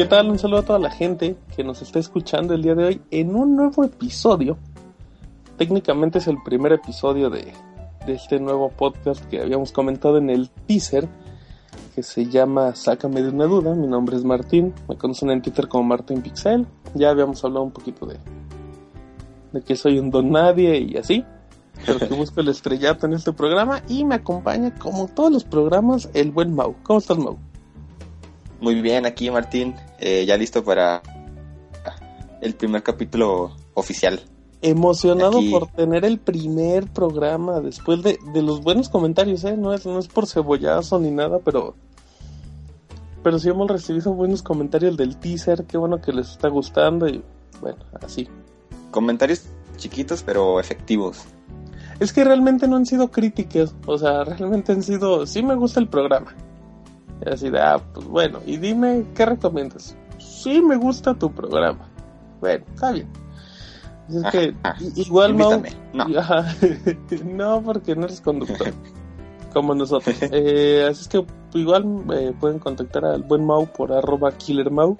¿Qué 0.00 0.06
tal? 0.06 0.30
Un 0.30 0.38
saludo 0.38 0.60
a 0.60 0.64
toda 0.64 0.78
la 0.78 0.90
gente 0.90 1.36
que 1.54 1.62
nos 1.62 1.82
está 1.82 1.98
escuchando 1.98 2.54
el 2.54 2.62
día 2.62 2.74
de 2.74 2.84
hoy 2.86 3.02
en 3.10 3.36
un 3.36 3.54
nuevo 3.54 3.84
episodio. 3.84 4.56
Técnicamente 5.58 6.20
es 6.20 6.26
el 6.26 6.42
primer 6.42 6.72
episodio 6.72 7.28
de, 7.28 7.52
este 8.06 8.40
nuevo 8.40 8.70
podcast 8.70 9.22
que 9.26 9.42
habíamos 9.42 9.72
comentado 9.72 10.16
en 10.16 10.30
el 10.30 10.48
teaser 10.66 11.06
que 11.94 12.02
se 12.02 12.24
llama 12.24 12.74
Sácame 12.74 13.20
de 13.20 13.28
una 13.28 13.44
duda. 13.44 13.74
Mi 13.74 13.86
nombre 13.86 14.16
es 14.16 14.24
Martín, 14.24 14.72
me 14.88 14.96
conocen 14.96 15.32
en 15.32 15.42
Twitter 15.42 15.68
como 15.68 15.84
Martín 15.84 16.22
Pixel. 16.22 16.66
Ya 16.94 17.10
habíamos 17.10 17.44
hablado 17.44 17.64
un 17.64 17.72
poquito 17.72 18.06
de, 18.06 18.16
de 19.52 19.60
que 19.60 19.76
soy 19.76 19.98
un 19.98 20.08
don 20.10 20.30
nadie 20.30 20.78
y 20.78 20.96
así. 20.96 21.26
Pero 21.84 21.98
que 21.98 22.14
busco 22.14 22.40
el 22.40 22.48
estrellato 22.48 23.04
en 23.04 23.12
este 23.12 23.34
programa 23.34 23.82
y 23.86 24.06
me 24.06 24.14
acompaña, 24.14 24.74
como 24.76 25.08
todos 25.08 25.30
los 25.30 25.44
programas, 25.44 26.08
el 26.14 26.30
buen 26.30 26.54
Mau. 26.54 26.74
¿Cómo 26.84 27.00
estás, 27.00 27.18
Mau? 27.18 27.36
Muy 28.60 28.80
bien, 28.80 29.06
aquí 29.06 29.30
Martín, 29.30 29.74
eh, 29.98 30.24
ya 30.26 30.36
listo 30.36 30.62
para 30.62 31.02
el 32.40 32.54
primer 32.54 32.82
capítulo 32.82 33.56
oficial. 33.74 34.20
Emocionado 34.62 35.40
por 35.50 35.68
tener 35.68 36.04
el 36.04 36.18
primer 36.18 36.86
programa 36.92 37.60
después 37.60 38.02
de, 38.02 38.18
de, 38.34 38.42
los 38.42 38.60
buenos 38.62 38.90
comentarios, 38.90 39.44
¿eh? 39.44 39.56
No 39.56 39.72
es, 39.72 39.86
no 39.86 39.98
es 39.98 40.08
por 40.08 40.26
cebollazo 40.26 40.98
ni 40.98 41.10
nada, 41.10 41.38
pero... 41.38 41.74
Pero 43.22 43.38
sí 43.38 43.48
hemos 43.48 43.70
recibido 43.70 44.12
buenos 44.14 44.42
comentarios 44.42 44.96
del 44.96 45.16
teaser, 45.16 45.64
qué 45.64 45.76
bueno 45.76 46.00
que 46.00 46.12
les 46.12 46.30
está 46.30 46.48
gustando 46.48 47.06
y 47.06 47.22
bueno, 47.60 47.78
así. 48.02 48.28
Comentarios 48.90 49.44
chiquitos 49.76 50.22
pero 50.22 50.60
efectivos. 50.60 51.24
Es 51.98 52.12
que 52.14 52.24
realmente 52.24 52.66
no 52.66 52.76
han 52.76 52.86
sido 52.86 53.10
críticas, 53.10 53.74
o 53.86 53.98
sea, 53.98 54.24
realmente 54.24 54.72
han 54.72 54.82
sido, 54.82 55.26
sí 55.26 55.42
me 55.42 55.54
gusta 55.54 55.80
el 55.80 55.88
programa, 55.88 56.34
y 57.24 57.28
así 57.28 57.50
de, 57.50 57.60
ah, 57.60 57.80
pues 57.92 58.06
bueno, 58.06 58.40
y 58.46 58.56
dime, 58.56 59.04
¿qué 59.14 59.26
recomiendas? 59.26 59.96
Sí, 60.18 60.60
me 60.62 60.76
gusta 60.76 61.14
tu 61.14 61.32
programa. 61.32 61.88
Bueno, 62.40 62.64
está 62.72 62.92
bien. 62.92 63.08
Es 64.08 64.24
que 64.32 64.54
igual 64.96 65.34
Mau, 65.34 65.62
no. 65.92 66.06
no, 67.24 67.62
porque 67.62 67.94
no 67.94 68.06
eres 68.06 68.20
conductor. 68.20 68.72
como 69.52 69.74
nosotros. 69.74 70.16
Eh, 70.20 70.86
así 70.88 71.02
es 71.02 71.08
que 71.08 71.24
igual 71.54 71.84
eh, 72.12 72.32
pueden 72.38 72.58
contactar 72.58 73.04
al 73.04 73.22
buen 73.22 73.44
Mau 73.44 73.66
por 73.66 73.92
arroba 73.92 74.32
killermau 74.32 74.96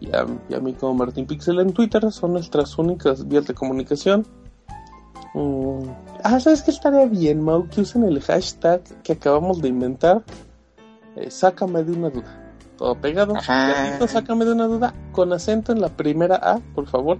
y 0.00 0.14
a, 0.14 0.26
y 0.48 0.54
a 0.54 0.60
mí 0.60 0.74
como 0.74 0.94
Martín 0.94 1.26
Pixel 1.26 1.60
en 1.60 1.72
Twitter. 1.72 2.10
Son 2.12 2.32
nuestras 2.32 2.76
únicas 2.78 3.26
vías 3.26 3.46
de 3.46 3.54
comunicación. 3.54 4.26
Mm. 5.34 5.88
Ah, 6.24 6.38
¿sabes 6.40 6.62
qué 6.62 6.70
estaría 6.70 7.06
bien, 7.06 7.40
Mau? 7.42 7.68
Que 7.68 7.80
usen 7.80 8.04
el 8.04 8.20
hashtag 8.20 8.82
que 9.02 9.14
acabamos 9.14 9.62
de 9.62 9.68
inventar 9.68 10.22
eh, 11.16 11.30
sácame 11.30 11.82
de 11.84 11.92
una 11.92 12.10
duda. 12.10 12.54
Todo 12.76 12.94
pegado. 12.94 13.34
Gatito, 13.34 14.08
sácame 14.08 14.44
de 14.44 14.52
una 14.52 14.66
duda. 14.66 14.94
Con 15.12 15.32
acento 15.32 15.72
en 15.72 15.80
la 15.80 15.88
primera 15.88 16.36
A, 16.36 16.58
por 16.74 16.86
favor. 16.88 17.18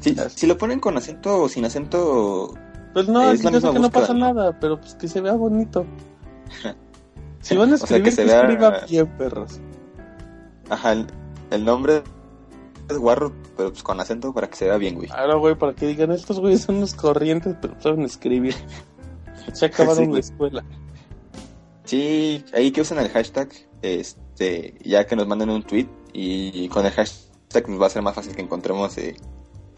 Si, 0.00 0.16
si 0.34 0.46
lo 0.46 0.58
ponen 0.58 0.80
con 0.80 0.96
acento 0.96 1.42
o 1.42 1.48
sin 1.48 1.64
acento. 1.64 2.54
Pues 2.92 3.08
no, 3.08 3.30
es 3.30 3.40
que 3.40 3.50
no 3.50 3.90
pasa 3.90 4.12
nada, 4.12 4.58
pero 4.60 4.78
pues 4.80 4.94
que 4.96 5.08
se 5.08 5.20
vea 5.20 5.34
bonito. 5.34 5.86
si 7.40 7.56
van 7.56 7.72
a 7.72 7.76
escribir, 7.76 7.82
o 7.82 7.86
sea, 7.86 8.02
que, 8.02 8.10
se 8.10 8.24
vea... 8.24 8.84
bien, 8.88 9.06
perros. 9.16 9.60
Ajá, 10.68 10.92
el, 10.92 11.06
el, 11.50 11.64
nombre 11.64 12.02
es 12.88 12.98
guarro, 12.98 13.32
pero 13.56 13.70
pues 13.70 13.82
con 13.82 14.00
acento 14.00 14.34
para 14.34 14.48
que 14.48 14.56
se 14.56 14.66
vea 14.66 14.76
bien, 14.76 14.96
güey. 14.96 15.08
Ahora, 15.10 15.36
güey, 15.36 15.54
para 15.54 15.74
que 15.74 15.86
digan, 15.86 16.10
estos 16.10 16.40
güeyes 16.40 16.62
son 16.62 16.80
los 16.80 16.94
corrientes, 16.94 17.56
pero 17.62 17.80
saben 17.80 18.02
escribir. 18.02 18.54
Se 19.52 19.66
acabaron 19.66 20.06
sí, 20.06 20.12
la 20.12 20.18
escuela. 20.20 20.64
Sí, 21.84 22.44
ahí 22.54 22.70
que 22.70 22.80
usen 22.80 22.98
el 22.98 23.08
hashtag, 23.08 23.48
este, 23.82 24.74
ya 24.84 25.06
que 25.06 25.16
nos 25.16 25.26
manden 25.26 25.50
un 25.50 25.62
tweet 25.62 25.88
y 26.12 26.68
con 26.68 26.86
el 26.86 26.92
hashtag 26.92 27.68
nos 27.68 27.80
va 27.80 27.86
a 27.86 27.90
ser 27.90 28.02
más 28.02 28.14
fácil 28.14 28.34
que 28.34 28.42
encontremos 28.42 28.96
eh, 28.98 29.16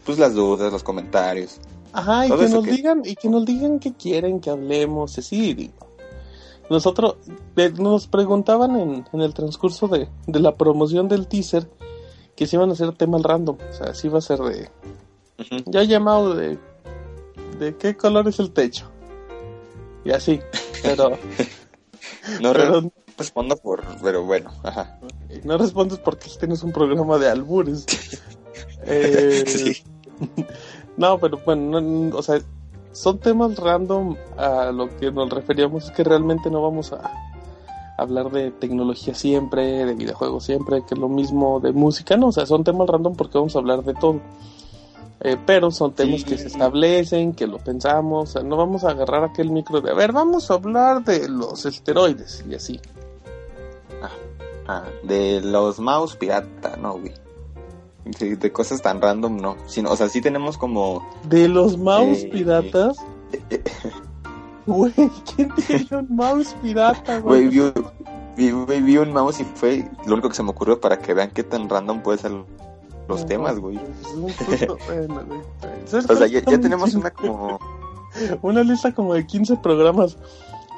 pues 0.05 0.19
las 0.19 0.33
dudas, 0.33 0.71
los 0.71 0.83
comentarios. 0.83 1.59
Ajá, 1.93 2.27
y 2.27 2.29
que 2.29 2.49
nos 2.49 2.63
que... 2.63 2.71
digan, 2.71 3.01
y 3.05 3.15
que 3.15 3.29
nos 3.29 3.45
digan 3.45 3.79
qué 3.79 3.93
quieren 3.93 4.39
que 4.39 4.49
hablemos, 4.49 5.17
así 5.17 5.53
digo. 5.53 5.87
Nosotros 6.69 7.17
eh, 7.55 7.71
nos 7.77 8.07
preguntaban 8.07 8.75
en, 8.75 9.05
en 9.11 9.21
el 9.21 9.33
transcurso 9.33 9.87
de, 9.87 10.09
de, 10.25 10.39
la 10.39 10.55
promoción 10.55 11.07
del 11.07 11.27
teaser 11.27 11.69
que 12.35 12.47
si 12.47 12.55
iban 12.55 12.69
a 12.69 12.73
hacer 12.73 12.91
temas 12.93 13.21
random, 13.21 13.57
o 13.69 13.73
sea, 13.73 13.93
si 13.93 14.07
iba 14.07 14.17
a 14.17 14.21
ser 14.21 14.39
de 14.39 14.69
uh 15.39 15.43
-huh. 15.43 15.63
ya 15.67 15.83
llamado 15.83 16.33
de 16.33 16.57
de 17.59 17.75
qué 17.77 17.95
color 17.95 18.27
es 18.27 18.39
el 18.39 18.51
techo. 18.51 18.89
Y 20.03 20.11
así, 20.11 20.39
pero 20.83 21.17
no 22.41 22.53
pero, 22.53 22.91
respondo 23.17 23.57
por, 23.57 23.83
pero 24.01 24.23
bueno, 24.23 24.51
ajá. 24.63 24.99
No 25.43 25.57
respondes 25.57 25.99
porque 25.99 26.29
tienes 26.39 26.63
un 26.63 26.71
programa 26.71 27.17
de 27.17 27.29
albures. 27.29 27.85
eh, 28.85 29.43
sí. 29.45 29.83
no, 30.97 31.19
pero 31.19 31.39
bueno, 31.45 31.81
no, 31.81 32.17
o 32.17 32.23
sea, 32.23 32.39
son 32.91 33.19
temas 33.19 33.57
random 33.57 34.15
a 34.37 34.71
lo 34.71 34.95
que 34.97 35.11
nos 35.11 35.29
referíamos, 35.29 35.85
es 35.85 35.91
que 35.91 36.03
realmente 36.03 36.49
no 36.49 36.61
vamos 36.61 36.93
a 36.93 37.11
hablar 37.97 38.31
de 38.31 38.51
tecnología 38.51 39.13
siempre, 39.13 39.85
de 39.85 39.93
videojuegos 39.93 40.45
siempre, 40.45 40.83
que 40.87 40.95
es 40.95 40.99
lo 40.99 41.09
mismo 41.09 41.59
de 41.59 41.71
música, 41.71 42.17
no, 42.17 42.27
o 42.27 42.31
sea, 42.31 42.45
son 42.45 42.63
temas 42.63 42.87
random 42.87 43.15
porque 43.15 43.37
vamos 43.37 43.55
a 43.55 43.59
hablar 43.59 43.83
de 43.83 43.93
todo. 43.93 44.21
Eh, 45.21 45.37
pero 45.45 45.71
son 45.71 45.93
temas 45.93 46.21
sí. 46.21 46.25
que 46.25 46.37
se 46.37 46.47
establecen, 46.47 47.33
que 47.33 47.47
lo 47.47 47.57
pensamos, 47.57 48.29
o 48.29 48.33
sea, 48.33 48.43
no 48.43 48.57
vamos 48.57 48.83
a 48.83 48.89
agarrar 48.89 49.23
aquel 49.23 49.49
micro 49.49 49.81
de, 49.81 49.91
a 49.91 49.93
ver, 49.93 50.11
vamos 50.11 50.51
a 50.51 50.55
hablar 50.55 51.03
de 51.03 51.29
los 51.29 51.65
esteroides 51.65 52.43
y 52.47 52.55
así. 52.55 52.79
Ah, 54.01 54.09
ah, 54.67 54.83
de 55.03 55.41
los 55.41 55.79
mouse 55.79 56.15
pirata, 56.15 56.75
no, 56.77 56.99
güey. 56.99 57.13
De, 58.19 58.35
de, 58.35 58.51
cosas 58.51 58.81
tan 58.81 59.01
random, 59.01 59.37
no. 59.37 59.57
Sino, 59.65 59.89
o 59.91 59.95
sea, 59.95 60.09
sí 60.09 60.21
tenemos 60.21 60.57
como... 60.57 61.07
¿De 61.27 61.47
los 61.47 61.77
mouse 61.77 62.23
eh, 62.23 62.29
piratas? 62.31 62.97
Güey, 64.67 64.91
¿quién 65.35 65.53
tiene 65.67 65.87
un 65.91 66.15
mouse 66.15 66.55
pirata, 66.59 67.19
güey? 67.19 67.47
Vi, 67.49 67.59
vi, 68.35 68.51
vi, 68.51 68.81
vi, 68.81 68.97
un 68.97 69.13
mouse 69.13 69.39
y 69.41 69.43
fue 69.43 69.87
lo 70.07 70.13
único 70.13 70.29
que 70.29 70.35
se 70.35 70.41
me 70.41 70.49
ocurrió 70.49 70.81
para 70.81 70.97
que 70.97 71.13
vean 71.13 71.29
qué 71.29 71.43
tan 71.43 71.69
random 71.69 72.01
puede 72.01 72.17
ser 72.17 72.31
los 73.07 73.21
no, 73.21 73.25
temas, 73.25 73.59
güey. 73.59 73.77
bueno, 74.87 75.43
o 75.93 76.15
sea, 76.15 76.27
ya, 76.27 76.39
ya 76.39 76.59
tenemos 76.59 76.93
una 76.93 77.11
como... 77.11 77.59
una 78.41 78.63
lista 78.63 78.93
como 78.93 79.13
de 79.13 79.25
15 79.25 79.57
programas. 79.57 80.17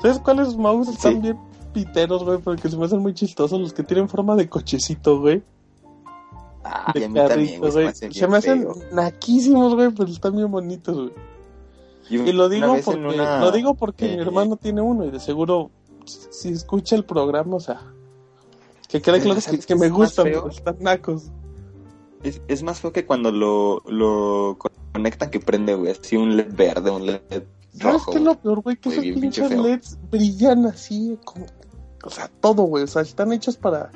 ¿Sabes 0.01 0.19
cuáles 0.19 0.55
mouse 0.55 0.89
están 0.89 1.13
sí. 1.13 1.19
bien 1.19 1.37
piteros, 1.73 2.23
güey? 2.23 2.37
Porque 2.39 2.69
se 2.69 2.77
me 2.77 2.85
hacen 2.85 2.99
muy 2.99 3.13
chistosos 3.13 3.59
los 3.59 3.73
que 3.73 3.83
tienen 3.83 4.09
forma 4.09 4.35
de 4.35 4.49
cochecito, 4.49 5.19
güey. 5.19 5.43
Ah, 6.63 6.91
de 6.93 7.11
carrito, 7.11 7.71
güey. 7.71 7.93
Se, 7.93 8.11
se 8.11 8.27
me 8.27 8.37
hacen 8.37 8.67
naquísimos, 8.91 9.75
güey, 9.75 9.91
pero 9.91 10.09
están 10.09 10.35
bien 10.35 10.51
bonitos, 10.51 10.95
güey. 10.95 11.11
Y, 12.09 12.17
y, 12.29 12.33
lo 12.33 12.47
digo 12.47 12.77
porque, 12.85 12.99
una... 13.01 13.41
lo 13.41 13.51
digo 13.51 13.73
porque 13.73 14.05
eh, 14.05 14.15
mi 14.15 14.21
hermano 14.21 14.55
eh. 14.55 14.59
tiene 14.61 14.81
uno 14.81 15.03
y 15.03 15.11
de 15.11 15.19
seguro 15.19 15.71
si 16.05 16.49
escucha 16.49 16.95
el 16.95 17.03
programa, 17.03 17.57
o 17.57 17.59
sea, 17.59 17.81
que 18.87 19.01
quede 19.01 19.19
claro 19.19 19.41
que, 19.41 19.59
que 19.59 19.75
me 19.75 19.89
gustan, 19.89 20.27
están 20.27 20.77
nacos. 20.79 21.31
Es, 22.27 22.41
es, 22.49 22.61
más 22.61 22.81
feo 22.81 22.91
que 22.91 23.05
cuando 23.05 23.31
lo, 23.31 23.81
lo 23.87 24.57
conectan 24.91 25.29
que 25.29 25.39
prende, 25.39 25.75
güey, 25.75 25.91
así 25.91 26.17
un 26.17 26.35
LED 26.35 26.53
verde, 26.53 26.91
un 26.91 27.05
LED 27.05 27.21
rojo. 27.79 27.99
¿Sabes 27.99 28.03
qué 28.07 28.17
es 28.17 28.21
lo 28.21 28.35
peor, 28.35 28.61
güey? 28.61 28.75
Que 28.75 28.89
esos 28.89 29.03
pinches 29.03 29.51
LEDs 29.51 29.97
brillan 30.11 30.65
así, 30.65 31.17
como, 31.23 31.45
o 32.03 32.09
sea, 32.09 32.29
todo, 32.41 32.63
güey, 32.63 32.83
o 32.83 32.87
sea, 32.87 33.01
están 33.01 33.31
hechos 33.31 33.55
para, 33.55 33.91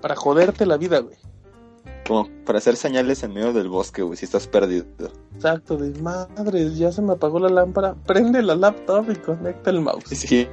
para 0.00 0.16
joderte 0.16 0.64
la 0.64 0.78
vida, 0.78 1.00
güey. 1.00 1.16
Como 2.06 2.26
para 2.46 2.58
hacer 2.58 2.76
señales 2.76 3.22
en 3.22 3.34
medio 3.34 3.52
del 3.52 3.68
bosque, 3.68 4.00
güey, 4.00 4.16
si 4.16 4.24
estás 4.24 4.46
perdido. 4.46 4.86
Exacto, 5.34 5.76
de 5.76 5.90
madre, 6.00 6.72
ya 6.74 6.90
se 6.90 7.02
me 7.02 7.12
apagó 7.12 7.38
la 7.38 7.50
lámpara. 7.50 7.94
Prende 8.06 8.42
la 8.42 8.54
laptop 8.54 9.10
y 9.10 9.16
conecta 9.16 9.68
el 9.68 9.82
mouse. 9.82 10.04
Sí, 10.08 10.48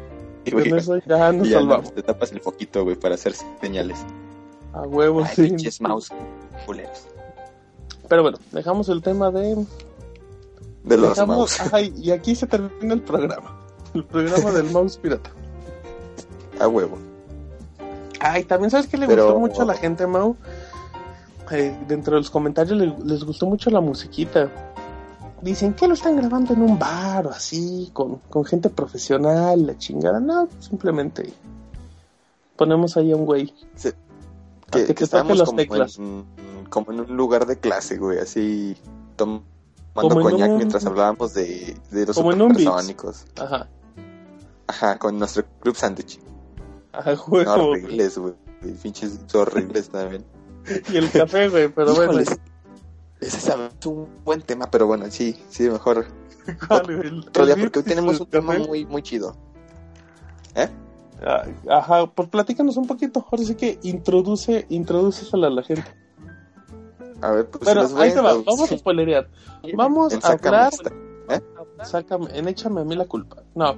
güey. 0.51 0.69
Con 0.69 0.79
eso 0.79 0.97
ya 1.07 1.31
nos 1.31 1.47
ya 1.47 1.59
salvamos. 1.59 1.86
No, 1.86 1.94
te 1.94 2.03
tapas 2.03 2.33
el 2.33 2.41
foquito, 2.41 2.83
güey, 2.83 2.97
para 2.97 3.15
hacer 3.15 3.33
señales. 3.62 4.03
A 4.74 4.81
huevo, 4.81 5.24
Ay, 5.24 5.36
sí. 5.36 5.44
Pinches 5.44 5.79
mouse 5.79 6.12
culeros. 6.65 7.07
Pero 8.07 8.21
bueno, 8.21 8.38
dejamos 8.51 8.89
el 8.89 9.01
tema 9.01 9.31
de. 9.31 9.65
De 10.83 10.97
los 10.97 11.09
dejamos... 11.09 11.38
mouse. 11.38 11.73
Ay, 11.73 11.94
y 11.97 12.11
aquí 12.11 12.35
se 12.35 12.47
termina 12.47 12.94
el 12.94 13.01
programa. 13.01 13.59
El 13.94 14.03
programa 14.03 14.51
del 14.51 14.65
mouse 14.71 14.97
pirata. 14.97 15.31
A 16.59 16.67
huevo. 16.67 16.97
Ay, 18.19 18.44
también 18.44 18.71
sabes 18.71 18.88
que 18.88 18.97
le 18.97 19.07
Pero... 19.07 19.25
gustó 19.25 19.39
mucho 19.39 19.61
a 19.63 19.65
la 19.65 19.73
gente, 19.73 20.07
Mau 20.07 20.35
eh, 21.51 21.77
dentro 21.88 22.15
de 22.15 22.21
los 22.21 22.29
comentarios 22.29 22.77
les, 22.77 23.00
les, 23.00 23.23
gustó 23.23 23.45
mucho 23.45 23.69
la 23.69 23.81
musiquita. 23.81 24.50
Dicen 25.41 25.73
que 25.73 25.88
lo 25.88 25.94
están 25.94 26.15
grabando 26.15 26.53
en 26.53 26.61
un 26.61 26.79
bar 26.79 27.27
o 27.27 27.31
así, 27.31 27.89
con, 27.94 28.19
con 28.29 28.45
gente 28.45 28.69
profesional, 28.69 29.67
la 29.67 29.77
chingada. 29.77 30.19
No, 30.19 30.47
simplemente 30.59 31.33
ponemos 32.55 32.95
ahí 32.95 33.11
a 33.11 33.15
un 33.15 33.25
güey. 33.25 33.53
Sí. 33.75 33.89
Que, 34.73 34.85
que, 34.87 34.93
que 34.95 35.07
toque 35.07 35.35
las 35.35 35.55
teclas. 35.55 35.97
En, 35.97 36.25
como 36.69 36.91
en 36.91 37.01
un 37.01 37.15
lugar 37.17 37.45
de 37.45 37.59
clase, 37.59 37.97
güey, 37.97 38.19
así 38.19 38.75
tomando 39.15 39.43
coñac 40.21 40.49
un... 40.49 40.57
mientras 40.57 40.85
hablábamos 40.85 41.33
de, 41.33 41.77
de 41.91 42.05
los 42.05 42.15
como 42.15 42.31
supersónicos. 42.31 43.25
Ajá. 43.39 43.69
Ajá, 44.67 44.97
con 44.97 45.19
nuestro 45.19 45.43
club 45.59 45.75
sándwich. 45.75 46.19
A 46.93 47.01
huevo. 47.01 47.23
güey. 47.27 47.45
Horribles, 47.45 48.17
güey. 48.17 48.33
Pinches 48.81 49.19
horribles 49.33 49.89
también. 49.89 50.25
Y 50.93 50.97
el 50.97 51.11
café, 51.11 51.49
güey, 51.49 51.67
pero 51.67 51.93
bueno. 51.93 52.13
Híjoles, 52.13 52.39
Ese 53.19 53.37
es 53.37 53.85
un 53.85 54.07
buen 54.23 54.41
tema, 54.41 54.71
pero 54.71 54.87
bueno, 54.87 55.05
sí, 55.09 55.37
sí, 55.49 55.69
mejor 55.69 56.05
¿cuál? 56.67 56.89
El- 56.89 57.19
otro 57.27 57.45
día 57.45 57.57
porque 57.57 57.79
hoy 57.79 57.85
tenemos 57.85 58.19
un 58.19 58.27
tema 58.27 58.57
muy, 58.57 58.85
muy 58.85 59.01
chido. 59.03 59.35
¿Eh? 60.55 60.69
Ah, 61.25 61.45
Ajá, 61.69 62.05
pues 62.07 62.27
platícanos 62.29 62.75
un 62.77 62.87
poquito. 62.87 63.25
Ahora 63.31 63.43
sí 63.43 63.55
que 63.55 63.79
introduce, 63.83 64.65
introdúcesela 64.69 65.47
a 65.47 65.51
la 65.51 65.63
gente. 65.63 65.85
A 67.21 67.31
ver, 67.31 67.49
pues 67.49 67.93
voy 67.93 68.03
ahí 68.03 68.13
te 68.13 68.19
va, 68.19 68.33
vamos 68.33 68.69
a 68.71 68.77
spoilerear. 68.77 69.29
Vamos 69.75 70.13
En 70.13 70.19
a 70.23 70.27
hablar. 70.29 70.73
esta. 70.73 70.91
Sácame, 71.85 72.27
en 72.37 72.47
échame 72.49 72.81
a 72.81 72.83
mí 72.83 72.95
la 72.95 73.05
culpa. 73.05 73.43
No. 73.55 73.77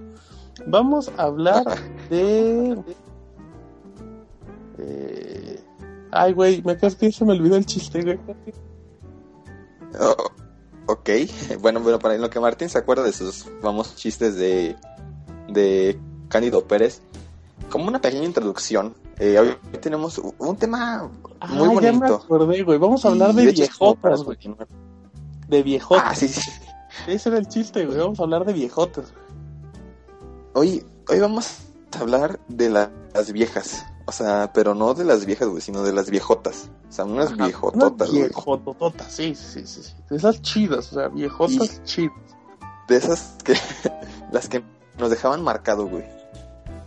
Vamos 0.65 1.12
a 1.18 1.24
hablar 1.24 1.63
de. 2.09 2.77
eh, 4.80 5.59
Ay, 6.12 6.33
güey, 6.33 6.62
me 6.63 6.74
acabas 6.74 6.95
que 6.95 7.12
se 7.12 7.25
me 7.25 7.33
olvidó 7.33 7.56
el 7.57 7.65
chiste, 7.65 8.01
güey. 8.01 8.19
Oh, 10.00 10.15
ok, 10.88 11.09
bueno, 11.62 11.80
bueno, 11.81 12.00
para 12.00 12.18
lo 12.18 12.30
que 12.30 12.39
Martín 12.39 12.69
se 12.69 12.77
acuerda 12.77 13.03
de 13.03 13.13
sus 13.13 13.45
famosos 13.62 13.95
chistes 13.95 14.36
de, 14.38 14.75
de 15.50 16.00
Cándido 16.30 16.65
Pérez, 16.65 17.01
como 17.69 17.88
una 17.88 18.00
pequeña 18.00 18.25
introducción, 18.25 18.95
eh, 19.17 19.39
hoy 19.39 19.57
tenemos 19.79 20.17
un 20.19 20.56
tema 20.57 21.03
muy 21.03 21.77
ah, 21.77 21.81
ya 21.81 21.91
me 21.91 21.97
bonito. 22.00 22.15
acordé, 22.23 22.63
güey. 22.63 22.77
Vamos 22.77 23.06
a 23.06 23.09
hablar 23.09 23.33
de, 23.33 23.51
viejotas, 23.51 24.23
güey. 24.23 24.38
De 25.47 25.63
viejotas. 25.63 26.03
Ah, 26.06 26.15
sí, 26.15 26.27
sí. 26.27 26.41
Ese 27.07 27.29
era 27.29 27.38
el 27.38 27.47
chiste, 27.47 27.85
güey. 27.85 27.97
Vamos 27.97 28.19
a 28.19 28.23
hablar 28.23 28.45
de 28.45 28.53
viejotas. 28.53 29.13
Hoy, 30.53 30.85
hoy 31.09 31.19
vamos 31.19 31.57
a 31.91 32.00
hablar 32.00 32.39
de 32.47 32.69
la- 32.69 32.91
las 33.13 33.31
viejas. 33.31 33.85
O 34.07 34.12
sea, 34.12 34.51
pero 34.53 34.75
no 34.75 34.94
de 34.94 35.03
las 35.03 35.25
viejas, 35.25 35.47
güey, 35.47 35.62
sino 35.62 35.81
de 35.83 35.91
las 35.91 36.09
viejotas. 36.09 36.69
O 36.88 36.91
sea, 36.91 37.06
unas 37.06 37.31
Ajá, 37.33 37.45
viejototas, 37.45 38.09
güey. 38.09 38.23
Viejotototas, 38.23 39.12
sí, 39.12 39.33
sí, 39.35 39.65
sí, 39.65 39.81
sí. 39.83 39.94
De 40.09 40.17
esas 40.17 40.41
chidas, 40.41 40.91
o 40.91 40.95
sea, 40.95 41.07
viejotas 41.07 41.83
chidas. 41.83 42.15
De 42.88 42.97
esas 42.97 43.35
que, 43.44 43.56
las 44.31 44.47
que 44.47 44.63
nos 45.00 45.09
dejaban 45.09 45.44
marcado, 45.44 45.88
güey. 45.88 46.03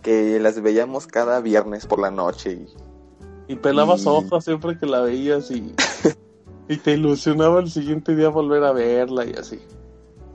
Que 0.01 0.39
las 0.39 0.61
veíamos 0.61 1.07
cada 1.07 1.41
viernes 1.41 1.85
por 1.85 1.99
la 1.99 2.11
noche 2.11 2.53
y 2.53 3.53
Y 3.53 3.55
pelabas 3.55 4.03
Y- 4.05 4.07
ojos 4.07 4.45
siempre 4.45 4.77
que 4.77 4.85
la 4.85 5.01
veías 5.01 5.51
y, 5.51 5.73
y 6.67 6.77
te 6.77 6.91
ilusionaba 6.93 7.59
el 7.59 7.69
siguiente 7.69 8.15
día 8.15 8.29
volver 8.29 8.63
a 8.63 8.71
verla 8.71 9.25
y 9.25 9.33
así. 9.33 9.59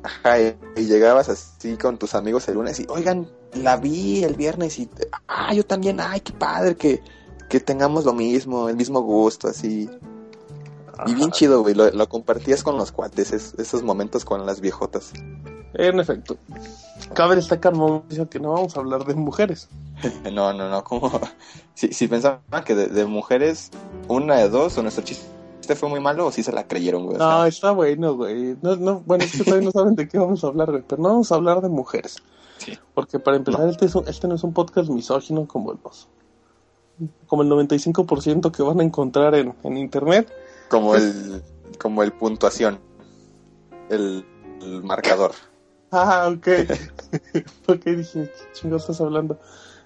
Ajá, 0.03 0.39
y, 0.41 0.57
y 0.77 0.83
llegabas 0.85 1.29
así 1.31 1.77
con 1.79 1.97
tus 1.97 2.15
amigos 2.15 2.47
el 2.49 2.55
lunes 2.55 2.79
y, 2.79 2.87
oigan, 2.91 3.27
la 3.55 3.77
vi 3.79 4.23
el 4.25 4.35
viernes 4.35 4.79
y, 4.79 4.91
ah, 5.29 5.55
yo 5.55 5.65
también, 5.65 5.99
ay, 6.01 6.21
qué 6.21 6.33
padre 6.33 6.77
que, 6.77 7.01
que 7.49 7.59
tengamos 7.61 8.05
lo 8.05 8.13
mismo, 8.13 8.69
el 8.69 8.77
mismo 8.77 9.01
gusto, 9.01 9.49
así. 9.49 9.89
Y 11.07 11.15
bien 11.15 11.31
chido, 11.31 11.63
güey, 11.63 11.75
lo, 11.75 11.91
lo 11.91 12.09
compartías 12.09 12.63
con 12.63 12.77
los 12.77 12.93
cuates, 12.93 13.33
es- 13.33 13.55
esos 13.59 13.83
momentos 13.83 14.25
con 14.25 14.45
las 14.47 14.61
viejotas. 14.61 15.13
En 15.75 15.99
efecto. 15.99 16.37
Cabe 17.15 17.35
destacar, 17.37 17.75
Mauricio, 17.75 18.29
que 18.29 18.39
no 18.39 18.53
vamos 18.53 18.77
a 18.77 18.81
hablar 18.81 19.05
de 19.05 19.15
mujeres. 19.15 19.69
No, 20.33 20.53
no, 20.53 20.69
no, 20.69 20.85
como, 20.85 21.11
si, 21.75 21.93
si 21.93 22.09
pensaban 22.09 22.41
que 22.65 22.75
de, 22.75 22.87
de 22.89 23.05
mujeres, 23.07 23.71
una 24.09 24.37
de 24.37 24.49
dos, 24.49 24.77
o 24.79 24.83
nuestro 24.83 25.03
chiste 25.05 25.25
fue 25.77 25.89
muy 25.89 26.01
malo, 26.01 26.27
o 26.27 26.33
si 26.33 26.43
se 26.43 26.53
la 26.53 26.67
creyeron, 26.67 27.07
güey. 27.07 27.17
No, 27.19 27.45
está 27.47 27.71
bueno, 27.71 28.15
güey. 28.15 28.57
No, 28.61 28.77
no, 28.77 29.01
bueno, 29.07 29.25
es 29.25 29.33
que 29.33 29.45
todavía 29.45 29.65
no 29.67 29.73
saben 29.73 29.95
de 29.95 30.07
qué 30.09 30.19
vamos 30.19 30.45
a 30.45 30.49
hablar, 30.49 30.71
güey. 30.71 30.83
Pero 30.87 31.03
no 31.03 31.09
vamos 31.09 31.33
a 31.33 31.37
hablar 31.37 31.61
de 31.63 31.69
mujeres. 31.71 32.17
Sí. 32.59 32.79
Porque 32.93 33.19
para 33.19 33.37
empezar, 33.39 33.67
este, 33.69 33.87
es 33.87 33.95
un- 33.95 34.07
este 34.07 34.29
no 34.29 34.35
es 34.35 34.45
un 34.45 34.53
podcast 34.53 34.91
misógino 34.91 35.47
como 35.49 35.73
los... 35.83 36.09
Como 37.27 37.43
el 37.43 37.49
95% 37.51 38.51
que 38.53 38.63
van 38.63 38.81
a 38.81 38.85
encontrar 38.85 39.35
en, 39.35 39.55
en 39.65 39.77
internet. 39.77 40.31
Como 40.69 40.95
el, 40.95 41.43
como 41.79 42.03
el 42.03 42.13
puntuación, 42.13 42.81
el, 43.91 44.25
el 44.63 44.83
marcador. 44.83 45.33
Ah, 45.97 46.29
ok. 46.29 46.49
ok, 47.69 47.85
dije, 47.85 48.25
¿qué 48.25 48.53
chingados 48.53 48.83
estás 48.83 49.01
hablando? 49.01 49.39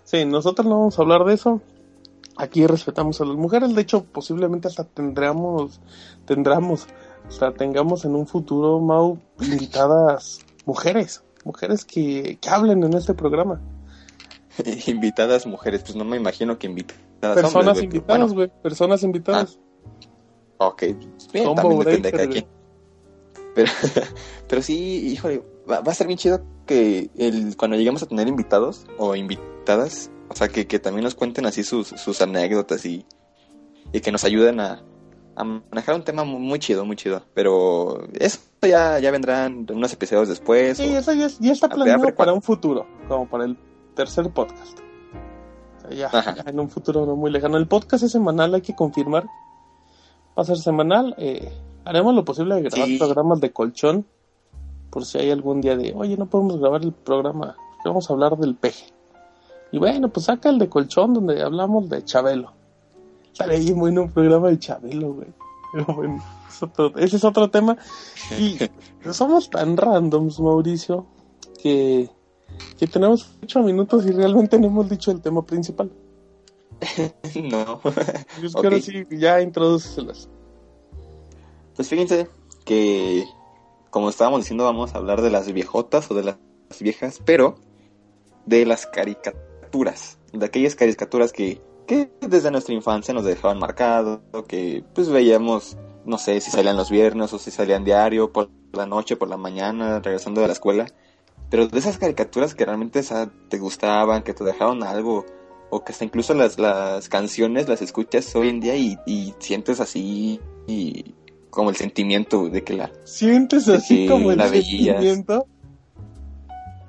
Sí, 0.04 0.24
nosotros 0.24 0.66
no 0.66 0.78
vamos 0.78 0.98
a 0.98 1.02
hablar 1.02 1.24
de 1.24 1.34
eso. 1.34 1.60
Aquí 2.38 2.66
respetamos 2.66 3.20
a 3.20 3.26
las 3.26 3.36
mujeres. 3.36 3.74
De 3.74 3.82
hecho, 3.82 4.04
posiblemente 4.04 4.68
hasta 4.68 4.84
tendremos, 4.84 5.82
tendremos, 6.24 6.86
hasta 7.28 7.52
tengamos 7.52 8.06
en 8.06 8.14
un 8.14 8.26
futuro, 8.26 8.80
Mau, 8.80 9.18
invitadas 9.38 10.38
mujeres. 10.64 11.22
Mujeres 11.44 11.84
que, 11.84 12.38
que 12.40 12.48
hablen 12.48 12.82
en 12.84 12.94
este 12.94 13.12
programa. 13.12 13.60
invitadas 14.86 15.46
mujeres, 15.46 15.82
pues 15.82 15.94
no 15.94 16.06
me 16.06 16.16
imagino 16.16 16.58
que 16.58 16.68
invitadas 16.68 17.34
Personas 17.34 17.54
hombres, 17.54 17.74
güey, 17.74 17.84
invitadas, 17.84 18.20
pero 18.20 18.34
güey. 18.34 18.62
Personas 18.62 19.02
invitadas. 19.02 19.58
Ok, 20.58 20.82
bien, 21.32 21.44
también 21.54 21.78
depende 21.78 22.10
de 22.10 22.16
cada 22.16 22.28
quien. 22.32 22.46
Pero, 23.54 23.72
pero 24.48 24.62
sí, 24.62 25.08
híjole, 25.12 25.42
va, 25.68 25.80
va 25.80 25.92
a 25.92 25.94
ser 25.94 26.06
bien 26.06 26.18
chido 26.18 26.40
que 26.66 27.10
el, 27.16 27.56
cuando 27.56 27.76
lleguemos 27.76 28.02
a 28.02 28.06
tener 28.06 28.28
invitados 28.28 28.86
o 28.98 29.16
invitadas, 29.16 30.10
o 30.28 30.34
sea, 30.36 30.48
que, 30.48 30.66
que 30.66 30.78
también 30.78 31.04
nos 31.04 31.14
cuenten 31.14 31.46
así 31.46 31.64
sus, 31.64 31.88
sus 31.88 32.20
anécdotas 32.20 32.84
y, 32.84 33.04
y 33.92 34.00
que 34.00 34.12
nos 34.12 34.22
ayuden 34.24 34.60
a, 34.60 34.82
a 35.34 35.44
manejar 35.44 35.94
un 35.94 36.04
tema 36.04 36.24
muy, 36.24 36.58
chido, 36.58 36.84
muy 36.84 36.94
chido. 36.96 37.22
Pero 37.34 38.06
eso 38.14 38.38
ya, 38.62 38.98
ya 38.98 39.10
vendrán 39.10 39.66
unos 39.70 39.92
episodios 39.92 40.28
después. 40.28 40.76
Sí, 40.76 40.94
o- 40.94 40.98
eso 40.98 41.12
ya, 41.14 41.26
es- 41.26 41.38
ya 41.40 41.52
está 41.52 41.68
planeado 41.68 42.02
ver, 42.04 42.14
para 42.14 42.32
un 42.34 42.42
futuro, 42.42 42.86
como 43.08 43.28
para 43.28 43.44
el 43.44 43.56
tercer 43.94 44.30
podcast. 44.30 44.78
O 45.78 45.80
sea, 45.80 45.90
ya, 45.90 46.10
ya 46.12 46.44
en 46.50 46.60
un 46.60 46.68
futuro 46.68 47.06
no 47.06 47.16
muy 47.16 47.30
lejano. 47.30 47.56
El 47.56 47.66
podcast 47.66 48.04
es 48.04 48.12
semanal, 48.12 48.54
hay 48.54 48.60
que 48.62 48.74
confirmar. 48.76 49.26
Va 50.38 50.42
a 50.42 50.44
ser 50.44 50.58
semanal. 50.58 51.14
eh, 51.18 51.50
haremos 51.84 52.14
lo 52.14 52.24
posible 52.24 52.54
de 52.56 52.62
grabar 52.62 52.86
Sí. 52.88 52.98
programas 52.98 53.40
de 53.40 53.50
colchón. 53.50 54.06
Por 54.90 55.04
si 55.04 55.18
hay 55.18 55.30
algún 55.30 55.60
día 55.60 55.76
de, 55.76 55.92
oye, 55.94 56.16
no 56.16 56.26
podemos 56.26 56.58
grabar 56.58 56.82
el 56.82 56.92
programa, 56.92 57.56
que 57.82 57.88
vamos 57.88 58.08
a 58.08 58.12
hablar 58.14 58.36
del 58.38 58.54
peje. 58.54 58.86
Y 59.72 59.78
bueno, 59.78 60.08
pues 60.08 60.26
saca 60.26 60.48
el 60.48 60.58
de 60.58 60.68
colchón 60.68 61.12
donde 61.12 61.42
hablamos 61.42 61.88
de 61.90 62.02
Chabelo. 62.04 62.52
Estaré 63.32 63.56
ahí 63.56 63.72
bueno 63.72 64.02
un 64.02 64.10
programa 64.12 64.48
de 64.48 64.58
Chabelo, 64.58 65.12
güey. 65.14 65.28
Pero 65.72 65.84
bueno, 65.94 66.24
es 66.48 66.62
otro- 66.62 66.96
ese 66.96 67.16
es 67.16 67.24
otro 67.24 67.50
tema. 67.50 67.76
Y 68.38 68.56
somos 69.12 69.50
tan 69.50 69.76
randoms, 69.76 70.40
Mauricio, 70.40 71.04
que, 71.62 72.08
que 72.78 72.86
tenemos 72.86 73.28
ocho 73.42 73.60
minutos 73.60 74.06
y 74.06 74.12
realmente 74.12 74.58
no 74.58 74.68
hemos 74.68 74.88
dicho 74.88 75.10
el 75.10 75.20
tema 75.20 75.42
principal. 75.44 75.90
no. 77.42 77.80
Yo 78.40 78.46
es 78.46 78.54
Ok. 78.54 78.60
que 78.60 78.66
ahora 78.66 78.80
sí, 78.80 79.04
ya 79.10 79.40
introducelas. 79.40 80.28
Pues 81.74 81.88
fíjense 81.88 82.28
que, 82.64 83.24
como 83.90 84.10
estábamos 84.10 84.40
diciendo, 84.40 84.64
vamos 84.64 84.94
a 84.94 84.98
hablar 84.98 85.22
de 85.22 85.30
las 85.30 85.52
viejotas 85.52 86.10
o 86.10 86.14
de 86.14 86.24
las 86.24 86.38
viejas, 86.80 87.20
pero 87.24 87.56
de 88.46 88.66
las 88.66 88.86
caricaturas, 88.86 90.18
de 90.32 90.44
aquellas 90.44 90.74
caricaturas 90.74 91.32
que, 91.32 91.60
que 91.86 92.10
desde 92.20 92.50
nuestra 92.50 92.74
infancia 92.74 93.14
nos 93.14 93.24
dejaban 93.24 93.58
marcado, 93.58 94.22
que 94.46 94.84
pues 94.94 95.08
veíamos, 95.08 95.76
no 96.04 96.18
sé, 96.18 96.40
si 96.40 96.50
salían 96.50 96.76
los 96.76 96.90
viernes 96.90 97.32
o 97.32 97.38
si 97.38 97.50
salían 97.50 97.84
diario, 97.84 98.32
por 98.32 98.50
la 98.72 98.86
noche, 98.86 99.16
por 99.16 99.28
la 99.28 99.36
mañana, 99.36 100.00
regresando 100.00 100.40
de 100.40 100.46
la 100.48 100.52
escuela, 100.52 100.86
pero 101.50 101.68
de 101.68 101.78
esas 101.78 101.98
caricaturas 101.98 102.54
que 102.54 102.64
realmente 102.64 103.02
te 103.48 103.58
gustaban, 103.58 104.22
que 104.22 104.34
te 104.34 104.44
dejaron 104.44 104.82
algo, 104.82 105.24
o 105.70 105.84
que 105.84 105.92
hasta 105.92 106.04
incluso 106.04 106.34
las, 106.34 106.58
las 106.58 107.08
canciones 107.08 107.68
las 107.68 107.82
escuchas 107.82 108.34
hoy 108.36 108.48
en 108.48 108.60
día 108.60 108.76
y, 108.76 108.98
y 109.06 109.34
sientes 109.38 109.80
así 109.80 110.40
y 110.66 111.14
como 111.50 111.70
el 111.70 111.76
sentimiento 111.76 112.48
de 112.48 112.62
que 112.64 112.74
la 112.74 112.90
¿Sientes 113.04 113.68
así 113.68 114.06
como 114.08 114.30
el 114.32 114.40
sentimiento? 114.42 115.46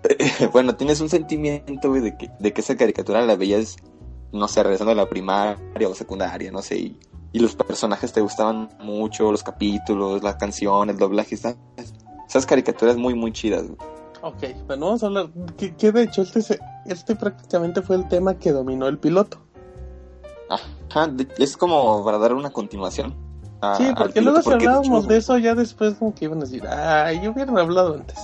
bueno 0.54 0.76
tienes 0.76 1.02
un 1.02 1.10
sentimiento 1.10 1.90
güey, 1.90 2.02
de 2.02 2.18
que 2.18 2.30
de 2.40 2.54
que 2.54 2.62
esa 2.62 2.76
caricatura 2.78 3.22
la 3.26 3.36
veías 3.36 3.76
no 4.32 4.48
sé 4.48 4.64
regresando 4.64 4.92
a 4.92 4.96
la 4.96 5.10
primaria 5.10 5.90
o 5.90 5.94
secundaria 5.96 6.52
no 6.52 6.62
sé 6.62 6.78
y, 6.78 6.98
y 7.34 7.40
los 7.40 7.56
personajes 7.56 8.14
te 8.14 8.22
gustaban 8.22 8.70
mucho 8.80 9.32
los 9.32 9.44
capítulos 9.44 10.24
la 10.24 10.38
canción 10.38 10.90
el 10.90 10.98
doblaje 10.98 11.36
está- 11.36 11.56
esas 12.28 12.46
caricaturas 12.46 12.96
muy 12.96 13.14
muy 13.14 13.32
chidas 13.34 13.64
güey. 13.68 13.78
Ok, 14.22 14.44
bueno, 14.68 14.88
vamos 14.88 15.04
a 15.04 15.06
hablar. 15.08 15.28
Que, 15.58 15.74
que 15.76 15.92
de 15.92 16.04
hecho, 16.04 16.22
este, 16.24 16.42
se- 16.42 16.60
este 16.86 17.16
prácticamente 17.16 17.82
fue 17.82 17.96
el 17.96 18.08
tema 18.08 18.34
que 18.36 18.52
dominó 18.52 18.88
el 18.88 18.98
piloto. 18.98 19.38
Ajá, 20.50 21.12
es 21.38 21.56
como 21.56 22.04
para 22.04 22.18
dar 22.18 22.34
una 22.34 22.50
continuación 22.50 23.14
a- 23.62 23.76
Sí, 23.76 23.92
porque 23.98 24.20
luego 24.22 24.42
si 24.42 24.50
de 24.50 24.56
hablábamos 24.56 25.08
de 25.08 25.18
eso, 25.18 25.38
ya 25.38 25.54
después 25.56 25.94
como 25.96 26.14
que 26.16 26.26
iban 26.26 26.40
a 26.40 26.42
decir, 26.42 26.66
ay, 26.68 27.22
yo 27.22 27.32
hubieran 27.32 27.58
hablado 27.58 27.94
antes. 27.96 28.18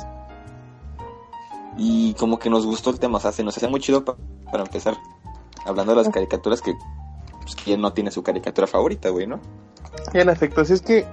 y 1.78 2.14
como 2.14 2.40
que 2.40 2.50
nos 2.50 2.66
gustó 2.66 2.90
el 2.90 3.00
tema, 3.00 3.18
o 3.18 3.20
sea, 3.20 3.34
se 3.34 3.44
nos 3.44 3.58
hacía 3.58 3.68
muy 3.68 3.82
chido 3.82 4.06
pa- 4.06 4.16
para 4.50 4.64
empezar 4.64 4.96
hablando 5.66 5.92
de 5.94 5.98
las 6.04 6.10
caricaturas 6.10 6.62
que 6.62 6.74
pues, 7.42 7.54
quién 7.58 7.82
no 7.82 7.92
tiene 7.92 8.12
su 8.12 8.24
caricatura 8.24 8.66
favorita, 8.66 9.10
güey, 9.10 9.28
¿no? 9.28 9.42
En 10.14 10.30
efecto, 10.30 10.62
así 10.62 10.72
es 10.72 10.82
que, 10.82 11.06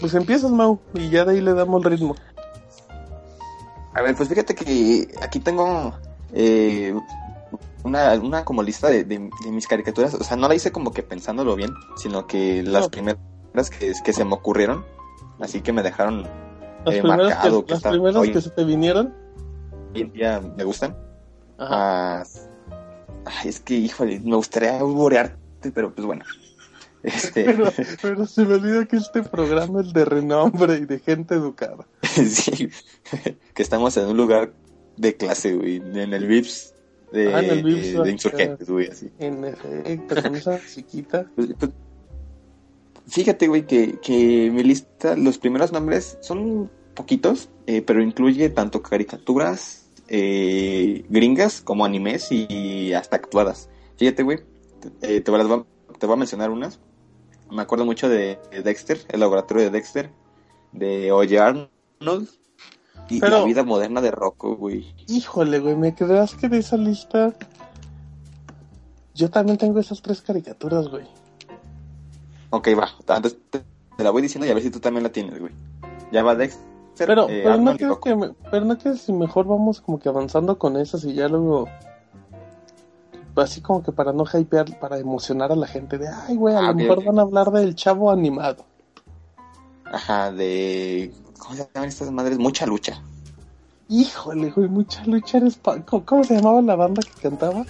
pues 0.00 0.12
empiezas, 0.14 0.50
Mau, 0.50 0.78
y 0.92 1.08
ya 1.08 1.24
de 1.24 1.32
ahí 1.32 1.40
le 1.40 1.54
damos 1.54 1.82
ritmo. 1.84 2.14
A 3.94 4.02
ver, 4.02 4.14
pues 4.16 4.28
fíjate 4.28 4.54
que 4.54 5.08
aquí 5.22 5.38
tengo 5.40 5.92
eh, 6.32 6.94
una, 7.84 8.12
una 8.14 8.44
como 8.44 8.62
lista 8.62 8.88
de, 8.88 9.04
de, 9.04 9.18
de 9.44 9.50
mis 9.50 9.66
caricaturas. 9.66 10.14
O 10.14 10.24
sea, 10.24 10.36
no 10.36 10.48
la 10.48 10.54
hice 10.54 10.72
como 10.72 10.92
que 10.92 11.02
pensándolo 11.02 11.54
bien, 11.56 11.74
sino 11.96 12.26
que 12.26 12.62
las 12.62 12.84
No. 12.84 12.90
primeras 12.90 13.70
que, 13.78 13.92
que 14.04 14.12
se 14.12 14.24
me 14.24 14.34
ocurrieron, 14.34 14.84
así 15.40 15.60
que 15.60 15.72
me 15.72 15.82
dejaron 15.82 16.22
Las 16.84 16.94
eh, 16.94 17.00
primeras, 17.02 17.28
marcado 17.28 17.60
que, 17.60 17.66
que 17.66 17.72
las 17.74 17.82
primeras 17.82 18.16
hoy- 18.16 18.32
que 18.32 18.40
se 18.40 18.50
te 18.50 18.64
vinieron. 18.64 19.14
hoy 19.94 20.00
en 20.02 20.12
día 20.12 20.40
me 20.56 20.64
gustan. 20.64 20.96
Ajá. 21.58 22.20
Ah, 22.20 22.24
ay, 23.26 23.48
es 23.50 23.60
que, 23.60 23.74
híjole, 23.74 24.20
me 24.20 24.36
gustaría 24.36 24.82
borearte, 24.82 25.70
pero 25.72 25.94
pues 25.94 26.06
bueno. 26.06 26.24
Este, 27.02 27.44
Pero, 27.44 27.72
pero 28.00 28.26
se 28.26 28.44
me 28.44 28.54
olvida 28.54 28.86
que 28.86 28.96
este 28.96 29.22
programa 29.22 29.80
es 29.80 29.92
de 29.92 30.04
renombre 30.04 30.76
y 30.76 30.84
de 30.86 30.98
gente 31.00 31.34
educada. 31.34 31.86
sí, 32.02 32.68
que 33.54 33.62
estamos 33.62 33.96
en 33.96 34.06
un 34.06 34.16
lugar 34.16 34.52
de 34.96 35.16
clase, 35.16 35.54
güey, 35.54 35.76
en 35.76 36.12
el 36.14 36.26
VIPS 36.26 36.74
de, 37.12 37.34
Ah, 37.34 37.40
en 37.40 37.50
el 37.50 37.64
VIPS, 37.64 37.92
de- 37.92 37.92
de 38.02 38.08
ah, 38.08 38.12
insurgentes, 38.12 38.70
güey, 38.70 38.88
así. 38.88 39.10
En 39.18 39.44
efecto, 39.44 40.22
con 40.22 40.36
esa 40.36 40.60
chiquita. 40.72 41.26
Pues, 41.34 41.48
pues, 41.58 41.72
Fíjate, 43.08 43.48
güey, 43.48 43.66
que, 43.66 43.98
que 44.00 44.50
mi 44.52 44.62
lista, 44.62 45.16
los 45.16 45.38
primeros 45.38 45.72
nombres 45.72 46.18
son 46.20 46.70
poquitos, 46.94 47.48
eh, 47.66 47.82
pero 47.82 48.00
incluye 48.00 48.48
tanto 48.48 48.80
caricaturas 48.80 49.88
eh, 50.08 51.04
gringas 51.08 51.60
como 51.62 51.84
animes 51.84 52.28
y 52.30 52.92
hasta 52.92 53.16
actuadas. 53.16 53.68
Fíjate, 53.96 54.22
güey, 54.22 54.38
te, 55.00 55.16
eh, 55.16 55.20
te, 55.20 55.32
las 55.32 55.48
voy 55.48 55.64
a- 55.90 55.98
te 55.98 56.06
voy 56.06 56.14
a 56.14 56.18
mencionar 56.18 56.50
unas. 56.50 56.78
Me 57.52 57.62
acuerdo 57.62 57.84
mucho 57.84 58.08
de 58.08 58.38
Dexter, 58.64 58.98
el 59.08 59.20
laboratorio 59.20 59.64
de 59.64 59.70
Dexter, 59.70 60.10
de 60.72 61.12
Oye 61.12 61.38
Arnold 61.38 62.28
y 63.08 63.20
Pero- 63.20 63.38
la 63.40 63.44
vida 63.44 63.62
moderna 63.62 64.00
de 64.00 64.10
Rocco, 64.10 64.56
güey. 64.56 64.94
Híjole, 65.08 65.58
güey, 65.58 65.76
me 65.76 65.94
creas 65.94 66.34
que 66.34 66.48
de 66.48 66.58
esa 66.58 66.76
lista. 66.76 67.34
Yo 69.14 69.30
también 69.30 69.58
tengo 69.58 69.78
esas 69.78 70.00
tres 70.00 70.22
caricaturas, 70.22 70.88
güey. 70.88 71.04
Ok, 72.50 72.68
va, 72.78 72.88
entonces 73.00 73.36
te, 73.50 73.62
la 74.02 74.10
voy 74.10 74.22
diciendo 74.22 74.46
y 74.46 74.50
a 74.50 74.54
ver 74.54 74.62
si 74.62 74.70
tú 74.70 74.80
también 74.80 75.02
la 75.02 75.12
tienes, 75.12 75.38
güey. 75.38 75.52
Ya 76.10 76.22
va 76.22 76.34
Dexter. 76.34 76.62
Pero, 77.06 77.28
eh, 77.28 77.40
pero 77.44 77.56
no 77.58 77.72
Rocco. 77.76 78.00
que, 78.00 78.14
me- 78.16 78.34
pero 78.50 78.64
no 78.64 78.78
crees 78.78 79.00
si 79.02 79.12
mejor 79.12 79.46
vamos 79.46 79.80
como 79.80 79.98
que 79.98 80.08
avanzando 80.08 80.58
con 80.58 80.76
esas 80.76 81.04
y 81.04 81.14
ya 81.14 81.28
luego. 81.28 81.68
Así 83.36 83.60
como 83.62 83.82
que 83.82 83.92
para 83.92 84.12
no 84.12 84.24
hypear, 84.24 84.78
para 84.78 84.98
emocionar 84.98 85.50
a 85.52 85.56
la 85.56 85.66
gente 85.66 85.96
de, 85.98 86.06
ay, 86.08 86.36
güey, 86.36 86.54
a 86.54 86.58
Ah, 86.58 86.62
lo 86.68 86.74
mejor 86.74 87.04
van 87.04 87.18
a 87.18 87.22
hablar 87.22 87.50
del 87.50 87.74
chavo 87.74 88.10
animado. 88.10 88.64
Ajá, 89.90 90.30
de. 90.32 91.12
¿Cómo 91.38 91.54
se 91.56 91.68
llaman 91.74 91.88
estas 91.88 92.10
madres? 92.10 92.38
Mucha 92.38 92.66
lucha. 92.66 93.02
Híjole, 93.88 94.50
güey, 94.50 94.68
mucha 94.68 95.04
lucha 95.04 95.38
eres 95.38 95.56
pa- 95.56 95.80
¿Cómo, 95.82 96.04
cómo 96.04 96.24
se 96.24 96.36
llamaba 96.36 96.62
la 96.62 96.76
banda 96.76 97.02
que 97.02 97.20
cantaba? 97.20 97.64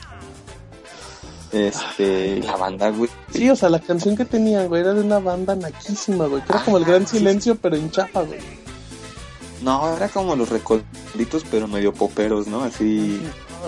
Este. 1.52 2.40
La 2.42 2.57
banda, 2.57 2.90
güey. 2.90 3.11
Sí, 3.33 3.49
o 3.50 3.57
sea, 3.57 3.69
la 3.69 3.78
canción 3.78 4.16
que 4.16 4.25
tenían, 4.25 4.69
güey, 4.69 4.81
era 4.83 4.95
de 4.95 5.00
una 5.02 5.19
banda 5.19 5.54
naquísima, 5.54 6.26
güey. 6.26 6.42
Que 6.42 6.52
era 6.52 6.64
como 6.64 6.78
el 6.78 6.85
gran 6.85 7.07
silencio, 7.07 7.57
pero 7.57 7.76
en 7.76 7.90
chapa, 7.90 8.23
güey. 8.23 8.40
No, 9.62 9.95
era 9.97 10.09
como 10.09 10.35
los 10.35 10.49
recoditos, 10.49 11.45
pero 11.50 11.69
medio 11.69 11.92
poperos, 11.92 12.47
¿no? 12.47 12.62
Así. 12.62 13.21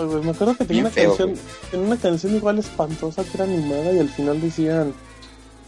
Güey, 0.03 0.23
me 0.23 0.31
acuerdo 0.31 0.55
que 0.55 0.65
tenía 0.65 0.83
Bien 0.83 0.85
una 0.85 0.89
feo, 0.91 1.15
canción, 1.15 1.33
tenía 1.71 1.85
una 1.87 1.97
canción 1.97 2.35
igual 2.35 2.59
espantosa 2.59 3.23
que 3.23 3.31
era 3.35 3.43
animada 3.45 3.91
y 3.91 3.99
al 3.99 4.09
final 4.09 4.41
decían 4.41 4.93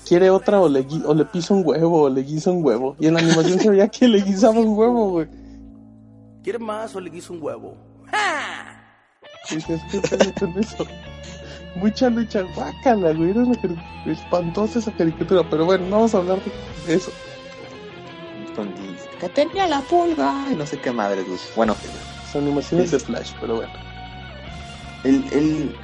quiere 0.07 0.29
otra 0.29 0.62
o 0.62 0.69
le, 0.69 0.86
o 1.05 1.13
le 1.13 1.25
pisa 1.25 1.53
un 1.53 1.63
huevo 1.65 2.03
o 2.03 2.10
le 2.10 2.22
guisa 2.22 2.51
un 2.51 2.63
huevo. 2.63 2.96
Y 3.00 3.07
en 3.07 3.15
la 3.15 3.19
animación 3.19 3.60
se 3.60 3.69
veía 3.69 3.88
que 3.89 4.07
le 4.07 4.22
guisaba 4.22 4.60
un 4.60 4.77
huevo, 4.77 5.10
güey. 5.10 5.27
¿Quiere 6.43 6.60
más 6.60 6.96
o 6.96 7.01
le 7.01 7.10
guiso 7.10 7.34
un 7.34 7.43
huevo? 7.43 7.77
Y 9.50 9.55
dices, 9.55 9.81
¿qué 9.91 10.00
pedo 10.01 10.34
con 10.39 10.60
eso? 10.60 10.86
Mucha 11.75 12.10
lucha, 12.10 12.43
guácala, 12.55 13.13
güey. 13.13 13.31
Era 13.31 13.41
una 13.41 13.57
espantosa 14.05 14.79
esa 14.79 14.91
caricatura. 14.91 15.48
Pero 15.50 15.65
bueno, 15.65 15.86
no 15.86 15.91
vamos 15.98 16.15
a 16.15 16.17
hablar 16.17 16.39
de 16.86 16.93
eso. 16.93 17.12
Con 18.55 18.74
que 19.19 19.29
tenía 19.29 19.67
la 19.67 19.81
pulga. 19.81 20.48
Y 20.51 20.55
no 20.55 20.65
sé 20.65 20.79
qué 20.79 20.91
madres, 20.91 21.25
güey. 21.27 21.39
Bueno, 21.55 21.75
Son 22.31 22.43
animaciones 22.43 22.91
de 22.91 23.00
Flash, 23.00 23.31
pero 23.39 23.57
bueno. 23.57 23.87
El, 25.04 25.24
el. 25.32 25.75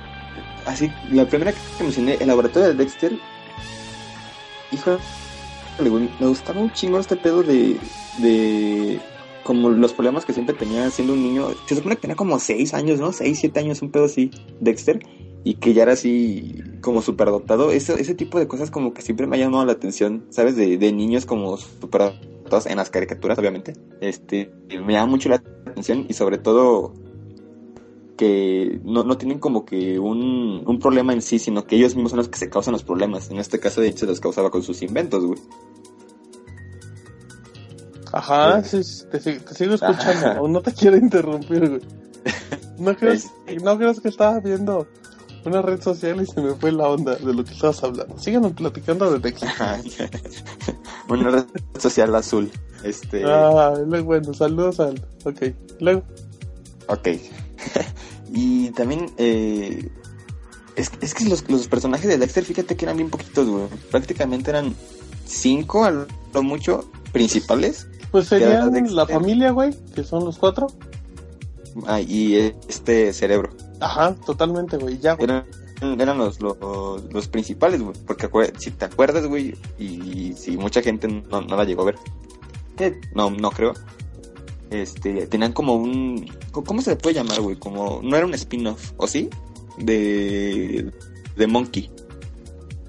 Así, 0.65 0.89
la 1.12 1.25
primera 1.25 1.51
que 1.51 1.84
mencioné, 1.84 2.15
el 2.20 2.27
laboratorio 2.27 2.70
de 2.70 2.75
Dexter. 2.75 3.17
Hijo. 4.72 4.98
Me 5.79 6.27
gustaba 6.27 6.62
un 6.62 6.72
chingo 6.72 7.00
este 7.00 7.15
pedo 7.15 7.43
de. 7.43 7.77
de 8.20 9.00
como 9.43 9.70
los 9.70 9.91
problemas 9.91 10.24
que 10.24 10.34
siempre 10.34 10.55
tenía 10.55 10.89
siendo 10.89 11.13
un 11.13 11.24
niño. 11.24 11.50
Se 11.67 11.75
supone 11.75 11.96
que 11.96 12.01
tenía 12.01 12.15
como 12.15 12.39
6 12.39 12.74
años, 12.74 13.00
¿no? 13.00 13.12
6, 13.12 13.38
7 13.39 13.60
años, 13.60 13.82
un 13.82 13.91
pedo 13.91 14.05
así, 14.05 14.32
Dexter. 14.60 15.00
Y 15.43 15.55
que 15.55 15.74
ya 15.74 15.84
era 15.84 15.93
así 15.93 16.63
como 16.82 17.01
superdotado. 17.01 17.72
Ese, 17.72 18.00
ese 18.00 18.15
tipo 18.15 18.39
de 18.39 18.48
cosas 18.48 18.72
como 18.72 18.93
que 18.93 19.01
siempre 19.01 19.27
me 19.27 19.36
ha 19.36 19.39
llamado 19.39 19.65
la 19.65 19.74
atención, 19.74 20.25
¿sabes? 20.29 20.55
De, 20.55 20.77
de 20.77 20.93
niños 20.93 21.25
como 21.25 21.58
superdotados 21.58 22.65
en 22.67 22.77
las 22.77 22.89
caricaturas, 22.89 23.38
obviamente. 23.38 23.74
Este, 24.00 24.51
me 24.70 24.93
llama 24.93 25.08
mucho 25.08 25.27
la 25.27 25.43
atención 25.65 26.05
y 26.08 26.13
sobre 26.13 26.38
todo 26.38 26.93
que 28.24 28.80
no, 28.84 29.03
no 29.03 29.18
tienen 29.18 29.39
como 29.39 29.65
que 29.65 30.00
un, 30.00 30.63
un 30.65 30.80
problema 30.80 31.12
en 31.13 31.22
sí, 31.22 31.39
sino 31.39 31.65
que 31.65 31.75
ellos 31.75 31.94
mismos 31.96 32.12
son 32.12 32.18
los 32.20 32.30
que 32.30 32.38
se 32.39 32.50
causan 32.50 32.72
los 32.72 32.84
problemas. 32.84 33.30
En 33.32 33.38
este 33.39 33.60
caso, 33.60 33.82
de 33.82 33.88
hecho, 33.89 34.00
se 34.01 34.06
los 34.08 34.20
causaba 34.22 34.50
con 34.50 34.63
sus 34.63 34.82
inventos, 34.82 35.25
güey. 35.25 35.39
Ajá, 38.12 38.63
Sí. 38.63 38.84
sí, 38.84 39.03
te, 39.12 39.20
sig- 39.20 39.44
te 39.44 39.53
sigo 39.56 39.74
escuchando. 39.74 40.27
Ajá. 40.27 40.42
o 40.42 40.48
no 40.48 40.62
te 40.62 40.72
quiero 40.74 40.98
interrumpir, 40.98 41.68
güey. 41.70 41.82
No 42.77 42.96
creas, 42.98 43.25
Este- 43.48 43.63
no 43.63 43.77
creas 43.77 44.00
que 44.00 44.08
estaba 44.10 44.39
viendo 44.39 44.88
una 45.46 45.62
red 45.62 45.82
social 45.82 46.22
y 46.22 46.25
se 46.25 46.42
me 46.42 46.53
fue 46.53 46.72
la 46.72 46.88
onda 46.88 47.15
de 47.15 47.34
lo 47.34 47.44
que 47.44 47.53
estabas 47.53 47.84
hablando. 47.84 48.18
Síguenos 48.20 48.53
platicando 48.53 49.12
de 49.12 49.20
Dexter. 49.20 49.50
Ajá. 49.50 49.80
Una 51.10 51.30
red 51.32 51.46
social 51.80 52.15
azul. 52.15 52.50
Este. 52.84 53.24
Ah, 53.25 53.74
bueno, 54.06 54.34
saludos 54.34 54.80
al. 54.80 55.03
Ok, 55.25 55.42
luego. 55.80 56.03
Ok. 56.88 57.08
y 58.34 58.70
también, 58.72 59.12
eh, 59.17 59.89
es, 60.75 60.91
es 61.01 61.13
que 61.13 61.25
los, 61.25 61.50
los 61.50 61.67
personajes 61.67 62.08
de 62.08 62.17
Dexter, 62.17 62.43
fíjate 62.43 62.75
que 62.75 62.86
eran 62.86 62.98
bien 62.98 63.10
poquitos, 63.10 63.48
güey. 63.48 63.67
Prácticamente 63.91 64.50
eran 64.50 64.75
cinco, 65.25 65.86
a 65.86 65.91
lo 65.91 66.43
mucho, 66.43 66.89
principales. 67.12 67.88
Pues 68.12 68.27
serían 68.27 68.96
la 68.96 69.08
familia, 69.08 69.51
güey, 69.51 69.74
que 69.96 70.03
son 70.03 70.25
los 70.25 70.38
cuatro. 70.38 70.67
Ah, 71.88 72.00
y 72.00 72.36
este 72.67 73.13
cerebro. 73.13 73.50
Ajá, 73.79 74.15
totalmente, 74.25 74.77
güey, 74.77 75.00
ya, 75.00 75.13
güey. 75.13 75.29
Eran, 75.29 75.46
eran 76.00 76.17
los, 76.17 76.39
los, 76.39 76.58
los 77.12 77.27
principales, 77.27 77.82
güey. 77.82 77.96
Porque 78.05 78.29
si 78.60 78.72
te 78.72 78.86
acuerdas, 78.86 79.25
güey, 79.25 79.55
y 79.79 80.34
si 80.38 80.58
mucha 80.58 80.82
gente 80.82 81.08
no, 81.08 81.41
no 81.41 81.58
la 81.58 81.63
llegó 81.63 81.82
a 81.82 81.86
ver, 81.86 81.96
que 82.77 83.00
no, 83.15 83.32
no 83.32 83.51
creo. 83.51 83.74
Este, 84.74 85.27
tenían 85.27 85.53
como 85.53 85.75
un. 85.75 86.25
¿Cómo 86.51 86.82
se 86.82 86.92
le 86.92 86.96
puede 86.96 87.15
llamar, 87.15 87.42
güey? 87.42 87.56
Como. 87.58 88.01
No 88.01 88.18
era 88.18 88.25
un 88.25 88.34
spin-off, 88.34 88.94
¿o 88.98 89.08
sí? 89.08 89.30
De. 89.77 90.92
De 91.38 91.48
Monkey. 91.48 91.92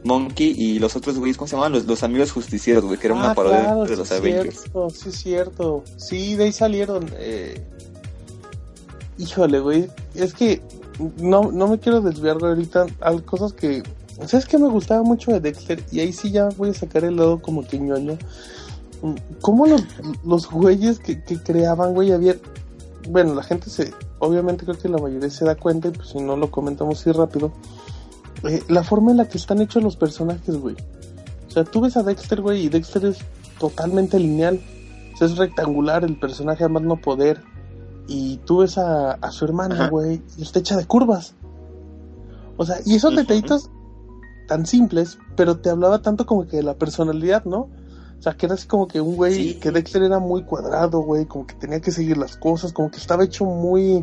Monkey 0.04 0.54
y 0.56 0.78
los 0.78 0.96
otros 0.96 1.18
güeyes, 1.18 1.36
¿cómo 1.36 1.48
se 1.48 1.52
llamaban? 1.52 1.72
Los, 1.72 1.86
los 1.86 2.02
amigos 2.02 2.32
justicieros, 2.32 2.84
güey, 2.84 2.98
que 2.98 3.06
era 3.06 3.14
una 3.16 3.30
Ah, 3.30 3.34
parodia 3.34 3.60
claro, 3.60 3.84
de 3.84 3.96
los 3.96 4.08
sí 4.08 4.14
es 4.14 4.20
Avengers. 4.20 4.60
Cierto, 4.60 4.90
sí, 4.90 5.08
es 5.08 5.14
cierto. 5.16 5.84
Sí, 5.96 6.36
de 6.36 6.44
ahí 6.44 6.52
salieron. 6.52 7.10
Eh... 7.18 7.62
Híjole, 9.18 9.60
güey. 9.60 9.88
Es 10.14 10.34
que 10.34 10.60
no, 11.18 11.50
no 11.52 11.68
me 11.68 11.78
quiero 11.78 12.00
desviar, 12.00 12.38
güey, 12.38 12.52
ahorita. 12.52 12.86
Hay 13.00 13.18
cosas 13.20 13.52
que. 13.52 13.82
¿Sabes 14.26 14.46
qué 14.46 14.58
me 14.58 14.68
gustaba 14.68 15.02
mucho 15.02 15.32
de 15.32 15.40
Dexter? 15.40 15.82
Y 15.90 16.00
ahí 16.00 16.12
sí 16.12 16.30
ya 16.30 16.48
voy 16.56 16.70
a 16.70 16.74
sacar 16.74 17.04
el 17.04 17.16
lado 17.16 17.40
como 17.40 17.66
que 17.66 17.78
ñoño. 17.78 18.16
¿Cómo 19.40 19.66
los, 19.66 19.84
los 20.24 20.50
güeyes 20.50 20.98
que, 20.98 21.22
que 21.22 21.38
creaban, 21.38 21.94
güey, 21.94 22.12
había. 22.12 22.36
Bueno, 23.08 23.34
la 23.34 23.42
gente 23.42 23.68
se. 23.68 23.92
Obviamente 24.18 24.64
creo 24.64 24.78
que 24.78 24.88
la 24.88 24.98
mayoría 24.98 25.28
se 25.30 25.44
da 25.44 25.54
cuenta, 25.56 25.88
y 25.88 25.90
pues 25.90 26.08
si 26.08 26.20
no 26.20 26.36
lo 26.36 26.50
comentamos 26.50 27.00
así 27.00 27.12
rápido. 27.12 27.52
Eh, 28.44 28.62
la 28.68 28.82
forma 28.82 29.10
en 29.10 29.18
la 29.18 29.28
que 29.28 29.38
están 29.38 29.60
hechos 29.60 29.82
los 29.82 29.96
personajes, 29.96 30.56
güey. 30.56 30.76
O 31.48 31.50
sea, 31.50 31.64
tú 31.64 31.82
ves 31.82 31.96
a 31.96 32.02
Dexter, 32.02 32.40
güey, 32.40 32.66
y 32.66 32.68
Dexter 32.68 33.04
es 33.04 33.18
totalmente 33.58 34.18
lineal. 34.18 34.60
O 35.14 35.16
sea, 35.16 35.26
es 35.26 35.36
rectangular 35.36 36.04
el 36.04 36.18
personaje, 36.18 36.64
además 36.64 36.82
no 36.84 36.96
poder. 36.96 37.42
Y 38.08 38.38
tú 38.38 38.58
ves 38.58 38.78
a, 38.78 39.12
a 39.12 39.30
su 39.30 39.44
hermana, 39.44 39.88
güey, 39.88 40.22
y 40.38 40.42
está 40.42 40.58
hecha 40.58 40.76
de 40.76 40.86
curvas. 40.86 41.34
O 42.56 42.64
sea, 42.64 42.76
y 42.84 42.94
esos 42.94 43.14
detallitos 43.14 43.70
tan 44.46 44.66
simples, 44.66 45.18
pero 45.36 45.58
te 45.58 45.70
hablaba 45.70 46.02
tanto 46.02 46.26
como 46.26 46.46
que 46.46 46.58
de 46.58 46.62
la 46.62 46.74
personalidad, 46.74 47.44
¿no? 47.44 47.68
O 48.24 48.30
sea, 48.30 48.34
que 48.38 48.46
era 48.46 48.54
así 48.54 48.66
como 48.66 48.88
que 48.88 49.02
un 49.02 49.16
güey, 49.16 49.34
Sí. 49.34 49.54
que 49.60 49.70
Dexter 49.70 50.02
era 50.02 50.18
muy 50.18 50.44
cuadrado, 50.44 51.00
güey, 51.00 51.26
como 51.26 51.46
que 51.46 51.54
tenía 51.56 51.78
que 51.82 51.90
seguir 51.90 52.16
las 52.16 52.38
cosas, 52.38 52.72
como 52.72 52.90
que 52.90 52.96
estaba 52.96 53.22
hecho 53.22 53.44
muy, 53.44 54.02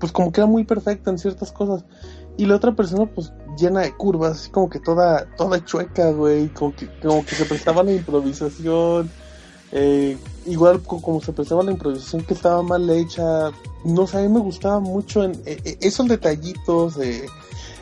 pues 0.00 0.10
como 0.10 0.32
que 0.32 0.40
era 0.40 0.46
muy 0.48 0.64
perfecto 0.64 1.10
en 1.10 1.18
ciertas 1.18 1.52
cosas. 1.52 1.84
Y 2.38 2.46
la 2.46 2.56
otra 2.56 2.74
persona, 2.74 3.04
pues, 3.14 3.34
llena 3.58 3.82
de 3.82 3.94
curvas, 3.94 4.38
así 4.40 4.50
como 4.50 4.70
que 4.70 4.80
toda, 4.80 5.26
toda 5.36 5.62
chueca, 5.62 6.12
güey, 6.12 6.48
como 6.48 6.74
que, 6.74 6.88
como 7.02 7.26
que 7.26 7.34
se 7.34 7.44
prestaba 7.44 7.82
la 7.82 7.92
improvisación. 7.92 9.10
Eh, 9.72 10.16
igual 10.46 10.80
co- 10.82 11.02
como 11.02 11.20
se 11.20 11.34
prestaba 11.34 11.62
la 11.62 11.72
improvisación 11.72 12.22
que 12.22 12.32
estaba 12.32 12.62
mal 12.62 12.88
hecha, 12.88 13.50
no 13.84 14.06
sé, 14.06 14.16
a 14.16 14.22
mí 14.22 14.28
me 14.28 14.40
gustaba 14.40 14.80
mucho 14.80 15.24
en, 15.24 15.32
eh, 15.44 15.60
eh, 15.62 15.76
esos 15.82 16.08
detallitos 16.08 16.96
de 16.96 17.26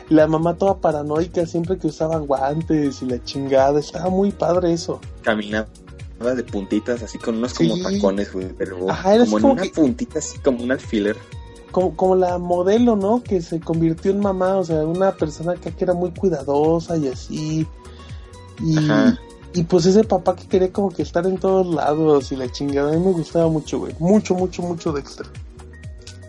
la 0.09 0.27
mamá 0.27 0.53
toda 0.55 0.77
paranoica 0.79 1.45
siempre 1.45 1.77
que 1.77 1.87
usaba 1.87 2.17
guantes 2.17 3.01
y 3.01 3.05
la 3.05 3.23
chingada, 3.23 3.79
estaba 3.79 4.09
muy 4.09 4.31
padre 4.31 4.73
eso. 4.73 4.99
Caminaba 5.23 5.67
de 6.19 6.43
puntitas, 6.43 7.01
así 7.03 7.17
con 7.17 7.37
unos 7.37 7.53
como 7.53 7.77
tacones, 7.81 8.31
güey, 8.31 8.47
pero 8.57 8.89
Ajá, 8.89 9.13
así 9.13 9.25
como 9.25 9.37
en 9.37 9.41
como 9.41 9.53
una 9.53 9.61
que- 9.63 9.69
puntita, 9.69 10.19
así 10.19 10.37
como 10.39 10.63
un 10.63 10.71
alfiler. 10.71 11.17
Como, 11.71 11.95
como 11.97 12.15
la 12.15 12.37
modelo, 12.37 12.95
¿no? 12.95 13.21
Que 13.21 13.41
se 13.41 13.59
convirtió 13.59 14.11
en 14.11 14.19
mamá, 14.21 14.55
o 14.57 14.63
sea, 14.63 14.83
una 14.85 15.11
persona 15.11 15.55
que, 15.55 15.71
que 15.73 15.83
era 15.83 15.93
muy 15.93 16.11
cuidadosa 16.11 16.95
y 16.95 17.09
así. 17.09 17.67
Y, 18.63 18.77
Ajá. 18.77 19.19
y 19.53 19.63
pues 19.63 19.85
ese 19.85 20.05
papá 20.05 20.37
que 20.37 20.47
quería 20.47 20.71
como 20.71 20.89
que 20.89 21.01
estar 21.01 21.25
en 21.27 21.37
todos 21.37 21.67
lados 21.67 22.31
y 22.31 22.37
la 22.37 22.49
chingada, 22.49 22.91
a 22.93 22.97
mí 22.97 23.05
me 23.05 23.11
gustaba 23.11 23.49
mucho, 23.49 23.79
güey. 23.79 23.93
Mucho, 23.99 24.35
mucho, 24.35 24.61
mucho 24.61 24.93
Dexter. 24.93 25.25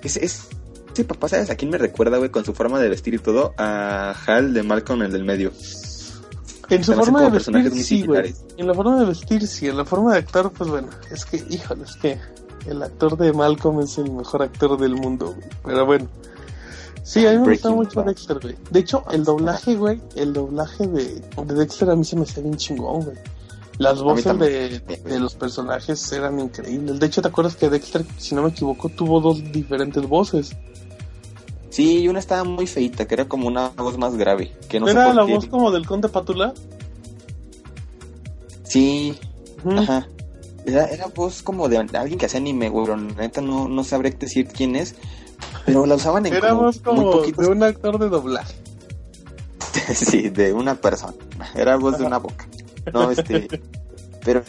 Ese, 0.03 0.25
es, 0.25 0.49
ese 0.97 1.05
papá, 1.05 1.29
¿sabes 1.29 1.51
a 1.51 1.57
quién 1.57 1.71
me 1.71 1.77
recuerda, 1.77 2.17
güey? 2.17 2.31
Con 2.31 2.45
su 2.45 2.55
forma 2.55 2.81
de 2.81 2.89
vestir 2.89 3.15
y 3.15 3.19
todo, 3.19 3.53
a 3.59 4.15
Hal 4.27 4.55
de 4.55 4.63
Malcolm, 4.63 5.03
el 5.03 5.13
del 5.13 5.25
medio. 5.25 5.53
En 6.71 6.83
su 6.83 6.95
forma 6.95 7.23
de 7.23 7.31
vestir, 7.31 7.71
sí, 7.85 8.07
güey. 8.07 8.35
En 8.57 8.67
la 8.67 8.75
forma 8.75 8.99
de 8.99 9.05
vestir, 9.05 9.47
sí. 9.47 9.69
En 9.69 9.77
la 9.77 9.85
forma 9.85 10.15
de 10.15 10.21
actuar, 10.21 10.51
pues 10.51 10.71
bueno, 10.71 10.89
es 11.11 11.27
que, 11.27 11.45
híjole, 11.51 11.85
es 11.85 11.97
que 11.97 12.19
el 12.67 12.83
actor 12.83 13.17
de 13.19 13.33
Malcolm 13.33 13.81
es 13.81 13.99
el 13.99 14.11
mejor 14.11 14.43
actor 14.43 14.79
del 14.79 14.95
mundo, 14.95 15.35
güey. 15.35 15.49
Pero 15.65 15.85
bueno. 15.85 16.09
Sí, 17.03 17.27
a 17.27 17.33
mí 17.33 17.39
me 17.39 17.53
gustaba 17.53 17.75
mucho 17.75 18.01
Bad. 18.01 18.07
Dexter, 18.07 18.39
güey. 18.41 18.57
De 18.71 18.81
hecho, 18.81 19.05
el 19.13 19.23
doblaje, 19.23 19.77
güey, 19.77 20.01
el 20.17 20.33
doblaje 20.33 20.87
de, 20.87 21.23
de 21.45 21.55
Dexter 21.55 21.91
a 21.91 21.95
mí 21.95 22.05
se 22.05 22.17
me 22.17 22.23
hacía 22.23 22.43
bien 22.43 22.57
chingón, 22.57 23.05
güey. 23.05 23.17
Las 23.79 24.01
voces 24.03 24.39
de, 24.39 24.81
de 24.81 25.21
los 25.21 25.35
personajes 25.35 26.11
eran 26.11 26.41
increíbles. 26.41 26.99
De 26.99 27.07
hecho, 27.07 27.21
¿te 27.21 27.29
acuerdas 27.29 27.55
que 27.55 27.69
Dexter, 27.69 28.05
si 28.17 28.35
no 28.35 28.43
me 28.43 28.49
equivoco, 28.49 28.89
tuvo 28.89 29.21
dos 29.21 29.53
diferentes 29.53 30.09
voces? 30.09 30.57
Sí, 31.71 32.01
y 32.01 32.09
una 32.09 32.19
estaba 32.19 32.45
muy 32.45 32.67
feita, 32.67 33.07
que 33.07 33.15
era 33.15 33.27
como 33.27 33.49
una 33.49 33.69
voz 33.71 33.99
más 33.99 34.17
grave. 34.17 34.53
Que 34.69 34.81
no 34.81 34.89
¿Era 34.89 35.13
la 35.13 35.25
voz 35.25 35.47
como 35.47 35.71
del 35.71 35.87
Conde 35.87 36.09
Patula? 36.09 36.55
Sí, 38.65 39.19
ajá. 39.65 40.07
Era, 40.65 40.87
era 40.87 41.07
voz 41.07 41.43
como 41.43 41.69
de 41.69 41.79
alguien 41.79 42.19
que 42.19 42.27
hace 42.27 42.39
anime, 42.39 42.69
güey, 42.69 42.87
pero 42.87 42.97
neta 42.97 43.41
no, 43.41 43.69
no 43.69 43.85
sabré 43.85 44.11
decir 44.11 44.49
quién 44.49 44.75
es. 44.75 44.97
Pero 45.65 45.87
la 45.87 45.97
usaban 45.97 46.27
en 46.27 46.35
Era 46.35 46.51
como 46.51 46.63
voz 46.63 46.77
muy 46.77 46.85
como 46.85 47.11
poquitos. 47.13 47.45
de 47.47 47.53
un 47.53 47.63
actor 47.63 47.99
de 47.99 48.09
doblaje. 48.09 48.55
sí, 49.95 50.29
de 50.29 50.53
una 50.53 50.75
persona. 50.77 51.15
Era 51.55 51.77
voz 51.77 51.99
de 51.99 52.05
una 52.05 52.19
boca. 52.19 52.47
No, 52.93 53.11
este. 53.11 53.49
Pero. 54.25 54.43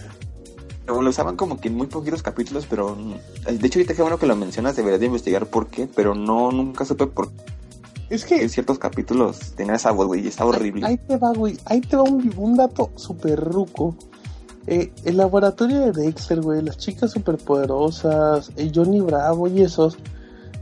Pero 0.87 1.01
lo 1.01 1.09
usaban 1.09 1.35
como 1.35 1.59
que 1.59 1.67
en 1.67 1.75
muy 1.75 1.87
poquitos 1.87 2.23
capítulos, 2.23 2.65
pero. 2.69 2.95
mm, 2.95 3.57
De 3.57 3.67
hecho, 3.67 3.79
ahorita 3.79 3.93
que 3.93 4.01
bueno 4.01 4.17
que 4.17 4.25
lo 4.25 4.35
mencionas, 4.37 4.75
deberías 4.77 5.01
de 5.01 5.07
investigar 5.07 5.45
por 5.47 5.67
qué, 5.67 5.87
pero 5.93 6.15
no, 6.15 6.51
nunca 6.51 6.85
supe 6.85 7.07
por 7.07 7.29
Es 8.09 8.23
qué 8.23 8.37
que 8.37 8.43
en 8.43 8.49
ciertos 8.49 8.79
capítulos 8.79 9.51
tenía 9.55 9.75
esa 9.75 9.91
voz, 9.91 10.07
güey, 10.07 10.23
y 10.23 10.27
está 10.29 10.45
horrible. 10.45 10.85
Ahí 10.87 10.97
te 10.97 11.17
va, 11.17 11.33
güey. 11.33 11.57
Ahí 11.65 11.81
te 11.81 11.97
va 11.97 12.03
un, 12.03 12.33
un 12.37 12.55
dato 12.55 12.89
súper 12.95 13.37
ruco. 13.37 13.97
Eh, 14.65 14.91
el 15.03 15.17
laboratorio 15.17 15.79
de 15.81 15.91
Dexter, 15.91 16.41
güey, 16.41 16.61
las 16.61 16.77
chicas 16.77 17.11
superpoderosas, 17.11 18.51
eh, 18.55 18.71
Johnny 18.73 19.01
Bravo 19.01 19.47
y 19.49 19.61
esos, 19.61 19.97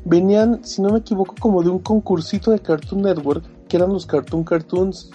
venían, 0.05 0.65
si 0.65 0.82
no 0.82 0.89
me 0.89 1.00
equivoco, 1.00 1.36
como 1.39 1.62
de 1.62 1.70
un 1.70 1.79
concursito 1.79 2.50
de 2.51 2.60
Cartoon 2.60 3.03
Network, 3.03 3.44
que 3.67 3.77
eran 3.77 3.94
los 3.94 4.05
Cartoon 4.08 4.44
Cartoons. 4.44 5.12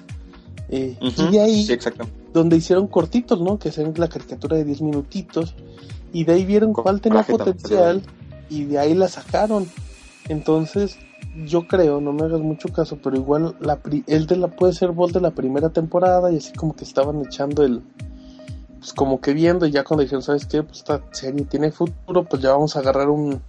Eh, 0.69 0.97
Y 1.01 1.31
de 1.33 1.41
ahí, 1.41 1.65
Sí, 1.65 1.73
exacto. 1.73 2.07
Donde 2.33 2.57
hicieron 2.57 2.87
cortitos, 2.87 3.41
¿no? 3.41 3.59
Que 3.59 3.71
hacían 3.71 3.93
la 3.97 4.09
caricatura 4.09 4.57
de 4.57 4.65
10 4.65 4.83
minutitos. 4.83 5.55
Y 6.13 6.25
de 6.25 6.33
ahí 6.35 6.45
vieron 6.45 6.73
cuál 6.73 7.01
tenía 7.01 7.21
potencial 7.45 8.03
y 8.49 8.65
de 8.65 8.79
ahí 8.79 8.95
la 8.95 9.09
sacaron. 9.09 9.67
Entonces, 10.29 10.99
yo 11.47 11.67
creo, 11.69 12.01
no 12.01 12.13
me 12.13 12.25
hagas 12.25 12.41
mucho 12.41 12.69
caso, 12.71 12.99
pero 13.03 13.17
igual 13.17 13.57
la 13.61 13.77
pri- 13.77 14.05
él 14.07 14.27
de 14.27 14.37
la 14.37 14.49
puede 14.49 14.73
ser 14.73 14.91
voz 14.91 15.13
de 15.13 15.21
la 15.21 15.31
primera 15.33 15.71
temporada 15.71 16.33
y 16.33 16.37
así 16.37 16.53
como 16.53 16.75
que 16.75 16.85
estaban 16.85 17.21
echando 17.25 17.63
el 17.63 17.83
pues 18.81 18.95
como 18.95 19.21
que 19.21 19.35
viendo 19.35 19.67
y 19.67 19.71
ya 19.73 19.85
cuando 19.85 20.03
dijeron, 20.03 20.23
¿sabes 20.23 20.47
qué? 20.47 20.63
Pues 20.63 20.79
esta 20.79 21.03
serie 21.13 21.45
tiene 21.45 21.71
futuro, 21.71 22.25
pues 22.25 22.41
ya 22.43 22.53
vamos 22.53 22.77
a 22.77 22.79
agarrar 22.79 23.11
un, 23.11 23.41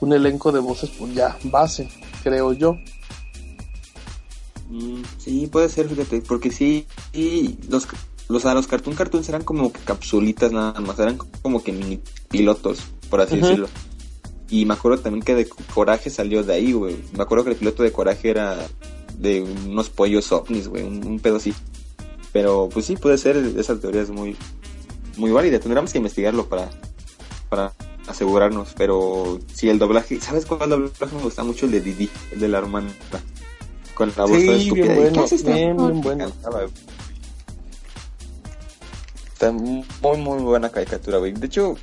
un 0.00 0.12
elenco 0.12 0.50
de 0.50 0.58
voces, 0.58 0.90
pues 0.98 1.14
ya, 1.14 1.36
base, 1.44 1.88
creo 2.24 2.52
yo. 2.52 2.76
Mm, 4.68 5.02
sí, 5.18 5.46
puede 5.46 5.68
ser, 5.68 5.88
fíjate, 5.88 6.22
porque 6.22 6.50
sí, 6.50 6.86
sí, 7.12 7.56
los, 7.68 7.86
los, 8.28 8.44
a 8.46 8.54
los 8.54 8.66
Cartoon 8.66 8.96
Cartoons 8.96 9.28
eran 9.28 9.44
como 9.44 9.72
que 9.72 9.80
capsulitas 9.80 10.52
nada 10.52 10.80
más, 10.80 10.98
eran 10.98 11.18
como 11.42 11.62
que 11.62 11.72
mini 11.72 12.00
pilotos, 12.30 12.80
por 13.10 13.20
así 13.20 13.36
decirlo. 13.36 13.68
Y 14.48 14.66
me 14.66 14.74
acuerdo 14.74 14.98
también 14.98 15.24
que 15.24 15.34
de 15.34 15.48
Coraje 15.74 16.10
salió 16.10 16.42
de 16.42 16.54
ahí, 16.54 16.72
güey. 16.72 16.96
Me 17.16 17.22
acuerdo 17.22 17.44
que 17.44 17.50
el 17.50 17.56
piloto 17.56 17.82
de 17.82 17.92
Coraje 17.92 18.30
era 18.30 18.58
de 19.18 19.42
unos 19.42 19.88
pollos 19.90 20.30
ovnis, 20.32 20.68
güey, 20.68 20.84
un, 20.84 21.04
un 21.06 21.18
pedo 21.18 21.36
así. 21.36 21.54
Pero 22.32 22.68
pues 22.72 22.86
sí, 22.86 22.96
puede 22.96 23.16
ser, 23.18 23.36
esa 23.36 23.78
teoría 23.78 24.02
es 24.02 24.10
muy, 24.10 24.36
muy 25.16 25.30
válida. 25.30 25.60
Tendríamos 25.60 25.92
que 25.92 25.98
investigarlo 25.98 26.48
para, 26.48 26.70
para 27.48 27.72
asegurarnos. 28.06 28.74
Pero 28.76 29.38
sí, 29.52 29.68
el 29.68 29.78
doblaje, 29.78 30.20
¿sabes 30.20 30.44
cuál 30.44 30.70
doblaje 30.70 31.16
me 31.16 31.22
gusta 31.22 31.44
mucho? 31.44 31.66
El 31.66 31.72
de 31.72 31.80
Didi, 31.80 32.10
el 32.32 32.40
de 32.40 32.48
la 32.48 32.58
hermana. 32.58 32.92
Con 33.94 34.12
la 34.16 34.24
voz 34.24 34.36
Sí, 34.36 34.42
bien 34.42 34.60
estúpida. 34.60 34.94
¿Y 34.94 34.98
bueno, 34.98 35.26
bien, 35.44 35.76
bien 35.76 36.00
bueno. 36.00 36.32
Está 39.34 39.50
muy, 39.50 39.84
muy 40.00 40.42
buena 40.42 40.70
caricatura, 40.70 41.18
güey. 41.18 41.32
De 41.32 41.46
hecho, 41.46 41.76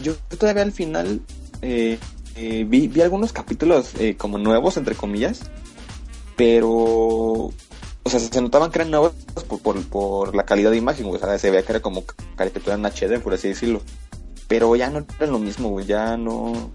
yo 0.00 0.14
todavía 0.38 0.62
al 0.62 0.70
final 0.70 1.20
eh, 1.60 1.98
eh, 2.36 2.64
vi, 2.66 2.86
vi 2.86 3.00
algunos 3.02 3.32
capítulos 3.32 3.94
eh, 3.98 4.16
como 4.16 4.38
nuevos, 4.38 4.76
entre 4.76 4.94
comillas, 4.94 5.40
pero, 6.36 6.70
o 6.70 7.52
sea, 8.08 8.20
se 8.20 8.40
notaban 8.40 8.70
que 8.70 8.78
eran 8.78 8.92
nuevos 8.92 9.12
por, 9.48 9.58
por, 9.58 9.84
por 9.88 10.36
la 10.36 10.44
calidad 10.44 10.70
de 10.70 10.76
imagen, 10.76 11.08
güey. 11.08 11.20
O 11.20 11.24
sea, 11.24 11.36
se 11.36 11.50
veía 11.50 11.64
que 11.64 11.72
era 11.72 11.82
como 11.82 12.04
caricatura 12.36 12.76
en 12.76 12.86
HD, 12.86 13.20
por 13.20 13.34
así 13.34 13.48
decirlo. 13.48 13.82
Pero 14.46 14.74
ya 14.76 14.88
no 14.88 15.04
eran 15.18 15.32
lo 15.32 15.40
mismo, 15.40 15.70
güey. 15.70 15.84
Ya 15.84 16.16
no, 16.16 16.70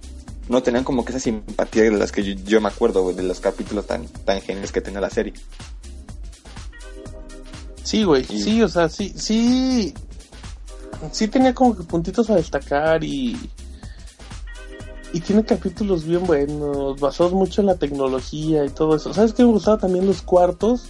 no 0.50 0.64
tenían 0.64 0.84
como 0.84 1.06
que 1.06 1.12
esa 1.12 1.22
simpatía 1.22 1.84
de 1.84 1.92
las 1.92 2.12
que 2.12 2.24
yo, 2.24 2.34
yo 2.46 2.60
me 2.60 2.68
acuerdo, 2.68 3.04
güey, 3.04 3.16
de 3.16 3.24
los 3.24 3.40
capítulos 3.40 3.88
tan, 3.88 4.06
tan 4.26 4.42
geniales 4.42 4.74
que 4.74 4.82
tenía 4.82 5.00
la 5.00 5.10
serie. 5.10 5.34
Sí, 7.88 8.04
güey, 8.04 8.26
Y- 8.28 8.42
sí, 8.42 8.62
o 8.62 8.68
sea, 8.68 8.90
sí, 8.90 9.14
sí, 9.16 9.94
sí 11.14 11.28
tenía 11.30 11.54
como 11.56 11.74
que 11.78 11.84
puntitos 11.84 12.30
a 12.30 12.36
destacar 12.36 13.02
y 13.02 13.38
y 15.14 15.22
tiene 15.22 15.46
capítulos 15.46 16.04
bien 16.04 16.28
buenos, 16.28 17.00
basados 17.00 17.32
mucho 17.32 17.62
en 17.62 17.68
la 17.68 17.76
tecnología 17.78 18.66
y 18.66 18.70
todo 18.72 18.98
eso. 18.98 19.14
¿Sabes 19.14 19.32
qué 19.32 19.46
me 19.46 19.52
gustaba 19.54 19.78
también 19.78 20.06
los 20.06 20.22
cuartos? 20.22 20.88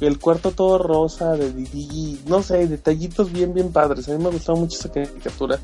El 0.00 0.18
cuarto 0.18 0.50
todo 0.50 0.78
rosa 0.78 1.34
de 1.34 1.52
Didi, 1.52 2.20
no 2.26 2.42
sé, 2.42 2.66
detallitos 2.66 3.30
bien, 3.32 3.54
bien 3.54 3.70
padres. 3.70 4.08
A 4.08 4.12
mí 4.18 4.24
me 4.24 4.30
gustaba 4.30 4.58
mucho 4.58 4.76
esa 4.76 4.90
caricatura. 4.90 5.60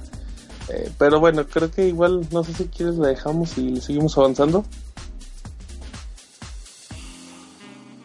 Eh, 0.68 0.92
pero 0.96 1.18
bueno, 1.18 1.44
creo 1.44 1.72
que 1.72 1.88
igual, 1.88 2.24
no 2.30 2.44
sé 2.44 2.54
si 2.54 2.66
quieres 2.66 2.94
la 2.98 3.08
dejamos 3.08 3.58
y 3.58 3.62
le 3.62 3.80
seguimos 3.80 4.16
avanzando. 4.16 4.64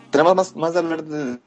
Tenemos 0.10 0.36
más, 0.36 0.56
más 0.56 0.74
de 0.74 0.80
hablar 0.80 1.04
de 1.04 1.38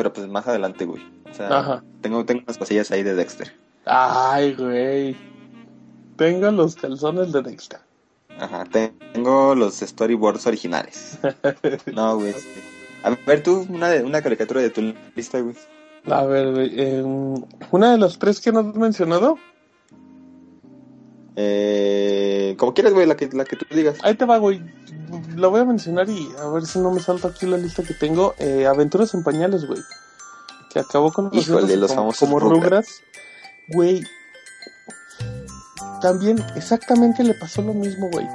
pero 0.00 0.14
pues 0.14 0.26
más 0.28 0.48
adelante, 0.48 0.86
güey. 0.86 1.02
O 1.30 1.34
sea, 1.34 1.58
Ajá. 1.58 1.84
tengo, 2.00 2.24
tengo 2.24 2.40
unas 2.42 2.56
cosillas 2.56 2.90
ahí 2.90 3.02
de 3.02 3.14
Dexter. 3.14 3.54
Ay, 3.84 4.54
güey. 4.54 5.14
Tengo 6.16 6.50
los 6.52 6.74
calzones 6.74 7.32
de 7.32 7.42
Dexter. 7.42 7.80
Ajá, 8.38 8.64
tengo 8.64 9.54
los 9.54 9.74
storyboards 9.80 10.46
originales. 10.46 11.18
No, 11.94 12.16
güey. 12.16 12.32
A 13.02 13.10
ver, 13.26 13.42
tú, 13.42 13.66
una, 13.68 13.90
de, 13.90 14.02
una 14.02 14.22
caricatura 14.22 14.62
de 14.62 14.70
tu 14.70 14.94
lista, 15.14 15.38
güey. 15.40 15.54
A 16.06 16.24
ver, 16.24 16.50
güey, 16.52 16.80
em, 16.80 17.34
una 17.70 17.92
de 17.92 17.98
las 17.98 18.18
tres 18.18 18.40
que 18.40 18.52
no 18.52 18.60
has 18.60 18.74
mencionado, 18.74 19.36
Eh, 21.36 22.54
como 22.58 22.72
quieras, 22.72 22.94
güey, 22.94 23.06
la 23.06 23.16
que, 23.16 23.28
la 23.32 23.44
que 23.44 23.56
tú 23.56 23.66
digas. 23.74 23.98
ahí 24.02 24.14
te 24.14 24.24
va, 24.24 24.38
güey. 24.38 24.62
La 25.36 25.48
voy 25.48 25.60
a 25.60 25.64
mencionar 25.64 26.08
y 26.08 26.28
a 26.38 26.46
ver 26.48 26.66
si 26.66 26.78
no 26.78 26.90
me 26.90 27.00
salta 27.00 27.28
aquí 27.28 27.46
la 27.46 27.56
lista 27.56 27.82
que 27.82 27.94
tengo. 27.94 28.34
Eh, 28.38 28.66
Aventuras 28.66 29.14
en 29.14 29.22
Pañales, 29.22 29.66
güey. 29.66 29.80
Que 30.72 30.80
acabó 30.80 31.12
con 31.12 31.30
Híjole, 31.32 31.76
los 31.76 31.90
como, 31.90 32.12
famosos 32.12 32.20
como 32.20 32.38
Rugrats. 32.38 33.02
Güey. 33.68 34.04
También 36.00 36.44
exactamente 36.56 37.24
le 37.24 37.34
pasó 37.34 37.62
lo 37.62 37.74
mismo, 37.74 38.08
güey. 38.10 38.26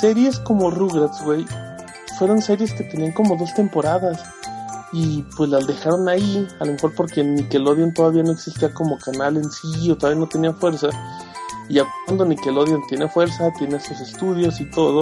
Series 0.00 0.38
como 0.38 0.70
Rugrats, 0.70 1.22
güey. 1.22 1.46
Fueron 2.18 2.40
series 2.40 2.72
que 2.72 2.84
tenían 2.84 3.12
como 3.12 3.36
dos 3.36 3.54
temporadas. 3.54 4.22
Y 4.92 5.22
pues 5.36 5.50
las 5.50 5.66
dejaron 5.66 6.08
ahí. 6.08 6.46
A 6.60 6.64
lo 6.64 6.72
mejor 6.72 6.94
porque 6.94 7.24
Nickelodeon 7.24 7.94
todavía 7.94 8.22
no 8.22 8.32
existía 8.32 8.72
como 8.72 8.98
canal 8.98 9.36
en 9.36 9.50
sí 9.50 9.90
o 9.90 9.96
todavía 9.96 10.20
no 10.20 10.28
tenía 10.28 10.52
fuerza. 10.52 10.88
Y 11.68 11.74
ya 11.74 11.86
cuando 12.06 12.24
Nickelodeon 12.24 12.86
tiene 12.88 13.08
fuerza, 13.08 13.50
tiene 13.58 13.80
sus 13.80 14.00
estudios 14.00 14.60
y 14.60 14.70
todo, 14.70 15.00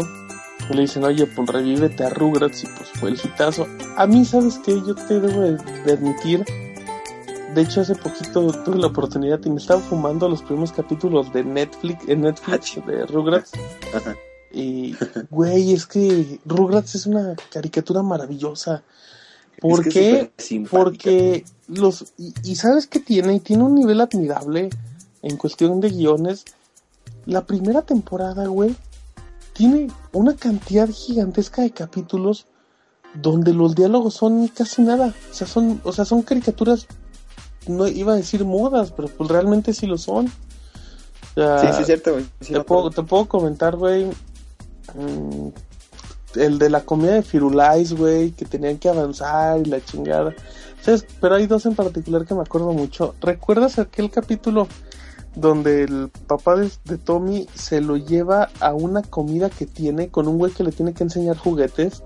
le 0.75 0.83
dicen, 0.83 1.05
oye, 1.05 1.27
pues 1.27 1.49
revívete 1.49 2.05
a 2.05 2.11
Rugrats 2.11 2.65
y 2.65 2.67
pues 2.67 2.89
fue 2.91 3.11
el 3.11 3.17
hitazo. 3.17 3.67
A 3.97 4.07
mí, 4.07 4.25
¿sabes 4.25 4.59
qué? 4.65 4.73
Yo 4.73 4.95
te 4.95 5.21
debo 5.21 5.41
de, 5.43 5.93
admitir, 5.93 6.45
de 7.55 7.63
hecho 7.63 7.81
hace 7.81 7.95
poquito 7.95 8.53
tuve 8.65 8.79
la 8.79 8.89
oportunidad 8.89 9.41
y 9.45 9.51
me 9.51 9.57
estaba 9.57 9.81
fumando 9.81 10.29
los 10.29 10.43
primeros 10.43 10.73
capítulos 10.73 11.33
de 11.33 11.45
Netflix, 11.45 12.09
en 12.09 12.23
Netflix 12.23 12.79
Ah, 12.79 12.87
de 12.87 13.07
Rugrats. 13.07 13.53
Y, 14.53 14.95
güey, 15.31 15.73
es 15.73 15.87
que 15.87 16.39
Rugrats 16.45 16.95
es 16.95 17.07
una 17.07 17.35
caricatura 17.51 18.03
maravillosa. 18.03 18.83
¿Por 19.61 19.87
Es 19.87 19.95
que 19.95 20.31
qué? 20.37 20.67
Porque 20.71 21.45
los... 21.69 22.13
Y, 22.17 22.33
y 22.45 22.57
¿sabes 22.57 22.87
qué 22.87 22.99
tiene? 23.01 23.35
Y 23.35 23.41
tiene 23.41 23.65
un 23.65 23.75
nivel 23.75 24.01
admirable 24.01 24.71
en 25.23 25.37
cuestión 25.37 25.81
de 25.81 25.91
guiones. 25.91 26.45
La 27.27 27.45
primera 27.45 27.83
temporada, 27.83 28.47
güey, 28.47 28.75
tiene 29.53 29.89
una 30.13 30.37
cantidad 30.37 30.89
gigantesca 30.89 31.63
de 31.63 31.71
capítulos 31.71 32.47
donde 33.15 33.53
los 33.53 33.75
diálogos 33.75 34.15
son 34.15 34.49
casi 34.49 34.83
nada. 34.83 35.15
O 35.31 35.35
sea, 35.35 35.47
son, 35.47 35.81
o 35.85 35.93
sea, 35.93 36.05
son 36.05 36.23
caricaturas, 36.23 36.87
no 37.67 37.87
iba 37.89 38.13
a 38.13 38.17
decir 38.17 38.45
modas, 38.45 38.93
pero 38.93 39.09
pues 39.09 39.29
realmente 39.31 39.73
sí 39.73 39.87
lo 39.87 39.99
son. 39.99 40.27
O 40.27 41.35
sea, 41.35 41.59
Sí, 41.59 41.67
sí, 41.73 41.81
es 41.81 41.87
cierto, 41.87 42.13
güey. 42.13 42.27
Sí, 42.41 42.53
te, 42.53 42.61
puedo, 42.63 42.91
te 42.91 43.03
puedo 43.03 43.27
comentar, 43.27 43.77
güey. 43.77 44.07
mm, 44.95 45.49
el 46.37 46.59
de 46.59 46.71
la 46.71 46.83
comida 46.83 47.13
de 47.15 47.23
Firulais, 47.23 47.93
güey, 47.93 48.31
que 48.31 48.45
tenían 48.45 48.79
que 48.79 48.89
avanzar 48.89 49.61
y 49.61 49.65
la 49.65 49.85
chingada. 49.85 50.33
¿Sabes? 50.81 51.05
Pero 51.21 51.35
hay 51.35 51.47
dos 51.47 51.67
en 51.67 51.75
particular 51.75 52.25
que 52.25 52.35
me 52.35 52.43
acuerdo 52.43 52.73
mucho. 52.73 53.15
¿Recuerdas 53.21 53.79
aquel 53.79 54.11
capítulo 54.11 54.69
donde 55.37 55.85
el 55.85 56.11
papá 56.27 56.57
de, 56.57 56.71
de 56.85 56.99
Tommy 56.99 57.47
se 57.55 57.81
lo 57.81 57.97
lleva 57.97 58.51
a 58.61 58.75
una 58.75 59.03
comida 59.03 59.49
que 59.51 59.67
tiene 59.67 60.09
con 60.09 60.27
un 60.29 60.39
güey 60.39 60.53
que 60.53 60.65
le 60.65 60.73
tiene 60.73 60.93
que 60.93 61.05
enseñar 61.05 61.37
juguetes? 61.37 62.03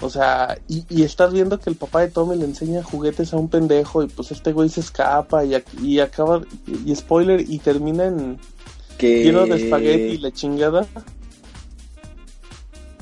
O 0.00 0.10
sea, 0.10 0.58
y, 0.68 0.84
y 0.90 1.02
estás 1.04 1.32
viendo 1.32 1.58
que 1.60 1.70
el 1.70 1.76
papá 1.76 2.00
de 2.00 2.08
Tommy 2.08 2.36
le 2.36 2.44
enseña 2.44 2.82
juguetes 2.82 3.32
a 3.32 3.36
un 3.36 3.48
pendejo 3.48 4.02
y 4.02 4.08
pues 4.08 4.32
este 4.32 4.52
güey 4.52 4.68
se 4.68 4.80
escapa 4.80 5.44
y, 5.44 5.50
ac- 5.52 5.80
y 5.82 6.00
acaba, 6.00 6.42
y 6.84 6.94
spoiler, 6.94 7.40
y 7.48 7.58
termina 7.58 8.06
en, 8.06 8.38
Que... 8.98 9.22
lleno 9.24 9.46
de 9.46 9.56
espagueti 9.56 10.14
y 10.14 10.18
la 10.18 10.30
chingada. 10.32 10.86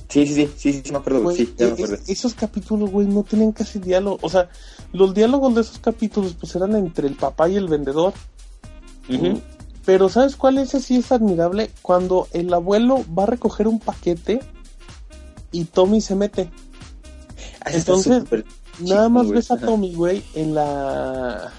Sí, 0.09 0.26
sí, 0.26 0.35
sí, 0.35 0.50
sí, 0.57 0.83
sí, 0.85 0.92
me 0.92 0.98
acuerdo, 0.98 1.22
güey. 1.22 1.37
Sí, 1.38 1.55
ya 1.57 1.66
me 1.68 1.72
acuerdo. 1.72 1.94
es- 1.94 2.09
esos 2.11 2.35
capítulos, 2.35 2.90
güey, 2.90 3.07
no 3.07 3.22
tenían 3.22 3.52
casi 3.52 3.78
diálogo. 3.78 4.18
O 4.20 4.28
sea, 4.28 4.50
los 4.92 5.14
diálogos 5.14 5.55
de 5.55 5.62
esos 5.62 5.78
capítulos, 5.78 6.37
pues 6.38 6.55
eran 6.55 6.76
entre 6.76 7.09
el 7.09 7.14
papá 7.14 7.48
y 7.48 7.57
el 7.57 7.66
vendedor. 7.66 8.12
Pero 9.85 10.09
¿sabes 10.09 10.37
cuál 10.37 10.59
es 10.59 10.75
así 10.75 10.96
es 10.96 11.11
admirable? 11.11 11.70
Cuando 11.83 12.29
el 12.33 12.53
abuelo 12.55 13.05
va 13.16 13.25
a 13.25 13.27
recoger 13.27 13.66
un 13.66 13.81
paquete 13.81 14.40
y 15.51 15.64
Tommy 15.64 16.01
se 16.01 16.14
mete. 16.14 16.51
Ah, 17.64 17.70
ese 17.70 17.79
Entonces, 17.79 18.25
Nada 18.81 19.09
más 19.09 19.27
güey. 19.27 19.37
ves 19.37 19.51
a. 19.51 19.59
Tommy, 19.59 19.94
güey, 19.94 20.25
en 20.35 20.55
la. 20.55 21.53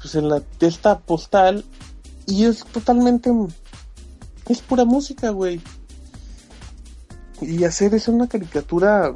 Pues 0.00 0.14
en 0.14 0.28
la 0.28 0.42
esta 0.60 0.98
postal. 0.98 1.64
Y 2.26 2.44
es 2.44 2.64
totalmente. 2.64 3.30
Es 4.48 4.60
pura 4.60 4.84
música, 4.84 5.30
güey. 5.30 5.60
Y 7.40 7.64
hacer 7.64 7.94
eso 7.94 8.10
en 8.10 8.16
una 8.16 8.28
caricatura. 8.28 9.14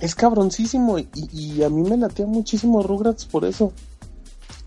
Es 0.00 0.14
cabroncísimo. 0.14 0.98
Y, 0.98 1.08
y 1.32 1.62
a 1.62 1.70
mí 1.70 1.88
me 1.88 1.96
latea 1.96 2.26
muchísimo 2.26 2.82
Rugrats 2.82 3.24
por 3.24 3.44
eso. 3.44 3.72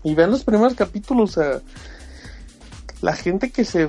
Y 0.04 0.14
vean 0.14 0.30
los 0.30 0.44
primeros 0.44 0.74
capítulos. 0.74 1.38
La 3.00 3.14
gente 3.14 3.50
que 3.50 3.64
se. 3.64 3.88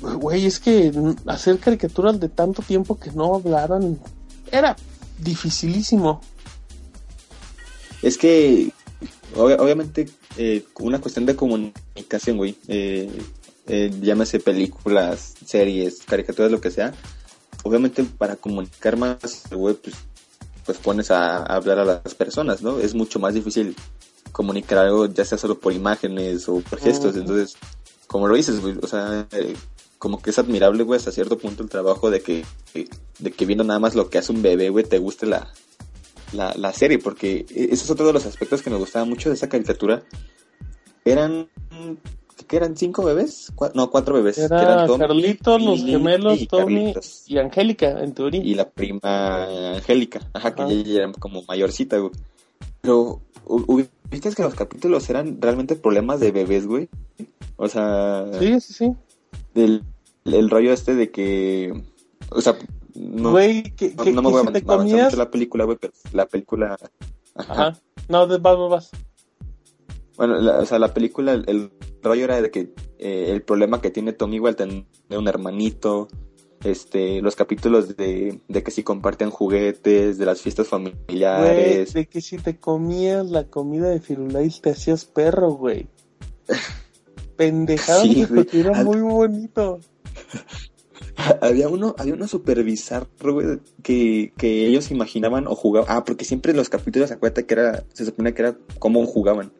Güey, 0.00 0.46
es 0.46 0.60
que 0.60 0.92
hacer 1.26 1.58
caricaturas 1.58 2.20
de 2.20 2.28
tanto 2.28 2.62
tiempo 2.62 2.98
que 2.98 3.10
no 3.12 3.34
hablaran. 3.34 3.98
Era 4.52 4.76
dificilísimo. 5.18 6.20
Es 8.02 8.18
que, 8.18 8.72
ob- 9.34 9.58
obviamente, 9.58 10.08
eh, 10.36 10.64
una 10.80 11.00
cuestión 11.00 11.24
de 11.26 11.34
comunicación, 11.34 12.36
güey. 12.36 12.56
Eh, 12.68 13.10
eh, 13.68 13.90
llámese 14.00 14.38
películas, 14.38 15.34
series, 15.44 16.02
caricaturas, 16.06 16.52
lo 16.52 16.60
que 16.60 16.70
sea. 16.70 16.92
Obviamente, 17.64 18.04
para 18.04 18.36
comunicar 18.36 18.96
más, 18.96 19.18
güey, 19.50 19.74
pues, 19.74 19.96
pues 20.64 20.78
pones 20.78 21.10
a 21.10 21.38
hablar 21.42 21.78
a 21.80 21.84
las 21.84 22.14
personas, 22.14 22.62
¿no? 22.62 22.78
Es 22.78 22.94
mucho 22.94 23.18
más 23.18 23.34
difícil 23.34 23.74
comunicar 24.36 24.76
algo, 24.78 25.06
ya 25.06 25.24
sea 25.24 25.38
solo 25.38 25.58
por 25.58 25.72
imágenes 25.72 26.46
o 26.50 26.60
por 26.60 26.78
gestos. 26.78 27.16
Entonces, 27.16 27.56
como 28.06 28.28
lo 28.28 28.36
dices, 28.36 28.60
güey, 28.60 28.76
o 28.82 28.86
sea, 28.86 29.26
eh, 29.32 29.54
como 29.98 30.20
que 30.20 30.28
es 30.28 30.38
admirable, 30.38 30.82
güey, 30.82 30.98
hasta 30.98 31.10
cierto 31.10 31.38
punto 31.38 31.62
el 31.62 31.70
trabajo 31.70 32.10
de 32.10 32.20
que, 32.20 32.44
de 33.18 33.30
que 33.32 33.46
viendo 33.46 33.64
nada 33.64 33.80
más 33.80 33.94
lo 33.94 34.10
que 34.10 34.18
hace 34.18 34.32
un 34.32 34.42
bebé, 34.42 34.68
güey, 34.68 34.84
te 34.84 34.98
guste 34.98 35.24
la, 35.24 35.48
la, 36.34 36.52
la 36.54 36.74
serie, 36.74 36.98
porque 36.98 37.46
eso 37.48 37.84
es 37.84 37.90
otro 37.90 38.06
de 38.06 38.12
los 38.12 38.26
aspectos 38.26 38.60
que 38.60 38.68
me 38.68 38.76
gustaba 38.76 39.06
mucho 39.06 39.30
de 39.30 39.36
esa 39.36 39.48
caricatura. 39.48 40.02
Eran, 41.06 41.48
¿qué 42.46 42.56
eran? 42.58 42.76
¿Cinco 42.76 43.04
bebés? 43.04 43.52
Cua- 43.56 43.72
no, 43.74 43.90
cuatro 43.90 44.16
bebés. 44.16 44.36
que 44.36 44.42
Era 44.44 44.60
eran 44.62 44.86
Tommy, 44.86 45.06
Carlitos, 45.06 45.62
los 45.62 45.80
gemelos, 45.82 46.40
y 46.42 46.46
Tommy 46.46 46.74
Carlitos. 46.92 47.22
y 47.26 47.38
Angélica, 47.38 48.02
en 48.04 48.12
teoría. 48.12 48.42
Y 48.44 48.54
la 48.54 48.68
prima 48.68 49.44
Angélica, 49.76 50.20
ajá, 50.34 50.54
que 50.54 50.84
ya 50.84 51.04
era 51.04 51.12
como 51.12 51.42
mayorcita, 51.48 51.96
güey. 51.96 52.12
Pero, 52.82 53.22
¿viste 54.10 54.30
que 54.34 54.42
los 54.42 54.54
capítulos 54.54 55.08
eran 55.10 55.40
realmente 55.40 55.76
problemas 55.76 56.20
de 56.20 56.32
bebés, 56.32 56.66
güey? 56.66 56.88
O 57.56 57.68
sea, 57.68 58.26
Sí, 58.38 58.60
sí, 58.60 58.72
sí. 58.72 58.92
del 59.54 59.82
el 60.24 60.50
rollo 60.50 60.72
este 60.72 60.94
de 60.96 61.10
que, 61.10 61.72
o 62.30 62.40
sea, 62.40 62.56
no, 62.94 63.30
Güey, 63.30 63.62
que, 63.76 63.94
no, 63.94 64.02
que- 64.04 64.12
no 64.12 64.22
me 64.22 64.30
voy 64.30 64.40
a 64.40 64.50
si 64.58 64.64
avanzar 64.66 65.04
mucho 65.04 65.16
la 65.16 65.30
película, 65.30 65.64
güey, 65.64 65.78
pero 65.80 65.92
la 66.12 66.26
película, 66.26 66.76
ajá, 67.36 67.52
Ajá. 67.52 67.80
No, 68.08 68.26
de, 68.26 68.38
vas, 68.38 68.56
vas, 68.58 68.70
vas. 68.70 68.90
Bueno, 70.16 70.38
la- 70.40 70.58
o 70.58 70.66
sea, 70.66 70.78
la 70.78 70.92
película, 70.94 71.32
el, 71.32 71.44
el 71.48 71.70
rollo 72.02 72.24
era 72.24 72.40
de 72.40 72.50
que 72.50 72.72
eh, 72.98 73.26
el 73.30 73.42
problema 73.42 73.80
que 73.80 73.90
tiene 73.90 74.12
Tommy 74.12 74.36
igual 74.36 74.56
tener 74.56 74.84
un 75.10 75.28
hermanito, 75.28 76.08
este, 76.64 77.20
los 77.22 77.36
capítulos 77.36 77.96
de, 77.96 78.40
de 78.48 78.62
que 78.62 78.70
si 78.70 78.82
comparten 78.82 79.30
juguetes, 79.30 80.18
de 80.18 80.26
las 80.26 80.40
fiestas 80.42 80.68
Güey, 80.70 80.92
familiares. 80.92 81.92
de 81.92 82.06
que 82.06 82.20
si 82.20 82.38
te 82.38 82.58
comías 82.58 83.26
la 83.26 83.44
comida 83.44 83.88
de 83.88 84.00
Firulais 84.00 84.60
te 84.60 84.70
hacías 84.70 85.04
perro, 85.04 85.52
güey. 85.52 85.86
Pendejado, 87.36 88.02
Sí, 88.02 88.26
porque 88.26 88.60
era 88.60 88.82
muy 88.82 89.00
bonito. 89.00 89.80
había 91.40 91.68
uno, 91.68 91.94
había 91.98 92.14
uno 92.14 92.26
super 92.26 92.62
bizarro, 92.64 93.06
güey, 93.34 93.58
que, 93.82 94.32
que 94.36 94.66
ellos 94.66 94.90
imaginaban 94.90 95.46
o 95.46 95.54
jugaban. 95.54 95.88
Ah, 95.90 96.04
porque 96.04 96.24
siempre 96.24 96.54
los 96.54 96.68
capítulos, 96.68 97.10
acuérdate 97.10 97.44
que 97.46 97.54
era, 97.54 97.84
se 97.92 98.04
supone 98.06 98.32
que 98.34 98.42
era 98.42 98.56
cómo 98.78 99.04
jugaban. 99.06 99.52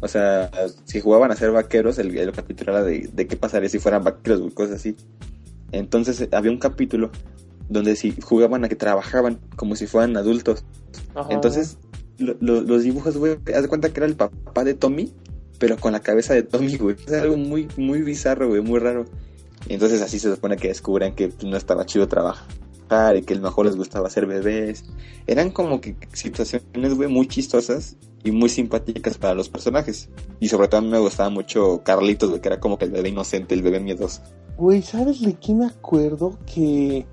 O 0.00 0.08
sea, 0.08 0.50
si 0.84 1.00
jugaban 1.00 1.30
a 1.30 1.36
ser 1.36 1.52
vaqueros, 1.52 1.98
el, 1.98 2.16
el 2.18 2.32
capítulo 2.32 2.72
era 2.72 2.82
de, 2.84 3.08
de 3.12 3.26
qué 3.26 3.36
pasaría 3.36 3.68
si 3.70 3.78
fueran 3.78 4.04
vaqueros, 4.04 4.40
güey, 4.40 4.52
cosas 4.52 4.76
así. 4.76 4.94
Entonces 5.78 6.20
eh, 6.20 6.28
había 6.32 6.50
un 6.50 6.58
capítulo 6.58 7.10
donde 7.68 7.96
si 7.96 8.14
jugaban 8.20 8.64
a 8.64 8.68
que 8.68 8.76
trabajaban 8.76 9.40
como 9.56 9.74
si 9.76 9.86
fueran 9.86 10.16
adultos. 10.16 10.64
Ajá. 11.14 11.28
Entonces, 11.32 11.78
lo- 12.18 12.36
lo- 12.40 12.60
los 12.60 12.82
dibujos, 12.84 13.16
güey, 13.16 13.38
haz 13.54 13.62
de 13.62 13.68
cuenta 13.68 13.90
que 13.92 14.00
era 14.00 14.06
el 14.06 14.16
papá 14.16 14.64
de 14.64 14.74
Tommy, 14.74 15.12
pero 15.58 15.76
con 15.76 15.92
la 15.92 16.00
cabeza 16.00 16.34
de 16.34 16.42
Tommy, 16.42 16.76
güey. 16.76 16.96
Es 17.06 17.12
algo 17.14 17.36
muy, 17.36 17.68
muy 17.76 18.02
bizarro, 18.02 18.48
güey, 18.48 18.60
muy 18.60 18.78
raro. 18.78 19.04
Y 19.68 19.74
entonces 19.74 20.00
así 20.02 20.18
se 20.18 20.32
supone 20.32 20.56
que 20.56 20.68
descubren 20.68 21.14
que 21.14 21.32
no 21.44 21.56
estaba 21.56 21.84
chido 21.86 22.06
trabajar 22.06 23.16
y 23.16 23.22
que 23.22 23.34
el 23.34 23.40
mejor 23.40 23.66
les 23.66 23.74
gustaba 23.76 24.08
ser 24.10 24.26
bebés. 24.26 24.84
Eran 25.26 25.50
como 25.50 25.80
que 25.80 25.96
situaciones, 26.12 26.94
güey, 26.94 27.08
muy 27.08 27.26
chistosas 27.26 27.96
y 28.22 28.30
muy 28.30 28.48
simpáticas 28.48 29.18
para 29.18 29.34
los 29.34 29.48
personajes. 29.48 30.08
Y 30.38 30.48
sobre 30.48 30.68
todo 30.68 30.78
a 30.78 30.82
mí 30.82 30.88
me 30.88 30.98
gustaba 31.00 31.30
mucho 31.30 31.82
Carlitos, 31.84 32.28
güey, 32.28 32.40
que 32.40 32.48
era 32.48 32.60
como 32.60 32.78
que 32.78 32.84
el 32.84 32.92
bebé 32.92 33.08
inocente, 33.08 33.54
el 33.56 33.62
bebé 33.62 33.80
miedoso. 33.80 34.22
Güey, 34.56 34.82
¿sabes 34.82 35.20
de 35.20 35.34
qué 35.34 35.54
me 35.54 35.66
acuerdo? 35.66 36.38
Que. 36.46 37.06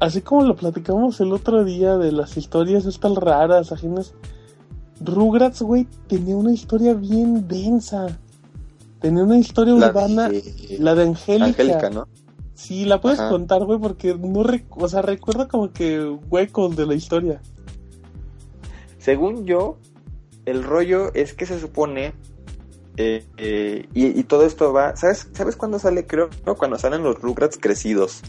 Así 0.00 0.20
como 0.22 0.44
lo 0.44 0.54
platicamos 0.56 1.20
el 1.20 1.32
otro 1.32 1.64
día 1.64 1.96
de 1.96 2.12
las 2.12 2.36
historias 2.36 2.84
estas 2.86 3.14
raras, 3.16 3.72
ajenas. 3.72 4.14
Rugrats, 5.00 5.62
güey, 5.62 5.86
tenía 6.06 6.36
una 6.36 6.52
historia 6.52 6.94
bien 6.94 7.48
densa. 7.48 8.06
Tenía 9.00 9.24
una 9.24 9.38
historia 9.38 9.74
La 9.74 9.88
urbana, 9.88 10.28
de- 10.28 10.76
la 10.78 10.94
de 10.94 11.02
Angélica. 11.02 11.46
Angélica, 11.46 11.90
¿no? 11.90 12.06
Sí, 12.54 12.84
la 12.84 13.00
puedes 13.00 13.18
Ajá. 13.18 13.30
contar, 13.30 13.64
güey, 13.64 13.78
porque 13.80 14.14
no 14.14 14.44
rec- 14.44 14.66
o 14.70 14.88
sea, 14.88 15.02
recuerdo 15.02 15.48
como 15.48 15.72
que 15.72 16.00
huecos 16.30 16.76
de 16.76 16.86
la 16.86 16.94
historia. 16.94 17.42
Según 18.98 19.44
yo, 19.44 19.78
el 20.46 20.62
rollo 20.62 21.12
es 21.14 21.34
que 21.34 21.46
se 21.46 21.58
supone. 21.60 22.14
Eh, 22.96 23.24
eh, 23.36 23.88
y, 23.94 24.18
y 24.20 24.24
todo 24.24 24.44
esto 24.46 24.72
va. 24.72 24.96
¿Sabes, 24.96 25.28
¿Sabes 25.32 25.56
cuándo 25.56 25.78
sale? 25.78 26.06
Creo 26.06 26.28
¿no? 26.46 26.54
cuando 26.56 26.78
salen 26.78 27.02
los 27.02 27.20
Rugrats 27.20 27.58
crecidos. 27.58 28.20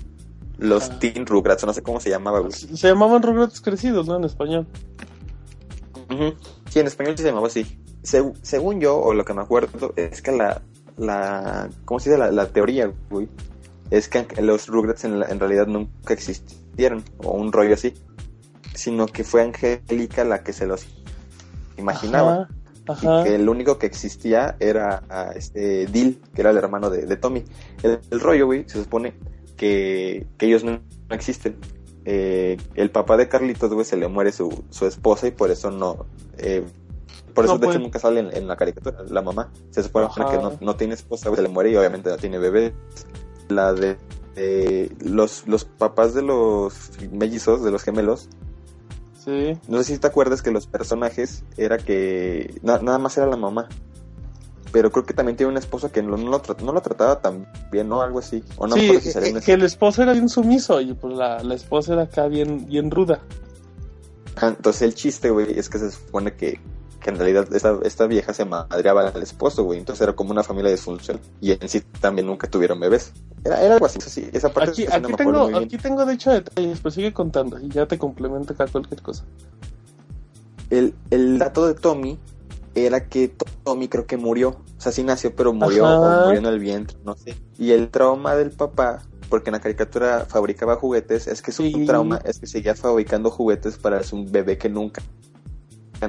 Los 0.58 0.90
Ah. 0.90 1.00
Teen 1.00 1.26
Rugrats, 1.26 1.66
no 1.66 1.74
sé 1.74 1.84
cómo 1.84 2.00
se 2.00 2.10
llamaba, 2.10 2.40
güey. 2.40 2.52
Se 2.54 2.76
se 2.78 2.88
llamaban 2.88 3.22
Rugrats 3.22 3.60
crecidos, 3.62 4.08
¿no? 4.08 4.16
En 4.18 4.24
español. 4.24 4.66
Ujú. 6.10 6.34
Sí, 6.70 6.80
en 6.80 6.88
español 6.88 7.18
se 7.18 7.24
llamaba 7.24 7.48
así. 7.48 7.78
Según 8.04 8.80
yo, 8.80 8.98
o 8.98 9.14
lo 9.14 9.26
que 9.26 9.34
me 9.34 9.42
acuerdo, 9.42 9.94
es 9.96 10.22
que 10.22 10.32
la. 10.32 10.62
la 10.98 11.70
¿Cómo 11.86 12.00
se 12.00 12.10
dice? 12.12 12.20
La, 12.20 12.32
la 12.32 12.48
teoría, 12.48 12.92
güey. 13.10 13.28
Es 13.92 14.08
que 14.08 14.26
los 14.42 14.68
Rugrats 14.68 15.04
en, 15.06 15.20
la- 15.20 15.28
en 15.28 15.40
realidad 15.40 15.68
nunca 15.68 16.14
existieron, 16.14 17.04
o 17.18 17.32
un 17.32 17.52
rollo 17.52 17.74
así. 17.74 17.94
Sino 18.74 19.06
que 19.08 19.24
fue 19.24 19.42
Angélica 19.42 20.24
la 20.24 20.44
que 20.44 20.54
se 20.54 20.66
los 20.68 20.86
imaginaban. 21.78 22.42
Ajá, 22.44 22.50
Y 22.88 23.24
que 23.24 23.36
el 23.36 23.50
único 23.50 23.78
que 23.80 23.88
existía 23.88 24.56
era 24.60 25.04
a 25.10 25.32
este 25.32 25.88
Dil, 25.88 26.22
que 26.34 26.42
era 26.42 26.52
el 26.52 26.58
hermano 26.58 26.90
de, 26.90 27.06
de 27.06 27.16
Tommy. 27.18 27.44
El, 27.84 28.00
el 28.12 28.20
rollo, 28.20 28.46
güey, 28.46 28.64
se 28.68 28.84
supone 28.84 29.14
que, 29.58 30.28
que 30.38 30.46
ellos 30.46 30.64
no, 30.64 30.82
no 31.10 31.16
existen. 31.16 31.58
Eh, 32.06 32.58
el 32.76 32.92
papá 32.92 33.18
de 33.18 33.28
Carlitos, 33.28 33.74
güey, 33.74 33.86
se 33.86 33.98
le 33.98 34.08
muere 34.08 34.32
su, 34.32 34.64
su 34.70 34.86
esposa 34.86 35.28
y 35.28 35.32
por 35.32 35.50
eso 35.50 35.72
no. 35.72 36.06
eh, 36.38 36.64
por 37.34 37.46
eso, 37.46 37.56
No 37.56 37.60
de 37.60 37.68
hecho, 37.68 37.80
nunca 37.80 38.00
sale 38.00 38.20
en, 38.22 38.36
en 38.36 38.48
la 38.48 38.56
caricatura. 38.56 39.04
La 39.10 39.22
mamá 39.22 39.52
se 39.72 39.82
supone 39.84 40.06
Ajá. 40.06 40.30
que 40.30 40.38
no, 40.38 40.54
no 40.62 40.76
tiene 40.76 40.94
esposa, 40.94 41.30
güey, 41.30 41.38
se 41.38 41.42
le 41.42 41.50
muere 41.50 41.72
y 41.72 41.76
obviamente 41.76 42.10
no 42.10 42.18
tiene 42.18 42.38
bebé. 42.38 42.74
La 43.50 43.74
de. 43.74 43.98
eh, 44.36 44.90
los, 45.00 45.48
los 45.48 45.66
papás 45.66 46.14
de 46.14 46.22
los 46.22 46.92
mellizos, 47.12 47.64
de 47.64 47.72
los 47.72 47.84
gemelos, 47.84 48.30
sí. 49.26 49.58
no 49.68 49.78
sé 49.80 49.94
si 49.94 49.98
te 50.00 50.08
acuerdas 50.08 50.42
que 50.42 50.52
los 50.52 50.68
personajes 50.68 51.44
era 51.58 51.78
que 51.78 52.56
na- 52.62 52.80
nada 52.80 53.00
más 53.00 53.18
era 53.18 53.26
la 53.28 53.36
mamá. 53.38 53.68
Pero 54.72 54.92
creo 54.92 55.06
que 55.06 55.14
también 55.14 55.38
tiene 55.38 55.52
un 55.52 55.58
esposo 55.58 55.90
que 55.92 56.04
no, 56.04 56.18
no 56.18 56.30
lo, 56.32 56.42
no 56.64 56.74
lo 56.74 56.82
trataba 56.82 57.22
tan 57.22 57.48
bien, 57.72 57.88
¿no? 57.88 58.02
Algo 58.02 58.20
así. 58.20 58.44
O 58.58 58.68
no 58.68 58.76
sí, 58.76 59.00
si 59.00 59.10
eh, 59.18 59.30
en 59.30 59.40
que 59.40 59.54
el 59.54 59.64
esposo 59.64 60.04
era 60.04 60.12
bien 60.12 60.28
sumiso 60.28 60.82
y 60.82 60.94
pues 60.94 61.16
la, 61.16 61.42
la 61.44 61.56
esposa 61.56 61.94
era 61.94 62.04
acá 62.04 62.28
bien, 62.28 62.66
bien 62.66 62.92
ruda. 62.92 63.22
Ajá, 64.36 64.50
Entonces 64.50 64.82
el 64.82 64.94
chiste, 64.96 65.30
güey, 65.30 65.58
es 65.58 65.70
que 65.70 65.78
se 65.80 65.92
supone 65.92 66.34
que, 66.36 66.60
que 67.06 67.12
en 67.12 67.20
realidad 67.20 67.48
esta, 67.54 67.78
esta 67.84 68.08
vieja 68.08 68.34
se 68.34 68.46
madreaba 68.46 69.08
al 69.10 69.22
esposo, 69.22 69.64
güey. 69.64 69.78
Entonces 69.78 70.02
era 70.02 70.14
como 70.14 70.32
una 70.32 70.42
familia 70.42 70.72
disfuncional. 70.72 71.22
Y 71.40 71.52
en 71.52 71.70
sí 71.70 71.82
también 72.02 72.26
nunca 72.26 72.50
tuvieron 72.50 72.80
bebés. 72.80 73.14
Era, 73.44 73.62
era 73.62 73.76
algo 73.76 73.86
así. 73.86 74.00
Sí, 74.02 74.28
esa 74.34 74.52
parte 74.52 74.72
Aquí, 74.72 74.86
no 74.88 75.08
aquí 75.10 75.14
tengo, 75.16 75.48
bien. 75.48 75.64
aquí 75.64 75.78
tengo 75.78 76.04
de 76.04 76.14
hecho 76.16 76.32
detalles, 76.32 76.80
pues 76.80 76.96
sigue 76.96 77.14
contando 77.14 77.60
y 77.60 77.70
ya 77.70 77.86
te 77.86 78.00
complemento 78.00 78.54
acá 78.54 78.66
cualquier 78.66 79.04
cosa. 79.04 79.24
El, 80.72 80.96
el 81.12 81.38
dato 81.38 81.68
de 81.68 81.76
Tommy 81.76 82.18
era 82.74 83.08
que 83.08 83.28
To- 83.28 83.46
Tommy 83.64 83.88
creo 83.88 84.08
que 84.08 84.18
murió. 84.18 84.50
O 84.78 84.82
sea, 84.82 84.92
sí 84.92 85.04
nació, 85.04 85.36
pero 85.36 85.54
murió 85.54 85.86
o 85.86 86.26
murió 86.26 86.40
en 86.40 86.46
el 86.48 86.58
vientre, 86.60 86.98
no 87.06 87.16
sé. 87.16 87.36
Y 87.60 87.70
el 87.72 87.90
trauma 87.90 88.36
del 88.36 88.50
papá, 88.50 89.04
porque 89.30 89.52
en 89.52 89.54
la 89.54 89.60
caricatura 89.62 90.26
fabricaba 90.28 90.76
juguetes, 90.76 91.28
es 91.28 91.44
que 91.44 91.52
su 91.52 91.62
Sí. 91.62 91.86
trauma 91.86 92.20
es 92.26 92.40
que 92.40 92.48
seguía 92.48 92.74
fabricando 92.74 93.30
juguetes 93.30 93.78
para 93.78 94.02
un 94.12 94.32
bebé 94.32 94.58
que 94.58 94.70
nunca 94.70 95.04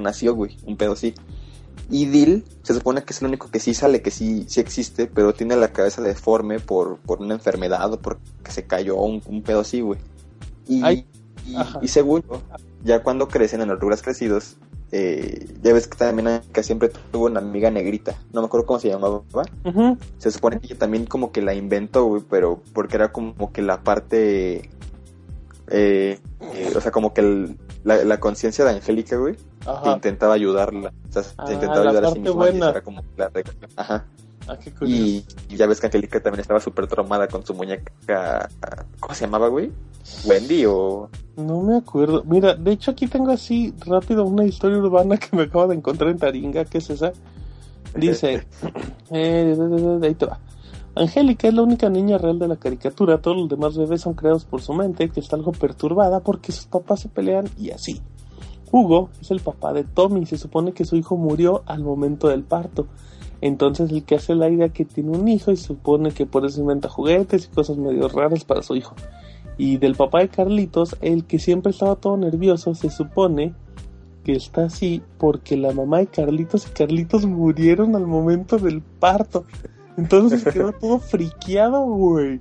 nació, 0.00 0.34
güey. 0.34 0.56
Un 0.64 0.76
pedo 0.76 0.92
así. 0.92 1.14
Y 1.90 2.06
Dil 2.06 2.44
se 2.62 2.74
supone 2.74 3.04
que 3.04 3.12
es 3.12 3.20
el 3.22 3.28
único 3.28 3.50
que 3.50 3.60
sí 3.60 3.72
sale, 3.74 4.02
que 4.02 4.10
sí, 4.10 4.44
sí 4.48 4.60
existe, 4.60 5.06
pero 5.06 5.34
tiene 5.34 5.54
la 5.56 5.68
cabeza 5.72 6.02
deforme 6.02 6.58
por, 6.58 6.96
por 6.98 7.20
una 7.20 7.34
enfermedad 7.34 7.92
o 7.92 7.98
porque 8.00 8.20
se 8.50 8.64
cayó 8.66 8.96
un, 8.96 9.22
un 9.26 9.42
pedo 9.42 9.60
así, 9.60 9.80
güey. 9.82 10.00
Y, 10.66 10.84
y, 10.84 11.06
y 11.82 11.88
según 11.88 12.24
ya 12.82 13.02
cuando 13.04 13.28
crecen 13.28 13.60
en 13.60 13.68
los 13.68 13.78
Rugrats 13.78 14.02
crecidos, 14.02 14.56
eh, 14.90 15.48
ya 15.62 15.72
ves 15.72 15.86
que 15.86 15.96
también 15.96 16.40
que 16.52 16.62
siempre 16.64 16.90
tuvo 17.12 17.26
una 17.26 17.38
amiga 17.40 17.70
negrita, 17.70 18.16
no 18.32 18.40
me 18.40 18.46
acuerdo 18.46 18.66
cómo 18.66 18.80
se 18.80 18.88
llamaba, 18.88 19.22
Ujú. 19.64 19.98
se 20.18 20.30
supone 20.32 20.58
que 20.58 20.66
ella 20.66 20.78
también 20.78 21.06
como 21.06 21.30
que 21.30 21.42
la 21.42 21.54
inventó, 21.54 22.04
güey, 22.06 22.22
pero 22.28 22.62
porque 22.72 22.96
era 22.96 23.12
como 23.12 23.52
que 23.52 23.62
la 23.62 23.82
parte, 23.82 24.70
eh, 25.68 26.18
eh, 26.54 26.72
o 26.74 26.80
sea, 26.80 26.90
como 26.92 27.12
que 27.14 27.20
el- 27.20 27.56
la, 27.84 28.04
la 28.04 28.18
conciencia 28.20 28.64
de 28.64 28.72
Angélica, 28.72 29.16
güey, 29.16 29.36
Ajá. 29.66 29.92
intentaba 29.94 30.34
ayudarla, 30.34 30.92
o 31.08 31.12
sea, 31.12 31.22
se 31.22 31.34
Ah, 31.38 31.52
intentaba 31.52 31.88
ayudar 31.88 32.04
a 32.06 32.10
sí 32.10 32.20
misma 32.20 32.50
y 32.50 32.56
era 32.56 32.80
como 32.82 33.02
la 33.16 33.28
regla. 33.28 33.52
Ajá. 33.76 34.04
Ah, 34.48 34.56
qué. 34.58 34.72
Y, 34.86 35.24
y 35.48 35.56
ya 35.56 35.66
ves 35.66 35.80
que 35.80 35.86
Angélica 35.86 36.20
también 36.20 36.40
estaba 36.40 36.60
súper 36.60 36.86
traumada 36.86 37.26
con 37.26 37.44
su 37.44 37.52
muñeca, 37.52 38.48
¿cómo 39.00 39.14
se 39.14 39.24
llamaba, 39.24 39.48
güey? 39.48 39.72
Wendy 40.24 40.64
o... 40.66 41.08
No 41.36 41.62
me 41.62 41.76
acuerdo. 41.76 42.22
Mira, 42.24 42.54
de 42.54 42.70
hecho 42.70 42.92
aquí 42.92 43.08
tengo 43.08 43.32
así 43.32 43.74
rápido 43.84 44.24
una 44.24 44.44
historia 44.44 44.78
urbana 44.78 45.16
que 45.16 45.34
me 45.36 45.42
acabo 45.44 45.66
de 45.66 45.74
encontrar 45.74 46.10
en 46.10 46.18
Taringa, 46.18 46.64
que 46.64 46.78
es 46.78 46.90
esa. 46.90 47.12
Dice, 47.96 48.46
eh, 49.10 49.56
ahí 50.02 50.14
te 50.14 50.26
va. 50.26 50.38
Angélica 50.94 51.48
es 51.48 51.54
la 51.54 51.62
única 51.62 51.90
niña 51.90 52.16
real 52.16 52.38
de 52.38 52.48
la 52.48 52.56
caricatura, 52.56 53.18
todos 53.18 53.36
los 53.36 53.48
demás 53.48 53.76
bebés 53.76 54.00
son 54.00 54.14
creados 54.14 54.44
por 54.44 54.62
su 54.62 54.72
mente, 54.72 55.10
que 55.10 55.20
está 55.20 55.36
algo 55.36 55.52
perturbada 55.52 56.20
porque 56.20 56.52
sus 56.52 56.66
papás 56.66 57.00
se 57.00 57.08
pelean 57.08 57.48
y 57.58 57.70
así. 57.70 58.00
Hugo 58.70 59.10
es 59.20 59.30
el 59.30 59.40
papá 59.40 59.72
de 59.72 59.84
Tommy, 59.84 60.26
se 60.26 60.38
supone 60.38 60.72
que 60.72 60.84
su 60.84 60.96
hijo 60.96 61.16
murió 61.16 61.62
al 61.66 61.82
momento 61.82 62.28
del 62.28 62.42
parto. 62.42 62.86
Entonces 63.40 63.90
el 63.90 64.04
que 64.04 64.16
hace 64.16 64.34
la 64.34 64.48
idea 64.48 64.70
que 64.70 64.84
tiene 64.84 65.16
un 65.16 65.28
hijo 65.28 65.52
y 65.52 65.56
supone 65.56 66.10
que 66.10 66.26
por 66.26 66.44
eso 66.46 66.60
inventa 66.60 66.88
juguetes 66.88 67.46
y 67.46 67.54
cosas 67.54 67.76
medio 67.76 68.08
raras 68.08 68.44
para 68.44 68.62
su 68.62 68.74
hijo. 68.76 68.94
Y 69.58 69.78
del 69.78 69.94
papá 69.94 70.20
de 70.20 70.28
Carlitos, 70.28 70.96
el 71.00 71.24
que 71.24 71.38
siempre 71.38 71.70
estaba 71.70 71.96
todo 71.96 72.16
nervioso, 72.16 72.74
se 72.74 72.90
supone 72.90 73.54
que 74.24 74.32
está 74.32 74.64
así 74.64 75.02
porque 75.18 75.56
la 75.56 75.72
mamá 75.72 75.98
de 75.98 76.08
Carlitos 76.08 76.66
y 76.66 76.70
Carlitos 76.70 77.26
murieron 77.26 77.94
al 77.94 78.06
momento 78.06 78.58
del 78.58 78.82
parto. 78.82 79.44
Entonces 79.96 80.42
se 80.42 80.50
quedó 80.50 80.72
todo 80.80 80.98
friqueado, 80.98 81.82
güey. 81.82 82.40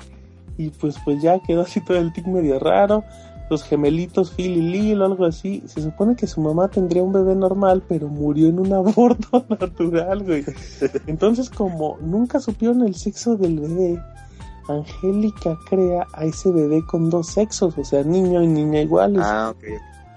Y 0.57 0.69
pues 0.69 0.95
pues 1.03 1.21
ya 1.21 1.39
quedó 1.39 1.61
así 1.61 1.81
todo 1.81 1.97
el 1.97 2.11
tic 2.11 2.25
medio 2.25 2.59
raro. 2.59 3.03
Los 3.49 3.63
gemelitos 3.63 4.31
Phil 4.31 4.57
y 4.57 4.61
Lil 4.61 5.01
o 5.01 5.05
algo 5.05 5.25
así. 5.25 5.61
Se 5.67 5.81
supone 5.81 6.15
que 6.15 6.25
su 6.27 6.41
mamá 6.41 6.67
tendría 6.67 7.03
un 7.03 7.13
bebé 7.13 7.35
normal, 7.35 7.83
pero 7.87 8.07
murió 8.07 8.47
en 8.47 8.59
un 8.59 8.73
aborto 8.73 9.45
natural, 9.59 10.23
güey. 10.23 10.43
Entonces 11.07 11.49
como 11.49 11.97
nunca 12.01 12.39
supieron 12.39 12.81
el 12.81 12.95
sexo 12.95 13.37
del 13.37 13.59
bebé, 13.59 14.01
Angélica 14.67 15.55
crea 15.69 16.07
a 16.13 16.25
ese 16.25 16.49
bebé 16.51 16.83
con 16.87 17.11
dos 17.11 17.27
sexos, 17.27 17.77
o 17.77 17.83
sea, 17.85 18.03
niño 18.03 18.41
y 18.41 18.47
niña 18.47 18.81
iguales 18.81 19.21
Ah, 19.23 19.53
ok. 19.55 19.63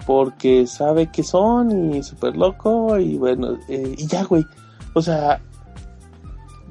porque 0.07 0.65
sabe 0.65 1.11
que 1.11 1.21
son 1.21 1.93
y 1.93 2.01
súper 2.01 2.35
loco 2.35 2.97
y 2.97 3.15
bueno, 3.19 3.57
eh, 3.67 3.93
y 3.95 4.07
ya, 4.07 4.23
güey. 4.23 4.43
O 4.95 5.03
sea, 5.03 5.39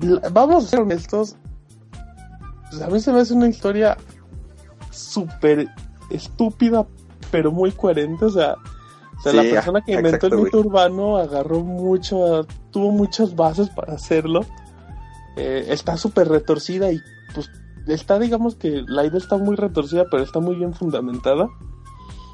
la- 0.01 0.29
vamos 0.31 0.64
a 0.64 0.68
ser 0.68 0.81
honestos. 0.81 1.37
Pues 2.71 2.83
a 2.83 2.88
mí 2.88 2.99
se 2.99 3.12
me 3.12 3.21
hace 3.21 3.33
una 3.33 3.47
historia 3.49 3.97
súper 4.90 5.68
estúpida, 6.11 6.87
pero 7.31 7.53
muy 7.53 7.73
coherente. 7.73 8.25
O 8.25 8.31
sea, 8.31 8.55
o 9.18 9.23
sea 9.23 9.33
Sí, 9.33 9.37
la 9.38 9.42
persona 9.44 9.81
que 9.83 9.92
inventó 9.92 10.09
exacto, 10.27 10.27
el 10.29 10.33
güey. 10.33 10.44
mito 10.44 10.59
urbano 10.61 11.16
agarró 11.16 11.61
mucho, 11.61 12.47
tuvo 12.71 12.90
muchas 12.92 13.35
bases 13.37 13.68
para 13.71 13.94
hacerlo. 13.94 14.40
Eh, 15.37 15.66
está 15.68 15.97
súper 15.97 16.29
retorcida 16.29 16.90
y 16.90 17.01
pues 17.35 17.51
está, 17.87 18.18
digamos 18.18 18.55
que 18.57 18.83
la 18.87 19.05
idea 19.05 19.18
está 19.18 19.37
muy 19.38 19.57
retorcida, 19.57 20.05
pero 20.11 20.23
está 20.23 20.40
muy 20.40 20.57
bien 20.57 20.75
fundamentada. 20.75 21.49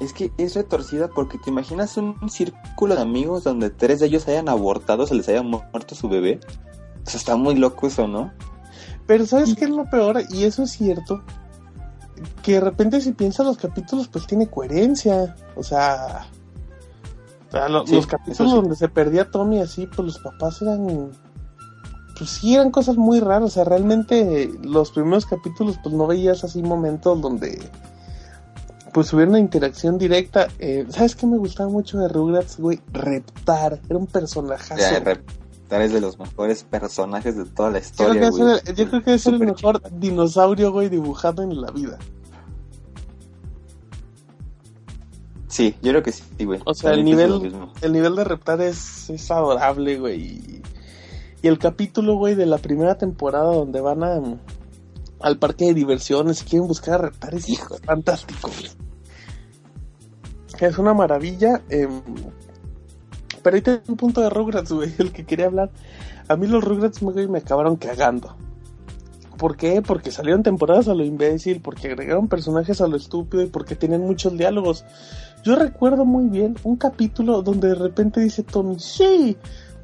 Es 0.01 0.11
que 0.11 0.31
es 0.37 0.55
retorcida 0.55 1.07
porque 1.07 1.37
te 1.37 1.49
imaginas 1.49 1.95
un, 1.97 2.15
círculo 2.29 2.95
de 2.95 3.01
amigos 3.01 3.43
donde 3.45 3.69
tres 3.69 3.99
de 4.01 4.07
ellos 4.07 4.27
hayan 4.27 4.49
abortado, 4.49 5.07
se 5.07 5.15
les 5.15 5.29
haya 5.29 5.41
mu- 5.41 5.61
muerto 5.71 5.95
su 5.95 6.09
bebé. 6.09 6.39
O 7.05 7.09
sea, 7.09 7.17
está 7.19 7.35
muy 7.37 7.55
loco 7.55 7.87
eso, 7.87 8.07
¿no? 8.07 8.33
Pero 9.07 9.25
¿sabes 9.25 9.49
Y- 9.51 9.55
qué 9.55 9.65
es 9.65 9.71
lo 9.71 9.85
peor? 9.89 10.21
Y 10.31 10.43
eso 10.43 10.63
es 10.63 10.71
cierto. 10.71 11.21
Que 12.41 12.53
de 12.53 12.59
repente 12.61 13.01
si 13.01 13.11
piensas 13.13 13.45
los 13.45 13.57
capítulos, 13.57 14.07
pues 14.07 14.25
tiene 14.27 14.47
coherencia. 14.47 15.35
O 15.55 15.63
sea... 15.63 16.27
o 17.47 17.51
sea, 17.51 17.69
lo- 17.69 17.85
Sí, 17.85 17.95
los 17.95 18.07
capítulos 18.07 18.51
sí. 18.51 18.55
donde 18.57 18.75
se 18.75 18.87
perdía 18.89 19.29
Tommy 19.29 19.59
así, 19.61 19.87
pues 19.87 20.05
los 20.05 20.19
papás 20.19 20.61
eran... 20.61 21.11
Pues 22.17 22.29
sí, 22.29 22.55
eran 22.55 22.71
cosas 22.71 22.95
muy 22.95 23.19
raras. 23.19 23.43
O 23.43 23.49
sea, 23.49 23.63
realmente 23.65 24.49
los 24.63 24.91
primeros 24.91 25.25
capítulos, 25.25 25.77
pues 25.83 25.93
no 25.93 26.07
veías 26.07 26.43
así 26.43 26.63
momentos 26.63 27.19
donde... 27.21 27.61
Pues 28.93 29.11
hubiera 29.11 29.29
una 29.29 29.39
interacción 29.39 29.97
directa. 29.97 30.47
Eh, 30.57 30.85
¿Sabes 30.87 31.17
qué 31.17 31.27
me 31.27 31.37
gustaba 31.37 31.69
mucho 31.69 31.97
de 31.97 32.07
Rugrats, 32.07 32.57
güey? 32.57 32.79
Reptar. 32.93 33.81
Era 33.89 33.99
un 33.99 34.07
personajazo. 34.07 34.79
Ya, 34.79 35.01
Reptar 35.65 35.81
es 35.81 35.93
de 35.93 36.01
los 36.01 36.19
mejores 36.19 36.63
personajes 36.63 37.35
de 37.35 37.45
toda 37.45 37.71
la 37.71 37.79
creo 37.79 37.89
historia, 37.89 38.29
güey. 38.29 38.59
el, 38.65 38.75
yo 38.75 38.87
creo 38.87 39.03
que 39.03 39.13
es 39.15 39.25
el 39.25 39.39
mejor 39.39 39.81
dinosaurio, 39.99 40.71
güey, 40.71 40.89
dibujado 40.89 41.41
en 41.41 41.59
la 41.59 41.71
vida. 41.71 41.97
Sí, 45.47 45.75
yo 45.81 45.91
creo 45.91 46.03
que 46.03 46.11
sí, 46.11 46.45
güey. 46.45 46.59
O 46.65 46.75
sea, 46.75 46.91
el 46.93 47.03
nivel-. 47.03 47.51
El 47.81 47.93
nivel 47.93 48.15
de 48.15 48.23
reptar 48.25 48.61
es, 48.61 49.09
es 49.09 49.31
adorable, 49.31 49.97
güey. 49.97 50.21
Y, 50.21 50.61
y 51.41 51.47
el 51.47 51.57
capítulo, 51.57 52.15
güey, 52.15 52.35
de 52.35 52.45
la 52.45 52.59
primera 52.59 52.99
temporada 52.99 53.51
donde 53.51 53.81
van 53.81 54.03
a, 54.03 54.21
al 55.21 55.39
parque 55.39 55.65
de 55.65 55.73
diversiones 55.73 56.43
y 56.43 56.45
quieren 56.45 56.67
buscar 56.67 56.95
a 56.95 56.97
reptar 57.05 57.33
es 57.33 57.49
hijo, 57.49 57.75
fantástico, 57.83 58.51
güey. 58.51 58.69
Es 60.59 60.77
una 60.77 60.93
maravilla. 60.93 61.63
em, 61.69 62.01
pero 63.45 63.57
ahí 63.57 63.61
tengo 63.61 63.81
un 63.89 63.95
punto 63.95 64.21
de 64.21 64.31
Rugrats, 64.31 64.71
güey, 64.71 64.91
el 64.97 65.11
que 65.11 65.23
quería 65.23 65.45
hablar. 65.45 65.69
A 66.27 66.35
mí 66.35 66.47
los 66.47 66.63
Rugrats, 66.63 66.99
güey, 66.99 67.27
me 67.27 67.37
acabaron 67.37 67.75
cagando. 67.75 68.35
¿Por 69.37 69.55
qué? 69.55 69.83
Porque 69.83 70.09
salieron 70.09 70.41
temporadas 70.41 70.87
a 70.87 70.95
lo 70.95 71.05
imbécil, 71.05 71.61
porque 71.61 71.89
agregaron 71.89 72.27
personajes 72.27 72.81
a 72.81 72.87
lo 72.87 72.97
estúpido 72.97 73.43
y 73.43 73.45
porque 73.45 73.75
tienen 73.75 74.01
muchos 74.01 74.35
diálogos. 74.35 74.83
Yo 75.43 75.55
recuerdo 75.55 76.05
muy 76.05 76.27
bien 76.27 76.55
un 76.63 76.75
capítulo 76.75 77.43
donde 77.43 77.67
de 77.67 77.75
repente 77.75 78.19
dice 78.19 78.41
Tommy, 78.41 78.79
sí, 78.79 79.37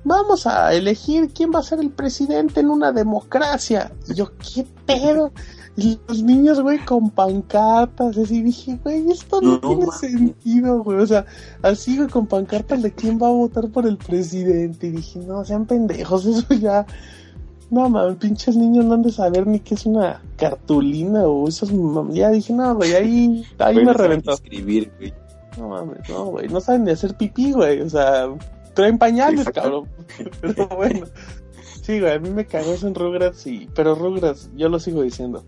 vamos 0.04 0.48
a 0.48 0.74
elegir 0.74 1.30
quién 1.32 1.52
va 1.54 1.60
a 1.60 1.64
ser 1.64 1.82
el 1.82 1.92
presidente 1.92 2.62
en 2.62 2.72
una 2.72 2.92
democracia. 2.92 3.92
Y 4.08 4.16
yo, 4.16 4.32
¿qué 4.38 4.66
pedo? 4.88 5.34
Y 5.78 5.98
los 6.08 6.22
niños, 6.22 6.60
güey, 6.62 6.80
con 6.80 7.10
pancartas, 7.12 8.18
así 8.18 8.42
dije, 8.42 8.78
güey, 8.84 9.10
esto 9.10 9.40
no, 9.42 9.54
No, 9.54 9.60
tiene 9.60 9.86
sentido, 9.92 10.84
güey. 10.84 11.00
O 11.00 11.08
sea, 11.08 11.26
así, 11.62 11.96
güey, 11.98 12.10
con 12.10 12.28
pancartas 12.28 12.82
de 12.82 12.92
quién 12.92 13.18
va 13.22 13.28
a 13.28 13.32
votar 13.32 13.70
por 13.70 13.88
el 13.88 13.98
presidente. 13.98 14.88
Y 14.88 14.92
dije, 14.92 15.20
no, 15.20 15.46
sean 15.46 15.66
pendejos, 15.66 16.26
eso 16.26 16.54
ya. 16.56 16.86
No, 17.70 17.90
mames, 17.90 18.18
pinches 18.18 18.58
niños 18.58 18.84
no 18.84 18.96
han 18.96 19.02
de 19.02 19.12
saber 19.14 19.48
ni 19.48 19.60
qué 19.62 19.76
es 19.76 19.86
una 19.86 20.22
cartulina 20.36 21.24
o 21.24 21.46
mam- 21.48 22.12
Ya 22.12 22.30
dije, 22.30 22.52
no, 22.52 22.76
güey, 22.76 22.94
ahí, 22.94 23.46
ahí 23.60 23.76
me 23.86 23.94
reventó. 23.94 24.34
Escribir, 24.34 24.92
güey. 24.98 25.14
No 25.58 25.70
mames, 25.70 26.00
no, 26.10 26.26
güey, 26.26 26.50
no 26.50 26.60
saben 26.60 26.84
ni 26.84 26.92
hacer 26.92 27.16
pipí, 27.16 27.54
güey. 27.54 27.80
O 27.82 27.90
sea, 27.90 28.28
traen 28.74 28.98
pañales, 28.98 29.46
Sí. 29.46 29.52
cabrón. 29.54 29.86
Pero 30.42 30.68
bueno. 30.68 31.06
Sí, 31.82 32.00
güey, 32.02 32.12
a 32.14 32.20
mí 32.20 32.30
me 32.30 32.46
cagó 32.46 32.74
en 32.84 32.94
Rugrats 32.94 33.48
y... 33.48 33.68
Pero 33.74 33.96
Rugrats, 33.96 34.50
yo 34.56 34.68
lo 34.70 34.78
sigo 34.80 35.02
diciendo. 35.02 35.44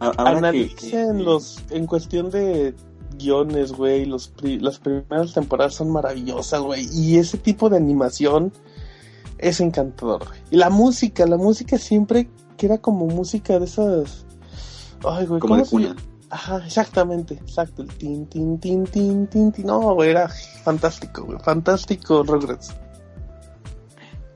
Analicen 0.00 1.16
que- 1.18 1.22
los... 1.24 1.58
En 1.70 1.86
cuestión 1.86 2.30
de 2.30 2.74
guiones, 3.18 3.72
güey, 3.72 4.04
los 4.04 4.28
pri- 4.28 4.60
las 4.60 4.78
primeras 4.78 5.32
temporadas 5.32 5.74
son 5.74 5.90
maravillosas, 5.90 6.60
güey. 6.60 6.86
Y 6.92 7.18
ese 7.18 7.38
tipo 7.38 7.68
de 7.68 7.76
animación 7.78 8.52
es 9.38 9.60
encantador, 9.60 10.26
güey. 10.26 10.40
Y 10.50 10.56
la 10.56 10.70
música, 10.70 11.26
la 11.26 11.36
música 11.36 11.78
siempre 11.78 12.28
que 12.56 12.66
era 12.66 12.78
como 12.78 13.06
música 13.06 13.58
de 13.58 13.64
esas... 13.64 14.24
Ay, 15.04 15.26
güey, 15.26 15.40
Como 15.40 15.54
¿cómo 15.54 15.56
de 15.58 15.64
se 15.64 15.70
cuna. 15.70 15.96
Ajá, 16.30 16.62
exactamente, 16.66 17.34
exacto, 17.34 17.82
el 17.82 17.88
tin, 17.88 18.26
tin, 18.26 18.58
tin, 18.58 18.84
tin, 18.84 19.26
tin, 19.28 19.50
tin. 19.52 19.66
No, 19.66 19.94
güey, 19.94 20.10
era 20.10 20.28
fantástico, 20.62 21.24
güey, 21.24 21.38
fantástico 21.38 22.22
Rugrats. 22.22 22.74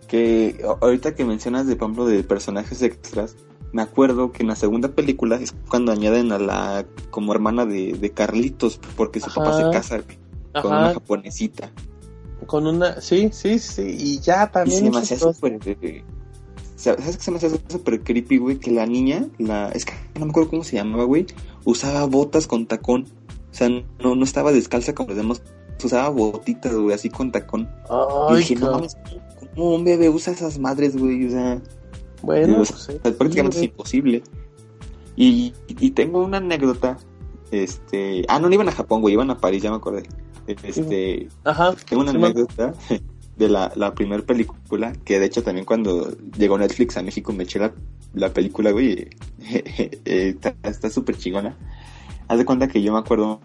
Que 0.09 0.65
ahorita 0.81 1.15
que 1.15 1.25
mencionas 1.25 1.67
de, 1.67 1.77
por 1.77 1.87
ejemplo, 1.89 2.07
de 2.07 2.23
personajes 2.25 2.81
extras, 2.83 3.37
me 3.73 3.83
acuerdo 3.83 4.33
que 4.33 4.43
en 4.43 4.49
la 4.49 4.57
segunda 4.57 4.89
película 4.89 5.37
es 5.37 5.55
cuando 5.69 5.93
añaden 5.93 6.33
a 6.33 6.39
la 6.39 6.85
como 7.11 7.33
hermana 7.33 7.65
de, 7.67 7.93
de 7.95 8.11
Carlitos, 8.11 8.79
porque 8.97 9.21
su 9.21 9.33
papá 9.33 9.57
se 9.57 9.71
casa 9.71 10.01
con 10.61 10.67
una 10.73 10.93
japonesita. 10.93 11.71
con 12.47 12.67
una, 12.67 13.01
sí, 13.01 13.31
sí, 13.33 13.59
sí, 13.59 13.97
y 13.99 14.19
ya 14.21 14.45
Y 14.45 14.53
también. 14.53 14.85
se 14.85 14.91
me 14.91 14.99
hacía 14.99 15.19
súper... 15.19 15.59
eh, 15.65 16.05
¿Sabes 16.77 17.17
qué 17.17 17.23
se 17.23 17.31
me 17.31 17.37
hacía 17.37 17.51
súper 17.69 18.03
creepy, 18.03 18.39
güey? 18.39 18.59
Que 18.59 18.73
la 18.73 18.87
niña, 18.87 19.27
la 19.39 19.69
es 19.71 19.85
que 19.85 19.93
no 20.19 20.27
me 20.27 20.31
acuerdo 20.31 20.51
cómo 20.51 20.65
se 20.65 20.77
llamaba, 20.77 21.05
güey, 21.05 21.27
usaba 21.65 22.05
botas 22.07 22.47
con 22.49 22.67
tacón. 22.67 23.07
O 23.51 23.55
sea, 23.55 23.69
no, 23.69 24.15
no 24.17 24.25
estaba 24.25 24.51
descalza 24.53 24.95
como 24.95 25.11
los 25.11 25.17
demás. 25.17 25.43
Usaba 25.85 26.09
botitas, 26.11 26.75
güey, 26.75 26.95
así 26.95 27.09
con 27.11 27.31
tacón. 27.33 27.69
y 28.31 28.37
dije, 28.37 28.55
no 28.57 28.73
mames, 28.73 28.97
¿cómo 29.55 29.75
un 29.77 29.85
bebé 29.85 30.09
usa 30.09 30.33
esas 30.33 30.59
madres, 30.59 30.97
güey? 30.97 31.27
O 31.27 31.31
sea... 31.31 31.61
Bueno, 32.23 32.57
pues, 32.57 32.69
sea, 32.71 32.99
prácticamente 33.01 33.59
es 33.59 33.65
imposible. 33.65 34.23
Y, 35.17 35.53
y 35.69 35.91
tengo 35.91 36.25
una 36.25 36.39
anécdota. 36.39 36.97
Este. 37.51 38.25
Ah, 38.29 38.39
no, 38.39 38.49
no 38.49 38.55
iban 38.55 38.69
a 38.69 38.73
Japón, 38.73 39.03
güey, 39.03 39.15
iban 39.15 39.31
a 39.31 39.39
París, 39.39 39.63
ya 39.63 39.71
me 39.71 39.77
acordé. 39.77 40.05
Este. 40.47 41.29
Ajá, 41.45 41.75
Tengo 41.89 42.03
una 42.03 42.13
sí, 42.13 42.19
anécdota 42.19 42.75
de 43.37 43.49
la, 43.49 43.73
la 43.77 43.95
primera 43.95 44.23
película. 44.23 44.93
Que 45.05 45.19
de 45.19 45.27
hecho 45.27 45.43
también 45.43 45.67
cuando 45.67 46.17
llegó 46.37 46.59
Netflix 46.59 46.97
a 46.97 47.03
México 47.03 47.33
me 47.33 47.45
eché 47.45 47.59
la, 47.59 47.73
la 48.15 48.33
película, 48.33 48.71
güey. 48.71 49.11
eh, 49.39 50.01
está 50.05 50.55
está 50.63 50.91
súper 50.91 51.17
chingona. 51.17 51.57
Haz 52.29 52.39
de 52.39 52.45
cuenta 52.45 52.69
que 52.69 52.83
yo 52.83 52.93
me 52.93 52.99
acuerdo 52.99 53.41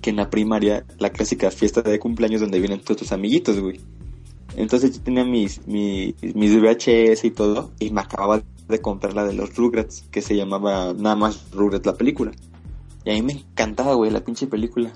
que 0.00 0.10
en 0.10 0.16
la 0.16 0.30
primaria, 0.30 0.84
la 0.98 1.10
clásica 1.10 1.50
fiesta 1.50 1.82
de 1.82 1.98
cumpleaños 1.98 2.40
donde 2.40 2.58
vienen 2.58 2.80
todos 2.80 2.96
tus 2.96 3.12
amiguitos, 3.12 3.60
güey. 3.60 3.80
Entonces 4.56 4.96
yo 4.96 5.02
tenía 5.02 5.24
mis, 5.24 5.66
mis, 5.66 6.14
VHS 6.22 7.24
y 7.24 7.30
todo, 7.30 7.70
y 7.78 7.90
me 7.90 8.00
acababa 8.00 8.42
de 8.68 8.80
comprar 8.80 9.14
la 9.14 9.24
de 9.24 9.32
los 9.32 9.54
Rugrats, 9.56 10.02
que 10.10 10.22
se 10.22 10.36
llamaba 10.36 10.92
nada 10.96 11.16
más 11.16 11.50
Rugrats 11.52 11.86
la 11.86 11.94
película. 11.94 12.32
Y 13.04 13.10
a 13.10 13.14
mí 13.14 13.22
me 13.22 13.32
encantaba, 13.32 13.94
güey, 13.94 14.10
la 14.10 14.24
pinche 14.24 14.46
película. 14.46 14.92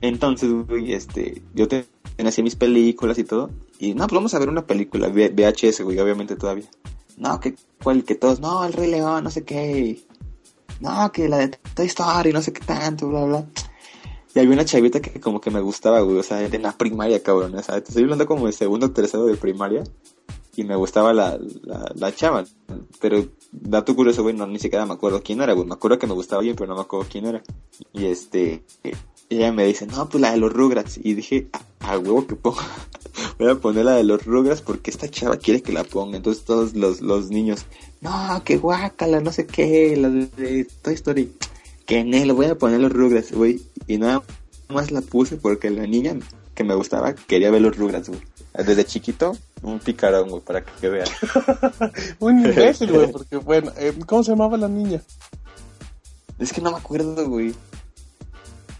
Entonces, 0.00 0.50
güey, 0.66 0.92
este, 0.92 1.42
yo 1.54 1.68
te- 1.68 1.86
tenía 2.16 2.30
así 2.30 2.42
mis 2.42 2.56
películas 2.56 3.18
y 3.18 3.24
todo, 3.24 3.50
y 3.78 3.94
no, 3.94 4.06
pues 4.06 4.14
vamos 4.16 4.34
a 4.34 4.38
ver 4.38 4.48
una 4.48 4.66
película, 4.66 5.08
VHS, 5.08 5.82
güey, 5.82 5.98
obviamente 5.98 6.36
todavía. 6.36 6.66
No, 7.16 7.38
que, 7.40 7.54
cuál, 7.82 8.04
que 8.04 8.14
todos, 8.14 8.40
no, 8.40 8.64
el 8.64 8.72
Rey 8.72 8.90
León, 8.90 9.24
no 9.24 9.30
sé 9.30 9.44
qué. 9.44 10.00
No, 10.80 11.12
que 11.12 11.28
la 11.28 11.38
de 11.38 11.48
Toy 11.74 11.86
Story, 11.86 12.32
no 12.32 12.42
sé 12.42 12.52
qué 12.52 12.60
tanto, 12.64 13.08
bla, 13.08 13.24
bla. 13.24 13.46
Y 14.34 14.38
había 14.38 14.52
una 14.52 14.64
chavita 14.64 15.00
que 15.00 15.20
como 15.20 15.40
que 15.40 15.50
me 15.50 15.60
gustaba, 15.60 16.00
güey, 16.00 16.18
o 16.18 16.22
sea, 16.22 16.38
de 16.38 16.58
la 16.58 16.72
primaria, 16.72 17.22
cabrón, 17.22 17.54
o 17.54 17.62
sea, 17.62 17.80
te 17.82 17.88
estoy 17.88 18.04
hablando 18.04 18.26
como 18.26 18.46
de 18.46 18.52
segundo 18.52 18.86
o 18.86 18.90
tercero 18.90 19.26
de 19.26 19.36
primaria, 19.36 19.84
y 20.56 20.64
me 20.64 20.76
gustaba 20.76 21.12
la, 21.12 21.38
la, 21.62 21.92
la 21.94 22.14
chava, 22.14 22.44
pero 23.00 23.26
dato 23.50 23.94
curioso, 23.94 24.22
güey, 24.22 24.34
no, 24.34 24.46
ni 24.46 24.58
siquiera 24.58 24.86
me 24.86 24.94
acuerdo 24.94 25.22
quién 25.22 25.40
era, 25.40 25.52
güey, 25.52 25.66
me 25.66 25.74
acuerdo 25.74 25.98
que 25.98 26.06
me 26.06 26.14
gustaba 26.14 26.42
bien, 26.42 26.56
pero 26.56 26.68
no 26.68 26.76
me 26.76 26.82
acuerdo 26.82 27.06
quién 27.10 27.26
era. 27.26 27.42
Y 27.92 28.06
este, 28.06 28.64
ella 29.28 29.52
me 29.52 29.66
dice, 29.66 29.86
no, 29.86 30.08
pues 30.08 30.20
la 30.20 30.32
de 30.32 30.38
los 30.38 30.52
Rugrats, 30.52 30.98
y 31.02 31.14
dije, 31.14 31.48
a, 31.52 31.92
a 31.92 31.98
huevo 31.98 32.26
que 32.26 32.36
pongo, 32.36 32.60
voy 33.38 33.50
a 33.50 33.54
poner 33.56 33.84
la 33.84 33.96
de 33.96 34.04
los 34.04 34.24
Rugrats 34.24 34.62
porque 34.62 34.90
esta 34.90 35.08
chava 35.08 35.36
quiere 35.36 35.62
que 35.62 35.72
la 35.72 35.84
ponga, 35.84 36.16
entonces 36.16 36.44
todos 36.44 36.74
los, 36.74 37.02
los 37.02 37.30
niños, 37.30 37.66
no, 38.00 38.42
que 38.44 38.56
guácala, 38.56 39.20
no 39.20 39.30
sé 39.30 39.46
qué, 39.46 39.96
la 39.96 40.08
de 40.10 40.66
Toy 40.82 40.94
Story, 40.94 41.32
que 41.92 41.98
en 41.98 42.14
él 42.14 42.32
voy 42.32 42.46
a 42.46 42.54
poner 42.54 42.80
los 42.80 42.90
Rugrats, 42.90 43.32
güey, 43.32 43.60
y 43.86 43.98
nada 43.98 44.22
más 44.70 44.90
la 44.90 45.02
puse 45.02 45.36
porque 45.36 45.68
la 45.68 45.86
niña 45.86 46.14
que 46.54 46.64
me 46.64 46.74
gustaba 46.74 47.12
quería 47.14 47.50
ver 47.50 47.60
los 47.60 47.76
Rugrats, 47.76 48.08
güey. 48.08 48.22
Desde 48.54 48.86
chiquito, 48.86 49.36
un 49.60 49.78
picarón, 49.78 50.30
güey, 50.30 50.40
para 50.40 50.64
que 50.64 50.88
vean. 50.88 51.06
un 52.18 52.46
imbécil, 52.46 52.92
güey, 52.92 53.12
porque 53.12 53.36
bueno, 53.36 53.72
eh, 53.76 53.92
¿cómo 54.06 54.24
se 54.24 54.30
llamaba 54.30 54.56
la 54.56 54.68
niña? 54.68 55.02
Es 56.38 56.50
que 56.54 56.62
no 56.62 56.70
me 56.70 56.78
acuerdo, 56.78 57.28
güey. 57.28 57.54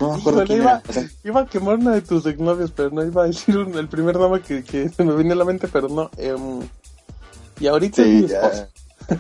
No 0.01 0.15
me 0.15 0.19
acuerdo 0.19 0.45
Híjole, 0.45 0.47
quién 0.47 0.63
iba, 0.63 0.71
era. 0.71 0.83
O 0.89 0.93
sea, 0.95 1.11
iba 1.25 1.41
a 1.43 1.47
quemar 1.47 1.79
una 1.81 1.91
de 1.93 2.01
tus 2.01 2.25
exnovios, 2.25 2.71
pero 2.71 2.89
no 2.93 3.05
iba 3.05 3.25
a 3.25 3.27
decir 3.27 3.59
un- 3.59 3.77
el 3.77 3.89
primer 3.89 4.17
nombre 4.17 4.41
que, 4.41 4.65
que 4.65 4.89
se 4.97 5.05
me 5.05 5.15
viene 5.17 5.33
a 5.33 5.37
la 5.37 5.45
mente, 5.45 5.69
pero 5.69 5.87
no. 5.91 6.11
em, 6.17 6.61
y 7.61 7.67
ahorita 7.67 8.01
es 8.01 8.09
mi 8.09 8.27
ya. 8.27 8.71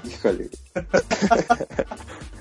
Híjole. 0.09 0.48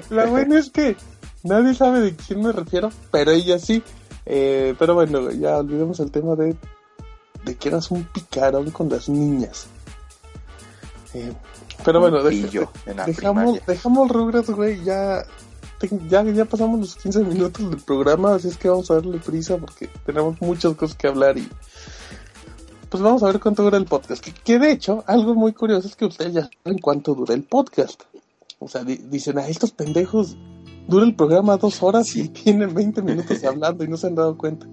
La 0.10 0.26
buena 0.26 0.58
es 0.58 0.70
que 0.70 0.96
nadie 1.42 1.74
sabe 1.74 2.00
de 2.00 2.14
quién 2.16 2.42
me 2.42 2.52
refiero, 2.52 2.90
pero 3.10 3.30
ella 3.32 3.58
sí. 3.58 3.82
Eh, 4.26 4.74
pero 4.78 4.94
bueno, 4.94 5.30
ya 5.32 5.58
olvidemos 5.58 5.98
el 6.00 6.10
tema 6.10 6.36
de, 6.36 6.56
de 7.44 7.56
que 7.56 7.68
eras 7.68 7.90
un 7.90 8.04
picarón 8.04 8.70
con 8.70 8.88
las 8.88 9.08
niñas. 9.08 9.66
Eh, 11.14 11.32
pero 11.84 12.00
bueno, 12.00 12.22
deja- 12.22 12.48
dejamos, 13.06 13.58
dejamos 13.66 14.10
Rugrats, 14.10 14.50
güey, 14.50 14.82
ya, 14.84 15.24
ya, 16.08 16.22
ya 16.22 16.44
pasamos 16.44 16.78
los 16.80 16.94
15 16.96 17.24
minutos 17.24 17.68
del 17.68 17.80
programa, 17.80 18.34
así 18.36 18.48
es 18.48 18.56
que 18.56 18.68
vamos 18.68 18.90
a 18.90 18.94
darle 18.94 19.18
prisa 19.18 19.56
porque 19.58 19.90
tenemos 20.06 20.40
muchas 20.40 20.74
cosas 20.74 20.96
que 20.96 21.08
hablar 21.08 21.36
y 21.36 21.48
pues 22.88 23.02
vamos 23.02 23.22
a 23.22 23.26
ver 23.26 23.40
cuánto 23.40 23.62
dura 23.64 23.78
el 23.78 23.86
podcast. 23.86 24.22
Que, 24.24 24.32
que 24.32 24.58
de 24.58 24.70
hecho, 24.70 25.02
algo 25.06 25.34
muy 25.34 25.52
curioso 25.52 25.88
es 25.88 25.96
que 25.96 26.04
ustedes 26.04 26.34
ya 26.34 26.48
saben 26.62 26.78
cuánto 26.78 27.14
dura 27.14 27.34
el 27.34 27.42
podcast. 27.42 28.02
O 28.64 28.68
sea, 28.68 28.84
di- 28.84 29.00
dicen, 29.10 29.38
a 29.38 29.48
estos 29.48 29.72
pendejos 29.72 30.36
dura 30.88 31.04
el 31.04 31.14
programa 31.14 31.56
dos 31.56 31.82
horas 31.82 32.14
y 32.16 32.28
tienen 32.28 32.72
20 32.74 33.02
minutos 33.02 33.42
hablando 33.44 33.84
y 33.84 33.88
no 33.88 33.96
se 33.96 34.06
han 34.06 34.14
dado 34.14 34.36
cuenta. 34.38 34.66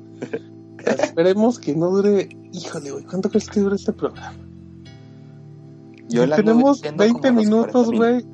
Esperemos 0.86 1.60
que 1.60 1.76
no 1.76 1.90
dure, 1.90 2.30
híjole, 2.54 2.92
güey, 2.92 3.04
¿cuánto 3.06 3.30
crees 3.30 3.50
que 3.50 3.60
dure 3.60 3.76
este 3.76 3.94
programa? 3.94 4.38
Yo 6.08 6.26
la 6.26 6.36
tenemos 6.38 6.84
ando 6.84 7.04
viendo 7.04 7.20
20 7.22 7.28
como 7.28 7.28
a 7.28 7.32
los 7.34 7.46
minutos, 7.46 7.86
40 7.88 7.98
güey. 7.98 8.26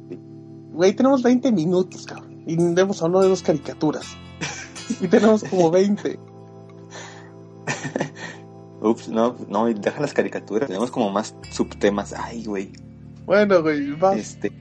Güey, 0.73 0.93
tenemos 0.95 1.23
20 1.23 1.51
minutos, 1.51 2.05
cabrón. 2.05 2.43
Y 2.47 2.53
hemos 2.79 3.01
hablado 3.01 3.23
de 3.23 3.29
dos 3.29 3.41
caricaturas. 3.41 4.05
Y 5.01 5.07
tenemos 5.07 5.43
como 5.43 5.71
20. 5.71 6.19
Ups, 8.81 9.09
no, 9.09 9.35
no, 9.49 9.65
deja 9.65 9.99
las 9.99 10.13
caricaturas. 10.13 10.67
Tenemos 10.67 10.91
como 10.91 11.09
más 11.09 11.35
subtemas. 11.51 12.13
Ay, 12.13 12.45
güey. 12.45 12.71
Bueno, 13.25 13.61
güey, 13.63 13.91
vas. 13.93 14.17
Este, 14.17 14.51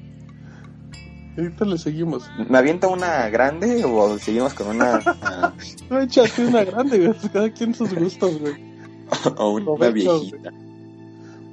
Ahorita 1.37 1.65
le 1.65 1.79
seguimos. 1.79 2.31
¿Me 2.49 2.59
avienta 2.59 2.87
una 2.89 3.29
grande 3.29 3.85
o 3.85 4.19
seguimos 4.19 4.55
con 4.55 4.69
una 4.69 5.01
ah, 5.23 5.53
No 5.91 6.01
échate 6.01 6.47
una 6.47 6.65
grande, 6.65 6.99
güey. 6.99 7.13
pues 7.13 7.33
Cada 7.33 7.51
quien 7.53 7.75
sus 7.75 7.93
gustos, 7.95 8.39
güey. 8.41 8.55
o 9.37 9.51
una 9.51 9.89
viejita? 9.91 10.51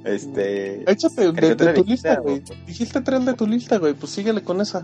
Este, 0.04 0.90
Échate 0.90 1.20
de, 1.20 1.26
de 1.28 1.32
¿Caricatura 1.34 1.74
tu 1.74 1.84
lista, 1.84 2.18
o- 2.20 2.22
güey. 2.22 2.42
Dijiste 2.66 3.00
tres 3.00 3.24
de 3.24 3.34
tu 3.34 3.46
lista, 3.46 3.78
güey. 3.78 3.94
Pues 3.94 4.12
síguele 4.12 4.42
con 4.42 4.60
esa. 4.60 4.82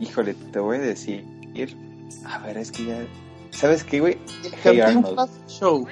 híjole, 0.00 0.34
te 0.34 0.58
voy 0.58 0.76
a 0.78 0.80
decir. 0.80 1.24
A 2.26 2.38
ver, 2.38 2.58
es 2.58 2.72
que 2.72 2.84
ya. 2.84 3.06
¿Sabes 3.50 3.84
qué, 3.84 4.00
güey? 4.00 4.18
Hey 4.62 4.80
Arnold. 4.80 5.30
Show. 5.48 5.86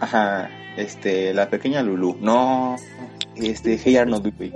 Ajá, 0.00 0.48
este, 0.76 1.34
la 1.34 1.50
pequeña 1.50 1.82
Lulu. 1.82 2.16
No, 2.20 2.76
este, 3.36 3.78
Hey 3.82 3.96
Arnold, 3.96 4.32
güey. 4.36 4.52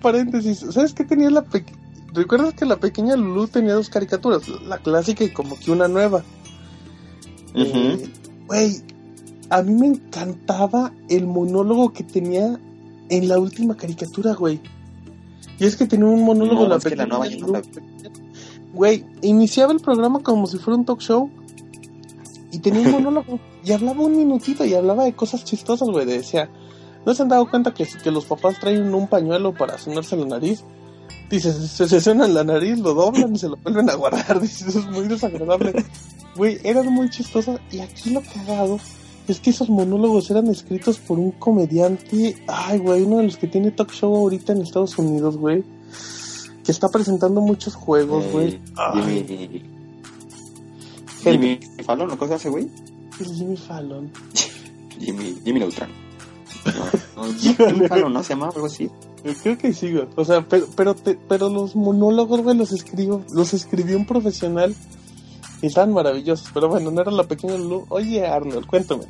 Paréntesis. 0.00 0.64
¿Sabes 0.70 0.92
qué 0.92 1.04
tenía 1.04 1.30
la 1.30 1.42
pequeña? 1.42 1.78
¿Recuerdas 2.12 2.54
que 2.54 2.64
la 2.64 2.76
pequeña 2.76 3.14
Lulu 3.14 3.46
tenía 3.46 3.74
dos 3.74 3.90
caricaturas? 3.90 4.48
La 4.66 4.78
clásica 4.78 5.24
y 5.24 5.32
como 5.32 5.58
que 5.58 5.70
una 5.70 5.86
nueva. 5.86 6.22
Eh, 7.54 8.08
Güey, 8.46 8.76
a 9.50 9.62
mí 9.62 9.74
me 9.74 9.86
encantaba 9.88 10.92
el 11.08 11.26
monólogo 11.26 11.92
que 11.92 12.04
tenía 12.04 12.58
en 13.08 13.28
la 13.28 13.38
última 13.38 13.76
caricatura, 13.76 14.34
güey. 14.34 14.60
Y 15.58 15.64
es 15.64 15.76
que 15.76 15.86
tenía 15.86 16.06
un 16.06 16.22
monólogo 16.24 16.62
No, 16.62 16.68
la 16.68 16.78
pequeña 16.78 17.06
nueva 17.06 17.26
yo 17.26 17.46
no 17.46 17.52
la 17.52 17.60
Lulu. 17.60 17.80
Güey, 18.72 19.04
iniciaba 19.22 19.72
el 19.72 19.80
programa 19.80 20.20
como 20.20 20.46
si 20.46 20.58
fuera 20.58 20.78
un 20.78 20.84
talk 20.84 21.00
show. 21.00 21.30
Y 22.52 22.60
tenía 22.60 22.80
un 22.82 22.92
monólogo. 23.04 23.38
y 23.64 23.72
hablaba 23.72 24.00
un 24.02 24.16
minutito 24.16 24.64
y 24.64 24.72
hablaba 24.74 25.04
de 25.04 25.12
cosas 25.12 25.44
chistosas, 25.44 25.88
güey. 25.88 26.06
Decía, 26.06 26.48
¿no 27.06 27.14
se 27.14 27.22
han 27.22 27.28
dado 27.28 27.48
cuenta 27.48 27.72
que, 27.72 27.86
que 27.86 28.10
los 28.10 28.26
papás 28.26 28.58
traen 28.58 28.92
un 28.92 29.06
pañuelo 29.06 29.54
para 29.54 29.78
sonarse 29.78 30.16
la 30.16 30.26
nariz? 30.26 30.64
Dice, 31.30 31.52
se, 31.52 31.88
se 31.88 32.00
suenan 32.00 32.34
la 32.34 32.44
nariz, 32.44 32.78
lo 32.80 32.94
doblan 32.94 33.34
y 33.34 33.38
se 33.38 33.48
lo 33.48 33.56
vuelven 33.56 33.88
a 33.88 33.94
guardar. 33.94 34.40
Dice, 34.42 34.68
eso 34.68 34.80
es 34.80 34.86
muy 34.86 35.06
desagradable. 35.06 35.72
Güey, 36.36 36.58
eran 36.64 36.92
muy 36.92 37.08
chistosas. 37.08 37.60
Y 37.70 37.78
aquí 37.78 38.10
lo 38.10 38.22
cagado 38.22 38.78
es 39.28 39.40
que 39.40 39.50
esos 39.50 39.70
monólogos 39.70 40.30
eran 40.30 40.48
escritos 40.48 40.98
por 40.98 41.18
un 41.18 41.30
comediante. 41.30 42.36
Ay, 42.48 42.78
güey, 42.78 43.02
uno 43.02 43.18
de 43.18 43.24
los 43.24 43.36
que 43.36 43.46
tiene 43.46 43.70
talk 43.70 43.92
show 43.92 44.14
ahorita 44.14 44.52
en 44.52 44.62
Estados 44.62 44.98
Unidos, 44.98 45.36
güey. 45.36 45.64
Que 46.64 46.72
está 46.72 46.88
presentando 46.88 47.40
muchos 47.40 47.76
juegos, 47.76 48.24
güey. 48.32 48.60
Jimmy. 48.94 49.62
Jimmy 51.22 51.60
Fallon, 51.84 52.08
¿no 52.08 52.18
cosa 52.18 52.34
hace, 52.34 52.48
güey? 52.48 52.68
Jimmy 53.18 53.56
Fallon. 53.56 54.10
Jimmy, 54.98 55.36
Jimmy 55.44 55.60
Neutron. 55.60 56.05
No, 58.02 58.08
no. 58.10 58.22
Se 58.22 58.30
llama 58.34 58.48
algo 58.54 58.66
así. 58.66 58.90
Eh, 59.24 59.34
Creo 59.42 59.56
que 59.58 59.72
sí, 59.72 59.92
güey. 59.92 60.06
O 60.16 60.24
sea, 60.24 60.42
pero, 60.48 60.66
pero, 60.76 60.94
te- 60.94 61.18
pero 61.28 61.48
los 61.48 61.74
monólogos, 61.74 62.42
güey, 62.42 62.56
los 62.56 62.72
escribió, 62.72 63.22
los 63.32 63.54
escribió 63.54 63.96
un 63.96 64.06
profesional 64.06 64.74
y 65.62 65.66
estaban 65.66 65.92
maravillosos. 65.92 66.50
Pero 66.52 66.68
bueno, 66.68 66.90
no 66.90 67.00
era 67.00 67.10
la 67.10 67.24
pequeña 67.24 67.56
Lulu. 67.56 67.86
Oye, 67.88 68.26
Arnold, 68.26 68.66
cuéntame. 68.66 69.04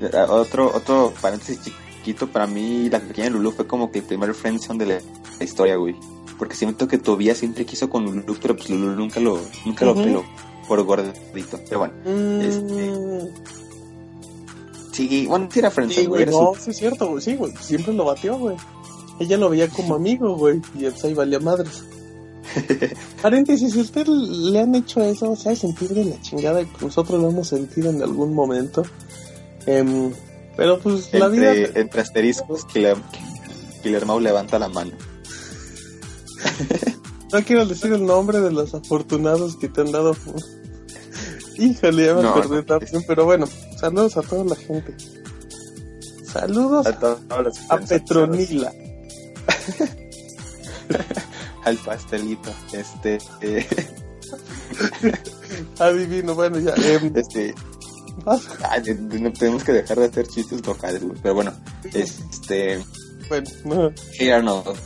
Eh, 0.00 0.10
Otro, 0.28 0.74
otro 0.74 1.12
paréntesis 1.20 1.60
chiquito, 1.62 2.26
para 2.28 2.46
mí 2.46 2.88
la 2.90 2.98
pequeña 3.00 3.30
Lulu 3.30 3.52
fue 3.52 3.66
como 3.66 3.90
que 3.92 4.00
el 4.00 4.04
primer 4.04 4.34
friendzone 4.34 4.84
de 4.84 4.94
la, 4.94 5.00
la 5.38 5.44
historia, 5.44 5.76
güey. 5.76 5.94
Porque 6.38 6.56
siento 6.56 6.88
que 6.88 6.98
Tobias 6.98 7.38
siempre 7.38 7.64
quiso 7.66 7.88
con 7.88 8.04
Lulu, 8.04 8.36
pero 8.40 8.56
pues 8.56 8.68
Lulu 8.70 8.96
nunca 8.96 9.20
lo, 9.20 9.38
nunca 9.64 9.84
Ujú. 9.88 9.98
lo 9.98 10.04
peló 10.04 10.24
por 10.66 10.82
gordito. 10.82 11.60
Pero 11.68 11.78
bueno, 11.80 11.94
Mm, 12.04 12.40
Este, 12.40 12.92
sí, 14.92 15.26
bueno, 15.26 15.48
sí 15.50 15.58
era 15.58 15.70
friendzone, 15.70 16.02
sí, 16.02 16.06
güey. 16.06 16.26
no, 16.26 16.52
sí 16.58 16.70
es 16.70 16.76
cierto, 16.76 17.08
güey. 17.08 17.22
Sí, 17.22 17.34
güey. 17.34 17.52
Siempre 17.60 17.92
lo 17.92 18.04
batió, 18.04 18.38
güey. 18.38 18.56
Ella 19.18 19.36
lo 19.36 19.50
veía 19.50 19.68
como 19.68 19.94
amigo, 19.94 20.36
güey. 20.36 20.60
Y 20.78 20.84
pues 20.84 21.04
ahí 21.04 21.14
valía 21.14 21.40
madres. 21.40 21.84
Paréntesis, 23.22 23.72
si 23.72 23.80
usted 23.80 24.06
le 24.06 24.60
han 24.60 24.74
hecho 24.74 25.02
eso, 25.02 25.34
se 25.36 25.50
ha 25.50 25.56
sentir 25.56 25.90
de 25.90 26.04
la 26.04 26.20
chingada 26.20 26.62
y 26.62 26.68
nosotros 26.80 27.20
lo 27.20 27.30
hemos 27.30 27.48
sentido 27.48 27.90
en 27.90 28.02
algún 28.02 28.34
momento. 28.34 28.82
Em, 29.66 30.12
pero 30.56 30.78
pues 30.78 31.12
la 31.14 31.28
vida... 31.28 31.54
entre, 31.54 31.80
entre 31.80 32.00
asteriscos, 32.00 32.64
Killer, 32.66 32.96
Killer 33.82 34.06
Mau 34.06 34.20
levanta 34.20 34.58
la 34.58 34.68
mano. 34.68 34.92
No 37.32 37.42
quiero 37.42 37.64
decir 37.64 37.90
el 37.94 38.04
nombre 38.04 38.40
de 38.40 38.52
los 38.52 38.74
afortunados 38.74 39.56
que 39.56 39.66
te 39.68 39.80
han 39.80 39.90
dado. 39.90 40.14
Híjole, 41.58 42.04
ya 42.04 42.14
me 42.14 42.22
No, 42.22 42.28
acordé 42.28 42.56
no, 42.56 42.64
también, 42.64 43.04
pero 43.06 43.24
bueno, 43.24 43.46
saludos 43.82 44.16
a 44.16 44.22
toda 44.22 44.44
la 44.44 44.54
gente. 44.54 44.94
Saludos 46.24 46.86
A, 46.86 46.96
todos 46.98 47.20
a 47.68 47.78
Petronila. 47.78 48.72
Al 51.64 51.76
pastelito. 51.78 52.54
Este, 52.72 53.18
eh, 53.40 53.66
Adivino, 55.80 56.36
bueno, 56.36 56.60
ya. 56.60 56.74
em, 56.76 57.12
este, 57.16 57.54
ay, 58.70 58.82
no 59.20 59.32
tenemos 59.32 59.64
que 59.64 59.72
dejar 59.72 59.98
de 59.98 60.04
hacer 60.06 60.28
chistes 60.28 60.64
locales, 60.64 61.02
güey. 61.02 61.18
Pero 61.20 61.34
bueno, 61.34 61.52
este, 61.92 62.80
bueno, 63.28 63.50
no, 63.64 63.92
Hey 64.12 64.30
Arnold. 64.30 64.76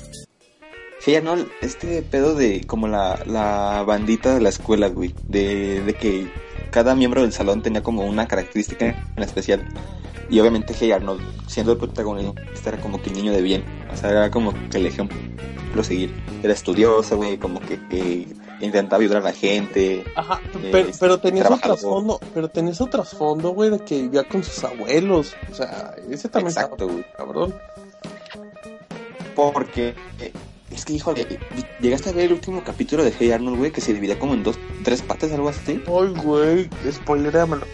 Hey 1.04 1.16
Arnold, 1.16 1.48
este 1.60 2.00
pedo 2.00 2.34
de 2.34 2.62
como 2.66 2.88
la, 2.88 3.22
la 3.26 3.84
bandita 3.86 4.34
de 4.34 4.40
la 4.40 4.48
escuela, 4.48 4.88
güey. 4.88 5.14
De, 5.28 5.82
de 5.82 5.92
que 5.94 6.32
cada 6.76 6.94
miembro 6.94 7.22
del 7.22 7.32
salón 7.32 7.62
tenía 7.62 7.82
como 7.82 8.04
una 8.04 8.28
característica 8.28 8.84
en 9.16 9.22
especial. 9.22 9.66
Y 10.28 10.38
obviamente 10.40 10.74
Hey 10.78 10.92
Arnold, 10.92 11.22
siendo 11.46 11.72
el 11.72 11.78
protagonista, 11.78 12.42
era 12.66 12.78
como 12.82 13.00
que 13.00 13.08
el 13.08 13.16
niño 13.16 13.32
de 13.32 13.40
bien. 13.40 13.64
O 13.90 13.96
sea, 13.96 14.10
era 14.10 14.30
como 14.30 14.52
que 14.68 14.76
el 14.76 14.84
ejemplo 14.84 15.16
seguir. 15.82 16.14
Era 16.42 16.52
estudiosa, 16.52 17.14
güey, 17.14 17.38
como 17.38 17.60
que, 17.60 17.80
que 17.88 18.28
intentaba 18.60 19.00
ayudar 19.02 19.22
a 19.22 19.24
la 19.24 19.32
gente. 19.32 20.04
Ajá, 20.14 20.38
Eh, 20.62 20.68
pero, 20.70 20.88
pero 21.00 21.18
tenía 21.18 21.44
su 21.44 21.48
trabajador. 21.48 21.78
trasfondo, 21.78 22.20
pero 22.34 22.48
tenía 22.48 22.74
su 22.74 22.86
trasfondo, 22.88 23.50
güey, 23.52 23.70
de 23.70 23.78
que 23.78 24.02
vivía 24.02 24.24
con 24.24 24.44
sus 24.44 24.62
abuelos. 24.62 25.34
O 25.50 25.54
sea, 25.54 25.94
ese 26.10 26.28
también 26.28 26.52
Exacto, 26.52 26.88
güey. 26.88 27.06
cabrón. 27.16 27.54
Porque 29.34 29.94
eh, 30.20 30.32
es 30.70 30.84
que, 30.84 30.94
híjole, 30.94 31.38
llegaste 31.80 32.10
a 32.10 32.12
ver 32.12 32.26
el 32.26 32.32
último 32.32 32.62
capítulo 32.64 33.04
de 33.04 33.12
Hey 33.18 33.30
Arnold, 33.30 33.58
güey, 33.58 33.70
que 33.72 33.80
se 33.80 33.94
dividía 33.94 34.18
como 34.18 34.34
en 34.34 34.42
dos, 34.42 34.58
tres 34.82 35.02
partes, 35.02 35.32
algo 35.32 35.48
así. 35.48 35.80
Ay, 35.86 36.08
güey, 36.22 36.68
spoileréamelo. 36.90 37.64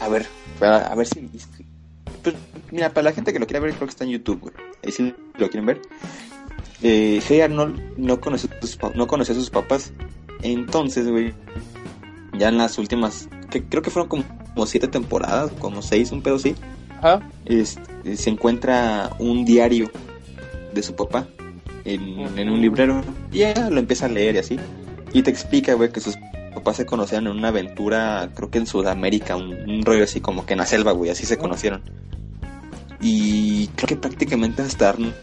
A 0.00 0.08
ver, 0.08 0.26
a, 0.60 0.76
a 0.76 0.94
ver 0.94 1.06
si. 1.06 1.28
Pues, 2.22 2.34
mira, 2.70 2.90
para 2.92 3.04
la 3.06 3.12
gente 3.12 3.32
que 3.32 3.38
lo 3.38 3.46
quiera 3.46 3.60
ver, 3.60 3.74
creo 3.74 3.86
que 3.86 3.90
está 3.90 4.04
en 4.04 4.10
YouTube, 4.10 4.40
güey. 4.40 4.54
Ahí 4.84 4.92
sí 4.92 5.14
lo 5.38 5.48
quieren 5.50 5.66
ver. 5.66 5.80
Eh, 6.82 7.20
hey 7.28 7.42
Arnold 7.42 7.98
no 7.98 8.20
conoce, 8.20 8.48
a 8.50 8.60
sus 8.60 8.76
pa- 8.76 8.92
no 8.94 9.06
conoce 9.06 9.32
a 9.32 9.34
sus 9.34 9.50
papás. 9.50 9.92
Entonces, 10.42 11.06
güey, 11.08 11.34
ya 12.38 12.48
en 12.48 12.56
las 12.56 12.78
últimas, 12.78 13.28
que 13.50 13.62
creo 13.64 13.82
que 13.82 13.90
fueron 13.90 14.08
como, 14.08 14.24
como 14.54 14.64
siete 14.66 14.88
temporadas, 14.88 15.50
como 15.58 15.82
seis, 15.82 16.12
un 16.12 16.22
pedo 16.22 16.36
así, 16.36 16.54
Ajá. 16.98 17.20
este, 17.44 18.16
se 18.16 18.30
encuentra 18.30 19.10
un 19.18 19.44
diario 19.44 19.90
de 20.72 20.82
su 20.82 20.94
papá 20.94 21.26
en, 21.84 22.38
en 22.38 22.50
un 22.50 22.60
librero. 22.60 23.02
Y 23.32 23.38
ya 23.38 23.70
lo 23.70 23.80
empieza 23.80 24.06
a 24.06 24.08
leer 24.08 24.36
y 24.36 24.38
así. 24.38 24.58
Y 25.12 25.22
te 25.22 25.30
explica, 25.30 25.74
güey, 25.74 25.90
que 25.90 26.00
sus 26.00 26.16
papás 26.54 26.76
se 26.76 26.86
conocieron 26.86 27.28
en 27.28 27.36
una 27.36 27.48
aventura, 27.48 28.30
creo 28.34 28.50
que 28.50 28.58
en 28.58 28.66
Sudamérica, 28.66 29.36
un, 29.36 29.52
un 29.68 29.84
rollo 29.84 30.04
así 30.04 30.20
como 30.20 30.46
que 30.46 30.54
en 30.54 30.58
la 30.58 30.66
selva, 30.66 30.92
güey, 30.92 31.10
así 31.10 31.26
se 31.26 31.38
conocieron. 31.38 31.82
Y 33.00 33.68
creo 33.68 33.88
que 33.88 33.96
prácticamente 33.96 34.62
hasta 34.62 34.90
Arnold 34.90 35.14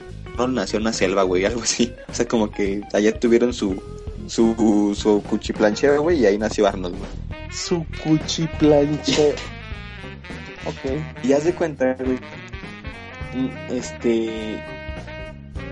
nació 0.53 0.77
en 0.77 0.83
una 0.83 0.93
selva, 0.93 1.23
güey, 1.23 1.45
algo 1.45 1.61
así. 1.61 1.93
O 2.09 2.13
sea, 2.13 2.27
como 2.27 2.49
que 2.49 2.81
allá 2.93 3.17
tuvieron 3.19 3.53
su 3.53 3.81
su, 4.27 4.93
su 4.95 5.23
cuchiplancheo, 5.23 6.01
güey, 6.01 6.19
y 6.19 6.25
ahí 6.25 6.37
nació 6.37 6.67
Arnold, 6.67 6.97
güey. 6.97 7.09
Su 7.51 7.85
cuchiplanche. 8.03 9.35
ok. 10.65 11.23
Y 11.23 11.33
haz 11.33 11.45
de 11.45 11.53
cuenta, 11.53 11.95
güey. 11.99 12.19
Este. 13.69 14.61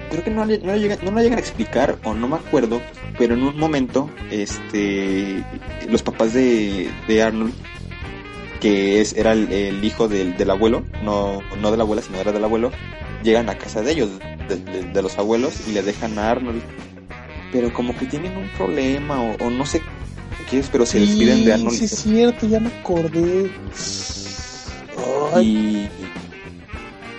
Creo 0.09 0.23
que 0.23 0.31
no, 0.31 0.45
no, 0.45 0.55
lo 0.55 0.75
llegan, 0.77 0.99
no 1.03 1.11
lo 1.11 1.21
llegan 1.21 1.37
a 1.37 1.41
explicar, 1.41 1.97
o 2.03 2.13
no 2.13 2.27
me 2.27 2.35
acuerdo, 2.35 2.81
pero 3.17 3.33
en 3.33 3.43
un 3.43 3.57
momento, 3.57 4.09
este. 4.31 5.43
Los 5.89 6.03
papás 6.03 6.33
de, 6.33 6.89
de 7.07 7.23
Arnold, 7.23 7.53
que 8.61 9.01
es, 9.01 9.13
era 9.13 9.33
el, 9.33 9.51
el 9.51 9.83
hijo 9.83 10.07
del, 10.07 10.37
del 10.37 10.49
abuelo, 10.51 10.83
no, 11.03 11.41
no 11.61 11.71
de 11.71 11.77
la 11.77 11.83
abuela, 11.83 12.01
sino 12.01 12.19
era 12.19 12.31
del 12.31 12.43
abuelo, 12.43 12.71
llegan 13.23 13.49
a 13.49 13.57
casa 13.57 13.81
de 13.81 13.91
ellos, 13.91 14.09
de, 14.47 14.55
de- 14.57 14.83
de 14.91 15.01
los 15.01 15.17
abuelos, 15.17 15.53
y 15.67 15.71
le 15.71 15.81
dejan 15.83 16.17
a 16.19 16.31
Arnold. 16.31 16.61
Pero 17.51 17.73
como 17.73 17.95
que 17.97 18.05
tienen 18.05 18.35
un 18.37 18.47
problema, 18.49 19.21
o, 19.21 19.35
o 19.45 19.49
no 19.49 19.65
sé 19.65 19.81
qué 20.49 20.59
es, 20.59 20.69
pero 20.69 20.85
se 20.85 20.99
despiden 20.99 21.45
de 21.45 21.53
Arnold. 21.53 21.77
Sí, 21.77 21.85
es 21.85 21.91
cierto, 21.99 22.47
ya 22.47 22.59
me 22.59 22.67
acordé. 22.67 23.49
Ay, 25.33 25.45
Y, 25.45 25.89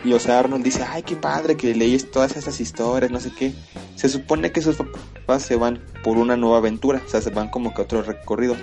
y, 0.05 0.13
o 0.13 0.19
sea, 0.21 0.39
Arnold 0.39 0.65
dice, 0.65 0.85
ay, 0.89 1.03
qué 1.03 1.17
padre 1.17 1.57
que 1.57 1.75
leí 1.75 1.99
todas 1.99 2.37
estas 2.37 2.61
historias, 2.61 3.11
no 3.11 3.21
sé 3.21 3.33
qué. 3.37 3.53
Se 3.97 4.09
supone 4.09 4.53
que 4.53 4.63
sus 4.63 4.77
papás 4.77 5.43
se 5.43 5.57
van 5.57 5.81
por 6.05 6.17
una 6.17 6.37
nueva 6.37 6.59
aventura, 6.59 7.03
o 7.05 7.09
sea, 7.09 7.21
se 7.21 7.31
van 7.31 7.49
como 7.49 7.75
que 7.75 7.83
a 7.83 7.85
otro 7.85 8.03
recorrido. 8.03 8.57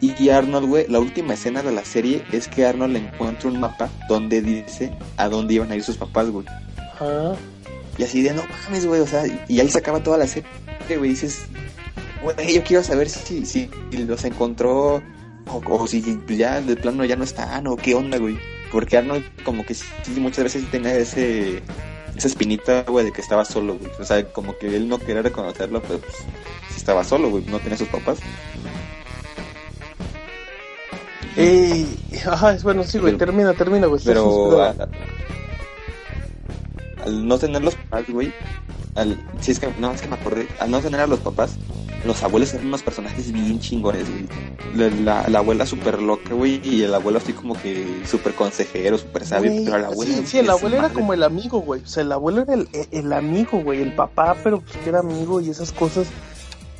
Y 0.00 0.28
Arnold, 0.28 0.68
güey, 0.68 0.86
la 0.88 1.00
última 1.00 1.34
escena 1.34 1.62
de 1.62 1.72
la 1.72 1.84
serie 1.84 2.22
es 2.30 2.48
que 2.48 2.66
Arnold 2.66 2.96
encuentra 2.96 3.48
un 3.48 3.60
mapa 3.60 3.88
donde 4.08 4.42
dice 4.42 4.92
a 5.16 5.28
dónde 5.28 5.54
iban 5.54 5.72
a 5.72 5.76
ir 5.76 5.82
sus 5.82 5.96
papás, 5.96 6.28
güey. 6.30 6.46
ajá. 6.76 7.34
Y 7.96 8.02
así 8.02 8.20
de, 8.20 8.34
no 8.34 8.42
mames, 8.46 8.84
güey, 8.84 9.00
o 9.00 9.06
sea, 9.06 9.24
y 9.48 9.58
ahí 9.58 9.68
se 9.70 9.78
acaba 9.78 10.02
toda 10.02 10.18
la 10.18 10.26
serie, 10.26 10.48
güey, 10.98 11.10
dices, 11.10 11.46
güey, 12.22 12.54
yo 12.54 12.62
quiero 12.62 12.82
saber 12.82 13.08
si, 13.08 13.46
si 13.46 13.70
los 13.92 14.22
encontró 14.24 15.02
o, 15.50 15.62
o 15.66 15.86
si 15.86 16.02
ya 16.28 16.60
de 16.60 16.76
plano 16.76 17.06
ya 17.06 17.16
no 17.16 17.24
están 17.24 17.66
o 17.66 17.76
qué 17.76 17.94
onda, 17.94 18.18
güey. 18.18 18.38
Porque 18.72 18.96
Arnold 18.96 19.24
como 19.44 19.64
que 19.64 19.74
sí, 19.74 19.84
muchas 20.18 20.44
veces 20.44 20.70
tenía 20.70 20.94
ese 20.96 21.62
esa 22.16 22.28
espinita, 22.28 22.82
güey, 22.88 23.04
de 23.04 23.12
que 23.12 23.20
estaba 23.20 23.44
solo, 23.44 23.76
güey. 23.78 23.90
O 24.00 24.04
sea, 24.04 24.24
como 24.32 24.56
que 24.56 24.74
él 24.74 24.88
no 24.88 24.98
quería 24.98 25.22
reconocerlo, 25.22 25.82
pero 25.82 25.98
pues 25.98 26.14
sí 26.70 26.76
estaba 26.76 27.04
solo, 27.04 27.28
güey, 27.30 27.44
no 27.46 27.58
tenía 27.58 27.76
sus 27.76 27.88
papás. 27.88 28.18
Eh, 31.36 31.86
ajá, 32.26 32.54
es 32.54 32.62
bueno, 32.62 32.82
sí, 32.84 32.98
güey, 32.98 33.12
Pero- 33.16 33.26
termina, 33.26 33.52
termina, 33.54 33.86
güey. 33.86 34.00
Pero 34.04 34.58
al 37.04 37.28
no 37.28 37.38
tener 37.38 37.62
los 37.62 37.74
papás, 37.74 38.04
güey, 38.08 38.32
al, 38.94 39.20
si 39.40 39.52
es 39.52 39.60
que, 39.60 39.68
no, 39.78 39.92
es 39.92 40.00
que 40.00 40.08
me 40.08 40.14
acordé, 40.16 40.48
al 40.58 40.70
no 40.70 40.80
tener 40.80 41.00
a 41.00 41.06
los 41.06 41.20
papás, 41.20 41.56
los 42.04 42.22
abuelos 42.22 42.52
eran 42.54 42.66
unos 42.66 42.82
personajes 42.82 43.32
bien 43.32 43.58
chingones. 43.58 44.06
La, 44.74 44.88
la, 44.90 45.28
la 45.28 45.38
abuela 45.38 45.66
súper 45.66 46.00
loca, 46.00 46.34
güey, 46.34 46.60
y 46.62 46.82
el 46.82 46.94
abuelo 46.94 47.18
así 47.18 47.32
como 47.32 47.54
que 47.60 48.02
súper 48.06 48.34
consejero, 48.34 48.98
súper 48.98 49.26
sabio, 49.26 49.50
Güey, 49.50 49.64
pero 49.64 49.78
la 49.78 49.88
abuela... 49.88 50.14
sí, 50.14 50.26
sí, 50.26 50.38
el 50.38 50.46
es 50.46 50.50
abuelo 50.50 50.76
era 50.76 50.90
como 50.90 51.12
el 51.12 51.22
amigo, 51.22 51.60
güey. 51.60 51.82
O 51.82 51.86
sea, 51.86 52.02
el 52.02 52.12
abuelo 52.12 52.42
era 52.42 52.54
el, 52.54 52.68
el 52.90 53.12
amigo, 53.12 53.62
güey. 53.62 53.82
El 53.82 53.94
papá, 53.94 54.36
pero 54.42 54.60
pues 54.60 54.76
que 54.76 54.88
era 54.88 55.00
amigo 55.00 55.40
y 55.40 55.50
esas 55.50 55.72
cosas. 55.72 56.06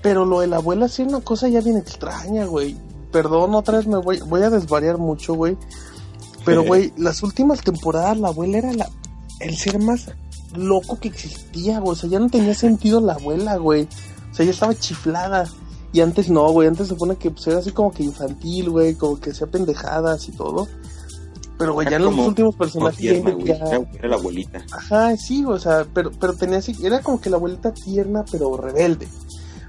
Pero 0.03 0.25
lo 0.25 0.41
de 0.41 0.47
la 0.47 0.57
abuela 0.57 0.89
sí 0.89 1.03
era 1.03 1.11
una 1.11 1.21
cosa 1.21 1.49
ya 1.49 1.61
bien 1.61 1.77
extraña, 1.77 2.45
güey. 2.45 2.77
Perdón, 3.11 3.55
otra 3.55 3.79
vez 3.79 3.87
me 3.87 3.99
voy, 3.99 4.21
voy 4.21 4.43
a 4.43 4.51
desvariar 4.51 4.99
mucho, 4.99 5.35
güey. 5.35 5.57
Pero, 6.45 6.63
güey, 6.63 6.93
las 6.97 7.25
últimas 7.25 7.61
temporadas 7.63 8.17
la 8.19 8.29
abuela 8.29 8.59
era 8.59 8.73
la, 8.73 8.89
el 9.41 9.57
ser 9.57 9.81
más 9.81 10.13
loco 10.55 11.01
que 11.01 11.09
existía, 11.09 11.81
güey. 11.81 11.93
O 11.93 11.97
sea, 11.97 12.09
ya 12.09 12.21
no 12.21 12.29
tenía 12.29 12.55
sentido 12.55 13.01
la 13.01 13.15
abuela, 13.15 13.57
güey. 13.57 13.89
O 14.37 14.39
sea, 14.39 14.45
ya 14.45 14.53
estaba 14.53 14.75
chiflada. 14.75 15.49
Y 15.95 16.03
antes 16.03 16.29
no, 16.29 16.47
güey. 16.51 16.69
Antes 16.69 16.89
se 16.89 16.93
supone 16.93 17.17
que 17.17 17.31
pues, 17.31 17.47
era 17.47 17.59
así 17.59 17.73
como 17.73 17.91
que 17.91 18.03
infantil, 18.03 18.69
güey. 18.69 18.95
Como 18.97 19.19
que 19.19 19.31
hacía 19.31 19.47
pendejadas 19.47 20.29
y 20.29 20.33
todo. 20.33 20.69
Pero, 21.57 21.73
güey, 21.73 21.89
ya 21.89 21.97
en 21.97 22.03
los 22.03 22.19
últimos 22.19 22.55
personajes 22.55 22.99
tierna, 22.99 23.31
güey. 23.31 23.47
ya- 23.47 23.81
Era, 23.95 24.09
la 24.09 24.17
abuelita. 24.17 24.63
Ajá, 24.73 25.17
sí, 25.17 25.43
o 25.47 25.59
sea, 25.59 25.87
pero, 25.95 26.11
pero 26.21 26.35
tenía 26.35 26.59
así, 26.59 26.77
era 26.83 27.01
como 27.01 27.19
que 27.19 27.31
la 27.31 27.39
abuelita 27.39 27.73
tierna, 27.73 28.27
pero 28.31 28.59
rebelde. 28.59 29.09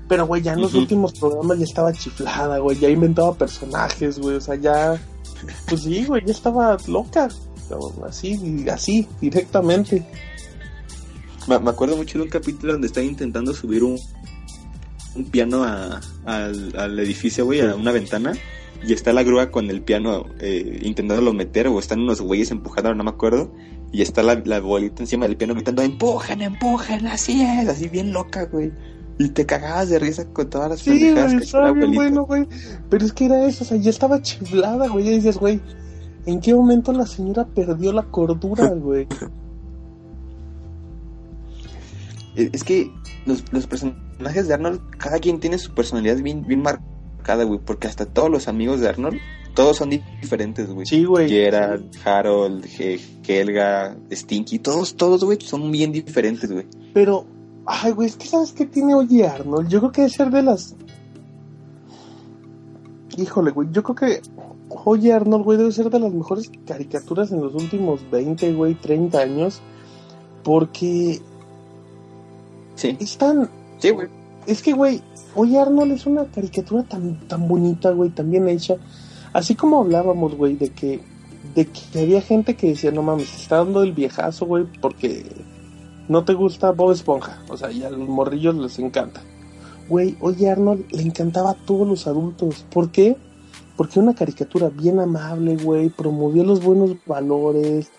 Pero, 0.10 0.28
güey, 0.28 0.42
ya 0.42 0.52
en 0.52 0.62
los 0.64 0.74
últimos 0.74 1.14
programas 1.14 1.60
ya 1.60 1.64
estaba 1.64 1.94
chiflada, 1.94 2.58
güey, 2.58 2.78
ya 2.78 2.90
inventaba 2.90 3.34
personajes, 3.36 4.20
güey, 4.20 4.36
o 4.36 4.42
sea, 4.42 4.56
ya, 4.56 5.02
pues 5.70 5.84
sí, 5.84 6.04
güey, 6.04 6.26
ya 6.26 6.34
estaba 6.34 6.76
loca, 6.88 7.30
pero 7.70 7.94
así, 8.06 8.66
así, 8.70 9.08
directamente. 9.22 10.06
Me, 11.48 11.56
acuerdo 11.56 11.96
mucho 11.96 12.18
de 12.18 12.26
un 12.26 12.30
capítulo 12.30 12.74
donde 12.74 12.88
estaba 12.88 13.06
intentando 13.06 13.54
subir 13.54 13.86
un, 13.86 13.98
un 15.18 15.26
piano 15.26 15.64
a- 15.64 16.00
al, 16.26 16.74
al 16.78 17.00
edificio, 17.00 17.46
güey, 17.46 17.62
a 17.62 17.76
una 17.76 17.92
ventana. 17.92 18.34
Y 18.88 18.94
está 18.94 19.12
la 19.12 19.24
grúa 19.24 19.50
con 19.50 19.72
el 19.72 19.82
piano 19.82 20.26
eh, 20.40 20.80
intentándolo 20.84 21.34
meter, 21.34 21.68
o 21.68 21.80
están 21.80 22.00
unos 22.02 22.22
güeyes 22.22 22.52
empujando, 22.52 22.94
no 22.94 23.04
me 23.04 23.10
acuerdo. 23.10 23.52
Y 23.92 24.02
está 24.02 24.22
la, 24.22 24.42
la 24.46 24.60
bolita 24.60 25.02
encima 25.02 25.26
del 25.28 25.36
piano 25.38 25.56
gritando, 25.56 25.82
empujan, 25.82 26.42
empujan, 26.42 27.08
así 27.08 27.42
es, 27.42 27.68
así 27.70 27.88
bien 27.88 28.14
loca, 28.14 28.46
güey. 28.46 28.72
Y 29.18 29.30
te 29.30 29.46
cagabas 29.48 29.90
de 29.90 29.98
risa 29.98 30.26
con 30.32 30.48
todas 30.50 30.70
las 30.70 30.80
Sí, 30.82 30.92
pendejadas 30.92 31.26
güey, 31.32 31.38
que 31.40 31.44
estaba 31.46 31.72
bien 31.72 31.94
bueno, 31.96 32.26
güey, 32.26 32.48
pero 32.90 33.04
es 33.04 33.14
que 33.14 33.26
era 33.26 33.46
eso, 33.48 33.64
o 33.64 33.68
sea, 33.68 33.78
ya 33.78 33.90
estaba 33.90 34.22
chiflada, 34.22 34.88
güey, 34.90 35.06
ya 35.06 35.12
dices, 35.12 35.38
güey, 35.38 35.60
¿en 36.28 36.40
qué 36.40 36.54
momento 36.54 36.94
la 36.94 37.08
señora 37.08 37.48
perdió 37.48 37.92
la 37.94 38.04
cordura, 38.04 38.68
güey? 38.76 39.08
Eh, 42.36 42.50
Es 42.54 42.64
que 42.64 42.92
los, 43.26 43.44
los 43.52 43.66
personajes 43.68 44.02
de 44.20 44.54
Arnold, 44.54 44.82
cada 44.98 45.20
quien 45.20 45.40
tiene 45.40 45.58
su 45.58 45.74
personalidad 45.74 46.18
bien, 46.18 46.46
bien 46.46 46.62
marcada, 46.62 47.44
güey. 47.44 47.60
Porque 47.64 47.88
hasta 47.88 48.06
todos 48.06 48.30
los 48.30 48.48
amigos 48.48 48.80
de 48.80 48.90
Arnold, 48.90 49.20
todos 49.54 49.78
son 49.78 49.90
di- 49.90 50.04
diferentes, 50.22 50.70
güey. 50.72 50.86
Sí, 50.86 51.04
güey. 51.06 51.30
Gerard, 51.30 51.82
Harold, 52.06 52.66
He- 52.66 53.00
Helga, 53.28 53.96
Stinky, 54.12 54.60
todos, 54.60 54.96
todos, 54.96 55.24
güey, 55.24 55.40
son 55.42 55.72
bien 55.72 55.92
diferentes, 55.92 56.52
güey. 56.52 56.66
Pero, 56.94 57.26
ay, 57.66 57.92
güey, 57.92 58.08
es 58.08 58.16
que 58.16 58.28
sabes 58.28 58.54
qué 58.54 58.66
tiene 58.66 58.94
Oye 58.96 59.26
Arnold. 59.28 59.68
Yo 59.70 59.80
creo 59.80 59.92
que 59.92 60.02
debe 60.02 60.14
ser 60.14 60.30
de 60.32 60.44
las. 60.44 60.76
Híjole, 63.18 63.52
güey, 63.52 63.68
yo 63.72 63.82
creo 63.84 63.96
que 63.96 64.22
Oye 64.86 65.12
Arnold, 65.14 65.44
güey, 65.44 65.58
debe 65.58 65.72
ser 65.72 65.90
de 65.90 66.00
las 66.00 66.14
mejores 66.14 66.52
caricaturas 66.66 67.32
en 67.32 67.42
los 67.42 67.54
últimos 67.56 68.02
20, 68.12 68.54
güey, 68.54 68.76
30 68.76 69.20
años. 69.20 69.62
Porque 70.44 71.20
Sí, 72.76 72.96
es 73.00 73.18
tan. 73.18 73.50
Sí, 73.80 73.90
güey. 73.92 74.08
Es 74.46 74.62
que, 74.62 74.74
güey, 74.74 75.02
Oye 75.36 75.60
Arnold 75.60 75.92
es 75.92 76.06
una 76.06 76.26
caricatura 76.26 76.84
tan, 76.84 77.28
tan 77.28 77.48
bonita, 77.48 77.92
güey, 77.92 78.10
tan 78.10 78.32
bien 78.32 78.48
hecha. 78.48 78.78
Así 79.34 79.56
como 79.56 79.82
hablábamos, 79.82 80.36
güey, 80.36 80.56
de 80.56 80.70
que, 80.70 81.02
de 81.54 81.66
que 81.68 82.00
había 82.00 82.22
gente 82.22 82.56
que 82.56 82.70
decía, 82.70 82.92
no 82.92 83.04
mames, 83.04 83.34
está 83.36 83.58
dando 83.58 83.84
el 83.84 83.92
viejazo, 83.92 84.46
güey, 84.46 84.66
porque 84.82 85.26
no 86.08 86.24
te 86.24 86.34
gusta 86.34 86.72
Bob 86.72 86.92
Esponja. 86.92 87.40
O 87.50 87.58
sea, 87.58 87.72
y 87.72 87.84
a 87.84 87.90
los 87.90 88.08
morrillos 88.08 88.56
les 88.56 88.80
encanta. 88.80 89.22
Güey, 89.90 90.18
Oye 90.22 90.50
Arnold 90.50 90.92
le 90.92 91.04
encantaba 91.04 91.52
a 91.52 91.66
todos 91.66 91.88
los 91.88 92.08
adultos. 92.08 92.66
¿Por 92.72 92.92
qué? 92.92 93.16
Porque 93.76 94.00
una 94.00 94.16
caricatura 94.16 94.70
bien 94.70 95.00
amable, 95.00 95.56
güey, 95.58 95.90
promovía 95.90 96.44
los 96.44 96.64
buenos 96.64 96.96
valores. 97.06 97.92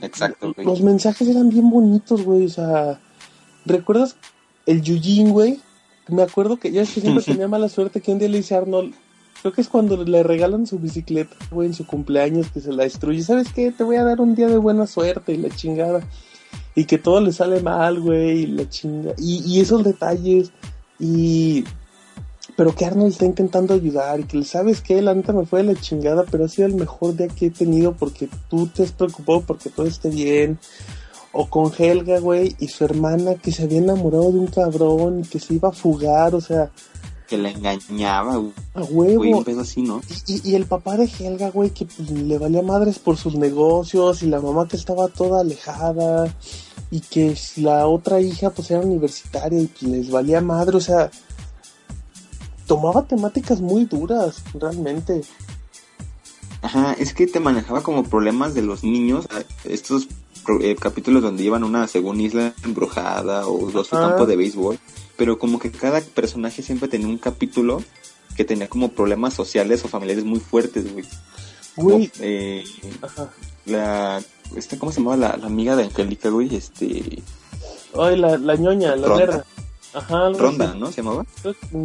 Exacto, 0.00 0.52
güey. 0.52 0.66
Los 0.66 0.82
mensajes 0.82 1.28
eran 1.28 1.48
bien 1.48 1.70
bonitos, 1.70 2.24
güey. 2.24 2.44
O 2.44 2.48
sea, 2.48 3.00
¿recuerdas 3.64 4.16
el 4.66 4.82
Yujin, 4.82 5.30
güey? 5.30 5.60
Me 6.08 6.22
acuerdo 6.22 6.58
que 6.58 6.70
ya 6.70 6.82
es 6.82 6.92
que 6.92 7.00
siempre 7.00 7.24
tenía 7.26 7.48
mala 7.48 7.68
suerte 7.68 8.00
que 8.00 8.12
un 8.12 8.18
día 8.18 8.28
le 8.28 8.38
dice 8.38 8.54
a 8.54 8.58
Arnold, 8.58 8.94
creo 9.40 9.52
que 9.52 9.60
es 9.60 9.68
cuando 9.68 10.02
le 10.02 10.22
regalan 10.22 10.66
su 10.66 10.78
bicicleta, 10.78 11.36
güey, 11.50 11.68
en 11.68 11.74
su 11.74 11.86
cumpleaños, 11.86 12.50
que 12.50 12.60
se 12.60 12.72
la 12.72 12.84
destruye. 12.84 13.22
¿Sabes 13.22 13.48
qué? 13.52 13.72
Te 13.72 13.84
voy 13.84 13.96
a 13.96 14.04
dar 14.04 14.20
un 14.20 14.34
día 14.34 14.48
de 14.48 14.56
buena 14.56 14.86
suerte 14.86 15.32
y 15.32 15.36
la 15.36 15.50
chingada. 15.50 16.00
Y 16.74 16.84
que 16.84 16.98
todo 16.98 17.20
le 17.20 17.32
sale 17.32 17.60
mal, 17.60 18.00
güey, 18.00 18.42
y 18.42 18.46
la 18.46 18.68
chinga. 18.68 19.14
Y, 19.18 19.42
y 19.46 19.60
esos 19.60 19.84
detalles. 19.84 20.50
Y. 20.98 21.64
Pero 22.56 22.74
que 22.74 22.84
Arnold 22.84 23.12
está 23.12 23.24
intentando 23.24 23.74
ayudar 23.74 24.20
y 24.20 24.24
que 24.24 24.42
sabes 24.44 24.80
que 24.80 25.02
la 25.02 25.12
neta 25.12 25.32
me 25.32 25.44
fue 25.44 25.62
de 25.62 25.74
la 25.74 25.80
chingada, 25.80 26.24
pero 26.30 26.44
ha 26.44 26.48
sido 26.48 26.68
el 26.68 26.74
mejor 26.74 27.16
día 27.16 27.28
que 27.28 27.46
he 27.46 27.50
tenido 27.50 27.94
porque 27.94 28.28
tú 28.48 28.68
te 28.68 28.84
has 28.84 28.92
preocupado 28.92 29.40
porque 29.40 29.70
todo 29.70 29.86
esté 29.86 30.08
bien. 30.08 30.58
O 31.34 31.46
con 31.50 31.72
Helga, 31.76 32.20
güey, 32.20 32.54
y 32.60 32.68
su 32.68 32.84
hermana 32.84 33.34
que 33.34 33.50
se 33.52 33.64
había 33.64 33.78
enamorado 33.78 34.30
de 34.32 34.38
un 34.38 34.46
cabrón 34.46 35.20
y 35.20 35.22
que 35.28 35.40
se 35.40 35.54
iba 35.54 35.68
a 35.70 35.72
fugar, 35.72 36.34
o 36.34 36.40
sea, 36.40 36.70
Que 37.28 37.36
la 37.36 37.50
engañaba, 37.50 38.36
güey. 38.36 38.52
a 38.74 38.82
huevo. 38.84 39.16
Güey, 39.18 39.32
un 39.32 39.44
pedo 39.44 39.62
así, 39.62 39.82
¿no? 39.82 40.00
Y, 40.26 40.34
y- 40.34 40.50
y 40.50 40.54
el 40.54 40.66
papá 40.66 40.96
de 40.96 41.04
Helga, 41.18 41.50
güey, 41.50 41.70
que 41.70 41.86
pues, 41.86 42.10
le 42.10 42.38
valía 42.38 42.62
madres 42.62 42.98
por 43.00 43.16
sus 43.16 43.34
negocios 43.34 44.22
y 44.22 44.26
la 44.26 44.40
mamá 44.40 44.68
que 44.68 44.76
estaba 44.76 45.08
toda 45.08 45.40
alejada 45.40 46.32
y 46.90 47.00
que 47.00 47.36
la 47.56 47.88
otra 47.88 48.20
hija 48.20 48.50
pues 48.50 48.70
era 48.70 48.80
universitaria 48.80 49.60
y 49.60 49.66
pues, 49.66 49.82
les 49.90 50.10
valía 50.10 50.40
madre, 50.40 50.76
o 50.76 50.80
sea, 50.80 51.10
tomaba 52.66 53.02
temáticas 53.06 53.60
muy 53.60 53.84
duras, 53.86 54.36
realmente. 54.54 55.22
Ajá, 56.62 56.94
es 56.98 57.12
que 57.12 57.26
te 57.26 57.40
manejaba 57.40 57.82
como 57.82 58.04
problemas 58.04 58.54
de 58.54 58.62
los 58.62 58.84
niños. 58.84 59.26
Estos 59.64 60.08
eh, 60.60 60.76
capítulos 60.78 61.22
donde 61.22 61.42
a 61.48 61.52
una 61.52 61.86
según 61.88 62.20
isla 62.20 62.52
embrujada 62.64 63.46
o 63.46 63.68
a 63.68 63.84
su 63.84 63.90
campo 63.90 64.26
de 64.26 64.36
béisbol. 64.36 64.78
Pero 65.16 65.38
como 65.38 65.58
que 65.58 65.70
cada 65.70 66.00
personaje 66.00 66.62
siempre 66.62 66.88
tenía 66.88 67.06
un 67.08 67.18
capítulo 67.18 67.82
que 68.36 68.44
tenía 68.44 68.68
como 68.68 68.88
problemas 68.90 69.32
sociales 69.34 69.84
o 69.84 69.88
familiares 69.88 70.24
muy 70.24 70.40
fuertes, 70.40 70.92
güey. 70.92 71.04
Güey, 71.76 72.10
eh, 72.20 72.64
la, 73.66 74.22
esta, 74.56 74.78
¿cómo 74.78 74.92
se 74.92 74.98
llamaba 75.00 75.16
la, 75.16 75.36
la 75.36 75.46
amiga 75.46 75.76
de 75.76 75.84
Angélica, 75.84 76.28
güey? 76.30 76.54
Este, 76.54 77.22
Ay, 77.98 78.16
la, 78.16 78.36
la 78.38 78.56
ñoña, 78.56 78.94
la 78.96 79.06
Ronda. 79.08 79.44
Ajá, 79.94 80.30
Ronda, 80.30 80.70
así. 80.70 80.78
¿no? 80.78 80.86
Se 80.90 81.02
llamaba. 81.02 81.24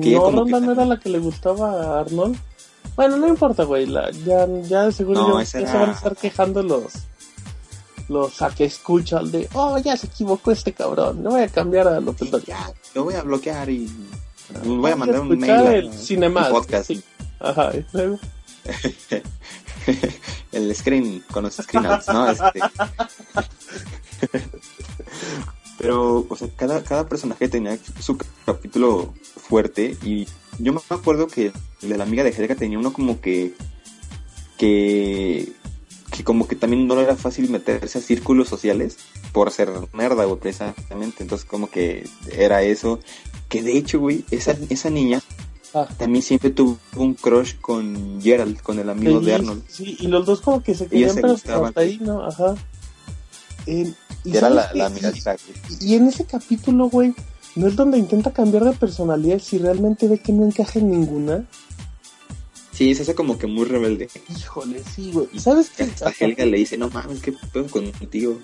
Que- 0.02 0.16
No, 0.16 0.32
Ronda 0.32 0.60
que- 0.60 0.66
no 0.66 0.72
era 0.72 0.86
la 0.86 1.00
que 1.00 1.10
le 1.10 1.20
gustaba 1.20 1.72
a 1.98 2.00
Arnold. 2.02 2.36
Bueno, 2.96 3.18
no 3.18 3.28
importa, 3.28 3.64
güey. 3.64 3.86
La, 3.86 4.10
ya, 4.12 4.48
ya 4.64 4.92
seguro 4.92 5.22
No, 5.28 5.42
ya 5.44 5.60
era- 5.60 5.72
se 5.72 5.78
van 5.78 5.90
a 5.90 5.94
estar 5.94 6.16
quejando 6.18 6.64
los 6.64 6.94
los 8.10 8.42
a 8.42 8.50
que 8.50 8.66
escuchan 8.66 9.32
de, 9.32 9.48
oh, 9.54 9.78
ya 9.78 9.96
se 9.96 10.08
equivocó 10.08 10.52
este 10.52 10.74
cabrón. 10.74 11.24
No 11.24 11.30
voy 11.32 11.42
a 11.42 11.48
cambiar 11.48 11.88
a 11.88 12.00
López 12.00 12.30
Dóriga. 12.30 12.58
Ya, 12.68 12.74
lo 12.96 13.04
voy 13.06 13.14
a 13.16 13.22
bloquear 13.24 13.70
y 13.70 13.88
Ah, 14.54 14.62
voy 14.66 14.92
a 14.92 14.96
mandar 14.96 15.20
un 15.22 15.38
mail. 15.38 15.52
el 15.52 16.24
a- 16.24 16.28
un 16.28 16.50
podcast. 16.52 16.88
sí. 16.88 17.04
Ajá, 17.40 17.72
y 17.74 17.86
luego, 17.94 18.20
el 20.52 20.76
screen 20.76 21.24
con 21.32 21.44
los 21.44 21.54
screenouts, 21.56 22.08
¿no? 22.08 22.30
Este... 22.32 22.60
Pero, 25.78 26.26
o 26.30 26.36
sea, 26.36 26.50
cada, 26.58 26.84
cada 26.84 27.08
personaje 27.08 27.48
tenía 27.48 27.78
su 28.02 28.18
capítulo 28.46 29.14
fuerte 29.48 29.96
y 30.04 30.28
yo 30.58 30.74
me 30.74 30.80
acuerdo 30.90 31.28
que 31.28 31.54
el 31.82 31.90
de 31.90 31.98
la 31.98 32.04
amiga 32.04 32.24
de 32.24 32.32
Helga 32.32 32.56
tenía 32.56 32.78
uno 32.78 32.92
como 32.92 33.22
que 33.22 33.54
que 34.58 35.54
que 36.20 36.26
como 36.26 36.50
que 36.50 36.58
también 36.58 36.86
no 36.86 37.00
era 37.00 37.16
fácil 37.16 37.50
meterse 37.50 37.98
a 37.98 38.02
círculos 38.02 38.50
sociales 38.50 38.98
por 39.32 39.52
ser 39.52 39.70
nerda, 39.94 40.26
güey, 40.26 40.38
precisamente. 40.38 41.24
Entonces 41.24 41.48
como 41.48 41.70
que 41.70 42.10
era 42.36 42.62
eso. 42.62 43.00
Que 43.48 43.64
de 43.64 43.78
hecho, 43.78 44.02
güey, 44.02 44.26
esa, 44.30 44.54
esa 44.70 44.90
niña 44.90 45.22
ah, 45.74 45.88
también 45.98 46.22
siempre 46.22 46.50
tuvo 46.50 46.78
un 46.98 47.14
crush 47.14 47.56
con 47.62 48.20
Gerald, 48.22 48.62
con 48.62 48.80
el 48.80 48.90
amigo 48.90 49.22
sí, 49.22 49.26
de 49.28 49.34
Arnold. 49.34 49.64
Sí, 49.70 49.98
y 49.98 50.08
los 50.08 50.26
dos 50.26 50.42
como 50.42 50.62
que 50.62 50.76
se 50.76 50.88
querían, 50.88 51.14
se 51.16 51.22
pero 51.22 51.32
gustaban. 51.36 51.70
hasta 51.70 51.80
ahí, 51.80 52.00
¿no? 52.02 52.26
Ajá. 52.26 52.56
Eh, 53.66 53.94
y 54.26 54.32
era 54.32 54.50
¿sabes 54.50 54.56
la, 54.56 54.74
la 54.74 54.84
Y- 54.84 54.92
amiga 54.92 55.12
güey. 55.12 55.78
Y 55.80 55.96
en 55.96 56.08
ese 56.08 56.26
capítulo, 56.26 56.90
güey, 56.90 57.16
no 57.56 57.68
es 57.68 57.78
donde 57.78 57.98
intenta 57.98 58.34
cambiar 58.34 58.66
de 58.66 58.74
personalidad 58.74 59.40
si 59.40 59.58
realmente 59.58 60.10
ve 60.10 60.18
que 60.18 60.34
no 60.34 60.46
encaja 60.46 60.80
en 60.80 60.92
ninguna. 60.92 61.46
Sí, 62.80 62.96
se 62.96 63.02
hace 63.02 63.14
como 63.14 63.38
que 63.38 63.46
muy 63.46 63.66
rebelde. 63.66 64.10
Híjole, 64.34 64.82
sí, 64.96 65.12
güey. 65.12 65.28
¿Y 65.34 65.40
sabes 65.42 65.70
qué? 65.76 65.84
Hasta- 65.84 66.14
Helga 66.18 66.46
le 66.46 66.60
dice, 66.60 66.78
no 66.78 66.90
mames, 66.90 67.22
qué 67.22 67.34
pedo 67.52 67.68
contigo. 67.68 68.40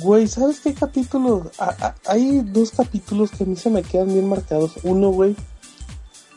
Güey, 0.00 0.28
¿sabes 0.28 0.60
qué 0.60 0.72
capítulo? 0.72 1.50
Ah, 1.58 1.76
ah, 1.80 1.94
hay 2.06 2.42
dos 2.44 2.70
capítulos 2.70 3.32
que 3.32 3.42
a 3.42 3.46
mí 3.48 3.56
se 3.56 3.70
me 3.70 3.82
quedan 3.82 4.06
bien 4.06 4.28
marcados. 4.28 4.74
Uno, 4.84 5.08
güey, 5.10 5.34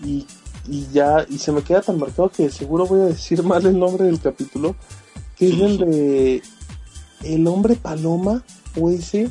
y, 0.04 0.26
y 0.68 0.88
ya, 0.92 1.24
y 1.30 1.38
se 1.38 1.52
me 1.52 1.62
queda 1.62 1.84
tan 1.84 2.00
marcado 2.00 2.30
que 2.30 2.50
seguro 2.50 2.88
voy 2.88 3.02
a 3.02 3.06
decir 3.06 3.44
mal 3.44 3.64
el 3.68 3.78
nombre 3.78 4.06
del 4.06 4.20
capítulo, 4.20 4.76
que 5.38 5.50
es 5.50 5.60
el 5.60 5.78
de 5.78 6.42
El 7.26 7.46
hombre 7.46 7.76
paloma, 7.76 8.44
o 8.76 8.90
ese, 8.90 9.30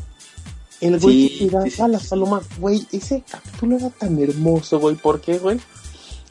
el 0.81 1.01
güey 1.01 1.29
Sí, 1.31 1.39
que 1.39 1.45
tiraba 1.47 1.65
sí, 1.65 1.71
sí, 1.73 1.83
a 1.83 1.89
las 1.89 2.07
palomas. 2.07 2.45
Güey, 2.61 2.87
ese 2.93 3.25
capítulo 3.29 3.75
era 3.77 3.91
tan 3.91 4.17
hermoso, 4.21 4.79
güey. 4.79 4.95
¿Por 4.95 5.21
qué, 5.21 5.39
güey? 5.39 5.59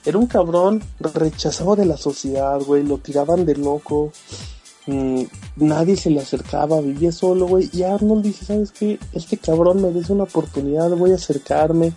Era 0.06 0.18
un 0.18 0.28
cabrón 0.28 0.84
rechazado 0.99 1.76
de 1.76 1.86
la 1.86 1.97
sociedad, 1.97 2.60
güey. 2.62 2.84
Lo 2.84 2.97
tiraban 2.99 3.45
de 3.45 3.56
loco. 3.56 4.12
Mm, 4.88 5.24
nadie 5.56 5.97
se 5.97 6.12
le 6.12 6.20
acercaba, 6.22 6.80
vivía 6.80 7.12
solo, 7.12 7.47
güey. 7.47 7.70
Y 7.74 7.84
Arnold 7.84 8.24
dice, 8.24 8.45
¿sabes 8.45 8.72
qué? 8.72 8.99
Este 9.14 9.38
cabrón 9.38 9.82
me 9.82 9.89
des 9.91 10.10
una 10.12 10.24
oportunidad, 10.24 10.89
voy 10.91 11.12
a 11.12 11.16
acercarme. 11.16 11.93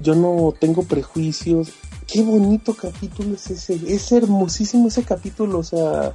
Yo 0.00 0.14
no 0.14 0.52
tengo 0.58 0.82
prejuicios. 0.82 1.70
Qué 2.06 2.22
bonito 2.22 2.74
capítulo 2.74 3.34
es 3.34 3.50
ese. 3.50 3.80
Es 3.86 4.12
hermosísimo 4.12 4.88
ese 4.88 5.02
capítulo, 5.04 5.60
o 5.60 5.64
sea... 5.64 6.12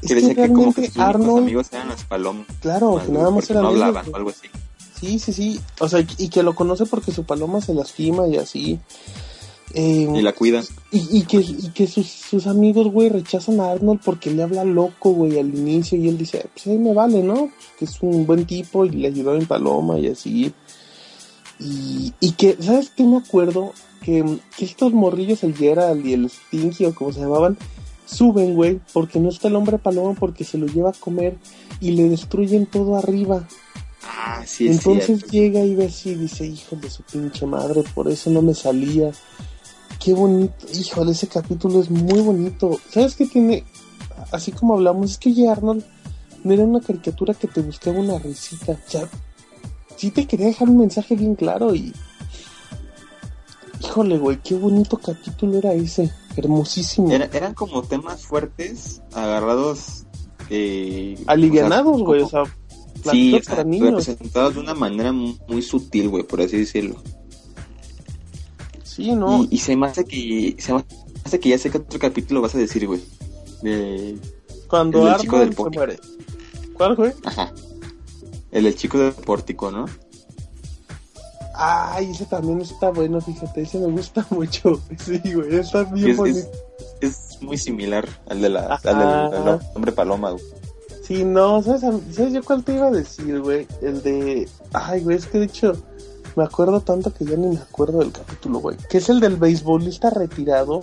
Es 0.00 0.12
Que 0.14 0.34
que 0.36 0.52
como 0.52 0.72
que 0.72 0.82
realmente 0.82 0.86
sus 0.86 0.96
únicos 0.96 0.98
Arnold, 0.98 1.38
amigos 1.38 1.68
eran 1.72 1.88
las 1.88 2.04
palomas. 2.04 2.46
claro, 2.60 3.02
que 3.04 3.10
nada 3.10 3.30
más 3.30 3.50
eran 3.50 3.64
no 3.64 3.70
ellos, 3.70 3.82
hablaban 3.82 4.04
güey. 4.04 4.12
o 4.12 4.16
algo 4.16 4.30
así. 4.30 4.48
Sí, 5.00 5.18
sí, 5.18 5.32
sí. 5.32 5.60
O 5.80 5.88
sea, 5.88 6.04
y 6.18 6.28
que 6.28 6.42
lo 6.42 6.54
conoce 6.54 6.86
porque 6.86 7.12
su 7.12 7.24
paloma 7.24 7.60
se 7.60 7.74
lastima 7.74 8.26
y 8.28 8.36
así. 8.36 8.78
Eh, 9.74 10.08
Y 10.14 10.22
la 10.22 10.32
cuidan. 10.32 10.64
y, 10.90 11.18
y 11.18 11.22
que, 11.24 11.36
y 11.38 11.70
que 11.74 11.86
sus, 11.86 12.06
sus 12.06 12.46
amigos, 12.46 12.88
güey, 12.90 13.10
rechazan 13.10 13.60
a 13.60 13.70
Arnold 13.70 14.00
porque 14.02 14.30
le 14.30 14.42
habla 14.42 14.64
loco, 14.64 15.10
güey, 15.10 15.38
al 15.38 15.54
inicio. 15.54 15.98
Y 15.98 16.08
él 16.08 16.16
dice, 16.18 16.46
pues 16.54 16.66
ahí 16.66 16.78
me 16.78 16.94
vale, 16.94 17.22
¿no? 17.22 17.50
Que 17.78 17.84
es 17.84 17.98
un 18.02 18.26
buen 18.26 18.46
tipo 18.46 18.84
y 18.86 18.90
le 18.90 19.08
ayudó 19.08 19.36
en 19.36 19.46
paloma 19.46 19.98
y 19.98 20.08
así. 20.08 20.52
Y, 21.60 22.12
y 22.20 22.32
que, 22.32 22.56
¿sabes 22.60 22.90
qué 22.96 23.04
me 23.04 23.18
acuerdo? 23.18 23.72
Que, 24.02 24.24
que 24.56 24.64
estos 24.64 24.92
morrillos, 24.92 25.42
el 25.44 25.54
Gerald 25.56 26.06
y 26.06 26.14
el 26.14 26.30
Stinky 26.30 26.86
o 26.86 26.94
como 26.94 27.12
se 27.12 27.20
llamaban, 27.20 27.58
suben, 28.06 28.54
güey, 28.54 28.80
porque 28.92 29.18
no 29.20 29.28
está 29.28 29.48
el 29.48 29.56
hombre 29.56 29.76
paloma 29.78 30.14
porque 30.18 30.44
se 30.44 30.56
lo 30.56 30.66
lleva 30.66 30.90
a 30.90 30.94
comer 30.94 31.36
y 31.80 31.90
le 31.90 32.08
destruyen 32.08 32.64
todo 32.66 32.96
arriba. 32.96 33.46
Ah, 34.10 34.42
sí, 34.46 34.68
es 34.68 34.78
Entonces 34.78 35.06
cierto. 35.18 35.26
llega 35.28 35.60
y 35.64 35.74
ve 35.74 35.86
así 35.86 36.10
y 36.10 36.14
dice, 36.14 36.46
hijo 36.46 36.76
de 36.76 36.88
su 36.88 37.02
pinche 37.02 37.44
madre, 37.46 37.84
por 37.94 38.08
eso 38.08 38.30
no 38.30 38.40
me 38.40 38.54
salía. 38.54 39.10
Qué 40.02 40.14
bonito, 40.14 40.54
híjole, 40.72 41.12
ese 41.12 41.26
capítulo 41.28 41.80
es 41.80 41.90
muy 41.90 42.20
bonito. 42.22 42.78
¿Sabes 42.90 43.14
qué 43.16 43.26
tiene? 43.26 43.64
Así 44.32 44.50
como 44.52 44.74
hablamos, 44.74 45.10
es 45.12 45.18
que 45.18 45.28
oye 45.30 45.48
Arnold 45.48 45.84
no 46.44 46.52
era 46.54 46.64
una 46.64 46.80
caricatura 46.80 47.34
que 47.34 47.48
te 47.48 47.60
buscaba 47.60 47.98
una 47.98 48.18
risita. 48.18 48.72
O 48.72 48.90
sea, 48.90 49.08
sí 49.96 50.10
te 50.10 50.26
quería 50.26 50.46
dejar 50.46 50.68
un 50.70 50.78
mensaje 50.78 51.14
bien 51.14 51.34
claro 51.34 51.74
y... 51.74 51.92
Híjole, 53.80 54.18
güey, 54.18 54.38
qué 54.42 54.54
bonito 54.54 54.98
capítulo 54.98 55.58
era 55.58 55.72
ese. 55.72 56.10
Hermosísimo. 56.36 57.10
Era- 57.10 57.28
eran 57.32 57.54
como 57.54 57.82
temas 57.82 58.22
fuertes, 58.22 59.02
agarrados. 59.12 60.04
Eh, 60.50 61.22
Alivianados, 61.26 62.00
güey, 62.02 62.22
o 62.22 62.28
sea, 62.28 62.42
Sí, 63.10 63.34
o 63.34 63.42
sea, 63.42 63.56
para 63.56 63.64
niños. 63.64 64.06
de 64.06 64.58
una 64.58 64.74
manera 64.74 65.12
muy, 65.12 65.38
muy 65.48 65.62
sutil, 65.62 66.08
güey, 66.08 66.24
por 66.24 66.40
así 66.40 66.58
decirlo. 66.58 66.96
Sí, 68.82 69.12
¿no? 69.14 69.44
Y, 69.44 69.48
y 69.52 69.58
se 69.58 69.76
me 69.76 69.86
hace 69.86 70.04
que 70.04 70.56
se 70.58 70.72
me 70.72 70.84
hace 71.24 71.38
que 71.38 71.48
ya 71.50 71.58
sé 71.58 71.70
que 71.70 71.78
otro 71.78 71.98
capítulo 71.98 72.40
vas 72.40 72.54
a 72.54 72.58
decir, 72.58 72.86
güey. 72.86 73.00
De, 73.62 74.16
Cuando 74.68 75.08
el 75.08 75.16
chico 75.16 75.38
del 75.38 75.54
se 75.54 75.70
muere. 75.70 75.98
¿Cuál, 76.74 76.96
güey? 76.96 77.12
ajá. 77.24 77.52
El 78.50 78.64
del 78.64 78.76
chico 78.76 78.98
del 78.98 79.12
pórtico, 79.12 79.70
¿no? 79.70 79.86
Ay, 81.54 82.10
ese 82.12 82.24
también 82.24 82.60
está 82.60 82.90
bueno, 82.90 83.20
fíjate, 83.20 83.62
ese 83.62 83.78
me 83.78 83.88
gusta 83.88 84.26
mucho. 84.30 84.80
Sí, 85.04 85.20
güey, 85.34 85.56
está 85.56 85.84
bien 85.84 86.10
es, 86.10 86.16
bonito. 86.16 86.38
es, 87.00 87.34
es 87.34 87.42
muy 87.42 87.58
similar 87.58 88.08
al 88.28 88.40
de 88.40 88.48
la 88.48 88.80
al 88.84 88.98
del, 88.98 89.48
al 89.48 89.60
hombre 89.74 89.92
paloma, 89.92 90.30
güey. 90.30 90.44
Sí, 91.08 91.24
no, 91.24 91.62
¿sabes, 91.62 91.80
¿sabes 91.80 92.34
yo 92.34 92.44
cuál 92.44 92.62
te 92.62 92.74
iba 92.74 92.88
a 92.88 92.90
decir, 92.90 93.40
güey? 93.40 93.66
El 93.80 94.02
de... 94.02 94.46
Ay, 94.74 95.00
güey, 95.00 95.16
es 95.16 95.24
que 95.24 95.38
de 95.38 95.46
hecho 95.46 95.72
me 96.36 96.44
acuerdo 96.44 96.82
tanto 96.82 97.14
que 97.14 97.24
ya 97.24 97.34
ni 97.34 97.46
me 97.46 97.56
acuerdo 97.56 98.00
del 98.00 98.12
capítulo, 98.12 98.58
güey. 98.58 98.76
Que 98.90 98.98
es 98.98 99.08
el 99.08 99.18
del 99.18 99.36
beisbolista 99.36 100.10
retirado. 100.10 100.82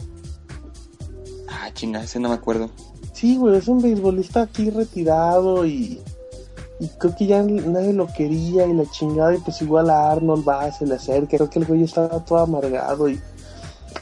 Ah, 1.48 1.70
chinga, 1.76 2.04
ese 2.04 2.20
no 2.20 2.30
me 2.30 2.36
acuerdo. 2.36 2.72
Sí, 3.14 3.38
güey, 3.38 3.56
es 3.56 3.68
un 3.68 3.84
beisbolista 3.84 4.42
aquí 4.42 4.72
retirado 4.72 5.64
y... 5.64 6.02
Y 6.80 6.88
creo 6.88 7.16
que 7.16 7.28
ya 7.28 7.44
nadie 7.44 7.94
lo 7.94 8.08
quería 8.08 8.66
y 8.66 8.74
la 8.74 8.90
chingada 8.90 9.36
y 9.36 9.38
pues 9.38 9.62
igual 9.62 9.92
a 9.92 10.12
Arnold 10.12 10.44
va, 10.46 10.72
se 10.72 10.88
le 10.88 10.96
acerca, 10.96 11.38
creo 11.38 11.50
que 11.52 11.60
el 11.60 11.66
güey 11.66 11.84
estaba 11.84 12.26
todo 12.26 12.40
amargado 12.40 13.08
y... 13.10 13.22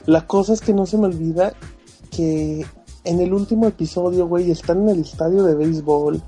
La 0.06 0.26
cosa 0.26 0.54
es 0.54 0.62
que 0.62 0.74
no 0.74 0.86
se 0.86 0.98
me 0.98 1.08
olvida 1.08 1.54
que 2.12 2.66
en 3.04 3.20
el 3.20 3.34
último 3.34 3.68
episodio, 3.68 4.28
güey, 4.28 4.51
están 4.51 4.84
en 4.84 4.89
el 4.89 5.01
estadio 5.01 5.43
de 5.43 5.56
béisbol 5.56 6.22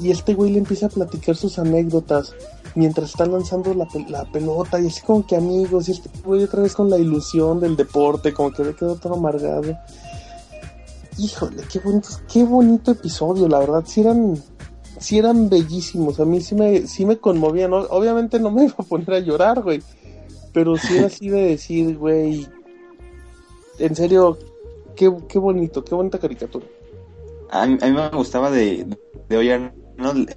y 0.00 0.10
este 0.10 0.34
güey 0.34 0.50
le 0.52 0.58
empieza 0.58 0.86
a 0.86 0.90
platicar 0.90 1.36
sus 1.36 1.58
anécdotas 1.58 2.32
mientras 2.74 3.10
están 3.10 3.30
lanzando 3.32 3.72
la, 3.74 3.86
pel- 3.86 4.08
la 4.08 4.24
pelota 4.30 4.80
y 4.80 4.88
así 4.88 5.00
como 5.02 5.24
que 5.26 5.36
amigos 5.36 5.88
y 5.88 5.92
este 5.92 6.10
güey 6.24 6.42
otra 6.42 6.62
vez 6.62 6.74
con 6.74 6.90
la 6.90 6.98
ilusión 6.98 7.60
del 7.60 7.76
deporte, 7.76 8.32
como 8.34 8.50
que 8.50 8.64
le 8.64 8.74
quedó 8.74 8.96
todo 8.96 9.14
amargado. 9.14 9.78
Híjole, 11.16 11.62
qué 11.72 11.78
bonito, 11.78 12.08
qué 12.32 12.42
bonito 12.42 12.90
episodio, 12.90 13.48
la 13.48 13.60
verdad, 13.60 13.84
si 13.86 14.00
eran, 14.00 14.36
sí 14.98 15.18
eran 15.18 15.48
bellísimos, 15.48 16.18
a 16.18 16.24
mí 16.24 16.40
sí 16.40 16.56
me, 16.56 16.88
sí 16.88 17.06
me 17.06 17.18
conmovían, 17.18 17.72
obviamente 17.72 18.40
no 18.40 18.50
me 18.50 18.64
iba 18.64 18.74
a 18.76 18.82
poner 18.82 19.12
a 19.12 19.20
llorar, 19.20 19.62
güey, 19.62 19.80
pero 20.52 20.76
sí 20.76 20.96
era 20.96 21.06
así 21.06 21.28
de 21.28 21.42
decir, 21.50 21.96
güey, 21.96 22.48
en 23.78 23.94
serio, 23.94 24.36
qué, 24.96 25.12
qué 25.28 25.38
bonito, 25.38 25.84
qué 25.84 25.94
bonita 25.94 26.18
caricatura. 26.18 26.66
A 27.50 27.66
mí, 27.66 27.78
a 27.80 27.86
mí 27.86 27.92
me 27.92 28.08
gustaba 28.10 28.50
de, 28.50 28.86
de 29.28 29.36
hoy 29.36 29.50
Arnold 29.50 30.34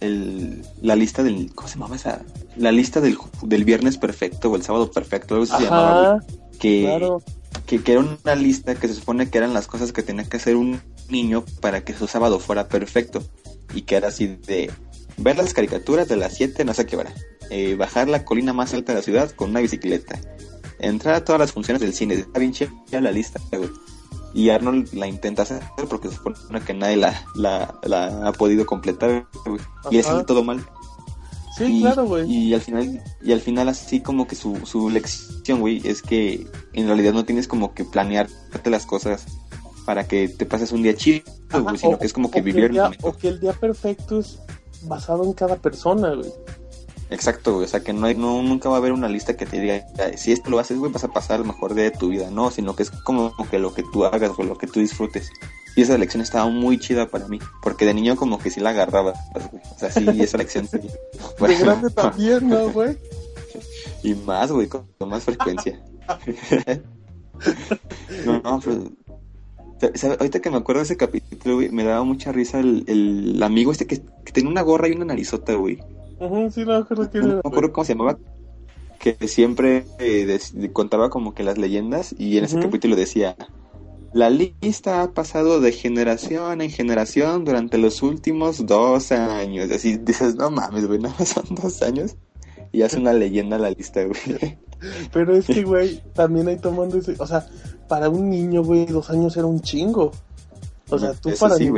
el, 0.00 0.62
la 0.80 0.96
lista 0.96 1.22
del. 1.22 1.52
¿Cómo 1.54 1.68
se 1.68 1.74
llamaba 1.74 1.96
esa? 1.96 2.22
La 2.56 2.72
lista 2.72 3.00
del, 3.00 3.18
del 3.42 3.64
viernes 3.64 3.98
perfecto 3.98 4.50
o 4.50 4.56
el 4.56 4.62
sábado 4.62 4.90
perfecto, 4.90 5.34
algo 5.34 5.44
así 5.44 5.56
se 5.56 5.64
llamaba. 5.64 6.24
Que, 6.58 6.82
claro, 6.82 7.22
que, 7.66 7.82
que 7.82 7.92
era 7.92 8.00
una 8.00 8.34
lista 8.34 8.74
que 8.74 8.88
se 8.88 8.94
supone 8.94 9.28
que 9.30 9.38
eran 9.38 9.54
las 9.54 9.66
cosas 9.66 9.92
que 9.92 10.02
tenía 10.02 10.24
que 10.24 10.36
hacer 10.38 10.56
un 10.56 10.80
niño 11.08 11.44
para 11.60 11.82
que 11.82 11.94
su 11.94 12.06
sábado 12.06 12.38
fuera 12.38 12.68
perfecto. 12.68 13.22
Y 13.74 13.82
que 13.82 13.96
era 13.96 14.08
así 14.08 14.26
de 14.46 14.70
ver 15.18 15.36
las 15.36 15.52
caricaturas 15.52 16.08
de 16.08 16.16
las 16.16 16.34
7, 16.36 16.64
no 16.64 16.74
sé 16.74 16.86
qué 16.86 16.96
hora. 16.96 17.12
eh, 17.50 17.74
bajar 17.76 18.08
la 18.08 18.24
colina 18.24 18.52
más 18.52 18.74
alta 18.74 18.92
de 18.92 18.98
la 18.98 19.02
ciudad 19.02 19.30
con 19.32 19.50
una 19.50 19.60
bicicleta. 19.60 20.18
Entrar 20.80 21.14
a 21.16 21.24
todas 21.24 21.40
las 21.40 21.52
funciones 21.52 21.80
del 21.80 21.92
cine. 21.92 22.14
Está 22.14 22.38
bien 22.40 22.52
chida 22.52 22.70
la 23.00 23.10
lista, 23.10 23.40
güey. 23.52 23.70
Y 24.34 24.50
Arnold 24.50 24.92
la 24.92 25.06
intenta 25.06 25.42
hacer 25.42 25.62
porque 25.88 26.08
se 26.08 26.16
supone 26.16 26.60
que 26.64 26.74
nadie 26.74 26.96
la, 26.96 27.24
la, 27.34 27.74
la 27.84 28.28
ha 28.28 28.32
podido 28.32 28.66
completar, 28.66 29.26
güey. 29.46 29.60
Y 29.90 29.96
le 29.96 30.02
sale 30.02 30.24
todo 30.24 30.44
mal. 30.44 30.64
sí, 31.56 31.78
y, 31.78 31.80
claro, 31.80 32.04
güey. 32.06 32.30
y 32.30 32.54
al 32.54 32.60
final, 32.60 33.02
y 33.22 33.32
al 33.32 33.40
final 33.40 33.68
así 33.68 34.00
como 34.00 34.28
que 34.28 34.36
su, 34.36 34.56
su 34.64 34.90
lección, 34.90 35.60
güey, 35.60 35.80
es 35.84 36.02
que 36.02 36.46
en 36.74 36.86
realidad 36.86 37.12
no 37.14 37.24
tienes 37.24 37.48
como 37.48 37.74
que 37.74 37.84
planearte 37.84 38.70
las 38.70 38.86
cosas 38.86 39.24
para 39.86 40.06
que 40.06 40.28
te 40.28 40.44
pases 40.44 40.70
un 40.72 40.82
día 40.82 40.94
chido, 40.94 41.22
güey, 41.62 41.78
sino 41.78 41.92
o- 41.94 41.98
que 41.98 42.06
es 42.06 42.12
como 42.12 42.30
que 42.30 42.42
vivir 42.42 42.64
el 42.64 42.66
el 42.66 42.72
día, 42.74 42.90
o 43.02 43.12
que 43.16 43.28
el 43.28 43.40
día 43.40 43.54
perfecto 43.54 44.20
es 44.20 44.38
basado 44.82 45.24
en 45.24 45.32
cada 45.32 45.56
persona, 45.56 46.14
güey. 46.14 46.30
Exacto, 47.10 47.54
güey, 47.54 47.64
o 47.64 47.68
sea 47.68 47.80
que 47.80 47.94
no, 47.94 48.06
hay, 48.06 48.14
no 48.14 48.42
nunca 48.42 48.68
va 48.68 48.76
a 48.76 48.78
haber 48.78 48.92
una 48.92 49.08
lista 49.08 49.36
que 49.36 49.46
te 49.46 49.60
diga, 49.60 49.86
"Ay, 49.98 50.18
si 50.18 50.32
esto 50.32 50.50
lo 50.50 50.58
haces, 50.58 50.76
güey, 50.76 50.92
vas 50.92 51.04
a 51.04 51.08
pasar 51.08 51.40
el 51.40 51.46
mejor 51.46 51.74
día 51.74 51.84
de 51.84 51.90
tu 51.90 52.08
vida, 52.08 52.30
no, 52.30 52.50
sino 52.50 52.76
que 52.76 52.82
es 52.82 52.90
como 52.90 53.34
que 53.50 53.58
lo 53.58 53.72
que 53.72 53.82
tú 53.82 54.04
hagas 54.04 54.32
o 54.36 54.42
lo 54.42 54.58
que 54.58 54.66
tú 54.66 54.80
disfrutes. 54.80 55.30
Y 55.74 55.82
esa 55.82 55.96
lección 55.96 56.22
estaba 56.22 56.50
muy 56.50 56.78
chida 56.78 57.06
para 57.06 57.26
mí, 57.28 57.38
porque 57.62 57.86
de 57.86 57.94
niño 57.94 58.16
como 58.16 58.38
que 58.38 58.50
sí 58.50 58.60
la 58.60 58.70
agarraba, 58.70 59.14
güey. 59.34 59.62
o 59.74 59.78
sea, 59.78 59.90
sí, 59.90 60.06
esa 60.20 60.36
lección. 60.36 60.68
De 60.70 60.82
Bueno, 61.38 61.58
grande 61.60 61.90
también, 61.90 62.48
¿no, 62.48 62.68
güey? 62.72 62.98
Y 64.02 64.14
más, 64.14 64.52
güey, 64.52 64.66
con, 64.66 64.86
con 64.98 65.08
más 65.08 65.24
frecuencia. 65.24 65.80
no, 68.26 68.40
no, 68.40 68.60
pero... 68.60 68.90
Ahorita 70.18 70.40
que 70.40 70.50
me 70.50 70.56
acuerdo 70.56 70.80
de 70.80 70.86
ese 70.86 70.96
capítulo, 70.96 71.54
güey, 71.54 71.70
me 71.70 71.84
daba 71.84 72.02
mucha 72.02 72.32
risa 72.32 72.58
el, 72.58 72.82
el 72.88 73.40
amigo 73.40 73.70
este 73.70 73.86
que, 73.86 74.02
que 74.24 74.32
tenía 74.32 74.50
una 74.50 74.62
gorra 74.62 74.88
y 74.88 74.92
una 74.92 75.04
narizota, 75.04 75.54
güey. 75.54 75.78
Ajá, 76.20 76.50
sí, 76.50 76.60
no 76.64 76.72
me 76.72 76.76
acuerdo 76.76 77.08
No 77.14 77.26
me 77.26 77.38
acuerdo 77.38 77.72
cómo 77.72 77.84
se 77.84 77.94
llamaba. 77.94 78.18
Que 78.98 79.16
siempre 79.28 79.86
eh, 79.98 80.38
contaba 80.72 81.08
como 81.10 81.34
que 81.34 81.44
las 81.44 81.58
leyendas 81.58 82.14
y 82.18 82.38
en 82.38 82.44
ese 82.44 82.56
Ujú. 82.56 82.66
capítulo 82.66 82.96
decía... 82.96 83.36
La 84.14 84.30
lista 84.30 85.02
ha 85.02 85.12
pasado 85.12 85.60
de 85.60 85.70
generación 85.70 86.62
en 86.62 86.70
generación 86.70 87.44
durante 87.44 87.76
los 87.76 88.02
últimos 88.02 88.64
dos 88.64 89.12
años. 89.12 89.70
Así 89.70 89.98
dices, 89.98 90.34
no 90.34 90.50
mames, 90.50 90.86
güey, 90.86 90.98
nada 90.98 91.14
más 91.18 91.28
son 91.28 91.44
dos 91.50 91.82
años. 91.82 92.16
Y 92.72 92.82
hace 92.82 92.98
una 92.98 93.12
leyenda 93.12 93.58
la 93.58 93.70
lista, 93.70 94.04
güey. 94.04 94.58
Pero 95.12 95.36
es 95.36 95.46
que, 95.46 95.62
güey, 95.62 96.00
también 96.14 96.48
ahí 96.48 96.56
tomando 96.56 96.96
ese. 96.96 97.16
O 97.18 97.26
sea, 97.26 97.46
para 97.86 98.08
un 98.08 98.30
niño, 98.30 98.62
güey, 98.62 98.86
dos 98.86 99.10
años 99.10 99.36
era 99.36 99.46
un 99.46 99.60
chingo. 99.60 100.12
O 100.90 100.98
sea, 100.98 101.12
tú 101.12 101.28
Eso 101.28 101.40
para 101.40 101.56
sí, 101.56 101.68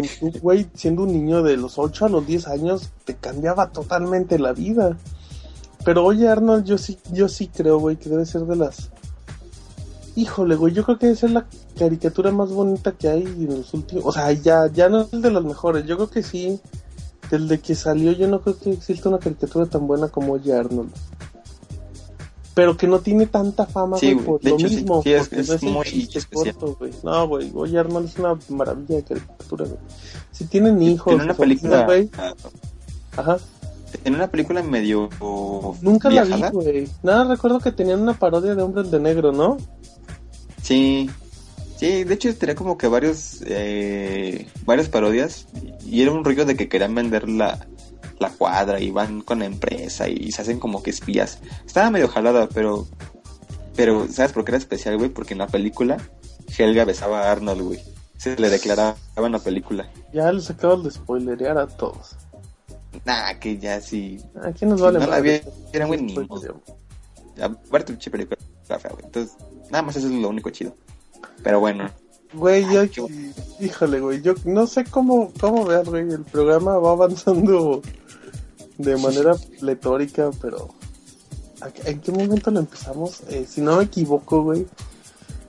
güey. 0.40 0.68
siendo 0.74 1.02
un 1.02 1.12
niño 1.12 1.42
de 1.42 1.56
los 1.56 1.78
8 1.78 2.06
a 2.06 2.08
los 2.08 2.26
10 2.26 2.46
años, 2.48 2.90
te 3.04 3.16
cambiaba 3.16 3.70
totalmente 3.70 4.38
la 4.38 4.52
vida. 4.52 4.96
Pero 5.84 6.04
oye, 6.04 6.28
Arnold, 6.28 6.64
yo 6.64 6.78
sí, 6.78 6.98
yo 7.12 7.28
sí 7.28 7.48
creo, 7.48 7.78
güey, 7.78 7.96
que 7.96 8.08
debe 8.08 8.26
ser 8.26 8.42
de 8.42 8.56
las... 8.56 8.90
Híjole, 10.14 10.54
güey, 10.54 10.74
yo 10.74 10.84
creo 10.84 10.98
que 10.98 11.06
debe 11.06 11.18
ser 11.18 11.30
la 11.30 11.46
caricatura 11.78 12.30
más 12.30 12.50
bonita 12.50 12.92
que 12.92 13.08
hay 13.08 13.22
en 13.22 13.58
los 13.58 13.74
últimos... 13.74 14.04
O 14.04 14.12
sea, 14.12 14.30
ya, 14.32 14.70
ya 14.72 14.88
no 14.88 15.02
es 15.02 15.10
de 15.10 15.30
las 15.30 15.42
mejores, 15.42 15.86
yo 15.86 15.96
creo 15.96 16.10
que 16.10 16.22
sí. 16.22 16.60
Desde 17.30 17.60
que 17.60 17.74
salió, 17.74 18.12
yo 18.12 18.28
no 18.28 18.40
creo 18.42 18.58
que 18.58 18.72
exista 18.72 19.08
una 19.08 19.18
caricatura 19.18 19.66
tan 19.66 19.86
buena 19.86 20.08
como 20.08 20.34
Oye, 20.34 20.52
Arnold. 20.52 20.90
Pero 22.60 22.76
que 22.76 22.86
no 22.86 22.98
tiene 22.98 23.24
tanta 23.24 23.64
fama, 23.64 23.96
Sí, 23.96 24.12
güey, 24.12 24.16
güey, 24.16 24.26
por 24.26 24.40
de 24.42 24.50
lo 24.50 24.56
hecho, 24.56 24.68
sí, 24.68 24.74
mismo. 24.76 25.02
sí, 25.02 25.12
es- 25.14 25.32
muy 25.62 26.12
corto, 26.30 26.76
güey. 26.78 26.92
No, 27.02 27.26
güey, 27.26 27.50
Oye, 27.54 27.78
Arnold 27.78 28.06
es 28.06 28.18
una 28.18 28.38
maravilla 28.50 28.96
de 28.96 29.02
caricatura, 29.02 29.64
güey. 29.64 29.78
Si 30.30 30.44
tienen 30.44 30.82
hijos, 30.82 31.14
En 31.14 31.22
una 31.22 31.32
película, 31.32 31.86
güey, 31.86 32.10
ah, 32.18 32.34
ajá. 33.16 33.38
en 34.04 34.14
una 34.14 34.26
película 34.26 34.62
medio 34.62 35.08
Nunca 35.80 36.10
la 36.10 36.24
vi, 36.24 36.42
güey. 36.52 36.86
Nada, 37.02 37.24
recuerdo 37.34 37.60
que 37.60 37.72
tenían 37.72 38.02
una 38.02 38.12
parodia 38.18 38.54
de 38.54 38.60
Hombres 38.62 38.90
de 38.90 39.00
Negro, 39.00 39.32
¿no? 39.32 39.56
Sí, 40.62 41.08
sí, 41.78 42.04
de 42.04 42.12
hecho 42.14 42.36
tenía 42.36 42.54
como 42.54 42.76
que 42.76 42.88
varios, 42.88 43.38
eh, 43.46 44.48
varias 44.66 44.90
parodias 44.90 45.46
y 45.86 46.02
era 46.02 46.12
un 46.12 46.24
rollo 46.26 46.44
de 46.44 46.56
que 46.56 46.68
querían 46.68 46.94
vender 46.94 47.26
la, 47.26 47.66
la 48.20 48.30
cuadra 48.30 48.78
y 48.78 48.90
van 48.90 49.22
con 49.22 49.40
la 49.40 49.46
empresa 49.46 50.08
y 50.08 50.30
se 50.30 50.42
hacen 50.42 50.60
como 50.60 50.82
que 50.82 50.90
espías. 50.90 51.38
Estaba 51.66 51.90
medio 51.90 52.06
jalada, 52.06 52.48
pero, 52.48 52.86
pero 53.74 54.06
¿sabes 54.08 54.32
por 54.32 54.44
qué 54.44 54.52
era 54.52 54.58
especial, 54.58 54.98
güey? 54.98 55.08
Porque 55.08 55.34
en 55.34 55.38
la 55.38 55.48
película 55.48 55.96
Helga 56.56 56.84
besaba 56.84 57.22
a 57.22 57.32
Arnold, 57.32 57.62
güey. 57.62 57.80
Se 58.18 58.36
le 58.36 58.50
declaraba 58.50 58.96
en 59.16 59.32
la 59.32 59.38
película. 59.38 59.90
Ya 60.12 60.30
les 60.30 60.50
acabo 60.50 60.76
de 60.82 60.90
spoilerear 60.90 61.56
a 61.56 61.66
todos. 61.66 62.16
Nah, 63.06 63.34
que 63.40 63.58
ya 63.58 63.80
sí. 63.80 64.18
¿A 64.42 64.52
quién 64.52 64.70
nos 64.70 64.80
Si 64.80 64.84
vale 64.84 64.98
no 64.98 65.06
la 65.06 65.20
vi, 65.20 65.40
era. 65.72 65.86
Aparte, 67.42 67.92
pinche 67.94 68.10
película 68.10 68.38
fea, 68.66 68.90
güey. 68.92 69.06
Entonces, 69.06 69.36
nada 69.70 69.82
más 69.82 69.96
eso 69.96 70.08
es 70.08 70.12
lo 70.12 70.28
único 70.28 70.50
chido. 70.50 70.74
Pero 71.42 71.60
bueno, 71.60 71.90
Güey, 72.32 72.64
yo, 72.72 72.88
qué 73.08 73.32
híjole, 73.58 73.98
güey, 73.98 74.22
yo 74.22 74.34
no 74.44 74.66
sé 74.66 74.84
cómo, 74.84 75.32
cómo 75.40 75.64
veas, 75.64 75.88
güey, 75.88 76.08
el 76.12 76.22
programa 76.22 76.78
va 76.78 76.92
avanzando 76.92 77.82
de 78.82 78.96
manera 78.96 79.34
pletórica, 79.60 80.30
pero 80.40 80.68
¿a- 81.60 81.88
¿en 81.88 82.00
qué 82.00 82.12
momento 82.12 82.50
lo 82.50 82.60
empezamos? 82.60 83.20
Eh, 83.28 83.46
si 83.48 83.60
no 83.60 83.76
me 83.76 83.84
equivoco, 83.84 84.42
güey, 84.42 84.66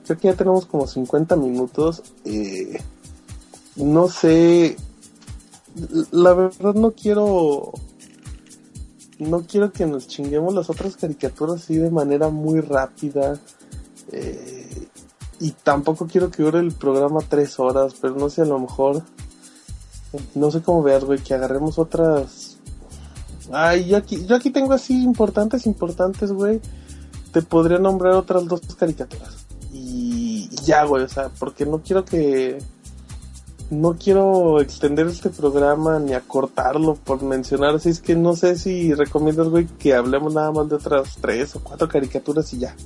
creo 0.04 0.18
que 0.18 0.28
ya 0.28 0.34
tenemos 0.34 0.66
como 0.66 0.86
50 0.86 1.36
minutos, 1.36 2.02
eh, 2.24 2.78
no 3.76 4.08
sé, 4.08 4.76
la 6.10 6.34
verdad 6.34 6.74
no 6.74 6.92
quiero, 6.92 7.72
no 9.18 9.46
quiero 9.46 9.72
que 9.72 9.86
nos 9.86 10.06
chinguemos 10.08 10.54
las 10.54 10.68
otras 10.68 10.96
caricaturas 10.96 11.62
así 11.62 11.76
de 11.76 11.90
manera 11.90 12.28
muy 12.28 12.60
rápida, 12.60 13.40
eh, 14.10 14.88
y 15.40 15.52
tampoco 15.52 16.06
quiero 16.06 16.30
que 16.30 16.42
dure 16.42 16.60
el 16.60 16.72
programa 16.72 17.20
tres 17.28 17.58
horas, 17.58 17.94
pero 18.00 18.14
no 18.14 18.28
sé, 18.30 18.42
a 18.42 18.46
lo 18.46 18.58
mejor. 18.60 19.02
No 20.34 20.50
sé 20.50 20.60
cómo 20.60 20.82
veas, 20.82 21.04
güey, 21.04 21.18
que 21.20 21.32
agarremos 21.34 21.78
otras. 21.78 22.58
Ay, 23.52 23.84
yo 23.84 23.98
aquí, 23.98 24.24
yo 24.26 24.34
aquí 24.34 24.50
tengo 24.50 24.72
así 24.72 24.94
importantes, 25.02 25.66
importantes, 25.66 26.32
güey. 26.32 26.60
Te 27.32 27.42
podría 27.42 27.78
nombrar 27.78 28.14
otras 28.14 28.46
dos 28.46 28.62
caricaturas. 28.76 29.44
Y, 29.70 30.48
ya, 30.64 30.84
güey, 30.84 31.04
o 31.04 31.08
sea, 31.08 31.28
porque 31.38 31.66
no 31.66 31.82
quiero 31.82 32.04
que. 32.04 32.58
No 33.70 33.96
quiero 33.96 34.60
extender 34.60 35.06
este 35.06 35.30
programa 35.30 35.98
ni 35.98 36.12
acortarlo 36.12 36.94
por 36.94 37.22
mencionar, 37.22 37.74
así 37.74 37.88
es 37.88 38.00
que 38.00 38.14
no 38.14 38.36
sé 38.36 38.56
si 38.56 38.92
recomiendas, 38.92 39.48
güey, 39.48 39.66
que 39.66 39.94
hablemos 39.94 40.34
nada 40.34 40.52
más 40.52 40.68
de 40.68 40.74
otras 40.76 41.16
tres 41.22 41.56
o 41.56 41.60
cuatro 41.60 41.88
caricaturas 41.88 42.52
y 42.52 42.58
ya. 42.58 42.76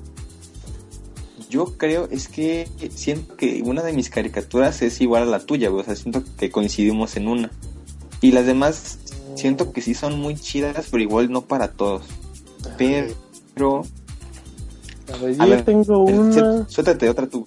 Yo 1.50 1.76
creo 1.76 2.08
es 2.10 2.28
que 2.28 2.68
siento 2.94 3.36
que 3.36 3.62
una 3.64 3.82
de 3.82 3.92
mis 3.92 4.10
caricaturas 4.10 4.82
es 4.82 5.00
igual 5.00 5.24
a 5.24 5.26
la 5.26 5.40
tuya, 5.40 5.70
güey. 5.70 5.82
O 5.82 5.84
sea, 5.84 5.96
siento 5.96 6.22
que 6.38 6.50
coincidimos 6.50 7.16
en 7.16 7.28
una. 7.28 7.50
Y 8.20 8.32
las 8.32 8.46
demás 8.46 8.98
siento 9.36 9.72
que 9.72 9.80
sí 9.82 9.94
son 9.94 10.18
muy 10.18 10.34
chidas, 10.36 10.86
pero 10.90 11.02
igual 11.02 11.30
no 11.30 11.42
para 11.42 11.68
todos. 11.72 12.02
Pero... 12.78 13.82
A 15.12 15.16
ver, 15.18 15.36
yo 15.36 15.42
A 15.42 15.46
ver, 15.46 15.64
tengo 15.64 15.98
una. 16.04 16.32
sué- 16.34 16.68
Suéltate 16.68 17.08
otra 17.08 17.28
tú. 17.28 17.46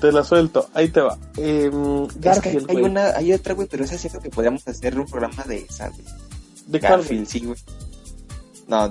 Te 0.00 0.10
la 0.12 0.24
suelto, 0.24 0.68
ahí 0.74 0.88
te 0.88 1.00
va. 1.00 1.16
Em, 1.36 2.04
Es 2.04 2.12
que 2.14 2.18
Garfield, 2.20 2.70
hay 2.70 2.76
una, 2.82 3.06
hay 3.10 3.32
otra, 3.32 3.54
güey, 3.54 3.68
pero 3.70 3.84
esa 3.84 3.96
siento 3.96 4.18
que 4.20 4.28
podríamos 4.28 4.66
hacer 4.66 4.98
un 4.98 5.06
programa 5.06 5.44
de 5.44 5.58
esa, 5.68 5.88
güey. 5.88 6.02
¿De 6.66 6.78
güey? 6.78 6.82
Garfield, 6.82 7.26
sí, 7.26 7.40
güey. 7.40 7.58
No, 8.66 8.88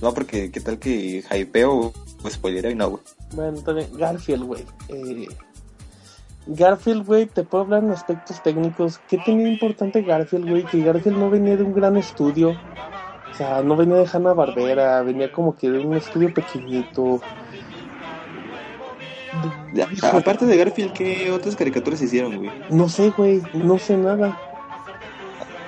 no, 0.00 0.14
porque 0.14 0.50
qué 0.50 0.60
tal 0.60 0.78
que 0.78 1.22
hypeo 1.30 1.92
o 2.22 2.30
spoiler 2.30 2.70
y 2.72 2.74
no, 2.74 2.90
güey. 2.90 3.02
Bueno, 3.34 3.60
también 3.60 3.88
Garfield, 3.96 4.44
güey. 4.44 4.64
Eh, 4.88 5.28
Garfield, 6.46 7.06
güey, 7.06 7.26
te 7.26 7.44
puedo 7.44 7.64
hablar 7.64 7.84
en 7.84 7.90
aspectos 7.90 8.42
técnicos. 8.42 8.98
¿Qué 9.08 9.18
tenía 9.18 9.48
importante 9.48 10.02
Garfield, 10.02 10.48
güey? 10.48 10.64
Que 10.64 10.82
Garfield 10.82 11.18
no 11.18 11.30
venía 11.30 11.56
de 11.56 11.62
un 11.62 11.74
gran 11.74 11.96
estudio. 11.96 12.50
O 13.30 13.34
sea, 13.34 13.62
no 13.62 13.76
venía 13.76 13.96
de 13.96 14.08
Hanna 14.12 14.32
Barbera, 14.32 15.02
venía 15.02 15.30
como 15.30 15.56
que 15.56 15.70
de 15.70 15.78
un 15.78 15.94
estudio 15.94 16.32
pequeñito. 16.34 17.20
Híjole, 19.72 20.18
Aparte 20.18 20.46
de 20.46 20.56
Garfield, 20.56 20.92
¿qué 20.92 21.30
otras 21.30 21.54
caricaturas 21.56 22.02
hicieron, 22.02 22.36
güey? 22.36 22.50
No 22.70 22.88
sé, 22.88 23.10
güey, 23.10 23.40
no 23.54 23.78
sé 23.78 23.96
nada. 23.96 24.36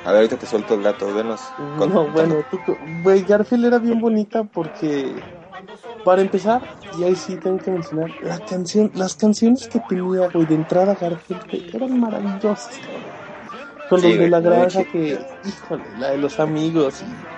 A 0.04 0.08
ver, 0.08 0.16
ahorita 0.16 0.36
te 0.36 0.46
suelto 0.46 0.74
el 0.74 0.82
dato, 0.82 1.14
venos. 1.14 1.40
No, 1.78 2.08
bueno, 2.08 2.36
tú, 2.50 2.58
güey, 3.04 3.22
Garfield 3.22 3.66
era 3.66 3.78
bien 3.78 4.00
bonita 4.00 4.42
porque, 4.42 5.14
para 6.02 6.22
empezar, 6.22 6.70
y 6.90 7.04
ahí 7.04 7.16
sí 7.16 7.38
tengo 7.38 7.60
que 7.60 7.70
mencionar, 7.70 8.14
la 8.20 8.40
canción, 8.44 8.90
las 8.94 9.16
canciones 9.16 9.68
que 9.68 9.80
tenía, 9.80 10.22
güey, 10.28 10.46
de 10.46 10.54
entrada 10.56 10.94
Garfield, 10.96 11.44
eran 11.72 11.98
maravillosas, 11.98 12.78
cabrón. 12.80 13.14
Con 13.86 14.00
Sí, 14.00 14.16
los 14.18 14.18
de 14.18 14.28
la 14.28 14.40
granja 14.40 14.84
que, 14.86 15.26
híjole, 15.42 15.94
la 15.96 16.10
de 16.10 16.18
los 16.18 16.40
amigos 16.40 17.02
y, 17.02 17.28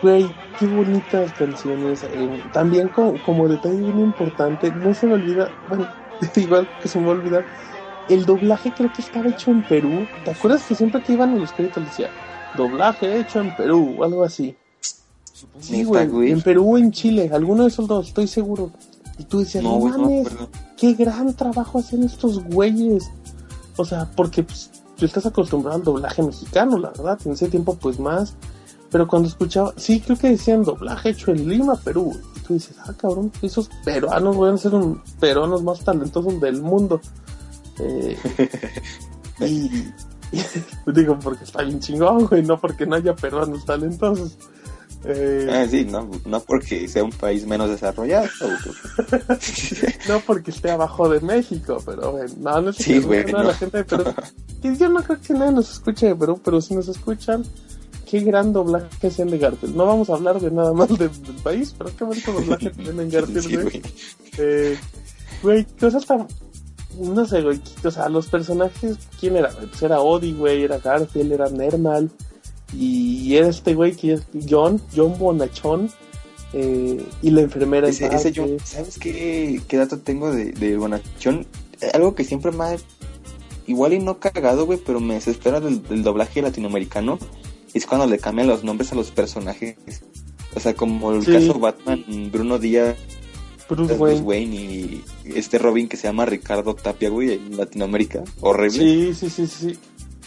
güey, 0.00 0.36
qué 0.56 0.66
bonitas 0.66 1.32
canciones. 1.32 2.04
eh, 2.04 2.42
también 2.52 2.88
como, 2.88 3.20
como 3.22 3.48
detalle 3.48 3.82
bien 3.82 3.98
importante, 3.98 4.72
no 4.72 4.94
se 4.94 5.06
me 5.06 5.14
olvida, 5.14 5.54
bueno, 5.66 5.94
igual 6.36 6.72
que 6.78 6.88
se 6.88 6.98
me 6.98 7.06
va 7.06 7.12
a 7.12 7.14
olvidar, 7.16 7.46
el 8.06 8.26
doblaje 8.26 8.74
creo 8.74 8.92
que 8.92 9.02
estaba 9.02 9.30
hecho 9.30 9.50
en 9.52 9.64
Perú. 9.64 10.10
¿Te 10.22 10.30
acuerdas 10.32 10.66
que 10.66 10.74
siempre 10.76 11.02
que 11.02 11.12
iban 11.14 11.34
a 11.34 11.38
los 11.38 11.52
créditos 11.52 11.84
decía 11.86 12.14
doblaje 12.52 13.18
hecho 13.18 13.40
en 13.40 13.54
Perú 13.54 13.96
o 13.98 14.04
algo 14.04 14.24
así? 14.24 14.58
Sí, 15.60 15.84
güey, 15.84 16.06
güey. 16.06 16.32
en 16.32 16.42
Perú 16.42 16.74
o 16.74 16.78
en 16.78 16.92
Chile, 16.92 17.30
alguno 17.32 17.62
de 17.62 17.68
esos 17.68 17.88
dos, 17.88 18.08
estoy 18.08 18.28
seguro. 18.28 18.70
Y 19.18 19.24
tú 19.24 19.40
decías, 19.40 19.64
No, 19.64 19.78
mames, 19.78 20.28
qué 20.76 20.94
gran 20.94 21.34
trabajo 21.34 21.78
hacen 21.78 22.02
estos 22.04 22.42
güeyes. 22.44 23.10
O 23.76 23.84
sea, 23.84 24.10
porque 24.14 24.42
pues, 24.44 24.70
tú 24.96 25.06
estás 25.06 25.26
acostumbrado 25.26 25.76
al 25.76 25.84
doblaje 25.84 26.22
mexicano, 26.22 26.78
la 26.78 26.90
verdad, 26.90 27.18
en 27.24 27.32
ese 27.32 27.48
tiempo 27.48 27.76
pues 27.80 27.98
más. 27.98 28.34
Pero 28.90 29.08
cuando 29.08 29.28
escuchaba, 29.28 29.72
sí, 29.76 30.00
creo 30.00 30.16
que 30.16 30.30
decían 30.30 30.62
doblaje 30.62 31.10
hecho 31.10 31.32
en 31.32 31.48
Lima, 31.48 31.74
Perú. 31.74 32.16
Y 32.36 32.40
tú 32.40 32.54
dices, 32.54 32.76
ah, 32.84 32.92
cabrón, 32.96 33.32
esos 33.42 33.68
peruanos 33.84 34.36
van 34.36 34.54
a 34.54 34.58
ser 34.58 34.74
un 34.74 35.02
peruanos 35.18 35.64
más 35.64 35.80
talentosos 35.80 36.40
del 36.40 36.62
mundo. 36.62 37.00
Eh, 37.80 38.16
y, 39.40 39.68
digo, 40.92 41.18
porque 41.18 41.42
está 41.42 41.62
bien 41.62 41.80
chingón, 41.80 42.26
güey, 42.26 42.44
no 42.44 42.60
porque 42.60 42.86
no 42.86 42.94
haya 42.94 43.16
peruanos 43.16 43.64
talentosos. 43.64 44.38
Eh, 45.06 45.48
Ah, 45.52 45.66
sí, 45.70 45.84
no, 45.84 46.10
no 46.24 46.40
porque 46.40 46.88
sea 46.88 47.04
un 47.04 47.10
país 47.12 47.46
menos 47.46 47.68
desarrollado. 47.70 48.28
No 50.08 50.20
porque 50.26 50.50
esté 50.50 50.70
abajo 50.70 51.08
de 51.08 51.20
México, 51.20 51.78
pero 51.84 52.12
bueno, 52.12 52.32
no, 52.40 52.60
no 52.60 52.70
es 52.70 52.76
Sí, 52.76 53.00
güey, 53.00 53.24
no, 53.32 53.42
la 53.42 53.54
gente 53.54 53.78
de 53.78 53.84
Perú. 53.84 54.04
que 54.62 54.76
yo 54.76 54.88
no 54.88 55.02
creo 55.02 55.20
que 55.20 55.34
nadie 55.34 55.52
nos 55.52 55.70
escuche 55.72 56.06
de 56.08 56.16
Perú, 56.16 56.40
pero 56.44 56.60
si 56.60 56.74
nos 56.74 56.88
escuchan, 56.88 57.44
qué 58.08 58.20
gran 58.20 58.52
doblaje 58.52 58.86
que 59.00 59.06
hacen 59.08 59.30
de 59.30 59.38
Garfield. 59.38 59.74
No 59.76 59.86
vamos 59.86 60.10
a 60.10 60.14
hablar 60.14 60.40
de 60.40 60.50
nada 60.50 60.72
más 60.72 60.88
de- 60.98 61.08
del 61.08 61.36
país, 61.42 61.74
pero 61.76 61.90
qué 61.96 62.04
bonito 62.04 62.32
doblaje 62.32 62.70
tienen 62.76 63.00
en 63.00 63.10
Garfield, 63.10 63.62
güey. 63.62 63.82
Eh, 64.38 64.78
güey, 65.42 65.64
cosas 65.80 66.04
tan. 66.06 66.26
No 67.00 67.24
sé, 67.26 67.42
güey. 67.42 67.60
O 67.82 67.90
sea, 67.90 68.08
los 68.08 68.26
personajes, 68.28 68.96
¿quién 69.18 69.36
era? 69.36 69.50
Pues 69.50 69.82
era 69.82 70.00
Odie, 70.00 70.32
güey, 70.34 70.62
era 70.64 70.78
Garfield, 70.78 71.32
era 71.32 71.48
Nermal. 71.50 72.10
Y 72.78 73.36
era 73.36 73.48
este 73.48 73.74
güey 73.74 73.92
que 73.94 74.14
es 74.14 74.22
John, 74.48 74.80
John 74.94 75.16
Bonachón. 75.18 75.90
eh, 76.52 77.04
y 77.22 77.30
la 77.30 77.40
enfermera 77.42 77.88
Ese, 77.88 78.06
ese 78.06 78.32
¿sabes 78.64 78.98
qué, 78.98 79.60
qué 79.66 79.76
dato 79.76 79.98
tengo 79.98 80.32
de, 80.32 80.52
de 80.52 80.76
Bonachón? 80.76 81.46
Algo 81.92 82.14
que 82.14 82.24
siempre 82.24 82.52
me 82.52 82.64
ha, 82.64 82.76
igual 83.66 83.92
y 83.92 83.98
no 83.98 84.18
cagado, 84.18 84.64
güey, 84.66 84.78
pero 84.84 85.00
me 85.00 85.14
desespera 85.14 85.60
del, 85.60 85.82
del 85.82 86.02
doblaje 86.02 86.40
latinoamericano. 86.42 87.18
Es 87.74 87.86
cuando 87.86 88.06
le 88.06 88.18
cambian 88.18 88.46
los 88.46 88.62
nombres 88.62 88.92
a 88.92 88.94
los 88.94 89.10
personajes. 89.10 89.76
O 90.54 90.60
sea, 90.60 90.74
como 90.74 91.12
el 91.12 91.24
Sí. 91.24 91.32
caso 91.32 91.58
Batman, 91.58 92.04
Bruno 92.30 92.58
Díaz, 92.60 92.96
Bruce 93.68 93.94
es 93.94 93.98
Wayne. 93.98 94.20
Bruce 94.20 94.22
Wayne 94.28 94.54
y 94.54 95.04
este 95.34 95.58
Robin 95.58 95.88
que 95.88 95.96
se 95.96 96.04
llama 96.06 96.24
Ricardo 96.26 96.74
Tapia, 96.76 97.08
güey, 97.10 97.32
en 97.32 97.56
Latinoamérica. 97.56 98.22
Horrible. 98.40 98.78
Sí, 98.78 99.14
sí, 99.14 99.30
sí, 99.30 99.46
sí. 99.48 99.78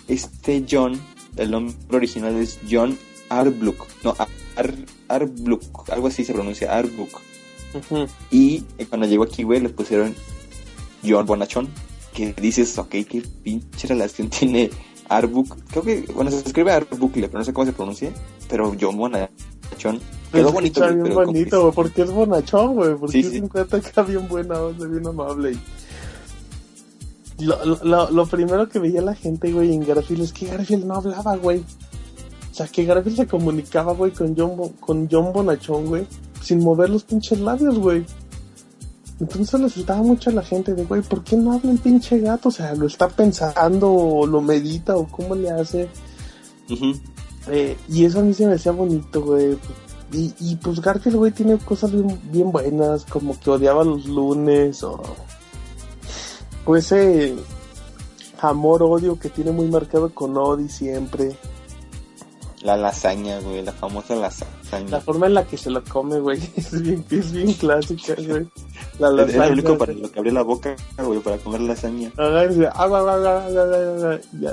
Este 0.09 0.65
John, 0.69 0.99
el 1.37 1.51
nombre 1.51 1.75
original 1.91 2.35
es 2.35 2.59
John 2.69 2.97
Arbrook. 3.29 3.85
No, 4.03 4.15
Ar, 4.55 4.73
Arbrook, 5.07 5.89
algo 5.91 6.07
así 6.07 6.23
se 6.25 6.33
pronuncia. 6.33 6.77
Ujú. 6.77 8.07
Y 8.31 8.63
eh, 8.77 8.85
cuando 8.87 9.07
llegó 9.07 9.23
aquí, 9.23 9.43
güey, 9.43 9.59
le 9.59 9.69
pusieron 9.69 10.15
John 11.05 11.25
Bonachón. 11.25 11.67
Que 12.13 12.33
dices, 12.33 12.77
ok, 12.77 12.89
qué 12.89 13.23
pinche 13.43 13.87
relación 13.87 14.29
tiene 14.31 14.69
Arbuk. 15.09 15.55
Creo 15.69 15.83
que, 15.83 16.01
bueno, 16.13 16.31
se 16.31 16.37
escribe 16.37 16.71
Arbukle, 16.71 17.27
pero 17.27 17.39
no 17.39 17.45
sé 17.45 17.53
cómo 17.53 17.65
se 17.65 17.73
pronuncia. 17.73 18.11
Pero 18.49 18.75
John 18.79 18.97
Bonachón. 18.97 19.99
Quedó 20.31 20.51
bonito, 20.51 20.81
güey, 20.81 21.13
bonito, 21.13 21.61
güey, 21.61 21.73
porque 21.73 22.01
es 22.01 22.11
bonachón, 22.11 22.75
güey, 22.75 22.95
porque 22.95 23.21
Sí, 23.21 23.27
es 23.27 23.33
sí. 23.33 23.39
un 23.39 23.49
bien 24.07 24.27
buena 24.27 24.59
onda, 24.59 24.85
bien 24.87 25.07
amable. 25.07 25.53
Y 25.53 25.59
lo, 27.39 27.63
lo- 27.83 28.09
lo, 28.11 28.25
primero 28.25 28.67
que 28.69 28.79
veía 28.79 29.01
la 29.01 29.15
gente, 29.15 29.51
güey, 29.51 29.73
en 29.73 29.85
Garfield 29.85 30.23
es 30.23 30.33
que 30.33 30.47
Garfield 30.47 30.85
no 30.85 30.95
hablaba, 30.95 31.35
güey. 31.37 31.59
O 31.59 32.53
sea, 32.53 32.67
que 32.67 32.85
Garfield 32.85 33.17
se 33.17 33.27
comunicaba, 33.27 33.93
güey, 33.93 34.11
con 34.11 34.35
John, 34.35 34.73
con 34.79 35.07
John 35.11 35.31
Bonachón, 35.31 35.85
güey, 35.85 36.07
sin 36.41 36.59
mover 36.63 36.89
los 36.89 37.03
pinches 37.03 37.39
labios, 37.39 37.77
güey. 37.77 38.05
Entonces 39.19 39.59
le 39.59 39.69
saltaba 39.69 40.01
mucho 40.03 40.29
a 40.29 40.33
la 40.33 40.43
gente 40.43 40.73
de, 40.75 40.85
güey, 40.85 41.01
¿por 41.01 41.23
qué 41.23 41.35
no 41.37 41.53
habla 41.53 41.71
el 41.71 41.79
pinche 41.79 42.19
gato? 42.19 42.49
O 42.49 42.51
sea, 42.51 42.73
lo 42.75 42.85
está 42.87 43.07
pensando, 43.07 43.91
o 43.91 44.25
lo 44.27 44.41
medita, 44.41 44.95
o 44.95 45.07
cómo 45.07 45.33
le 45.35 45.49
hace. 45.51 45.89
Eh, 47.49 47.77
y 47.89 48.05
eso 48.05 48.19
a 48.19 48.23
mí 48.23 48.33
se 48.33 48.45
me 48.45 48.53
hacía 48.55 48.71
bonito, 48.71 49.21
güey. 49.21 49.57
Y, 50.11 50.33
y 50.39 50.55
pues 50.57 50.79
Garfield, 50.81 51.17
güey, 51.17 51.31
tiene 51.31 51.57
cosas 51.57 51.91
bien, 51.91 52.19
bien 52.31 52.51
buenas, 52.51 53.05
como 53.05 53.39
que 53.39 53.49
odiaba 53.49 53.83
los 53.83 54.05
lunes 54.05 54.81
o... 54.83 55.01
O 56.67 56.75
ese 56.75 57.33
amor-odio 58.41 59.17
que 59.17 59.29
tiene 59.29 59.51
muy 59.51 59.67
marcado 59.67 60.13
con 60.13 60.37
Odi 60.37 60.69
siempre. 60.69 61.35
La 62.61 62.75
lasaña, 62.75 63.39
güey, 63.39 63.63
la 63.63 63.71
famosa 63.71 64.15
lasaña. 64.15 64.89
La 64.89 64.99
forma 64.99 65.27
en 65.27 65.35
la 65.35 65.45
que 65.45 65.57
se 65.57 65.69
lo 65.69 65.81
come, 65.83 66.19
güey, 66.19 66.39
es 66.57 66.81
bien, 66.81 67.05
es 67.09 67.31
bien 67.31 67.53
clásica, 67.53 68.15
güey. 68.15 68.47
La 68.99 69.09
lasaña, 69.11 69.45
el 69.45 69.53
único 69.53 69.77
para 69.77 69.93
lo 69.93 70.11
que 70.11 70.19
abría 70.19 70.33
la 70.33 70.41
boca, 70.43 70.75
güey, 70.97 71.19
para 71.19 71.37
comer 71.37 71.61
lasaña. 71.61 72.11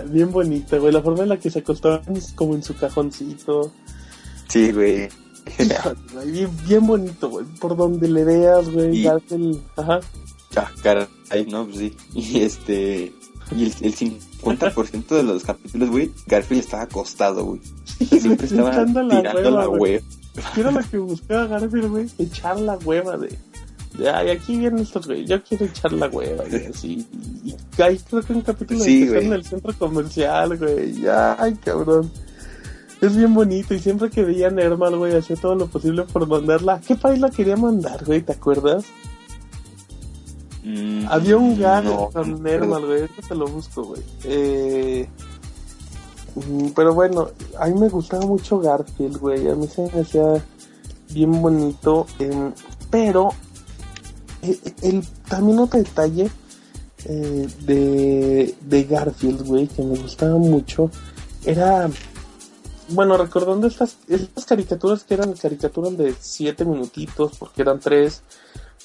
Bien 0.06 0.30
bonita, 0.30 0.78
güey. 0.78 0.92
La 0.92 1.02
forma 1.02 1.24
en 1.24 1.30
la 1.30 1.38
que 1.38 1.50
se 1.50 1.58
acostaba 1.60 2.00
como 2.36 2.54
en 2.54 2.62
su 2.62 2.76
cajoncito. 2.76 3.72
Sí, 4.48 4.70
güey. 4.70 5.08
Bien, 6.26 6.50
bien 6.66 6.86
bonito, 6.86 7.28
güey. 7.28 7.44
Por 7.60 7.76
donde 7.76 8.06
le 8.08 8.24
veas, 8.24 8.70
güey. 8.70 8.98
Y- 9.00 9.02
Garfield, 9.02 9.60
ajá. 9.76 10.00
Ah, 10.56 10.70
caray, 10.82 11.06
no, 11.48 11.64
pues 11.66 11.78
sí. 11.78 11.96
Y 12.14 12.40
este. 12.40 13.12
Y 13.54 13.64
el, 13.64 13.74
el 13.82 13.94
50% 13.94 15.06
de 15.08 15.22
los 15.22 15.44
capítulos, 15.44 15.90
güey, 15.90 16.10
Garfield 16.26 16.64
estaba 16.64 16.84
acostado, 16.84 17.44
güey. 17.44 17.60
Siempre 18.20 18.46
estaba 18.46 18.70
tirando 18.70 19.02
la 19.02 19.32
hueva, 19.34 19.66
güey. 19.66 19.92
web. 19.94 20.04
¿Qué 20.54 20.60
era 20.62 20.70
lo 20.70 20.80
que 20.80 20.98
buscaba 20.98 21.46
Garfield, 21.46 21.90
güey? 21.90 22.06
Echar 22.18 22.58
la 22.60 22.76
hueva 22.78 23.16
de. 23.18 23.36
ay, 24.12 24.30
aquí 24.30 24.56
vienen 24.56 24.80
estos, 24.80 25.06
güey. 25.06 25.26
Yo 25.26 25.42
quiero 25.42 25.66
echar 25.66 25.92
la 25.92 26.08
hueva, 26.08 26.44
y 26.48 26.56
así. 26.56 27.06
Y, 27.44 27.54
hay 27.82 27.98
creo 27.98 28.22
que 28.22 28.32
un 28.32 28.40
capítulo 28.40 28.80
Sí, 28.80 29.04
de 29.04 29.10
güey. 29.12 29.26
en 29.26 29.32
el 29.34 29.44
centro 29.44 29.72
comercial, 29.78 30.56
güey. 30.56 30.94
Ay, 31.06 31.54
cabrón. 31.62 32.10
Es 33.00 33.14
bien 33.14 33.34
bonito. 33.34 33.74
Y 33.74 33.78
siempre 33.80 34.08
que 34.08 34.24
veía 34.24 34.48
a 34.48 34.50
Nermal, 34.50 34.96
güey, 34.96 35.14
hacía 35.14 35.36
todo 35.36 35.54
lo 35.54 35.66
posible 35.66 36.04
por 36.04 36.26
mandarla. 36.26 36.74
¿A 36.74 36.80
qué 36.80 36.94
país 36.94 37.20
la 37.20 37.30
quería 37.30 37.56
mandar, 37.56 38.04
güey? 38.04 38.22
¿Te 38.22 38.32
acuerdas? 38.32 38.84
Mm, 40.64 41.06
Había 41.08 41.36
un 41.36 41.58
gag 41.58 41.84
no, 41.84 42.08
con 42.10 42.30
no 42.30 42.38
Nermal, 42.38 42.86
güey. 42.86 43.00
Ahorita 43.02 43.28
te 43.28 43.34
lo 43.34 43.46
busco, 43.46 43.84
güey. 43.84 44.02
Eh, 44.24 45.08
mm, 46.34 46.68
pero 46.74 46.94
bueno, 46.94 47.30
a 47.58 47.66
mí 47.66 47.78
me 47.78 47.88
gustaba 47.88 48.24
mucho 48.26 48.58
Garfield, 48.58 49.18
güey. 49.18 49.48
A 49.48 49.54
mí 49.54 49.68
se 49.68 49.82
me 49.82 50.00
hacía 50.00 50.42
bien 51.10 51.40
bonito. 51.42 52.06
pero 52.90 53.30
eh, 54.42 54.58
el, 54.82 55.06
también 55.28 55.58
otro 55.58 55.78
detalle 55.78 56.30
eh, 57.04 57.48
de, 57.60 58.54
de 58.60 58.84
Garfield, 58.84 59.46
güey, 59.46 59.66
que 59.68 59.82
me 59.82 59.96
gustaba 59.98 60.36
mucho, 60.36 60.90
era... 61.44 61.88
Bueno, 62.90 63.16
recordando 63.16 63.66
estas, 63.66 63.96
estas 64.08 64.44
caricaturas 64.44 65.04
que 65.04 65.14
eran 65.14 65.32
caricaturas 65.32 65.96
de 65.96 66.14
7 66.18 66.66
minutitos, 66.66 67.32
porque 67.38 67.62
eran 67.62 67.80
3, 67.80 68.22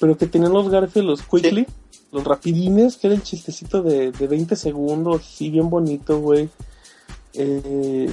pero 0.00 0.16
que 0.16 0.26
tenían 0.26 0.52
los 0.52 0.70
Garfield, 0.70 1.06
los 1.06 1.22
Quickly, 1.22 1.66
los 2.10 2.24
rapidines, 2.24 2.96
que 2.96 3.06
era 3.08 3.16
el 3.16 3.22
chistecito 3.22 3.82
de, 3.82 4.10
de 4.10 4.26
20 4.26 4.56
segundos, 4.56 5.24
sí, 5.24 5.50
bien 5.50 5.68
bonito, 5.68 6.18
güey. 6.18 6.48
Eh, 7.34 8.10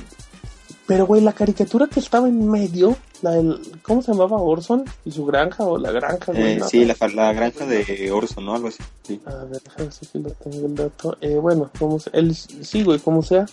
pero, 0.85 1.05
güey, 1.05 1.21
la 1.21 1.33
caricatura 1.33 1.87
que 1.87 1.99
estaba 1.99 2.27
en 2.27 2.49
medio, 2.49 2.95
la 3.21 3.31
del, 3.31 3.59
¿cómo 3.81 4.01
se 4.01 4.11
llamaba? 4.11 4.37
Orson 4.37 4.85
y 5.03 5.11
su 5.11 5.25
granja 5.25 5.65
o 5.65 5.77
la 5.77 5.91
granja, 5.91 6.31
güey. 6.31 6.57
Eh, 6.57 6.61
sí, 6.69 6.85
la, 6.85 6.95
la 7.13 7.33
granja 7.33 7.65
de 7.65 8.11
Orson, 8.11 8.45
¿no? 8.45 8.55
Algo 8.55 8.67
así. 8.69 8.83
Sí. 9.03 9.21
A 9.25 9.43
ver, 9.45 9.61
déjame 9.63 9.83
ver 9.83 9.93
si 9.93 10.19
lo 10.19 10.29
tengo 10.31 10.65
el 10.65 10.75
dato. 10.75 11.17
Eh, 11.19 11.35
bueno, 11.35 11.69
como 11.77 11.99
sea, 11.99 12.13
el, 12.13 12.35
sí, 12.35 12.83
güey, 12.83 12.99
como 12.99 13.23
sea. 13.23 13.45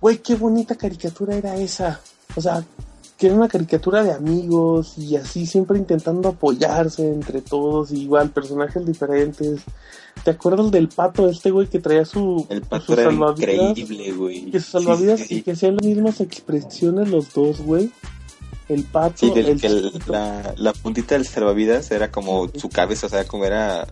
Güey, 0.00 0.18
qué 0.18 0.34
bonita 0.34 0.74
caricatura 0.76 1.36
era 1.36 1.56
esa. 1.56 2.00
O 2.34 2.40
sea, 2.40 2.64
que 3.20 3.26
era 3.26 3.36
una 3.36 3.48
caricatura 3.48 4.02
de 4.02 4.12
amigos 4.12 4.96
y 4.96 5.14
así 5.16 5.44
siempre 5.46 5.76
intentando 5.78 6.30
apoyarse 6.30 7.06
entre 7.12 7.42
todos, 7.42 7.92
y 7.92 8.00
igual 8.00 8.30
personajes 8.30 8.86
diferentes. 8.86 9.60
¿Te 10.24 10.30
acuerdas 10.30 10.70
del 10.70 10.88
pato 10.88 11.28
este, 11.28 11.50
güey, 11.50 11.68
que 11.68 11.78
traía 11.80 12.06
su, 12.06 12.46
El 12.48 12.62
su 12.62 12.68
pato 12.68 12.92
era 12.94 13.04
salvavidas? 13.04 13.38
increíble, 13.78 14.12
güey. 14.12 14.50
Que 14.50 14.58
su 14.58 14.70
salvavidas 14.70 15.20
Sí, 15.20 15.26
sí, 15.26 15.34
y 15.36 15.42
que 15.42 15.52
hacían 15.52 15.76
las 15.76 15.84
mismas 15.86 16.20
expresiones 16.22 17.10
los 17.10 17.32
dos, 17.34 17.60
güey. 17.60 17.90
El 18.70 18.84
pato, 18.84 19.18
Sí, 19.18 19.30
del- 19.30 19.48
el 19.48 19.60
que 19.60 19.66
el- 19.66 19.82
chiquito. 19.92 20.12
la, 20.12 20.54
la 20.56 20.72
puntita 20.72 21.14
del 21.14 21.26
salvavidas 21.26 21.90
era 21.90 22.10
como 22.10 22.48
su 22.54 22.68
cabeza, 22.70 23.06
o 23.06 23.10
sea, 23.10 23.24
como 23.26 23.44
era 23.44 23.86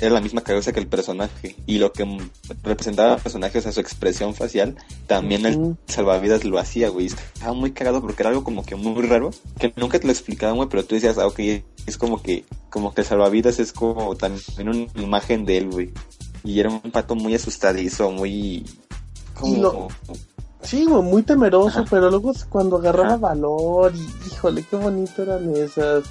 era 0.00 0.10
la 0.14 0.20
misma 0.20 0.40
cabeza 0.42 0.72
que 0.72 0.80
el 0.80 0.86
personaje 0.86 1.56
y 1.66 1.78
lo 1.78 1.92
que 1.92 2.06
representaba 2.62 3.14
al 3.14 3.20
personaje, 3.20 3.58
o 3.58 3.62
sea, 3.62 3.72
su 3.72 3.80
expresión 3.80 4.34
facial, 4.34 4.76
también 5.06 5.44
el 5.46 5.76
salvavidas 5.86 6.44
lo 6.44 6.58
hacía, 6.58 6.88
güey. 6.88 7.06
Estaba 7.06 7.52
muy 7.52 7.72
cagado 7.72 8.00
porque 8.00 8.22
era 8.22 8.30
algo 8.30 8.42
como 8.44 8.64
que 8.64 8.76
muy 8.76 9.06
raro, 9.06 9.30
que 9.58 9.72
nunca 9.76 9.98
te 9.98 10.06
lo 10.06 10.12
explicaban, 10.12 10.56
güey, 10.56 10.68
pero 10.68 10.84
tú 10.84 10.94
decías, 10.94 11.18
ah, 11.18 11.26
ok, 11.26 11.40
es 11.86 11.96
como 11.98 12.22
que 12.22 12.44
como 12.70 12.94
que 12.94 13.00
el 13.02 13.06
salvavidas 13.06 13.58
es 13.58 13.72
como 13.72 14.14
también 14.16 14.68
una 14.68 15.02
imagen 15.02 15.44
de 15.44 15.58
él, 15.58 15.70
güey. 15.70 15.90
Y 16.44 16.60
era 16.60 16.70
un 16.70 16.80
pato 16.90 17.14
muy 17.14 17.34
asustadizo, 17.34 18.10
muy 18.10 18.64
como 19.34 19.56
lo- 19.62 19.88
Sí, 20.62 20.84
güey, 20.84 21.02
muy 21.02 21.22
temeroso, 21.22 21.80
Ajá. 21.80 21.84
pero 21.88 22.10
luego 22.10 22.32
cuando 22.50 22.76
agarraba 22.76 23.08
Ajá. 23.14 23.16
valor 23.16 23.92
y 23.94 24.28
híjole, 24.30 24.62
qué 24.68 24.76
bonito 24.76 25.22
eran 25.22 25.54
esas. 25.56 26.04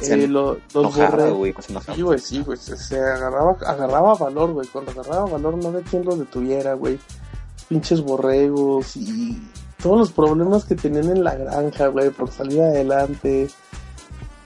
Eh, 0.00 0.28
lo- 0.28 0.58
los 0.74 0.94
güey, 1.36 1.54
se 1.60 1.72
enojaba. 1.72 1.94
Sí, 1.96 2.02
güey, 2.02 2.18
sí, 2.18 2.40
güey, 2.42 2.58
se, 2.58 2.76
se 2.76 2.98
agarraba, 3.00 3.56
agarraba 3.66 4.14
valor, 4.14 4.52
güey. 4.52 4.66
Cuando 4.68 4.90
agarraba 4.92 5.26
valor 5.26 5.56
no 5.56 5.68
había 5.68 5.82
quien 5.82 6.04
lo 6.04 6.16
detuviera, 6.16 6.74
güey. 6.74 6.98
Pinches 7.68 8.00
borregos 8.02 8.96
y 8.96 9.40
todos 9.82 9.98
los 9.98 10.12
problemas 10.12 10.64
que 10.64 10.74
tenían 10.74 11.10
en 11.10 11.24
la 11.24 11.34
granja, 11.34 11.88
güey, 11.88 12.10
por 12.10 12.30
salir 12.30 12.60
adelante. 12.62 13.48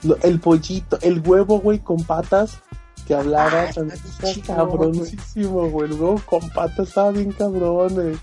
Lo- 0.03 0.17
el 0.21 0.39
pollito, 0.39 0.97
el 1.01 1.21
huevo, 1.25 1.59
güey, 1.59 1.79
con 1.79 2.03
patas 2.03 2.57
que 3.07 3.13
hablaba 3.15 3.63
Ah, 3.63 3.71
también 3.73 3.99
está 4.05 4.55
cabroncísimo, 4.55 5.69
güey. 5.69 5.89
El 5.91 5.93
huevo 5.99 6.21
con 6.25 6.49
patas 6.49 6.87
estaba 6.89 7.11
bien 7.11 7.31
cabrón, 7.31 7.93
güey. 7.93 8.17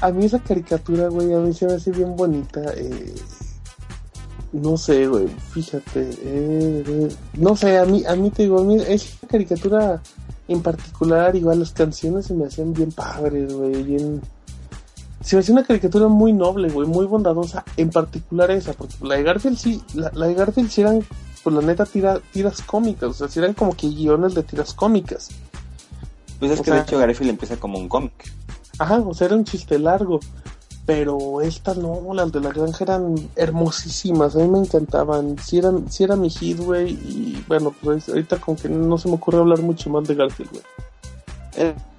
A 0.00 0.10
mí 0.12 0.26
esa 0.26 0.38
caricatura, 0.38 1.08
güey, 1.08 1.32
a 1.34 1.38
mí 1.38 1.52
se 1.52 1.66
me 1.66 1.72
hace 1.74 1.90
bien 1.90 2.14
bonita. 2.16 2.60
Eh, 2.76 3.14
no 4.52 4.76
sé, 4.76 5.06
güey, 5.06 5.28
fíjate. 5.52 6.00
eh, 6.22 6.84
eh, 6.86 7.08
no 7.34 7.54
sé, 7.56 7.78
a 7.78 7.84
mí, 7.84 8.04
a 8.06 8.14
mí 8.16 8.30
te 8.30 8.42
digo, 8.44 8.60
a 8.60 8.64
mí 8.64 8.76
esa 8.86 9.26
caricatura 9.26 10.00
en 10.48 10.62
particular, 10.62 11.36
igual 11.36 11.60
las 11.60 11.72
canciones 11.72 12.26
se 12.26 12.34
me 12.34 12.46
hacían 12.46 12.72
bien 12.72 12.90
padres, 12.92 13.52
güey, 13.52 13.82
bien... 13.82 14.20
Se 15.20 15.36
me 15.36 15.40
hacía 15.40 15.52
una 15.52 15.64
caricatura 15.64 16.08
muy 16.08 16.32
noble, 16.32 16.70
güey, 16.70 16.88
muy 16.88 17.04
bondadosa, 17.06 17.64
en 17.76 17.90
particular 17.90 18.50
esa, 18.52 18.72
porque 18.72 18.94
la 19.02 19.16
de 19.16 19.24
Garfield 19.24 19.58
sí, 19.58 19.82
la, 19.94 20.10
la 20.14 20.26
de 20.26 20.34
Garfield 20.34 20.70
sí 20.70 20.80
eran, 20.80 21.04
pues 21.42 21.54
la 21.54 21.60
neta, 21.60 21.84
tira, 21.84 22.20
tiras 22.32 22.62
cómicas, 22.62 23.10
o 23.10 23.12
sea, 23.12 23.28
sí 23.28 23.40
eran 23.40 23.52
como 23.52 23.74
que 23.76 23.88
guiones 23.88 24.34
de 24.34 24.42
tiras 24.44 24.72
cómicas. 24.72 25.28
Pues 26.38 26.52
es 26.52 26.60
o 26.60 26.62
que 26.62 26.70
sea- 26.70 26.76
de 26.78 26.82
hecho 26.86 26.98
Garfield 26.98 27.30
empieza 27.30 27.56
como 27.56 27.78
un 27.78 27.88
cómic. 27.88 28.32
Ajá, 28.78 28.98
o 29.00 29.12
sea, 29.12 29.26
era 29.26 29.34
un 29.36 29.44
chiste 29.44 29.76
largo. 29.78 30.20
Pero 30.88 31.42
estas 31.42 31.76
no, 31.76 32.00
las 32.14 32.32
de 32.32 32.40
la 32.40 32.48
granja 32.48 32.82
eran 32.82 33.14
hermosísimas, 33.36 34.34
a 34.34 34.38
mí 34.38 34.48
me 34.48 34.60
encantaban. 34.60 35.36
Sí, 35.38 35.58
eran, 35.58 35.92
sí 35.92 36.02
era 36.04 36.16
mi 36.16 36.30
hit, 36.30 36.56
güey. 36.60 36.92
Y 36.92 37.44
bueno, 37.46 37.74
pues 37.82 38.08
ahorita 38.08 38.38
como 38.40 38.56
que 38.56 38.70
no 38.70 38.96
se 38.96 39.06
me 39.08 39.16
ocurre 39.16 39.36
hablar 39.36 39.60
mucho 39.60 39.90
más 39.90 40.08
de 40.08 40.14
Garfield, 40.14 40.50
güey. 40.50 40.62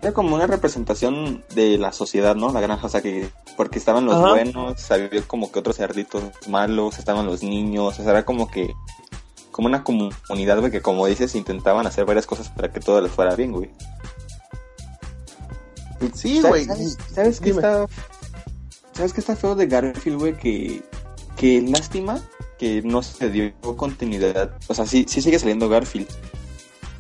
Era 0.02 0.12
como 0.12 0.34
una 0.36 0.48
representación 0.48 1.44
de 1.54 1.78
la 1.78 1.92
sociedad, 1.92 2.36
¿no? 2.36 2.52
La 2.52 2.62
granja, 2.62 2.88
o 2.88 2.90
sea, 2.90 3.02
que 3.04 3.30
porque 3.56 3.78
estaban 3.78 4.08
los 4.08 4.16
Ajá. 4.16 4.30
buenos, 4.32 4.90
había 4.90 5.22
como 5.28 5.52
que 5.52 5.60
otros 5.60 5.76
cerditos 5.76 6.24
malos, 6.48 6.98
estaban 6.98 7.28
los 7.28 7.44
niños, 7.44 8.00
o 8.00 8.02
sea, 8.04 8.10
era 8.10 8.26
como 8.26 8.50
que 8.50 8.74
como 9.52 9.68
una 9.68 9.84
comunidad, 9.84 10.58
güey, 10.62 10.72
que 10.72 10.82
como 10.82 11.06
dices, 11.06 11.36
intentaban 11.36 11.86
hacer 11.86 12.06
varias 12.06 12.26
cosas 12.26 12.50
para 12.50 12.72
que 12.74 12.80
todo 12.80 13.02
les 13.02 13.12
fuera 13.12 13.36
bien, 13.36 13.52
güey. 13.52 13.70
Sí, 16.16 16.42
¿Sabes- 16.42 16.66
güey. 16.66 16.66
¿Sabes, 16.66 16.98
sabes 17.14 17.40
qué 17.40 17.50
está, 17.52 17.86
¿Sabes 19.00 19.14
qué 19.14 19.22
está 19.22 19.38
feo 19.38 19.56
de 19.56 19.66
Garfield, 19.66 20.20
güey? 20.20 20.36
Que, 20.36 20.84
que 21.38 21.62
lástima 21.62 22.20
que 22.58 22.82
no 22.82 23.02
se 23.02 23.30
dio 23.30 23.54
continuidad. 23.78 24.52
O 24.68 24.74
sea, 24.74 24.86
sí, 24.86 25.06
sí 25.08 25.22
sigue 25.22 25.40
saliendo 25.40 25.70
Garfield. 25.70 26.10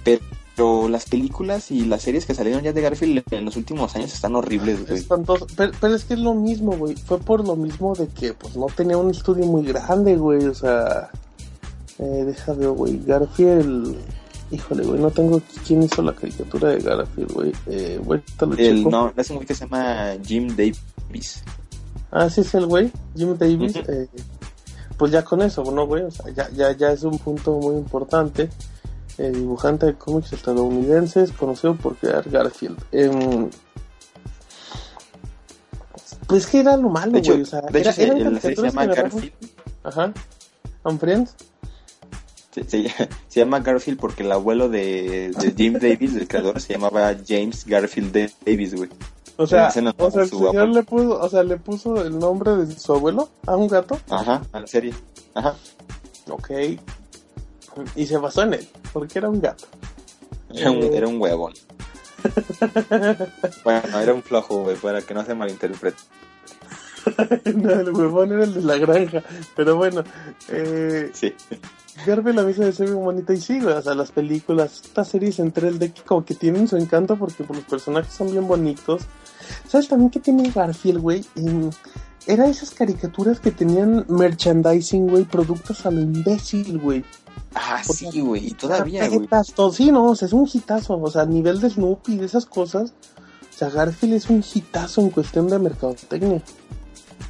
Pero 0.06 0.88
las 0.88 1.04
películas 1.10 1.72
y 1.72 1.84
las 1.84 2.04
series 2.04 2.26
que 2.26 2.34
salieron 2.34 2.64
ya 2.64 2.72
de 2.72 2.80
Garfield 2.80 3.22
en 3.32 3.44
los 3.44 3.58
últimos 3.58 3.98
años 3.98 4.14
están 4.14 4.34
horribles, 4.38 4.88
güey. 4.88 4.98
Espantoso. 4.98 5.46
Pero, 5.58 5.74
pero 5.82 5.94
es 5.94 6.06
que 6.06 6.14
es 6.14 6.22
lo 6.22 6.34
mismo, 6.34 6.72
güey. 6.78 6.96
Fue 6.96 7.20
por 7.20 7.46
lo 7.46 7.58
mismo 7.58 7.94
de 7.94 8.08
que 8.08 8.34
pues 8.34 8.56
no 8.56 8.68
tenía 8.68 8.96
un 8.96 9.12
estudio 9.12 9.46
muy 9.46 9.66
grande, 9.66 10.16
güey. 10.16 10.46
O 10.46 10.56
sea, 10.56 11.10
eh, 11.98 12.24
deja 12.26 12.54
ver, 12.54 12.70
güey. 12.70 12.98
Garfield. 13.06 13.98
Híjole, 14.52 14.86
güey, 14.86 15.02
no 15.02 15.12
tengo 15.12 15.42
quién 15.68 15.84
hizo 15.84 16.02
la 16.02 16.16
caricatura 16.16 16.70
de 16.70 16.80
Garfield, 16.80 17.34
güey. 17.34 17.52
Eh, 17.66 18.00
güey, 18.02 18.22
te 18.38 18.46
lo 18.46 18.54
El, 18.54 18.78
checo. 18.78 18.90
no, 18.90 19.14
es 19.18 19.30
un 19.32 19.36
güey 19.36 19.48
que 19.48 19.54
se 19.54 19.66
llama 19.66 20.14
Jim 20.26 20.48
Davis. 20.56 21.44
Ah, 22.12 22.30
sí 22.30 22.42
es 22.42 22.54
el 22.56 22.66
güey, 22.66 22.92
Jim 23.16 23.38
Davis. 23.38 23.76
Eh, 23.76 24.08
pues 24.98 25.12
ya 25.12 25.24
con 25.24 25.42
eso, 25.42 25.64
¿no, 25.72 25.86
güey? 25.88 26.04
O 26.04 26.12
sea, 26.12 26.30
ya, 26.32 26.50
ya, 26.52 26.72
ya 26.76 26.92
es 26.92 27.04
un 27.04 27.18
punto 27.20 27.54
muy 27.54 27.76
importante. 27.76 28.50
Eh, 29.18 29.32
dibujante 29.32 29.86
de 29.86 29.94
cómics 29.96 30.32
estadounidenses, 30.34 31.32
conocido 31.34 31.76
por 31.76 31.96
crear 31.98 32.28
Garfield. 32.30 32.78
Em, 32.92 33.50
pues 36.28 36.46
que 36.48 36.60
era 36.60 36.78
lo 36.78 36.90
malo, 36.90 37.12
güey. 37.32 37.42
O 37.42 37.46
sea, 37.46 37.62
de 37.62 37.80
hecho 37.80 37.90
era, 37.90 37.92
se- 37.92 38.04
eran 38.04 38.34
llama 38.66 38.86
Garfield. 39.04 39.34
Ajá. 39.84 40.14
¿On 40.84 41.00
Friends? 41.00 41.36
Se, 42.52 42.64
se- 42.64 42.90
se 43.28 43.40
llama 43.40 43.60
Garfield 43.60 44.00
porque 44.00 44.24
el 44.24 44.32
abuelo 44.32 44.70
de, 44.70 45.32
de 45.40 45.54
Jim 45.56 45.74
Davis, 45.74 46.16
el 46.16 46.28
creador, 46.28 46.60
se 46.60 46.74
llamaba 46.74 47.16
James 47.28 47.64
Garfield 47.66 48.32
Davis, 48.44 48.74
güey. 48.74 48.90
O 49.42 49.48
sea, 49.48 49.68
o 49.70 50.12
sea, 50.12 50.24
el 50.24 50.30
señor 50.30 50.48
abuelo. 50.50 50.74
le 50.74 50.84
puso, 50.84 51.20
o 51.22 51.30
sea, 51.30 51.44
le 51.44 51.56
puso 51.58 52.02
el 52.06 52.20
nombre 52.20 52.58
de 52.58 52.78
su 52.78 52.94
abuelo 52.94 53.30
a 53.48 53.56
un 53.56 53.70
gato. 53.70 53.98
Ajá, 54.10 54.42
a 54.52 54.60
la 54.60 54.68
serie. 54.68 54.94
Ajá. 55.34 55.56
Ok. 56.30 56.50
Y 57.96 58.06
se 58.06 58.18
basó 58.18 58.44
en 58.44 58.56
él, 58.56 58.68
porque 58.92 59.20
era 59.20 59.30
un 59.30 59.40
gato. 59.40 59.66
Era 60.54 60.72
un, 60.72 60.78
Eh. 60.84 60.92
era 60.94 61.08
un 61.08 61.22
huevón. 61.22 61.54
bueno, 63.64 64.00
era 64.00 64.14
un 64.14 64.22
flojo, 64.24 64.64
güey, 64.64 64.76
para 64.76 65.02
que 65.02 65.14
no 65.14 65.24
se 65.24 65.34
malinterprete. 65.36 65.98
no, 67.56 67.72
el 67.72 67.92
huevón 67.92 68.34
era 68.34 68.44
el 68.44 68.54
de 68.56 68.62
la 68.62 68.78
granja. 68.78 69.24
Pero 69.56 69.78
bueno, 69.78 70.04
eh, 70.50 71.12
Sí. 71.14 71.34
Garfield 72.06 72.40
a 72.40 72.44
mí 72.44 72.54
se 72.54 72.62
me 72.62 72.68
hace 72.68 72.86
muy 72.86 73.04
bonita 73.04 73.34
y 73.34 73.42
sí, 73.42 73.60
güey, 73.60 73.74
o 73.76 73.82
sea, 73.82 73.96
las 73.96 74.12
películas, 74.12 74.82
estas 74.86 75.08
series 75.08 75.40
entre 75.40 75.68
el 75.68 75.80
de 75.80 75.92
que 75.92 76.02
como 76.02 76.26
que 76.26 76.36
tienen 76.36 76.68
su 76.68 76.78
encanto 76.78 77.18
porque 77.18 77.44
pues, 77.44 77.60
los 77.60 77.68
personajes 77.68 78.14
son 78.14 78.32
bien 78.32 78.48
bonitos. 78.48 79.04
¿Sabes 79.68 79.88
también 79.88 80.10
que 80.10 80.20
tiene 80.20 80.50
Garfield, 80.50 81.00
güey? 81.00 81.26
Em, 81.36 81.70
era 82.28 82.48
esas 82.48 82.72
caricaturas 82.72 83.40
que 83.40 83.52
tenían 83.52 84.06
merchandising, 84.08 85.08
güey, 85.08 85.24
productos 85.24 85.86
a 85.86 85.92
lo 85.92 86.02
imbécil, 86.02 86.78
güey. 86.78 87.04
Ah, 87.56 87.82
sí, 87.84 88.22
güey, 88.22 88.48
y 88.48 88.52
todavía, 88.52 89.08
güey. 89.08 89.28
Sí, 89.74 89.92
no, 89.92 90.06
o 90.06 90.16
sea, 90.16 90.28
es 90.28 90.34
un 90.34 90.48
hitazo, 90.52 91.00
o 91.00 91.10
sea, 91.10 91.24
a 91.24 91.26
nivel 91.26 91.60
de 91.60 91.70
Snoopy, 91.70 92.18
de 92.18 92.26
esas 92.26 92.46
cosas. 92.46 92.94
O 93.54 93.58
sea, 93.58 93.70
Garfield 93.70 94.14
es 94.14 94.30
un 94.30 94.44
hitazo 94.54 95.02
en 95.02 95.10
cuestión 95.10 95.48
de 95.48 95.60
mercadotecnia. 95.60 96.42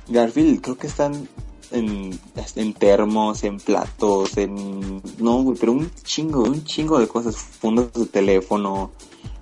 Garfield, 0.09 0.61
creo 0.61 0.77
que 0.77 0.87
están 0.87 1.27
en, 1.71 2.19
en 2.55 2.73
termos, 2.73 3.43
en 3.43 3.57
platos, 3.57 4.37
en... 4.37 5.01
No, 5.19 5.43
güey, 5.43 5.57
pero 5.59 5.71
un 5.71 5.91
chingo, 6.03 6.43
un 6.43 6.63
chingo 6.63 6.99
de 6.99 7.07
cosas, 7.07 7.35
fundos 7.35 7.93
de 7.93 8.05
teléfono. 8.05 8.91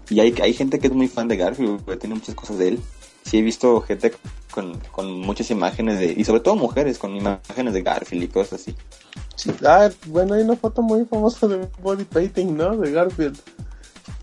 Y 0.10 0.20
hay, 0.20 0.34
hay 0.42 0.54
gente 0.54 0.80
que 0.80 0.88
es 0.88 0.94
muy 0.94 1.08
fan 1.08 1.28
de 1.28 1.38
Garfield, 1.38 1.86
güey, 1.86 1.98
tiene 1.98 2.16
muchas 2.16 2.36
cosas 2.36 2.58
de 2.58 2.70
él. 2.70 2.80
Sí, 3.24 3.40
he 3.40 3.42
visto 3.42 3.82
gente 3.82 4.14
con, 4.52 4.78
con 4.92 5.20
muchas 5.20 5.52
imágenes 5.52 6.00
de... 6.00 6.14
Y 6.18 6.24
sobre 6.24 6.42
todo 6.42 6.56
mujeres 6.56 6.98
con 6.98 7.16
imágenes 7.16 7.74
de 7.74 7.82
Garfield 7.82 8.24
y 8.24 8.28
cosas 8.28 8.62
así. 8.62 8.76
Sí, 9.36 9.52
ah, 9.66 9.90
bueno, 10.08 10.34
hay 10.34 10.44
una 10.44 10.56
foto 10.56 10.82
muy 10.82 11.06
famosa 11.06 11.48
de 11.48 11.68
body 11.82 12.06
painting, 12.06 12.56
¿no? 12.56 12.78
De 12.78 12.92
Garfield. 12.92 13.38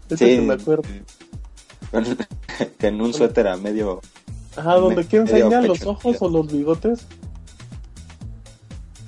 Esa 0.09 0.25
Sí, 0.25 0.39
me 0.41 0.55
acuerdo. 0.55 0.85
en 2.81 3.01
un 3.01 3.13
suéter 3.13 3.49
a 3.49 3.57
medio... 3.57 4.01
Ajá, 4.57 4.77
donde 4.77 5.03
enseñan 5.03 5.49
medio 5.49 5.69
los 5.69 5.85
ojos 5.85 6.17
o 6.21 6.29
los 6.29 6.51
bigotes. 6.51 7.07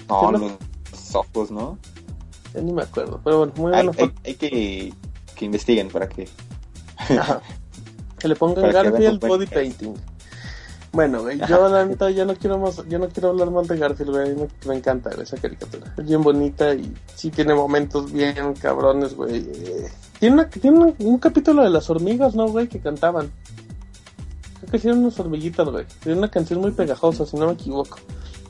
No, 0.08 0.32
no? 0.32 0.38
los 0.92 1.14
ojos, 1.14 1.50
¿no? 1.50 1.78
Ya 2.54 2.60
ni 2.60 2.72
me 2.72 2.82
acuerdo. 2.82 3.20
Pero 3.24 3.38
bueno, 3.38 3.52
muy 3.56 3.72
Hay, 3.74 3.88
hay, 4.24 4.34
que, 4.34 4.92
que 5.34 5.44
investiguen 5.44 5.88
para 5.88 6.08
que... 6.08 6.28
Ajá. 6.96 7.40
Que 8.18 8.28
le 8.28 8.36
pongan 8.36 8.70
Garfield 8.72 9.20
body 9.20 9.46
painting. 9.46 9.94
Bueno, 10.92 11.20
güey, 11.20 11.38
yo 11.46 11.68
la 11.68 11.84
neta 11.84 12.10
ya 12.10 12.24
no 12.24 12.34
quiero 12.34 12.56
más, 12.56 12.82
yo 12.88 12.98
no 12.98 13.08
quiero 13.10 13.28
hablar 13.28 13.50
mal 13.50 13.66
de 13.66 13.76
Garfield, 13.76 14.10
güey, 14.10 14.34
me, 14.34 14.48
me 14.66 14.76
encanta 14.76 15.10
güey, 15.10 15.24
esa 15.24 15.36
caricatura. 15.36 15.92
Es 15.98 16.06
bien 16.06 16.22
bonita 16.22 16.72
y 16.74 16.90
sí 17.14 17.30
tiene 17.30 17.54
momentos 17.54 18.10
bien 18.10 18.54
cabrones, 18.54 19.14
güey. 19.14 19.42
Tiene, 20.18 20.34
una- 20.36 20.48
tiene 20.48 20.78
un, 20.78 20.94
un 20.98 21.18
capítulo 21.18 21.62
de 21.62 21.68
las 21.68 21.90
hormigas, 21.90 22.34
¿no, 22.34 22.48
güey? 22.48 22.68
Que 22.68 22.80
cantaban. 22.80 23.30
Creo 24.60 24.70
que 24.70 24.76
hicieron 24.78 25.00
unas 25.00 25.20
hormiguitas, 25.20 25.68
güey. 25.68 25.84
Tiene 26.02 26.16
una 26.16 26.30
canción 26.30 26.62
muy 26.62 26.70
pegajosa, 26.70 27.26
si 27.26 27.36
no 27.36 27.46
me 27.48 27.52
equivoco. 27.52 27.98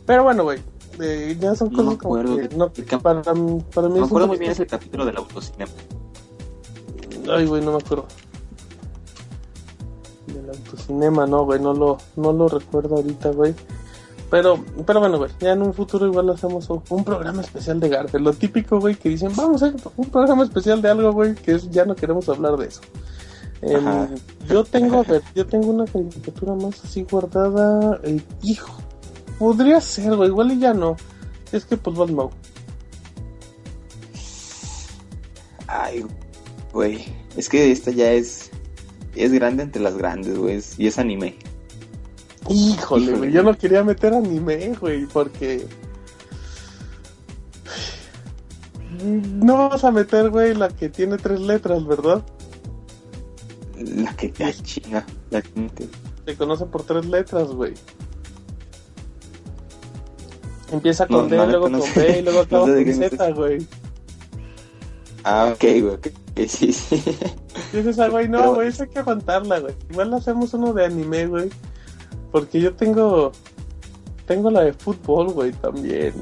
Pero 0.07 0.23
bueno, 0.23 0.45
güey, 0.45 0.61
eh, 1.01 1.37
ya 1.41 1.55
son 1.55 1.71
No 1.73 1.77
cosas 1.77 1.99
como 1.99 2.17
acuerdo 2.17 2.37
que 2.37 2.57
no, 2.57 2.71
para, 3.01 3.23
para 3.23 3.89
mí 3.89 3.99
Me 3.99 4.05
acuerdo 4.07 4.29
muy 4.29 4.39
bien 4.39 4.53
ese 4.53 4.67
capítulo 4.67 5.05
del 5.05 5.17
autocinema. 5.17 5.73
Ay, 7.31 7.47
güey, 7.47 7.65
no 7.65 7.73
me 7.73 7.79
acuerdo. 7.79 8.07
Del 10.27 10.49
autocinema, 10.49 11.27
no, 11.27 11.45
güey, 11.45 11.61
no 11.61 11.73
lo, 11.73 11.99
no 12.17 12.33
lo 12.33 12.49
recuerdo 12.49 12.97
ahorita, 12.97 13.31
güey. 13.31 13.55
Pero, 14.31 14.65
pero 14.85 15.01
bueno, 15.01 15.19
güey, 15.19 15.31
ya 15.41 15.53
en 15.53 15.63
un 15.63 15.73
futuro 15.73 16.07
igual 16.07 16.29
hacemos 16.31 16.69
un, 16.69 17.05
programa 17.05 17.43
especial 17.43 17.79
de 17.79 17.89
Garfield. 17.89 18.25
Lo 18.25 18.33
típico, 18.33 18.81
güey, 18.81 18.97
que 18.97 19.09
dicen, 19.09 19.31
vamos 19.37 19.63
a 19.63 19.67
hacer 19.67 19.81
un 19.97 20.11
programa 20.11 20.43
especial 20.43 20.83
de 20.83 20.91
algo, 20.91 21.13
güey, 21.13 21.35
que 21.35 21.53
es, 21.53 21.71
ya 21.71 21.85
no 21.85 21.95
queremos 21.95 22.29
hablar 22.29 22.57
de 22.57 22.67
eso. 22.67 22.81
Em, 23.63 24.09
yo 24.49 24.65
tengo, 24.65 24.99
a 24.99 25.03
ver, 25.03 25.23
yo 25.35 25.47
tengo 25.47 25.69
una 25.69 25.85
caricatura 25.85 26.55
más 26.55 26.85
así 26.85 27.07
guardada. 27.09 28.01
eh, 28.03 28.21
hijo, 28.43 28.73
podría 29.39 29.81
ser, 29.81 30.17
güey, 30.17 30.29
igual 30.29 30.53
y 30.53 30.59
ya 30.59 30.75
no. 30.75 30.97
Es 31.53 31.65
que, 31.65 31.77
pues, 31.77 32.11
Mau. 32.11 32.31
Ay, 35.67 36.05
güey. 36.73 37.05
Es 37.37 37.49
que 37.49 37.71
esta 37.71 37.91
ya 37.91 38.13
es. 38.13 38.51
Es 39.15 39.33
grande 39.33 39.63
entre 39.63 39.83
las 39.83 39.97
grandes, 39.97 40.37
güey. 40.37 40.61
Y 40.79 40.87
es 40.87 40.99
anime. 40.99 41.37
Híjole, 42.49 43.13
güey, 43.13 43.33
yo 43.33 43.43
no 43.43 43.57
quería 43.57 43.83
meter 43.83 44.15
anime, 44.15 44.75
güey, 44.81 45.07
porque... 45.07 45.67
No 49.03 49.69
vas 49.69 49.85
a 49.85 49.91
meter, 49.91 50.31
güey, 50.31 50.55
la 50.55 50.69
que 50.69 50.89
tiene 50.89 51.17
tres 51.17 51.41
letras, 51.41 51.85
¿verdad? 51.87 52.25
La 53.79 54.15
que 54.15 54.33
ay, 54.43 54.55
chinga. 54.63 55.05
La 55.31 55.43
gente. 55.43 55.89
Se 56.25 56.37
conoce 56.37 56.65
por 56.67 56.83
tres 56.85 57.05
letras, 57.07 57.49
güey. 57.49 57.75
Empieza 60.77 61.07
No, 61.09 61.19
con 61.19 61.29
D, 61.29 61.37
la 61.37 61.47
luego 61.47 61.69
no 61.69 61.79
con. 61.81 61.89
B 61.95 62.19
y 62.19 62.23
luego 62.23 62.39
No 62.39 62.45
acaba 62.45 62.67
con 62.67 62.95
Z, 62.95 63.31
güey. 63.33 63.67
Ah, 65.25 65.51
ok, 65.53 65.61
güey. 65.61 65.83
ok, 65.89 66.07
ok, 66.31 66.41
sí, 66.49 66.73
sí. 66.73 67.03
Dices, 67.73 67.99
ah, 67.99 68.09
güey, 68.09 68.29
no, 68.29 68.55
güey, 68.55 68.69
esa 68.69 68.85
hay 68.85 68.91
que 68.91 68.99
aguantarla, 69.01 69.59
güey. 69.61 69.75
Igual 69.91 70.15
hacemos 70.15 70.55
uno 70.55 70.73
de 70.73 70.85
anime, 70.85 71.27
güey. 71.27 71.51
Porque 72.31 72.61
yo 72.61 72.75
tengo... 72.75 73.33
Tengo 74.27 74.51
la 74.51 74.63
de 74.65 74.73
fútbol, 74.73 75.29
güey, 75.33 75.53
también. 75.53 76.13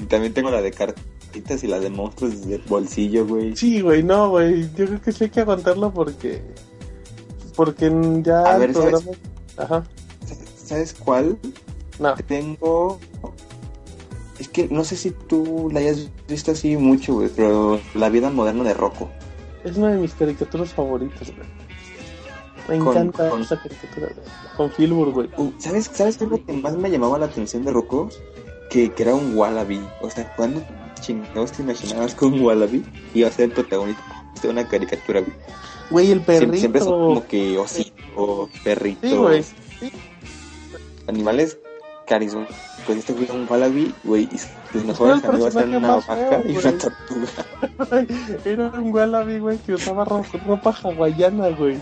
y- 0.00 0.04
también 0.06 0.32
tengo 0.32 0.50
la 0.50 0.62
de 0.62 0.70
cartitas 0.70 1.62
y 1.64 1.66
la 1.66 1.80
de 1.80 1.90
monstruos 1.90 2.46
de 2.46 2.58
bolsillo, 2.68 3.26
güey. 3.26 3.56
Sí, 3.56 3.80
güey, 3.80 4.02
no, 4.02 4.30
güey. 4.30 4.62
Yo 4.76 4.86
creo 4.86 5.00
que 5.02 5.10
sí 5.12 5.24
hay 5.24 5.30
que 5.30 5.40
aguantarlo 5.40 5.92
porque. 5.92 6.40
Porque 7.56 7.86
en- 7.86 8.22
ya 8.22 8.42
A 8.44 8.56
el 8.64 8.72
ver. 8.72 8.94
Ajá. 9.56 9.82
¿Sabes 10.64 10.94
cuál? 10.94 11.36
No. 11.98 12.14
Tengo. 12.28 13.00
Que 14.58 14.66
no 14.74 14.82
sé 14.82 14.96
si 14.96 15.12
tú 15.12 15.68
la 15.72 15.78
hayas 15.78 16.10
visto 16.28 16.50
así 16.50 16.76
mucho, 16.76 17.14
güey, 17.14 17.28
pero 17.36 17.80
La 17.94 18.08
vida 18.08 18.28
moderna 18.28 18.64
de 18.64 18.74
Rocco. 18.74 19.08
Es 19.62 19.76
una 19.76 19.92
de 19.92 19.98
mis 19.98 20.14
caricaturas 20.14 20.70
favoritas, 20.74 21.28
güey. 21.36 21.48
Me 22.68 22.84
Con- 22.84 22.88
encanta 22.96 23.30
con- 23.30 23.42
esa 23.42 23.56
caricatura, 23.62 24.08
güey. 24.08 24.26
Con 24.56 24.70
Filbur, 24.72 25.12
güey. 25.12 25.28
Uh, 25.36 25.52
¿Sabes, 25.58 25.88
¿Sabes 25.92 26.16
qué 26.18 26.24
es 26.24 26.30
lo 26.30 26.44
que 26.44 26.52
más 26.54 26.76
me 26.76 26.90
llamaba 26.90 27.18
la 27.20 27.26
atención 27.26 27.64
de 27.64 27.70
Rocco? 27.70 28.08
Que, 28.68 28.90
que 28.90 29.02
era 29.04 29.14
un 29.14 29.36
wallaby. 29.36 29.80
O 30.02 30.10
sea, 30.10 30.34
¿cuándo 30.34 30.60
chingados 31.00 31.52
te 31.52 31.62
imaginabas 31.62 32.16
que 32.16 32.24
un 32.24 32.40
wallaby 32.42 32.84
iba 33.14 33.28
a 33.28 33.32
ser 33.32 33.44
el 33.44 33.52
protagonista 33.52 34.02
de 34.42 34.48
una 34.48 34.66
caricatura? 34.66 35.20
güey? 35.20 35.32
Güey, 35.90 36.10
el 36.10 36.20
perrito. 36.22 36.54
Siempre, 36.54 36.58
siempre 36.58 36.80
son 36.80 36.90
como 37.14 37.26
que 37.28 37.56
ositos, 37.58 38.50
perritos, 38.64 39.08
Sí, 39.08 39.16
güey. 39.16 39.42
Sí. 39.44 39.92
animales 41.06 41.58
caris, 42.08 42.34
güey. 42.34 42.46
Pues 42.86 42.98
este 42.98 43.12
güey 43.12 43.30
un 43.30 43.46
wallaby, 43.48 43.94
güey, 44.04 44.28
y 44.32 44.36
Era 44.78 45.14
el 45.14 45.24
amigos 45.26 45.54
eran 45.56 45.74
una 45.74 45.96
vaca 45.96 46.16
feo, 46.16 46.42
y 46.46 46.56
una 46.56 46.72
tortuga. 46.78 48.06
Era 48.44 48.66
un 48.70 48.94
wallaby, 48.94 49.38
güey, 49.38 49.58
que 49.58 49.74
usaba 49.74 50.04
ro- 50.04 50.24
ropa 50.46 50.74
hawaiana, 50.82 51.48
güey. 51.50 51.78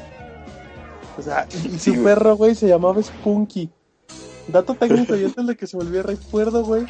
O 1.18 1.22
sea, 1.22 1.46
y, 1.64 1.78
su 1.78 2.02
perro, 2.02 2.36
güey, 2.36 2.54
se 2.54 2.68
llamaba 2.68 3.02
Spunky. 3.02 3.70
Dato 4.48 4.74
técnico, 4.74 5.14
y 5.16 5.24
antes 5.24 5.46
de 5.46 5.56
que 5.56 5.66
se 5.66 5.76
olvide, 5.76 6.02
recuerdo, 6.02 6.64
güey, 6.64 6.86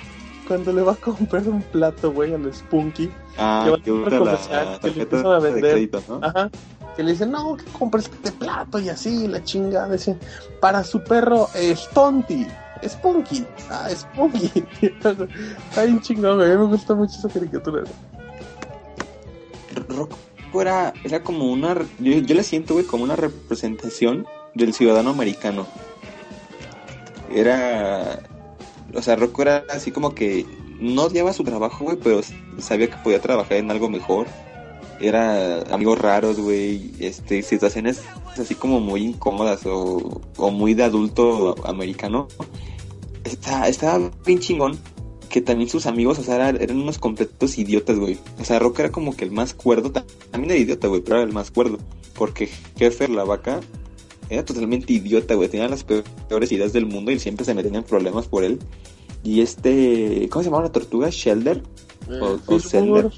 cuando 0.49 0.73
le 0.73 0.83
va 0.83 0.93
a 0.93 0.97
comprar 0.97 1.47
un 1.49 1.63
plato, 1.63 2.13
güey, 2.13 2.35
al 2.35 2.53
Spunky. 2.53 3.11
Ah, 3.39 3.63
Que 3.65 3.71
va 3.71 3.79
que 3.83 3.91
a 3.91 4.11
la 4.11 4.19
comercial, 4.19 4.79
que 4.81 4.91
le 4.91 5.03
empiezan 5.03 5.27
a 5.33 5.41
de 5.41 5.51
vender. 5.53 5.73
crédito, 5.73 6.03
¿no? 6.09 6.21
Ajá. 6.23 6.51
Que 6.97 7.03
le 7.03 7.13
dicen, 7.13 7.31
no, 7.31 7.57
que 7.57 7.65
compres 7.79 8.07
este 8.07 8.33
plato 8.33 8.79
y 8.79 8.89
así, 8.89 9.29
la 9.29 9.45
chingada. 9.45 9.89
Decían, 9.89 10.19
para 10.61 10.83
su 10.83 11.05
perro, 11.05 11.49
eh, 11.55 11.75
Stonty. 11.77 12.47
Spunky. 12.85 13.45
Ah, 13.71 13.89
Spunky. 13.91 14.65
Está 14.81 15.85
bien 15.85 16.01
chingón. 16.01 16.41
A 16.41 16.45
mí 16.45 16.57
me 16.57 16.67
gusta 16.67 16.95
mucho 16.95 17.17
esa 17.19 17.29
caricatura. 17.29 17.85
Rocco 19.89 20.17
era, 20.61 20.93
era 21.05 21.23
como 21.23 21.51
una. 21.51 21.75
Yo, 21.99 22.13
yo 22.19 22.35
le 22.35 22.43
siento, 22.43 22.75
güey, 22.75 22.87
como 22.87 23.05
una 23.05 23.17
representación 23.17 24.27
del 24.55 24.73
ciudadano 24.73 25.11
americano. 25.11 25.67
Era. 27.31 28.21
O 28.95 29.03
sea, 29.03 29.17
Rocco 29.17 29.43
era 29.43 29.65
así 29.71 29.91
como 29.91 30.15
que 30.15 30.47
no 30.81 31.05
odiaba 31.05 31.33
su 31.33 31.45
trabajo, 31.45 31.85
güey, 31.85 31.97
pero 31.97 32.21
sabía 32.59 32.89
que 32.89 32.97
podía 32.99 33.21
trabajar 33.21 33.59
en 33.59 33.71
algo 33.71 33.89
mejor. 33.89 34.27
Era 35.01 35.61
amigos 35.73 35.99
raros, 35.99 36.39
güey, 36.41 36.93
este, 37.01 37.43
situaciones 37.43 38.01
así 38.39 38.55
como 38.55 38.81
muy 38.81 39.03
incómodas 39.03 39.65
o, 39.67 40.21
o 40.37 40.51
muy 40.51 40.75
de 40.75 40.85
adulto 40.85 41.55
americano. 41.67 42.29
Está, 43.25 43.69
estaba 43.69 44.11
bien 44.25 44.39
chingón 44.39 44.79
que 45.29 45.41
también 45.41 45.69
sus 45.69 45.87
amigos, 45.87 46.19
o 46.19 46.23
sea, 46.23 46.37
eran, 46.37 46.61
eran 46.63 46.81
unos 46.81 46.99
completos 46.99 47.59
idiotas, 47.59 47.99
güey. 47.99 48.19
O 48.41 48.45
sea, 48.45 48.59
Rock 48.59 48.79
era 48.81 48.93
como 48.93 49.15
que 49.17 49.25
el 49.25 49.33
más 49.33 49.53
cuerdo, 49.55 49.91
ta- 49.91 50.05
también 50.31 50.53
era 50.53 50.61
idiota, 50.61 50.87
güey, 50.89 51.01
pero 51.03 51.17
era 51.17 51.25
el 51.27 51.33
más 51.33 51.51
cuerdo. 51.51 51.79
Porque 52.15 52.49
Jefer, 52.79 53.11
la 53.11 53.25
vaca, 53.25 53.61
era 54.31 54.45
totalmente 54.45 54.93
idiota, 54.93 55.35
güey. 55.35 55.49
Tenía 55.49 55.69
las 55.69 55.83
peor- 55.85 56.05
peores 56.29 56.53
ideas 56.53 56.73
del 56.73 56.87
mundo 56.87 57.11
y 57.11 57.19
siempre 57.19 57.45
se 57.45 57.53
metían 57.55 57.75
en 57.75 57.83
problemas 57.83 58.27
por 58.29 58.45
él. 58.45 58.61
Y 59.25 59.41
este, 59.41 60.29
¿cómo 60.31 60.43
se 60.45 60.49
llamaba 60.49 60.65
la 60.65 60.73
tortuga? 60.73 61.09
¿Shelder? 61.11 61.63
Eh, 62.09 62.19
O- 62.23 62.35
o 62.35 62.39
Fishburne, 62.61 63.11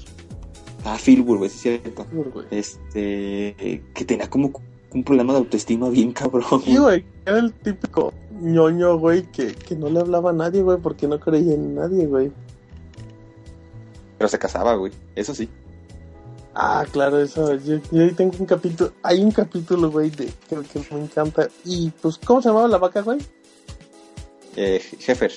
Ah, 0.85 0.97
Filbur, 0.97 1.37
güey, 1.37 1.49
sí 1.49 1.69
es 1.69 1.81
cierto. 1.81 2.05
Güey. 2.11 2.45
Este, 2.51 3.83
que 3.93 4.05
tenía 4.05 4.29
como 4.29 4.51
un 4.93 5.03
problema 5.03 5.33
de 5.33 5.39
autoestima 5.39 5.89
bien 5.89 6.11
cabrón. 6.13 6.61
Sí, 6.63 6.77
güey, 6.77 7.05
era 7.25 7.39
el 7.39 7.53
típico 7.53 8.13
ñoño, 8.41 8.97
güey, 8.97 9.23
que, 9.31 9.53
que 9.53 9.75
no 9.75 9.89
le 9.89 9.99
hablaba 9.99 10.31
a 10.31 10.33
nadie, 10.33 10.61
güey, 10.61 10.77
porque 10.79 11.07
no 11.07 11.19
creía 11.19 11.53
en 11.53 11.75
nadie, 11.75 12.05
güey. 12.07 12.31
Pero 14.17 14.27
se 14.27 14.39
casaba, 14.39 14.75
güey, 14.75 14.91
eso 15.15 15.33
sí. 15.33 15.49
Ah, 16.55 16.85
claro, 16.91 17.21
eso. 17.21 17.55
Yo, 17.55 17.77
yo 17.91 18.03
ahí 18.03 18.11
tengo 18.11 18.33
un 18.37 18.45
capítulo. 18.45 18.91
Hay 19.03 19.21
un 19.23 19.31
capítulo, 19.31 19.91
güey, 19.91 20.09
de 20.09 20.25
que, 20.49 20.57
que 20.57 20.93
me 20.93 21.03
encanta. 21.03 21.47
Y 21.63 21.91
pues, 22.01 22.17
¿cómo 22.17 22.41
se 22.41 22.49
llamaba 22.49 22.67
la 22.67 22.77
vaca, 22.77 23.01
güey? 23.01 23.19
Eh, 24.55 24.81
Jefer. 24.99 25.31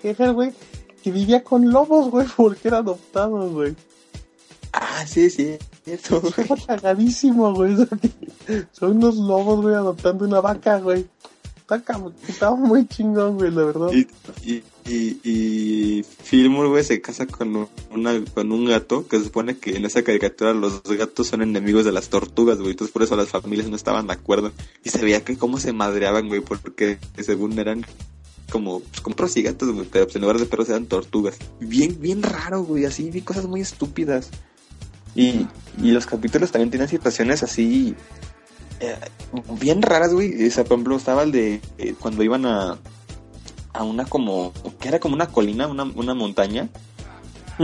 Jefe, 0.00 0.30
güey, 0.30 0.52
que 1.02 1.10
vivía 1.10 1.44
con 1.44 1.70
lobos, 1.70 2.10
güey, 2.10 2.26
porque 2.36 2.68
era 2.68 2.78
adoptado, 2.78 3.50
güey. 3.50 3.74
Ah, 4.72 5.04
sí, 5.06 5.28
sí, 5.30 5.56
cierto, 5.84 6.20
güey. 6.20 6.32
Estaba 6.36 6.60
cagadísimo, 6.66 7.52
güey. 7.54 7.76
Son 8.72 8.96
unos 8.96 9.16
lobos, 9.16 9.62
güey, 9.62 9.74
adoptando 9.74 10.24
una 10.24 10.40
vaca, 10.40 10.78
güey. 10.78 11.06
Está 11.60 11.82
Estaba 12.28 12.56
muy 12.56 12.86
chingón, 12.86 13.36
güey, 13.38 13.50
la 13.50 13.64
verdad. 13.64 13.88
Y, 13.92 14.06
y, 14.44 14.62
y, 14.84 15.20
y 15.24 16.02
Fillmore, 16.22 16.68
güey, 16.68 16.84
se 16.84 17.00
casa 17.00 17.26
con, 17.26 17.54
un- 17.56 17.68
una, 17.90 18.22
con 18.34 18.52
un 18.52 18.66
gato 18.66 19.06
que 19.08 19.18
se 19.18 19.24
supone 19.24 19.56
que 19.56 19.76
en 19.76 19.86
esa 19.86 20.02
caricatura 20.02 20.52
los 20.52 20.82
gatos 20.82 21.28
son 21.28 21.40
enemigos 21.40 21.84
de 21.86 21.92
las 21.92 22.08
tortugas, 22.10 22.58
güey. 22.58 22.72
Entonces 22.72 22.92
por 22.92 23.02
eso 23.02 23.16
las 23.16 23.28
familias 23.28 23.68
no 23.68 23.76
estaban 23.76 24.06
de 24.06 24.12
acuerdo. 24.12 24.52
Y 24.84 24.90
se 24.90 25.02
veía 25.02 25.24
que 25.24 25.38
cómo 25.38 25.58
se 25.58 25.72
madreaban, 25.72 26.28
güey, 26.28 26.40
porque 26.42 26.98
según 27.22 27.58
eran 27.58 27.86
como, 28.50 28.80
pues, 28.80 29.00
como 29.00 29.16
perros 29.16 29.36
y 29.38 29.42
gatos, 29.42 29.70
güey, 29.72 29.86
pero 29.90 30.04
pues, 30.04 30.16
en 30.16 30.22
lugar 30.22 30.38
de 30.38 30.44
perros 30.46 30.68
eran 30.68 30.84
tortugas. 30.86 31.38
Bien, 31.60 31.98
bien 32.00 32.22
raro, 32.22 32.64
güey, 32.64 32.84
así 32.84 33.08
vi 33.10 33.22
cosas 33.22 33.46
muy 33.46 33.62
estúpidas. 33.62 34.28
Y, 35.14 35.46
y 35.78 35.90
los 35.90 36.06
capítulos 36.06 36.50
también 36.50 36.70
tienen 36.70 36.88
situaciones 36.88 37.42
así 37.42 37.94
eh, 38.80 38.96
bien 39.60 39.80
raras, 39.82 40.12
güey. 40.12 40.46
O 40.46 40.50
sea, 40.50 40.64
por 40.64 40.74
ejemplo, 40.74 40.96
estaba 40.96 41.22
el 41.22 41.32
de 41.32 41.60
eh, 41.78 41.94
cuando 41.98 42.22
iban 42.22 42.46
a, 42.46 42.78
a 43.72 43.84
una 43.84 44.04
como, 44.04 44.52
que 44.80 44.88
era 44.88 44.98
como 44.98 45.14
una 45.14 45.28
colina, 45.28 45.66
una, 45.66 45.84
una 45.84 46.14
montaña, 46.14 46.68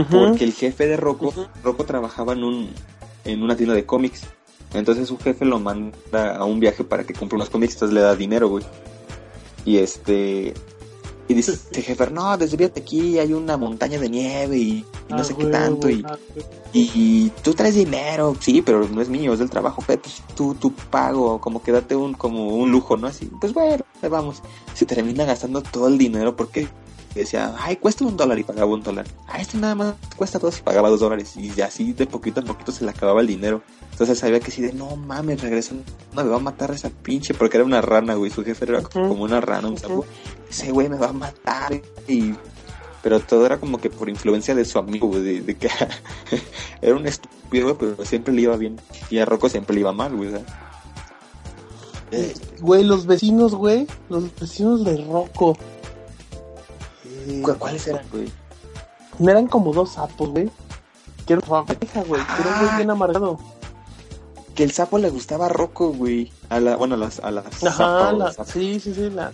porque 0.09 0.45
el 0.45 0.53
jefe 0.53 0.87
de 0.87 0.95
Rocco, 0.95 1.27
Ujú. 1.27 1.47
Rocco 1.63 1.83
trabajaba 1.83 2.33
en 2.33 2.43
un, 2.43 2.69
en 3.25 3.43
una 3.43 3.55
tienda 3.55 3.75
de 3.75 3.85
cómics. 3.85 4.21
Entonces 4.73 5.07
su 5.07 5.17
jefe 5.17 5.45
lo 5.45 5.59
manda 5.59 6.37
a 6.37 6.45
un 6.45 6.59
viaje 6.59 6.83
para 6.83 7.03
que 7.03 7.13
compre 7.13 7.35
unos 7.35 7.49
cómics, 7.49 7.73
entonces 7.73 7.95
le 7.95 8.01
da 8.01 8.15
dinero, 8.15 8.49
güey. 8.49 8.63
Y 9.65 9.77
este, 9.77 10.53
y 11.29 11.33
dice 11.35 11.51
este 11.53 11.81
jefe, 11.83 12.09
no, 12.11 12.35
desvíate 12.37 12.81
aquí, 12.81 13.17
hay 13.19 13.31
una 13.31 13.55
montaña 13.55 13.97
de 13.99 14.09
nieve 14.09 14.57
y, 14.57 14.69
y 14.71 14.85
no 15.09 15.17
Ah, 15.19 15.23
sé 15.23 15.35
qué 15.35 15.45
tanto. 15.45 15.87
güey, 15.87 15.99
Y, 15.99 16.05
ah, 16.05 16.17
y 16.73 17.31
tú 17.43 17.53
traes 17.53 17.75
dinero, 17.75 18.35
sí, 18.39 18.61
pero 18.61 18.85
no 18.89 18.99
es 19.01 19.07
mío, 19.09 19.31
es 19.31 19.39
del 19.39 19.49
trabajo, 19.49 19.81
pues 19.85 19.99
tú, 20.35 20.55
tú 20.55 20.73
pago, 20.89 21.39
como 21.39 21.61
que 21.63 21.71
date 21.71 21.95
un, 21.95 22.13
como 22.15 22.47
un 22.55 22.71
lujo, 22.71 22.97
¿no? 22.97 23.07
Así, 23.07 23.29
pues 23.39 23.53
bueno, 23.53 23.85
vamos. 24.09 24.41
Se 24.73 24.85
termina 24.85 25.23
gastando 25.23 25.61
todo 25.61 25.87
el 25.87 25.97
dinero 25.97 26.35
porque 26.35 26.67
decía, 27.15 27.53
ay, 27.59 27.75
cuesta 27.77 28.05
un 28.05 28.17
dólar 28.17 28.39
y 28.39 28.43
pagaba 28.43 28.71
un 28.71 28.81
dólar. 28.83 29.05
Ah, 29.27 29.39
este 29.39 29.57
nada 29.57 29.75
más 29.75 29.93
cuesta 30.15 30.39
dos 30.39 30.57
y 30.59 30.61
pagaba 30.61 30.89
dos 30.89 30.99
dólares. 30.99 31.35
Y 31.37 31.61
así 31.61 31.93
de 31.93 32.05
poquito 32.07 32.39
a 32.39 32.43
poquito 32.43 32.71
se 32.71 32.83
le 32.85 32.91
acababa 32.91 33.21
el 33.21 33.27
dinero. 33.27 33.61
Entonces 33.99 34.19
sabía 34.19 34.39
que 34.39 34.49
sí 34.49 34.61
de, 34.61 34.71
no 34.71 34.95
mames, 34.95 35.41
regresa, 35.41 35.73
no 36.13 36.23
me 36.23 36.29
va 36.29 36.37
a 36.37 36.39
matar 36.39 36.71
esa 36.71 36.89
pinche, 36.89 37.33
porque 37.33 37.57
era 37.57 37.65
una 37.65 37.81
rana, 37.81 38.13
güey, 38.15 38.31
su 38.31 38.45
jefe 38.45 38.63
era 38.63 38.81
como 38.81 39.23
una 39.25 39.41
rana, 39.41 39.67
un 39.67 39.77
sapo. 39.77 40.05
Ese 40.49 40.71
güey 40.71 40.87
me 40.87 40.97
va 40.97 41.07
a 41.09 41.13
matar 41.13 41.73
y... 42.07 42.33
Pero 43.01 43.19
todo 43.21 43.45
era 43.45 43.57
como 43.59 43.77
que 43.77 43.89
por 43.89 44.09
influencia 44.09 44.53
de 44.55 44.65
su 44.65 44.77
amigo, 44.79 45.07
güey, 45.07 45.21
de, 45.21 45.41
de 45.41 45.57
que 45.57 45.69
era 46.81 46.95
un 46.95 47.05
estúpido, 47.07 47.73
güey, 47.75 47.93
pero 47.95 48.05
siempre 48.05 48.33
le 48.33 48.41
iba 48.41 48.55
bien. 48.57 48.79
Y 49.09 49.19
a 49.19 49.25
Rocco 49.25 49.47
siempre 49.49 49.73
le 49.75 49.81
iba 49.81 49.91
mal, 49.93 50.15
güey. 50.15 50.31
¿sabes? 50.31 50.45
Eh, 52.11 52.33
Güey, 52.61 52.83
los 52.83 53.05
vecinos, 53.05 53.53
güey. 53.55 53.87
Los 54.09 54.33
vecinos 54.37 54.83
de 54.83 54.97
Rocco. 55.05 55.57
Eh, 57.05 57.41
¿Cu- 57.43 57.55
¿Cuáles 57.57 57.87
eran, 57.87 58.05
güey? 58.11 58.31
no 59.19 59.29
eran 59.31 59.47
como 59.47 59.71
dos 59.73 59.93
sapos, 59.93 60.29
güey. 60.29 60.49
Era 61.27 61.41
una 61.47 61.65
pareja, 61.65 62.01
güey. 62.03 62.21
Que 62.25 62.41
era 62.41 62.57
muy 62.61 62.69
Ah. 62.71 62.77
bien 62.77 62.89
amargado. 62.89 63.39
Que 64.59 64.65
el 64.65 64.71
sapo 64.73 64.97
le 64.97 65.09
gustaba 65.09 65.45
a 65.45 65.49
Rocco, 65.49 65.93
güey. 65.93 66.33
A 66.49 66.59
la, 66.59 66.75
bueno, 66.75 66.95
a 66.95 66.97
las, 66.97 67.19
a 67.21 67.31
las 67.31 67.63
Ajá, 67.63 68.11
la- 68.11 68.25
las 68.25 68.35
zapa. 68.35 68.51
sí, 68.51 68.77
sí, 68.81 68.93
sí. 68.93 69.09
La, 69.09 69.31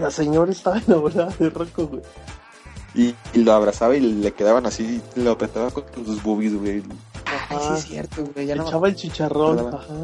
la 0.00 0.10
señora 0.10 0.50
estaba 0.50 0.78
enamorada 0.86 1.30
de 1.38 1.50
Rocco, 1.50 1.86
güey. 1.86 2.00
Y, 2.94 3.14
y 3.34 3.42
lo 3.44 3.52
abrazaba 3.52 3.94
y 3.94 4.00
le 4.00 4.32
quedaban 4.32 4.64
así, 4.64 5.02
lo 5.16 5.32
apretaba 5.32 5.70
con 5.70 5.84
sus 6.06 6.22
boobies, 6.22 6.54
güey. 6.58 6.82
Ay, 7.26 7.36
sí 7.50 7.54
Ajá. 7.56 7.76
es 7.76 7.84
cierto, 7.84 8.24
güey. 8.34 8.46
Ya 8.46 8.54
no 8.54 8.66
Echaba 8.66 8.88
el 8.88 8.96
chicharrón. 8.96 9.58
acordaba. 9.58 9.84
Ajá. 9.84 9.94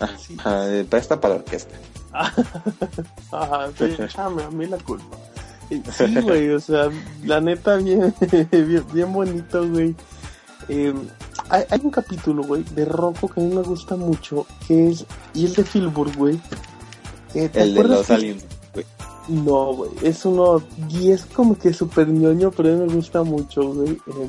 Ah, 0.00 0.18
sí. 0.18 0.36
ah, 0.42 0.64
eh, 0.66 0.86
presta 0.88 1.20
para 1.20 1.34
la 1.34 1.40
orquesta. 1.40 1.74
Ajá, 2.12 3.68
sí, 3.78 3.84
échame 3.98 4.42
a 4.42 4.50
mí 4.50 4.64
la 4.66 4.78
culpa. 4.78 5.16
Y 5.68 5.82
Sí, 5.92 6.14
güey, 6.22 6.48
o 6.50 6.60
sea, 6.60 6.88
la 7.24 7.42
neta, 7.42 7.76
bien, 7.76 8.14
bien, 8.50 8.84
bien 8.92 9.12
bonito, 9.12 9.68
güey. 9.68 9.94
Eh, 10.68 10.94
hay, 11.48 11.64
hay 11.70 11.80
un 11.82 11.90
capítulo, 11.90 12.42
güey, 12.42 12.62
de 12.74 12.84
Rocco 12.84 13.28
que 13.28 13.40
a 13.40 13.44
mí 13.44 13.54
me 13.54 13.62
gusta 13.62 13.96
mucho, 13.96 14.46
que 14.66 14.88
es, 14.88 15.04
y 15.34 15.46
es 15.46 15.56
de 15.56 15.64
Filbur, 15.64 16.14
güey. 16.16 16.40
Eh, 17.34 17.48
¿te 17.48 17.62
El 17.62 17.74
de 17.74 17.84
los 17.84 18.10
aliens, 18.10 18.44
güey. 18.72 18.86
No, 19.28 19.74
güey, 19.74 19.90
es 20.02 20.24
uno, 20.24 20.62
y 20.88 21.10
es 21.10 21.26
como 21.26 21.56
que 21.58 21.72
súper 21.72 22.08
ñoño, 22.08 22.50
pero 22.50 22.70
a 22.70 22.72
mí 22.72 22.86
me 22.86 22.94
gusta 22.94 23.22
mucho, 23.22 23.72
güey. 23.72 23.92
Eh, 23.92 24.28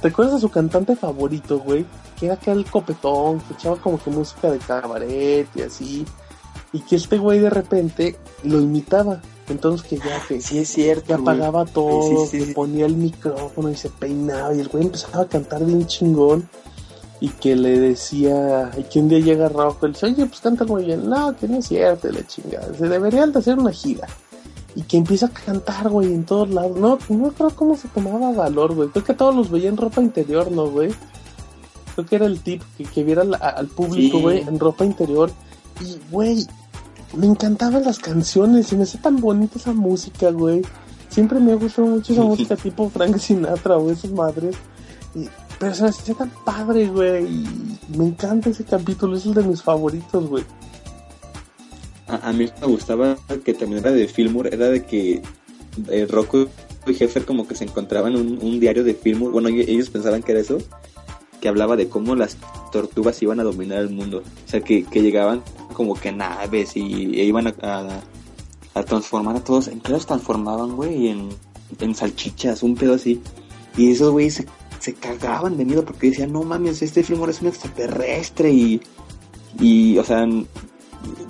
¿Te 0.00 0.08
acuerdas 0.08 0.34
de 0.34 0.40
su 0.40 0.50
cantante 0.50 0.94
favorito, 0.94 1.58
güey? 1.58 1.86
Que 2.18 2.26
era 2.26 2.34
aquel 2.34 2.64
copetón, 2.66 3.40
que 3.40 3.54
echaba 3.54 3.76
como 3.76 4.02
que 4.02 4.10
música 4.10 4.50
de 4.50 4.58
cabaret 4.58 5.48
y 5.54 5.62
así. 5.62 6.04
Y 6.72 6.80
que 6.80 6.96
este 6.96 7.18
güey 7.18 7.38
de 7.38 7.50
repente 7.50 8.16
lo 8.44 8.60
imitaba. 8.60 9.20
Entonces 9.48 9.86
que 9.86 9.96
ya 9.98 10.20
que, 10.26 10.40
Sí 10.40 10.58
es 10.58 10.68
cierto, 10.68 11.06
que 11.06 11.14
güey. 11.14 11.22
apagaba 11.36 11.64
todo, 11.66 12.02
Sí, 12.02 12.16
sí, 12.16 12.26
sí, 12.30 12.38
que 12.38 12.46
sí. 12.46 12.54
ponía 12.54 12.86
el 12.86 12.96
micrófono 12.96 13.70
y 13.70 13.76
se 13.76 13.90
peinaba. 13.90 14.54
Y 14.54 14.60
el 14.60 14.68
güey 14.68 14.84
empezaba 14.84 15.22
a 15.22 15.28
cantar 15.28 15.64
bien 15.64 15.86
chingón. 15.86 16.48
Y 17.18 17.30
que 17.30 17.56
le 17.56 17.78
decía, 17.80 18.70
y 18.76 18.82
que 18.82 18.98
un 19.00 19.08
día 19.08 19.20
llega 19.20 19.48
Rocco 19.48 19.86
y 19.86 19.90
le 19.90 19.94
dice, 19.94 20.06
oye, 20.06 20.26
pues 20.26 20.40
canta 20.40 20.64
muy 20.64 20.84
bien. 20.84 21.08
No, 21.08 21.34
que 21.34 21.48
no 21.48 21.58
es 21.58 21.66
cierto, 21.68 22.10
la 22.12 22.26
chingada. 22.26 22.74
Se 22.74 22.88
deberían 22.88 23.32
de 23.32 23.38
hacer 23.38 23.58
una 23.58 23.72
gira. 23.72 24.06
Y 24.74 24.82
que 24.82 24.98
empieza 24.98 25.26
a 25.26 25.30
cantar, 25.30 25.88
güey, 25.88 26.12
en 26.12 26.24
todos 26.24 26.50
lados. 26.50 26.76
No, 26.76 26.98
no 27.08 27.30
creo 27.32 27.50
cómo 27.50 27.74
se 27.76 27.88
tomaba 27.88 28.32
valor, 28.32 28.74
güey. 28.74 28.90
Creo 28.90 29.04
que 29.04 29.14
todos 29.14 29.34
los 29.34 29.50
veía 29.50 29.70
en 29.70 29.78
ropa 29.78 30.02
interior, 30.02 30.52
¿no, 30.52 30.68
güey? 30.68 30.90
Creo 31.94 32.06
que 32.06 32.16
era 32.16 32.26
el 32.26 32.40
tip, 32.40 32.62
que, 32.76 32.84
que 32.84 33.02
viera 33.02 33.22
al, 33.22 33.34
al 33.40 33.68
público, 33.68 34.18
Sí. 34.18 34.22
güey, 34.22 34.40
en 34.40 34.58
ropa 34.58 34.84
interior. 34.84 35.30
Y, 35.80 35.96
güey, 36.10 36.46
me 37.14 37.26
encantaban 37.26 37.84
las 37.84 37.98
canciones, 37.98 38.66
se 38.66 38.76
me 38.76 38.82
hace 38.82 38.98
tan 38.98 39.20
bonita 39.20 39.58
esa 39.58 39.72
música, 39.72 40.30
güey. 40.30 40.62
Siempre 41.08 41.38
me 41.40 41.52
ha 41.52 41.56
gustado 41.56 41.88
mucho 41.88 42.12
esa 42.12 42.22
música 42.22 42.56
tipo 42.56 42.90
Frank 42.90 43.16
Sinatra 43.18 43.76
o 43.76 43.90
esas 43.90 44.10
madres. 44.10 44.56
Y, 45.14 45.28
pero 45.58 45.74
se 45.74 45.82
me 45.84 45.88
hacía 45.88 46.14
tan 46.14 46.30
padre, 46.44 46.88
güey. 46.88 47.24
Y 47.24 47.78
me 47.96 48.06
encanta 48.06 48.50
ese 48.50 48.64
capítulo, 48.64 49.16
es 49.16 49.24
el 49.26 49.34
de 49.34 49.42
mis 49.42 49.62
favoritos, 49.62 50.28
güey. 50.28 50.44
A, 52.08 52.28
a 52.28 52.32
mí 52.32 52.48
me 52.60 52.66
gustaba 52.66 53.16
que 53.44 53.54
también 53.54 53.82
era 53.82 53.92
de 53.92 54.08
Fillmore, 54.08 54.50
era 54.52 54.68
de 54.68 54.84
que 54.84 55.22
eh, 55.88 56.06
Rocco 56.08 56.48
y 56.86 57.02
Heffer 57.02 57.24
como 57.24 57.48
que 57.48 57.54
se 57.54 57.64
encontraban 57.64 58.14
un, 58.16 58.38
un 58.40 58.60
diario 58.60 58.84
de 58.84 58.94
Fillmore, 58.94 59.32
bueno, 59.32 59.48
ellos 59.48 59.90
pensaban 59.90 60.22
que 60.22 60.32
era 60.32 60.40
eso, 60.40 60.58
que 61.40 61.48
hablaba 61.48 61.76
de 61.76 61.88
cómo 61.88 62.14
las 62.14 62.36
tortugas 62.72 63.20
iban 63.22 63.40
a 63.40 63.42
dominar 63.42 63.80
el 63.80 63.90
mundo. 63.90 64.22
O 64.46 64.48
sea, 64.48 64.60
que, 64.60 64.84
que 64.84 65.02
llegaban 65.02 65.42
como 65.76 65.94
que 65.94 66.10
naves 66.10 66.74
y 66.74 67.20
e 67.20 67.24
iban 67.24 67.48
a, 67.48 67.54
a, 67.60 68.00
a 68.72 68.82
transformar 68.82 69.36
a 69.36 69.44
todos. 69.44 69.68
¿En 69.68 69.80
qué 69.80 69.92
los 69.92 70.06
transformaban, 70.06 70.74
güey? 70.74 71.08
En, 71.08 71.28
en 71.78 71.94
salchichas, 71.94 72.62
un 72.62 72.76
pedo 72.76 72.94
así. 72.94 73.20
Y 73.76 73.90
esos 73.90 74.10
güeyes 74.10 74.36
se, 74.36 74.46
se 74.78 74.94
cagaban 74.94 75.58
de 75.58 75.66
miedo 75.66 75.84
porque 75.84 76.08
decían, 76.08 76.32
no 76.32 76.42
mames, 76.44 76.80
este 76.80 77.02
Fillmore 77.02 77.32
es 77.32 77.42
un 77.42 77.48
extraterrestre 77.48 78.50
y, 78.50 78.80
y 79.60 79.98
o 79.98 80.04
sea, 80.04 80.26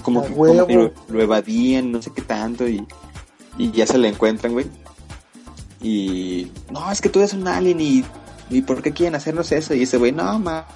como 0.02 0.23
que, 0.23 0.32
como 0.32 0.66
que 0.68 0.74
lo, 0.74 0.93
lo 1.09 1.23
evadían, 1.23 1.90
no 1.90 2.01
sé 2.01 2.12
qué 2.14 2.23
tanto, 2.23 2.68
y, 2.68 2.86
y 3.59 3.73
ya 3.73 3.85
se 3.85 3.98
le 3.98 4.06
encuentran, 4.06 4.52
güey. 4.52 4.66
Y 5.82 6.52
no, 6.70 6.93
es 6.93 7.01
que 7.01 7.09
tú 7.09 7.18
eres 7.18 7.35
un 7.35 7.48
alien 7.48 7.81
y, 7.81 8.05
y 8.48 8.62
¿por 8.62 8.81
qué 8.81 8.93
quieren 8.93 9.16
hacernos 9.16 9.51
eso? 9.51 9.74
Y 9.74 9.82
ese 9.82 9.97
güey, 9.97 10.12
no, 10.12 10.39
mames, 10.39 10.66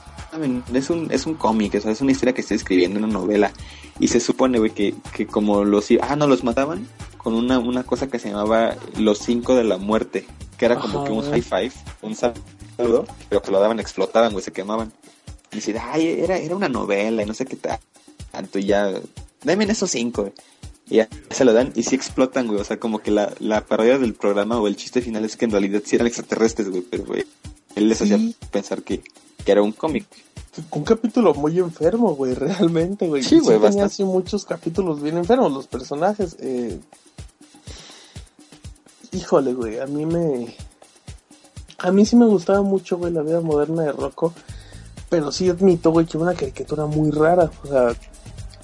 es 0.72 0.90
un, 0.90 1.08
es 1.10 1.26
un 1.26 1.34
cómic, 1.34 1.74
o 1.74 1.80
sea, 1.80 1.90
es 1.92 2.00
una 2.00 2.12
historia 2.12 2.32
que 2.34 2.40
estoy 2.40 2.56
escribiendo, 2.56 2.98
una 2.98 3.08
novela. 3.08 3.52
Y 3.98 4.08
se 4.08 4.20
supone, 4.20 4.58
güey, 4.58 4.70
que, 4.70 4.94
que 5.14 5.26
como 5.26 5.64
los, 5.64 5.88
ah, 6.00 6.16
no, 6.16 6.26
los 6.26 6.44
mataban 6.44 6.86
con 7.18 7.34
una, 7.34 7.58
una 7.58 7.82
cosa 7.84 8.08
que 8.08 8.18
se 8.18 8.30
llamaba 8.30 8.76
los 8.96 9.18
cinco 9.18 9.54
de 9.54 9.64
la 9.64 9.76
muerte, 9.76 10.26
que 10.56 10.64
era 10.64 10.78
como 10.78 11.00
Ajá. 11.00 11.06
que 11.06 11.12
un 11.12 11.22
high 11.30 11.42
five, 11.42 11.72
un 12.02 12.14
saludo, 12.16 13.06
pero 13.28 13.42
que 13.42 13.50
lo 13.50 13.60
daban, 13.60 13.78
explotaban, 13.80 14.32
güey, 14.32 14.44
se 14.44 14.52
quemaban. 14.52 14.92
Y 15.52 15.56
dice, 15.56 15.76
ay, 15.78 16.20
era, 16.20 16.38
era 16.38 16.56
una 16.56 16.68
novela 16.68 17.22
y 17.22 17.26
no 17.26 17.34
sé 17.34 17.44
qué 17.44 17.56
tal. 17.56 17.78
Tanto 18.30 18.58
y 18.58 18.64
ya, 18.64 18.90
dame 19.42 19.64
esos 19.64 19.90
cinco, 19.90 20.22
güey. 20.22 20.32
Y 20.88 20.96
ya 20.96 21.08
se 21.30 21.44
lo 21.44 21.52
dan 21.52 21.72
y 21.76 21.82
sí 21.82 21.94
explotan, 21.94 22.46
güey. 22.46 22.60
O 22.60 22.64
sea, 22.64 22.78
como 22.80 23.00
que 23.00 23.10
la, 23.10 23.32
la 23.38 23.60
parodia 23.66 23.98
del 23.98 24.14
programa 24.14 24.58
o 24.60 24.66
el 24.66 24.76
chiste 24.76 25.02
final 25.02 25.24
es 25.24 25.36
que 25.36 25.44
en 25.44 25.50
realidad 25.52 25.82
sí 25.84 25.96
eran 25.96 26.06
extraterrestres, 26.08 26.68
güey. 26.70 26.82
Pero, 26.82 27.04
güey, 27.04 27.24
él 27.76 27.88
les 27.88 28.00
hacía 28.00 28.16
Sí. 28.18 28.34
pensar 28.50 28.82
que, 28.82 29.02
que 29.44 29.52
era 29.52 29.62
un 29.62 29.72
cómic. 29.72 30.06
Un 30.72 30.82
capítulo 30.84 31.32
muy 31.34 31.58
enfermo, 31.58 32.14
güey, 32.14 32.34
realmente, 32.34 33.08
güey. 33.08 33.22
Sí, 33.22 33.38
güey, 33.38 33.58
tenía 33.60 33.84
así 33.84 34.04
muchos 34.04 34.44
capítulos 34.44 35.00
bien 35.00 35.16
enfermos, 35.16 35.52
los 35.52 35.66
personajes. 35.66 36.36
Eh... 36.40 36.80
Híjole, 39.12 39.54
güey, 39.54 39.78
a 39.78 39.86
mí 39.86 40.06
me... 40.06 40.54
A 41.78 41.92
mí 41.92 42.04
sí 42.04 42.16
me 42.16 42.26
gustaba 42.26 42.62
mucho, 42.62 42.98
güey, 42.98 43.12
la 43.12 43.22
vida 43.22 43.40
moderna 43.40 43.84
de 43.84 43.92
Rocco. 43.92 44.34
Pero 45.08 45.32
sí 45.32 45.48
admito, 45.48 45.90
güey, 45.90 46.06
que 46.06 46.18
era 46.18 46.24
una 46.24 46.34
caricatura 46.34 46.86
muy 46.86 47.10
rara. 47.10 47.50
O 47.64 47.66
sea, 47.66 47.94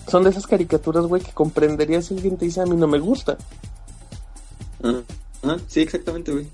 son 0.06 0.24
de 0.24 0.30
esas 0.30 0.46
caricaturas, 0.46 1.06
güey, 1.06 1.22
que 1.22 1.32
comprenderías 1.32 2.06
si 2.06 2.14
alguien 2.14 2.36
te 2.36 2.44
dice 2.44 2.60
a 2.60 2.66
mí 2.66 2.76
no 2.76 2.86
me 2.86 2.98
gusta. 2.98 3.38
Sí, 5.66 5.80
exactamente, 5.80 6.32
güey. 6.32 6.46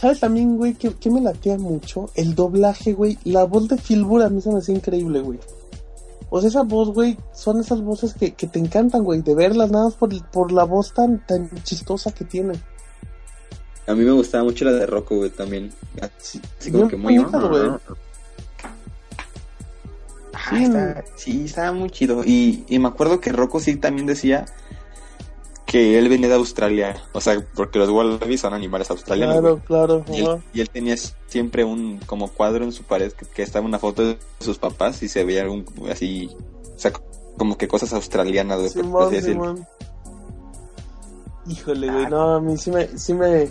¿Sabes 0.00 0.20
también, 0.20 0.56
güey, 0.56 0.74
que, 0.74 0.94
que 0.94 1.10
me 1.10 1.20
latea 1.20 1.58
mucho? 1.58 2.08
El 2.14 2.34
doblaje, 2.34 2.94
güey. 2.94 3.18
La 3.24 3.44
voz 3.44 3.68
de 3.68 3.76
Filbur 3.76 4.22
a 4.22 4.30
mí 4.30 4.40
se 4.40 4.50
me 4.50 4.58
hace 4.58 4.72
increíble, 4.72 5.20
güey. 5.20 5.38
O 6.30 6.40
sea, 6.40 6.48
esa 6.48 6.62
voz, 6.62 6.88
güey, 6.94 7.18
son 7.34 7.60
esas 7.60 7.82
voces 7.82 8.14
que, 8.14 8.32
que 8.32 8.46
te 8.46 8.58
encantan, 8.58 9.02
güey, 9.04 9.20
de 9.20 9.34
verlas 9.34 9.70
nada 9.70 9.86
más 9.86 9.94
por, 9.94 10.10
por 10.30 10.52
la 10.52 10.64
voz 10.64 10.94
tan, 10.94 11.24
tan 11.26 11.50
chistosa 11.64 12.12
que 12.12 12.24
tiene. 12.24 12.54
A 13.86 13.94
mí 13.94 14.04
me 14.04 14.12
gustaba 14.12 14.44
mucho 14.44 14.64
la 14.64 14.72
de 14.72 14.86
Rocco, 14.86 15.16
güey, 15.16 15.30
también. 15.30 15.70
Sí, 16.18 16.40
Así 16.58 16.70
como 16.70 16.88
que 16.88 16.96
muy... 16.96 17.18
bonitas, 17.18 17.44
güey. 17.48 17.62
Ah, 20.32 20.50
Sí, 20.50 20.64
está- 20.64 21.04
sí, 21.16 21.44
estaba 21.44 21.72
muy 21.72 21.90
chido. 21.90 22.22
Y, 22.24 22.64
y 22.68 22.78
me 22.78 22.88
acuerdo 22.88 23.20
que 23.20 23.32
Rocco 23.32 23.60
sí 23.60 23.76
también 23.76 24.06
decía 24.06 24.46
que 25.70 25.96
él 25.96 26.08
venía 26.08 26.28
de 26.28 26.34
Australia. 26.34 27.00
O 27.12 27.20
sea, 27.20 27.40
porque 27.54 27.78
los 27.78 27.88
wallabies 27.90 28.40
son 28.40 28.54
animales 28.54 28.90
australianos. 28.90 29.36
Claro, 29.36 29.62
claro. 29.64 30.04
Y 30.08 30.18
él, 30.18 30.42
y 30.52 30.60
él 30.62 30.68
tenía 30.68 30.96
siempre 31.28 31.62
un 31.62 31.98
como 32.06 32.28
cuadro 32.28 32.64
en 32.64 32.72
su 32.72 32.82
pared 32.82 33.12
que, 33.12 33.24
que 33.24 33.42
estaba 33.42 33.64
una 33.64 33.78
foto 33.78 34.04
de 34.04 34.18
sus 34.40 34.58
papás 34.58 35.00
y 35.04 35.08
se 35.08 35.24
veía 35.24 35.48
un, 35.48 35.64
así, 35.88 36.28
o 36.74 36.78
sea, 36.78 36.92
como 37.36 37.56
que 37.56 37.68
cosas 37.68 37.92
australianas, 37.92 38.58
por 38.58 38.70
Simón, 38.70 39.14
así. 39.14 39.22
Simón. 39.22 39.66
Híjole, 41.46 41.88
güey, 41.88 42.06
no, 42.06 42.34
a 42.34 42.40
mí 42.40 42.56
sí 42.56 42.72
me, 42.72 42.88
sí 42.98 43.14
me, 43.14 43.48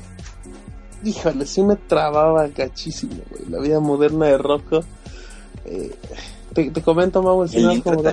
híjole, 1.05 1.45
sí 1.45 1.63
me 1.63 1.77
trababa 1.77 2.49
gachísimo, 2.49 3.15
güey, 3.29 3.49
la 3.49 3.59
vida 3.59 3.79
moderna 3.79 4.25
de 4.25 4.37
Rocco. 4.37 4.83
Eh, 5.63 5.95
te, 6.65 6.71
te 6.71 6.81
comento, 6.81 7.21
Mau, 7.23 7.47
final 7.47 7.75
intro 7.77 7.95
como 7.95 8.03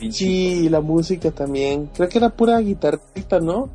bien 0.00 0.12
Sí, 0.12 0.68
la 0.68 0.80
música 0.80 1.30
también. 1.30 1.86
Creo 1.94 2.08
que 2.08 2.18
era 2.18 2.30
pura 2.30 2.58
guitarrita, 2.60 3.40
¿no? 3.40 3.68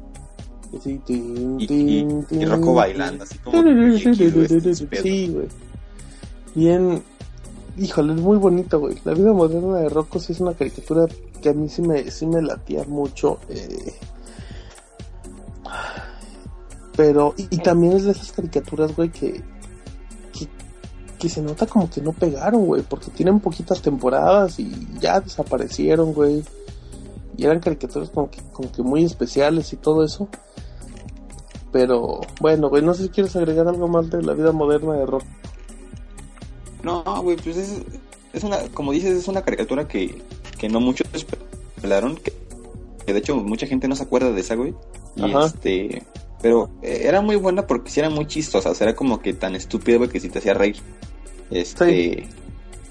Sí, 0.82 1.00
tin, 1.06 1.60
Y- 1.62 1.68
tin, 1.68 1.88
y- 1.90 2.00
y 2.00 2.24
tin, 2.26 2.50
Rocco 2.50 2.74
bailando, 2.74 3.24
así 3.24 3.38
como 3.40 3.58
este. 3.62 4.76
Sí, 5.02 5.28
güey. 5.28 5.48
Bien. 6.56 7.04
Híjole, 7.78 8.14
es 8.14 8.22
muy 8.22 8.38
bonito, 8.38 8.80
güey. 8.80 8.98
La 9.04 9.14
vida 9.14 9.34
moderna 9.34 9.78
de 9.80 9.90
Rocco 9.90 10.20
sí 10.20 10.34
es 10.34 10.40
una 10.40 10.54
caricatura 10.54 11.06
que 11.42 11.50
a 11.50 11.54
mí 11.54 11.70
sí 11.70 11.82
me, 11.82 12.10
sí 12.12 12.26
me 12.28 12.42
latía 12.42 12.84
mucho. 12.88 13.40
eh. 13.50 13.94
Pero, 16.96 17.34
y, 17.38 17.48
y 17.50 17.58
también 17.58 17.94
es 17.94 18.04
de 18.04 18.12
esas 18.12 18.32
caricaturas, 18.32 18.96
güey, 18.96 19.10
que, 19.10 19.42
que 21.24 21.30
se 21.30 21.42
nota 21.42 21.66
como 21.66 21.90
que 21.90 22.02
no 22.02 22.12
pegaron, 22.12 22.66
güey, 22.66 22.82
porque 22.82 23.10
tienen 23.10 23.40
poquitas 23.40 23.82
temporadas 23.82 24.60
y 24.60 24.70
ya 25.00 25.22
desaparecieron, 25.22 26.14
güey. 26.14 26.44
Y 27.38 27.46
eran 27.46 27.62
caricaturas 27.62 28.10
como 28.10 28.30
que, 28.30 28.42
como 28.52 28.70
que 28.70 28.82
muy 28.82 29.06
especiales 29.06 29.72
y 29.72 29.78
todo 29.78 30.04
eso. 30.04 30.28
Pero, 31.72 32.20
bueno, 32.42 32.70
güey, 32.70 32.84
no 32.84 32.94
sé 32.94 33.04
si 33.04 33.10
quieres 33.10 33.34
agregar 33.38 33.70
algo 33.70 33.88
más 33.88 34.10
de 34.10 34.22
la 34.22 34.34
vida 34.34 34.52
moderna 34.52 34.96
de 34.96 35.06
Rock. 35.06 35.24
No, 36.84 37.02
güey, 37.24 37.38
pues 37.38 37.56
es, 37.56 37.78
es 38.34 38.44
una, 38.44 38.58
como 38.74 38.92
dices, 38.92 39.18
es 39.18 39.30
una 39.30 39.44
caricatura 39.44 39.88
que, 39.88 40.22
que 40.60 40.68
no 40.68 40.82
muchos 40.82 41.08
pelaron, 41.82 42.18
que, 42.18 42.34
que 43.06 43.14
de 43.14 43.20
hecho 43.20 43.38
mucha 43.38 43.66
gente 43.66 43.88
no 43.88 43.96
se 43.96 44.04
acuerda 44.04 44.34
de 44.34 44.42
esa, 44.42 44.56
güey. 44.56 44.74
Y 45.16 45.24
Ajá. 45.24 45.46
este, 45.46 46.04
pero 46.42 46.70
eh, 46.82 47.04
era 47.06 47.22
muy 47.22 47.38
buena 47.38 47.66
porque 47.66 47.90
sí 47.90 48.02
era 48.02 48.10
muy 48.10 48.28
chistosa, 48.28 48.72
o 48.72 48.76
sea, 48.76 48.88
era 48.90 48.96
como 48.98 49.22
que 49.22 49.34
tan 49.34 49.56
estúpida, 49.56 49.96
güey, 49.98 50.10
que 50.10 50.20
sí 50.20 50.28
te 50.28 50.40
hacía 50.40 50.54
reír. 50.54 50.76
Este, 51.54 52.28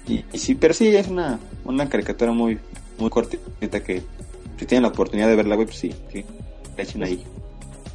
y, 0.07 0.25
y 0.31 0.37
sí, 0.37 0.55
pero 0.55 0.73
sí 0.73 0.87
es 0.95 1.07
una, 1.09 1.39
una 1.65 1.89
caricatura 1.89 2.31
muy, 2.31 2.59
muy 2.97 3.09
cortita 3.09 3.83
que 3.83 4.01
si 4.57 4.65
tienen 4.65 4.83
la 4.83 4.89
oportunidad 4.89 5.27
de 5.27 5.35
verla, 5.35 5.55
güey, 5.55 5.67
pues 5.67 5.79
sí, 5.79 5.93
sí, 6.11 6.23
le 6.77 6.83
echen 6.83 7.03
ahí 7.03 7.23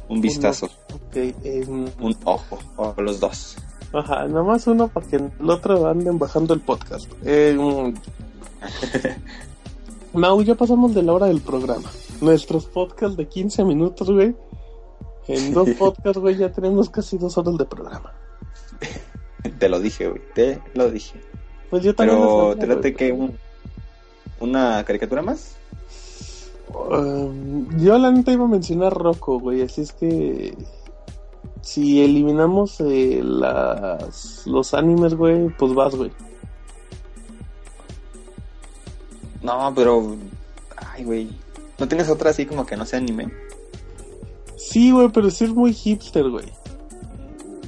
un 0.09 0.21
vistazo, 0.21 0.67
Ok, 0.93 1.15
em, 1.43 1.87
un 1.99 2.15
ojo, 2.23 2.59
o 2.77 3.01
los 3.01 3.19
dos. 3.19 3.57
ajá, 3.93 4.27
nada 4.27 4.43
más 4.43 4.65
uno 4.67 4.87
para 4.87 5.07
que 5.07 5.15
el 5.17 5.49
otro 5.49 5.87
anden 5.87 6.19
bajando 6.19 6.53
el 6.53 6.59
podcast. 6.61 7.11
Em, 7.25 7.93
Mau, 10.13 10.41
ya 10.41 10.55
pasamos 10.55 10.93
de 10.93 11.03
la 11.03 11.13
hora 11.13 11.27
del 11.27 11.41
programa. 11.41 11.89
Nuestros 12.21 12.65
podcasts 12.65 13.15
de 13.17 13.27
15 13.27 13.63
minutos, 13.63 14.09
güey. 14.09 14.35
En 15.27 15.53
dos 15.53 15.69
podcasts, 15.79 16.19
güey, 16.19 16.37
ya 16.37 16.51
tenemos 16.51 16.89
casi 16.89 17.17
dos 17.17 17.37
horas 17.37 17.57
de 17.57 17.65
programa. 17.65 18.13
Te 19.57 19.69
lo 19.69 19.79
dije, 19.79 20.09
güey, 20.09 20.21
te 20.33 20.61
lo 20.73 20.89
dije. 20.91 21.19
Pues 21.69 21.83
yo 21.83 21.95
también. 21.95 22.19
Pero 22.19 22.55
te 22.57 22.67
late 22.67 22.93
que 22.93 23.11
un, 23.11 23.37
una 24.39 24.83
caricatura 24.83 25.21
más. 25.21 25.55
Um, 26.73 27.77
yo 27.79 27.97
la 27.97 28.11
neta 28.11 28.31
iba 28.31 28.45
a 28.45 28.47
mencionar 28.47 28.93
Rocco, 28.93 29.39
güey, 29.39 29.61
así 29.63 29.81
es 29.81 29.91
que 29.93 30.55
si 31.61 32.03
eliminamos 32.03 32.79
eh, 32.81 33.21
las 33.23 34.45
los 34.45 34.73
animes, 34.73 35.15
güey, 35.15 35.49
pues 35.49 35.73
vas, 35.73 35.95
güey. 35.95 36.11
No, 39.41 39.73
pero 39.75 40.15
ay, 40.77 41.03
güey, 41.03 41.29
no 41.77 41.87
tienes 41.87 42.09
otra 42.09 42.29
así 42.29 42.45
como 42.45 42.65
que 42.65 42.77
no 42.77 42.85
sea 42.85 42.99
anime. 42.99 43.31
Sí, 44.57 44.91
güey, 44.91 45.09
pero 45.09 45.31
sí 45.31 45.45
es 45.45 45.51
muy 45.51 45.73
hipster, 45.73 46.29
güey. 46.29 46.45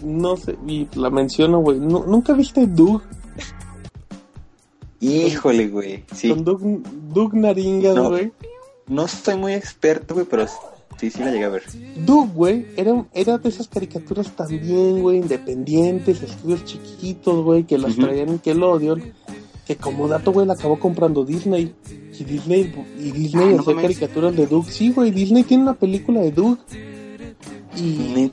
No 0.03 0.37
sé, 0.37 0.57
y 0.67 0.87
la 0.95 1.09
menciono, 1.09 1.59
güey. 1.59 1.79
Nu- 1.79 2.05
¿Nunca 2.07 2.33
viste 2.33 2.65
Doug? 2.67 3.01
Híjole, 4.99 5.67
güey. 5.67 6.03
Sí, 6.13 6.29
Con 6.29 6.43
Doug, 6.43 6.61
Doug 7.13 7.33
Naringas, 7.35 7.95
No. 7.95 8.09
güey. 8.09 8.31
no 8.87 9.05
estoy 9.05 9.35
muy 9.35 9.53
experto, 9.53 10.13
güey, 10.13 10.25
pero 10.29 10.45
sí, 10.99 11.09
sí 11.09 11.19
la 11.19 11.31
llegué 11.31 11.45
a 11.45 11.49
ver. 11.49 11.63
Doug, 12.05 12.31
güey, 12.33 12.67
era, 12.75 13.05
era 13.13 13.37
de 13.37 13.49
esas 13.49 13.67
caricaturas 13.67 14.31
también, 14.35 15.01
güey, 15.01 15.17
independientes, 15.17 16.21
estudios 16.21 16.65
chiquitos, 16.65 17.43
güey, 17.43 17.63
que 17.63 17.77
las 17.77 17.93
Ujú. 17.93 18.01
traían 18.01 18.31
Nickelodeon. 18.31 19.13
Que 19.65 19.75
como 19.77 20.07
dato, 20.07 20.31
güey, 20.33 20.45
la 20.45 20.53
acabó 20.53 20.77
comprando 20.79 21.23
Disney. 21.23 21.73
Y 22.19 22.23
Disney, 22.23 22.71
y 22.99 23.11
Disney 23.11 23.47
Ah, 23.53 23.55
no 23.55 23.61
hacía 23.61 23.75
caricaturas 23.81 24.35
de 24.35 24.45
Doug. 24.45 24.65
Sí, 24.69 24.91
güey, 24.91 25.09
Disney 25.11 25.43
tiene 25.43 25.63
una 25.63 25.73
película 25.73 26.19
de 26.19 26.31
Doug. 26.31 26.57
Y 27.77 28.31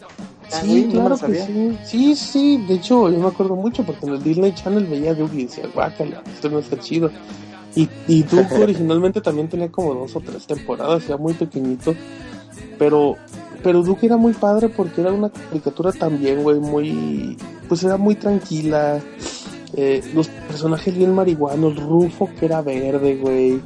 sí, 0.49 0.89
claro 0.91 1.19
que 1.19 1.35
sí. 1.43 1.79
Sí, 1.85 2.15
sí, 2.15 2.65
de 2.69 2.75
hecho, 2.75 3.11
yo 3.11 3.19
me 3.19 3.29
acuerdo 3.29 3.57
mucho 3.57 3.85
porque 3.85 4.07
en 4.07 4.15
el 4.15 4.23
Disney 4.23 4.53
Channel 4.55 4.87
veía 4.87 5.15
Doug 5.15 5.31
y 5.35 5.45
decía, 5.45 5.65
guácala, 5.75 6.23
esto 6.33 6.49
no 6.49 6.59
está 6.59 6.79
chido. 6.79 7.11
Y, 7.75 7.89
y 8.07 8.23
Doug 8.31 8.47
originalmente 8.61 9.21
también 9.21 9.49
tenía 9.49 9.71
como 9.71 9.95
dos 9.95 10.15
o 10.17 10.21
tres 10.21 10.47
temporadas, 10.47 11.05
era 11.07 11.17
muy 11.17 11.35
pequeñito. 11.35 11.95
Pero, 12.79 13.17
pero 13.63 13.83
Doug 13.83 13.99
era 14.03 14.17
muy 14.17 14.33
padre 14.33 14.69
porque 14.69 15.01
era 15.01 15.13
una 15.13 15.31
caricatura 15.31 15.93
también, 15.93 16.43
güey, 16.43 16.59
muy, 16.61 17.37
pues 17.69 17.83
era 17.85 17.97
muy 17.97 18.15
tranquila. 18.15 19.01
Eh, 19.75 20.03
los 20.15 20.29
personajes 20.29 20.97
bien 20.97 21.15
marihuanos, 21.15 21.77
Rufo 21.77 22.31
que 22.39 22.47
era 22.47 22.63
verde, 22.63 23.17
güey. 23.17 23.61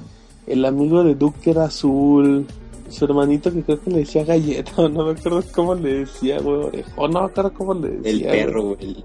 El 0.47 0.65
amigo 0.65 1.05
de 1.05 1.15
Doug 1.15 1.35
que 1.35 1.51
era 1.51 1.65
azul. 1.65 2.47
Su 2.93 3.07
hermanito 3.07 3.53
que 3.53 3.63
creo 3.63 3.81
que 3.81 3.91
le 3.91 3.99
decía 3.99 4.25
galleta, 4.25 4.73
o 4.77 4.89
no 4.89 5.07
me 5.07 5.13
acuerdo 5.13 5.43
cómo 5.55 5.75
le 5.75 6.01
decía, 6.01 6.41
güey, 6.41 6.67
orejón, 6.67 7.11
no 7.13 7.21
me 7.21 7.27
acuerdo 7.27 7.55
cómo 7.55 7.75
le 7.75 7.89
decía. 7.89 8.33
El 8.33 8.47
perro, 8.47 8.63
güey. 8.63 8.77
El, 8.81 9.05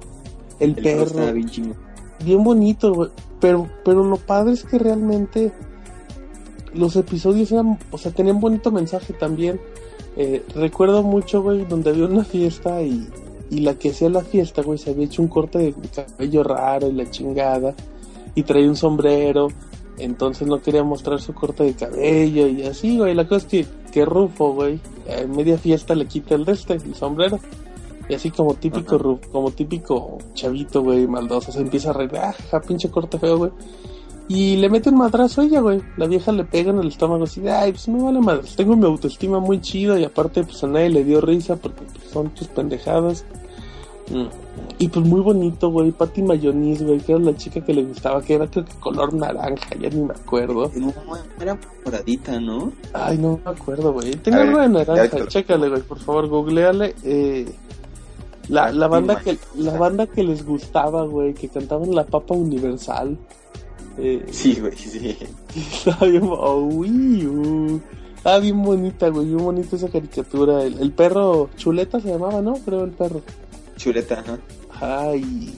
El, 0.59 0.69
el 0.69 0.83
perro 0.83 1.05
perro 1.05 1.33
bien 1.33 1.75
bien 2.23 2.43
bonito, 2.43 2.93
güey. 2.93 3.09
Pero, 3.39 3.69
pero 3.85 4.03
lo 4.03 4.17
padre 4.17 4.53
es 4.53 4.63
que 4.63 4.79
realmente 4.79 5.51
los 6.73 6.95
episodios 6.95 7.51
eran, 7.51 7.77
o 7.91 7.97
sea, 7.97 8.11
tenían 8.11 8.39
bonito 8.39 8.71
mensaje 8.71 9.13
también. 9.13 9.59
Eh, 10.15 10.43
recuerdo 10.55 11.03
mucho, 11.03 11.43
güey, 11.43 11.65
donde 11.65 11.91
había 11.91 12.05
una 12.05 12.23
fiesta 12.23 12.81
y, 12.81 13.07
y 13.49 13.59
la 13.59 13.75
que 13.75 13.91
hacía 13.91 14.09
la 14.09 14.21
fiesta, 14.21 14.63
güey, 14.63 14.79
se 14.79 14.89
había 14.89 15.05
hecho 15.05 15.21
un 15.21 15.27
corte 15.27 15.59
de 15.59 15.75
cabello 15.93 16.43
raro 16.43 16.89
y 16.89 16.93
la 16.93 17.09
chingada. 17.09 17.75
Y 18.35 18.43
traía 18.43 18.67
un 18.67 18.75
sombrero. 18.75 19.49
Entonces 19.97 20.47
no 20.47 20.61
quería 20.61 20.83
mostrar 20.83 21.19
su 21.21 21.33
corte 21.33 21.63
de 21.63 21.73
cabello 21.73 22.47
y 22.47 22.63
así, 22.63 22.97
güey. 22.97 23.15
La 23.15 23.27
cosa 23.27 23.37
es 23.37 23.45
que, 23.45 23.65
que 23.91 24.05
Rufo, 24.05 24.53
güey, 24.53 24.79
en 25.07 25.31
media 25.35 25.57
fiesta 25.57 25.95
le 25.95 26.05
quita 26.05 26.35
el 26.35 26.45
de 26.45 26.51
este, 26.53 26.73
el 26.73 26.93
sombrero. 26.95 27.39
Y 28.09 28.13
así 28.13 28.29
como 28.31 28.53
típico. 28.53 28.97
Ru- 28.97 29.19
como 29.31 29.51
típico 29.51 30.17
chavito, 30.33 30.81
güey, 30.83 31.07
maldoso, 31.07 31.51
se 31.51 31.59
empieza 31.61 31.89
a 31.89 31.93
reír, 31.93 32.11
ah, 32.17 32.33
pinche 32.65 32.89
corte 32.89 33.17
feo, 33.19 33.37
güey. 33.37 33.51
Y 34.29 34.57
le 34.57 34.69
mete 34.69 34.89
un 34.89 34.97
madrazo 34.97 35.41
a 35.41 35.45
ella, 35.45 35.61
güey. 35.61 35.81
La 35.97 36.05
vieja 36.05 36.31
le 36.31 36.43
pega 36.43 36.71
en 36.71 36.79
el 36.79 36.89
estómago 36.89 37.23
así, 37.23 37.45
ay, 37.47 37.71
pues 37.71 37.87
me 37.87 38.01
vale 38.01 38.19
madre. 38.19 38.43
Tengo 38.55 38.75
mi 38.75 38.85
autoestima 38.85 39.39
muy 39.39 39.59
chida 39.61 39.99
y 39.99 40.03
aparte, 40.03 40.43
pues 40.43 40.63
a 40.63 40.67
nadie 40.67 40.89
le 40.89 41.03
dio 41.05 41.21
risa 41.21 41.55
porque 41.55 41.81
pues, 41.83 42.11
son 42.11 42.29
tus 42.31 42.47
pendejadas. 42.49 43.25
Mm. 44.09 44.27
Y 44.79 44.87
pues 44.87 45.05
muy 45.05 45.21
bonito, 45.21 45.69
güey. 45.69 45.91
Patty 45.91 46.21
Mayonis, 46.21 46.83
güey, 46.83 46.99
que 46.99 47.13
era 47.13 47.21
la 47.21 47.35
chica 47.35 47.61
que 47.61 47.73
le 47.73 47.83
gustaba, 47.83 48.21
que 48.21 48.35
era 48.35 48.47
creo 48.47 48.65
que 48.65 48.73
color 48.79 49.13
naranja, 49.13 49.75
ya 49.79 49.89
ni 49.89 50.01
me 50.01 50.13
acuerdo. 50.13 50.71
No, 50.75 50.93
era 51.39 51.57
moradita, 51.83 52.39
¿no? 52.39 52.71
Ay, 52.93 53.17
no 53.17 53.39
me 53.43 53.51
acuerdo, 53.51 53.93
güey. 53.93 54.11
Tenía 54.15 54.41
algo 54.41 54.59
de 54.59 54.69
naranja. 54.69 55.27
Chécale, 55.27 55.69
güey, 55.69 55.81
por 55.81 55.99
favor, 55.99 56.27
googleale. 56.27 56.95
Eh, 57.03 57.45
la, 58.49 58.71
la, 58.71 58.87
banda 58.87 59.19
que, 59.19 59.37
la 59.55 59.77
banda 59.77 60.07
que 60.07 60.23
les 60.23 60.45
gustaba, 60.45 61.03
güey, 61.05 61.33
que 61.33 61.49
cantaban 61.49 61.93
La 61.93 62.05
Papa 62.05 62.33
Universal. 62.33 63.17
Eh, 63.97 64.25
Sí, 64.29 64.59
güey, 64.59 64.77
sí. 64.77 65.17
estaba 65.55 66.05
bien, 66.05 66.23
oh, 66.23 66.59
uy, 66.61 67.25
uh. 67.25 67.81
Ah, 68.23 68.39
bien 68.39 68.61
bonita, 68.61 69.09
güey, 69.09 69.25
bien 69.25 69.37
bonita 69.37 69.75
esa 69.75 69.89
caricatura. 69.89 70.63
El, 70.63 70.79
el 70.79 70.91
perro 70.91 71.49
Chuleta 71.55 71.99
se 71.99 72.09
llamaba, 72.09 72.41
¿no? 72.41 72.55
Creo 72.63 72.83
el 72.83 72.91
perro. 72.91 73.21
Chuleta, 73.77 74.19
ajá. 74.19 74.39
Ay. 75.09 75.57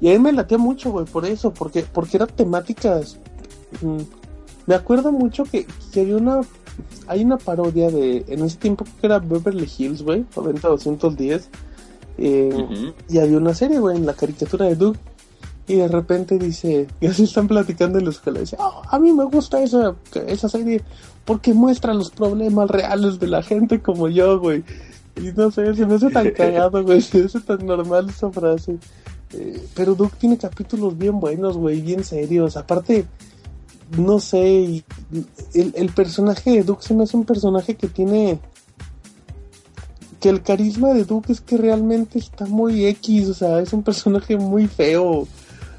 Y 0.00 0.08
a 0.10 0.12
mí 0.12 0.18
me 0.18 0.32
latía 0.32 0.58
mucho, 0.58 0.90
güey, 0.90 1.06
por 1.06 1.26
eso, 1.26 1.52
porque, 1.52 1.82
porque 1.82 2.16
eran 2.16 2.28
temáticas. 2.28 3.18
mm, 3.80 3.98
me 4.66 4.74
acuerdo 4.74 5.12
mucho 5.12 5.44
que, 5.44 5.66
que 5.92 6.00
había 6.00 6.16
una. 6.16 6.40
Hay 7.06 7.24
una 7.24 7.36
parodia 7.36 7.90
de. 7.90 8.24
En 8.28 8.42
ese 8.44 8.56
tiempo 8.56 8.84
que 8.84 9.06
era 9.06 9.18
Beverly 9.18 9.70
Hills, 9.76 10.02
güey, 10.02 10.24
90-210. 10.34 11.42
Eh, 12.18 12.92
y 13.08 13.18
había 13.18 13.38
una 13.38 13.54
serie, 13.54 13.78
güey, 13.78 13.96
en 13.96 14.06
la 14.06 14.14
caricatura 14.14 14.66
de 14.66 14.76
Doug. 14.76 14.96
Y 15.68 15.76
de 15.76 15.88
repente 15.88 16.38
dice, 16.38 16.88
y 17.00 17.06
así 17.06 17.24
están 17.24 17.46
platicando 17.48 17.98
en 17.98 18.04
la 18.04 18.10
escuela, 18.10 18.40
dice, 18.40 18.56
"Oh, 18.58 18.82
a 18.88 18.98
mí 18.98 19.12
me 19.12 19.24
gusta 19.24 19.62
esa, 19.62 19.94
esa 20.26 20.48
serie 20.48 20.82
porque 21.24 21.54
muestra 21.54 21.94
los 21.94 22.10
problemas 22.10 22.68
reales 22.70 23.20
de 23.20 23.28
la 23.28 23.42
gente 23.42 23.80
como 23.80 24.08
yo, 24.08 24.40
güey. 24.40 24.64
Y 25.16 25.32
no 25.36 25.50
sé, 25.50 25.74
se 25.74 25.86
me 25.86 25.94
hace 25.94 26.10
tan 26.10 26.30
cagado, 26.36 26.82
güey, 26.82 27.00
se 27.00 27.18
me 27.18 27.24
hace 27.26 27.40
tan 27.40 27.66
normal 27.66 28.08
esa 28.10 28.30
frase. 28.30 28.78
Eh, 29.32 29.66
pero 29.74 29.94
Doug 29.94 30.12
tiene 30.12 30.38
capítulos 30.38 30.96
bien 30.96 31.20
buenos, 31.20 31.56
güey, 31.56 31.80
bien 31.80 32.04
serios. 32.04 32.56
Aparte, 32.56 33.06
no 33.98 34.20
sé, 34.20 34.84
el, 35.54 35.74
el 35.74 35.88
personaje 35.94 36.50
de 36.50 36.62
Doug 36.62 36.82
se 36.82 36.94
me 36.94 37.04
hace 37.04 37.16
un 37.16 37.24
personaje 37.24 37.76
que 37.76 37.88
tiene 37.88 38.40
que 40.22 40.28
el 40.28 40.42
carisma 40.42 40.94
de 40.94 41.04
Duke 41.04 41.32
es 41.32 41.40
que 41.40 41.56
realmente 41.56 42.20
está 42.20 42.46
muy 42.46 42.86
X, 42.86 43.28
o 43.28 43.34
sea, 43.34 43.60
es 43.60 43.72
un 43.72 43.82
personaje 43.82 44.36
muy 44.36 44.68
feo, 44.68 45.26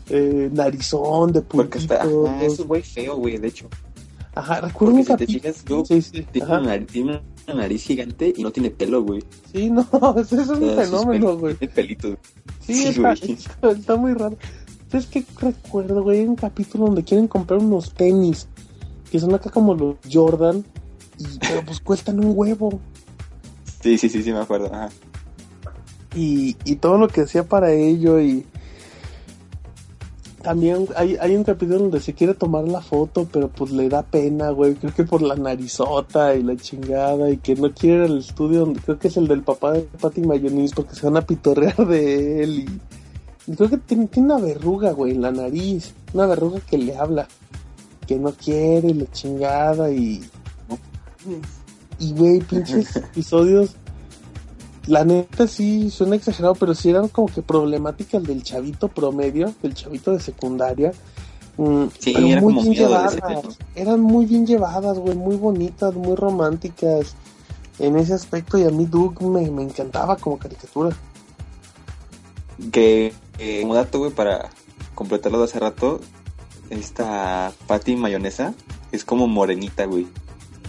eh, 0.10 0.49
narizón, 0.51 1.31
de 1.31 1.41
Porque 1.41 1.80
puntito. 1.80 1.93
está. 1.93 2.03
Ah, 2.03 2.43
es 2.43 2.60
un 2.60 2.68
güey 2.68 2.81
feo, 2.81 3.15
güey, 3.15 3.38
de 3.38 3.47
hecho. 3.47 3.69
Ajá, 4.35 4.61
recuerdo 4.61 4.95
un 4.95 5.05
Porque 5.05 5.26
si 5.27 5.39
te 5.39 5.53
fijas, 5.53 5.88
Sí, 5.88 6.01
sí, 6.01 6.23
tiene 6.31 6.47
una, 6.47 6.60
nariz, 6.61 6.88
tiene 6.88 7.22
una 7.47 7.55
nariz 7.55 7.84
gigante 7.84 8.34
y 8.35 8.41
no 8.43 8.51
tiene 8.51 8.72
pelo, 8.72 9.03
güey. 9.03 9.23
sí, 9.53 9.69
no, 9.69 9.85
ese 10.18 10.41
es 10.41 10.49
un 10.49 10.64
O 10.64 10.73
sea, 10.76 10.85
sus 10.85 10.99
fenómeno, 10.99 11.38
güey. 11.38 11.55
Tiene 11.55 11.73
pelitos. 11.73 12.18
Sí, 12.61 12.73
Sí, 12.73 12.88
está, 12.89 13.01
güey. 13.15 13.31
está- 13.34 13.72
está 13.72 13.95
muy 13.95 14.14
raro. 14.14 14.38
¿Sabes 14.89 15.07
qué 15.07 15.23
recuerdo, 15.39 16.01
güey? 16.03 16.19
Hay 16.22 16.27
un 16.27 16.35
capítulo 16.35 16.85
donde 16.85 17.03
quieren 17.03 17.27
comprar 17.27 17.60
unos 17.60 17.93
tenis, 17.93 18.47
que 19.11 19.19
son 19.19 19.34
acá 19.35 19.49
como 19.51 19.73
los 19.76 19.95
Jordan, 20.11 20.64
y, 21.19 21.26
pero 21.39 21.64
pues 21.65 21.80
cuestan 21.80 22.19
un 22.23 22.34
huevo. 22.35 22.80
Sí, 23.81 23.97
sí, 23.97 24.10
sí, 24.10 24.23
sí, 24.23 24.31
me 24.31 24.39
acuerdo. 24.39 24.73
Ajá. 24.73 24.89
y, 26.15 26.55
y 26.64 26.76
todo 26.76 26.97
lo 26.97 27.07
que 27.07 27.22
hacía 27.22 27.43
para 27.47 27.72
ello 27.72 28.19
y 28.22 28.45
también 30.44 30.88
hay, 30.95 31.15
hay 31.20 31.36
un 31.36 31.44
capítulo 31.44 31.80
donde 31.80 32.02
se 32.02 32.14
quiere 32.14 32.34
tomar 32.34 32.65
la 32.68 32.82
foto 32.82 33.28
pero 33.32 33.48
pues 33.48 33.72
le 33.72 33.90
da 33.90 34.03
pena 34.03 34.52
güey. 34.52 34.76
Creo 34.76 34.94
que 34.94 35.03
por 35.03 35.22
la 35.22 35.36
narizota 35.36 36.36
y 36.36 36.44
la 36.44 36.56
chingada 36.57 37.32
y 37.32 37.38
que 37.38 37.56
no 37.56 37.72
quiere 37.72 38.06
ir 38.06 38.11
al 38.11 38.18
estudio 38.20 38.60
donde 38.61 38.82
creo 38.82 38.99
que 38.99 39.07
es 39.07 39.18
el 39.18 39.28
del 39.28 39.41
papá 39.41 39.72
de 39.72 39.82
Patty 39.82 40.22
Mayonis 40.22 40.74
porque 40.74 40.95
se 40.95 41.06
van 41.06 41.18
a 41.18 41.26
pitorrear 41.26 41.88
de 41.88 42.44
él 42.44 42.60
y, 42.60 43.52
y 43.52 43.56
creo 43.56 43.70
que 43.70 43.78
tiene, 43.78 44.07
tiene 44.07 44.34
una 44.34 44.44
verruga 44.44 44.91
güey 44.91 45.14
en 45.14 45.22
la 45.22 45.32
nariz. 45.32 45.94
Una 46.14 46.28
verruga 46.28 46.60
que 46.60 46.78
le 46.78 46.95
habla 46.95 47.28
que 48.06 48.20
no 48.20 48.34
quiere 48.34 48.90
y 48.90 48.94
la 48.94 49.11
chingada 49.11 49.90
y 49.91 50.22
y 51.99 52.11
güey 52.14 52.40
pinches 52.41 52.95
episodios 52.98 53.76
la 54.88 55.05
neta 55.05 55.47
sí 55.47 55.89
suena 55.89 56.15
exagerado, 56.15 56.55
pero 56.55 56.73
sí 56.73 56.89
eran 56.89 57.07
como 57.07 57.27
que 57.27 57.41
problemáticas 57.41 58.23
del 58.23 58.43
chavito 58.43 58.88
promedio, 58.88 59.53
del 59.61 59.73
chavito 59.73 60.11
de 60.11 60.19
secundaria. 60.19 60.91
Mm, 61.57 61.85
Sí, 61.99 62.14
pero 62.14 62.27
era 62.27 62.41
muy 62.41 62.53
como 62.53 62.69
bien 62.69 62.84
llevadas. 62.84 63.18
Eran 63.76 64.01
muy 64.01 64.26
bien 64.26 64.45
llevadas, 64.45 64.97
güey, 64.99 65.15
muy 65.15 65.35
bonitas, 65.35 65.93
muy 65.93 66.15
románticas 66.15 67.15
en 67.80 67.95
ese 67.97 68.14
aspecto. 68.14 68.57
Y 68.57 68.64
a 68.64 68.69
mí 68.72 68.85
Doug 68.85 69.22
me, 69.22 69.49
me 69.51 69.64
encantaba 69.64 70.15
como 70.18 70.38
caricatura. 70.38 70.95
Que, 72.72 73.14
eh, 73.39 73.61
como 73.61 73.76
dato, 73.76 73.99
güey, 73.99 74.11
para 74.11 74.49
completarlo 74.95 75.39
de 75.39 75.45
hace 75.45 75.60
rato, 75.60 75.99
esta 76.69 77.51
Patty 77.68 77.95
Mayonesa 77.95 78.53
es 78.91 79.05
como 79.05 79.27
morenita, 79.27 79.85
güey. 79.85 80.07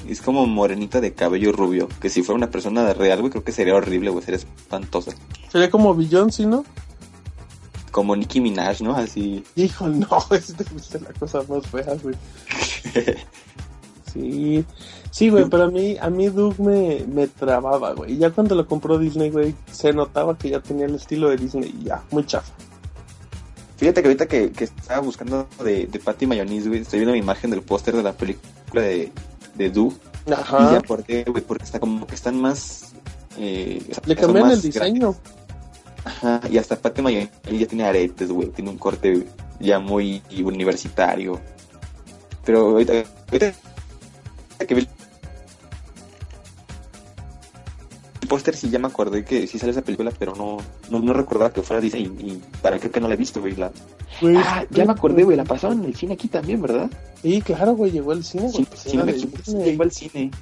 Es 0.09 0.21
como 0.21 0.47
morenita 0.47 1.01
de 1.01 1.15
cabello 1.15 1.53
rubio. 1.53 1.89
Que 2.01 2.11
si 2.11 2.23
fuera 2.23 2.37
una 2.37 2.51
persona 2.51 2.85
de 2.85 2.95
real, 2.95 3.21
güey, 3.21 3.31
creo 3.31 3.45
que 3.45 3.53
sería 3.53 3.75
horrible, 3.75 4.11
güey. 4.11 4.25
Sería 4.25 4.39
espantosa. 4.39 5.13
Sería 5.51 5.71
como 5.71 5.95
Beyoncé, 5.95 6.47
¿no? 6.47 6.65
Como 7.91 8.17
Nicki 8.17 8.41
Minaj, 8.41 8.81
¿no? 8.83 8.95
Así. 8.95 9.45
Hijo, 9.55 9.89
no, 9.89 10.09
es 10.31 10.55
la 11.01 11.13
cosa 11.19 11.43
más 11.49 11.67
fea, 11.67 11.97
güey. 12.03 12.15
Sí, 14.15 14.65
sí, 15.11 15.29
güey, 15.29 15.47
pero 15.51 15.65
a 15.65 15.71
mí, 15.71 15.97
a 16.01 16.09
mí 16.09 16.29
Doug 16.29 16.61
me, 16.61 17.05
me 17.09 17.27
trababa, 17.27 17.95
güey. 17.95 18.13
Y 18.13 18.19
ya 18.19 18.31
cuando 18.31 18.55
lo 18.55 18.65
compró 18.65 18.97
Disney, 18.97 19.31
güey, 19.31 19.57
se 19.73 19.93
notaba 19.93 20.39
que 20.39 20.51
ya 20.51 20.61
tenía 20.61 20.87
el 20.87 20.95
estilo 20.95 21.31
de 21.31 21.37
Disney 21.37 21.75
y 21.81 21.87
ya, 21.87 22.01
muy 22.13 22.25
chafa. 22.25 22.53
Fíjate 23.77 24.03
que 24.03 24.09
ahorita 24.09 24.27
que, 24.27 24.53
que 24.53 24.65
estaba 24.65 25.01
buscando 25.01 25.49
de, 25.65 25.87
de 25.87 25.99
Patty 25.99 26.27
Mayonnaise, 26.27 26.69
güey, 26.69 26.83
estoy 26.83 27.01
viendo 27.01 27.13
mi 27.13 27.19
imagen 27.19 27.51
del 27.51 27.63
póster 27.63 27.97
de 27.97 28.05
la 28.05 28.13
película 28.13 28.83
de, 28.83 29.11
de 29.55 29.71
Do. 29.71 29.93
Y 30.27 30.31
ya 30.31 30.37
Ajá. 30.39 30.77
acordé, 30.79 31.25
güey, 31.25 31.43
porque 31.43 31.65
está 31.65 31.79
como 31.81 32.07
que 32.07 32.15
están 32.15 32.41
más. 32.41 32.93
Eh, 33.39 33.83
Le 34.07 34.15
son 34.15 34.15
cambiaron 34.15 34.51
el 34.53 34.63
diseño. 34.63 35.13
grandes. 35.13 35.21
Ajá, 36.05 36.41
y 36.51 36.59
hasta 36.59 36.77
Patty 36.77 37.01
Mayonnaise 37.03 37.33
ya 37.59 37.67
tiene 37.67 37.85
aretes, 37.85 38.31
güey, 38.31 38.49
tiene 38.49 38.71
un 38.71 38.79
corte 38.79 39.27
ya 39.59 39.79
muy 39.79 40.23
universitario. 40.33 41.41
Pero 42.45 42.61
ahorita, 42.71 42.93
ahorita 43.31 43.53
que 44.67 44.75
vi 44.75 44.89
póster 48.35 48.57
sí 48.57 48.69
ya 48.69 48.81
me 48.81 48.89
acordé 48.89 49.25
que 49.25 49.47
sí 49.47 49.61
sale 49.61 49.71
esa 49.71 49.83
película, 49.83 50.11
pero 50.19 50.35
no, 50.35 50.57
no, 50.91 50.99
no 50.99 51.13
recordaba 51.13 51.53
que 51.53 51.63
fuera 51.63 51.81
Disney 51.81 52.03
y, 52.19 52.31
y 52.31 52.43
para 52.61 52.81
creo 52.81 52.91
que 52.91 52.99
no 53.01 53.07
la 53.07 53.15
he 53.15 53.17
visto, 53.17 53.41
güey. 53.41 53.55
La... 53.55 53.71
Güey, 54.21 54.35
Ah, 54.39 54.67
ya 54.71 54.85
me 54.85 54.91
acordé, 54.91 55.23
güey, 55.23 55.37
la 55.37 55.45
pasaron 55.45 55.79
en 55.79 55.85
el 55.85 55.95
cine 55.95 56.15
aquí 56.15 56.27
también, 56.27 56.61
¿verdad? 56.61 56.91
Sí, 57.23 57.41
claro, 57.43 57.77
güey, 57.77 57.93
llegó 57.93 58.11
al 58.11 58.25
cine, 58.25 58.51
güey. 58.51 58.57
Sí, 58.57 58.67
pues 58.69 58.81
sí, 58.81 58.97
me 58.97 59.05
de 59.05 59.19
sí, 59.21 59.29
llegó 59.57 59.85
al 59.85 59.93
cine. 59.93 60.33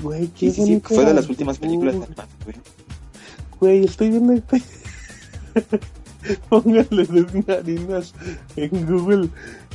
Güey, 0.00 0.28
qué 0.28 0.52
Sí, 0.52 0.80
fue 0.84 1.04
de 1.04 1.14
las 1.14 1.28
últimas 1.28 1.58
películas 1.58 1.96
animadas, 1.96 2.28
güey. 2.44 2.56
Güey, 3.58 3.84
estoy 3.84 4.10
viendo 4.10 4.34
este. 4.34 4.62
Póngale 6.48 6.86
de 6.88 7.52
harinas 7.52 8.14
en 8.54 8.86
Google 8.86 9.28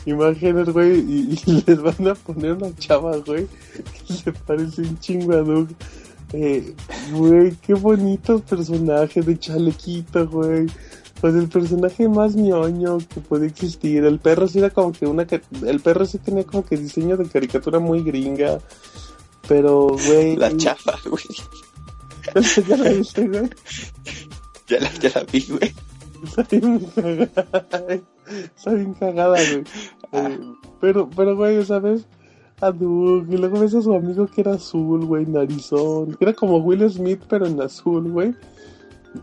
Imágenes, 0.05 0.69
güey, 0.69 0.99
y, 0.99 1.41
y 1.45 1.63
les 1.67 1.81
van 1.81 2.07
a 2.07 2.15
poner 2.15 2.53
una 2.53 2.73
chava, 2.77 3.17
güey, 3.17 3.47
que 4.07 4.13
se 4.13 4.31
parece 4.31 4.83
un 4.83 4.97
chingo 4.99 5.33
a 5.33 5.41
Doug. 5.41 5.67
Eh, 6.33 6.75
güey, 7.13 7.55
qué 7.55 7.73
bonitos 7.73 8.41
personajes 8.41 9.25
de 9.25 9.39
chalequito, 9.39 10.27
güey. 10.27 10.67
Pues 11.21 11.33
el 11.33 11.47
personaje 11.47 12.07
más 12.07 12.35
ñoño 12.35 12.99
que 12.99 13.21
puede 13.21 13.47
existir. 13.47 14.03
El 14.05 14.19
perro 14.19 14.47
sí 14.47 14.59
era 14.59 14.69
como 14.69 14.91
que 14.91 15.07
una... 15.07 15.25
El 15.65 15.79
perro 15.79 16.05
sí 16.05 16.19
tenía 16.19 16.43
como 16.43 16.63
que 16.63 16.77
diseño 16.77 17.17
de 17.17 17.27
caricatura 17.27 17.79
muy 17.79 18.03
gringa. 18.03 18.59
Pero, 19.47 19.87
güey... 19.87 20.35
La 20.35 20.55
chava, 20.55 20.99
güey. 21.05 21.23
¿Ya 22.67 22.77
la 22.77 22.89
viste, 22.91 23.27
güey? 23.27 23.49
Ya 24.67 24.79
la, 24.79 24.93
ya 24.95 25.11
la 25.15 25.23
vi, 25.23 25.45
güey. 25.49 25.73
Está 26.23 26.43
bien 26.51 26.79
cagada. 26.93 28.01
Está 28.55 28.73
bien 28.73 28.93
cagada, 28.93 29.37
güey. 29.37 29.63
Eh, 30.11 30.39
pero, 30.81 31.09
pero, 31.09 31.35
güey, 31.35 31.65
¿sabes? 31.65 32.05
A 32.59 32.71
Doug, 32.71 33.27
y 33.29 33.37
luego 33.37 33.59
ves 33.59 33.75
a 33.75 33.81
su 33.81 33.93
amigo 33.93 34.25
que 34.25 34.41
era 34.41 34.53
azul, 34.53 35.05
güey, 35.05 35.25
narizón. 35.27 36.15
Que 36.15 36.25
era 36.25 36.33
como 36.33 36.57
Will 36.57 36.89
Smith, 36.89 37.21
pero 37.29 37.45
en 37.45 37.61
azul, 37.61 38.11
güey. 38.11 38.33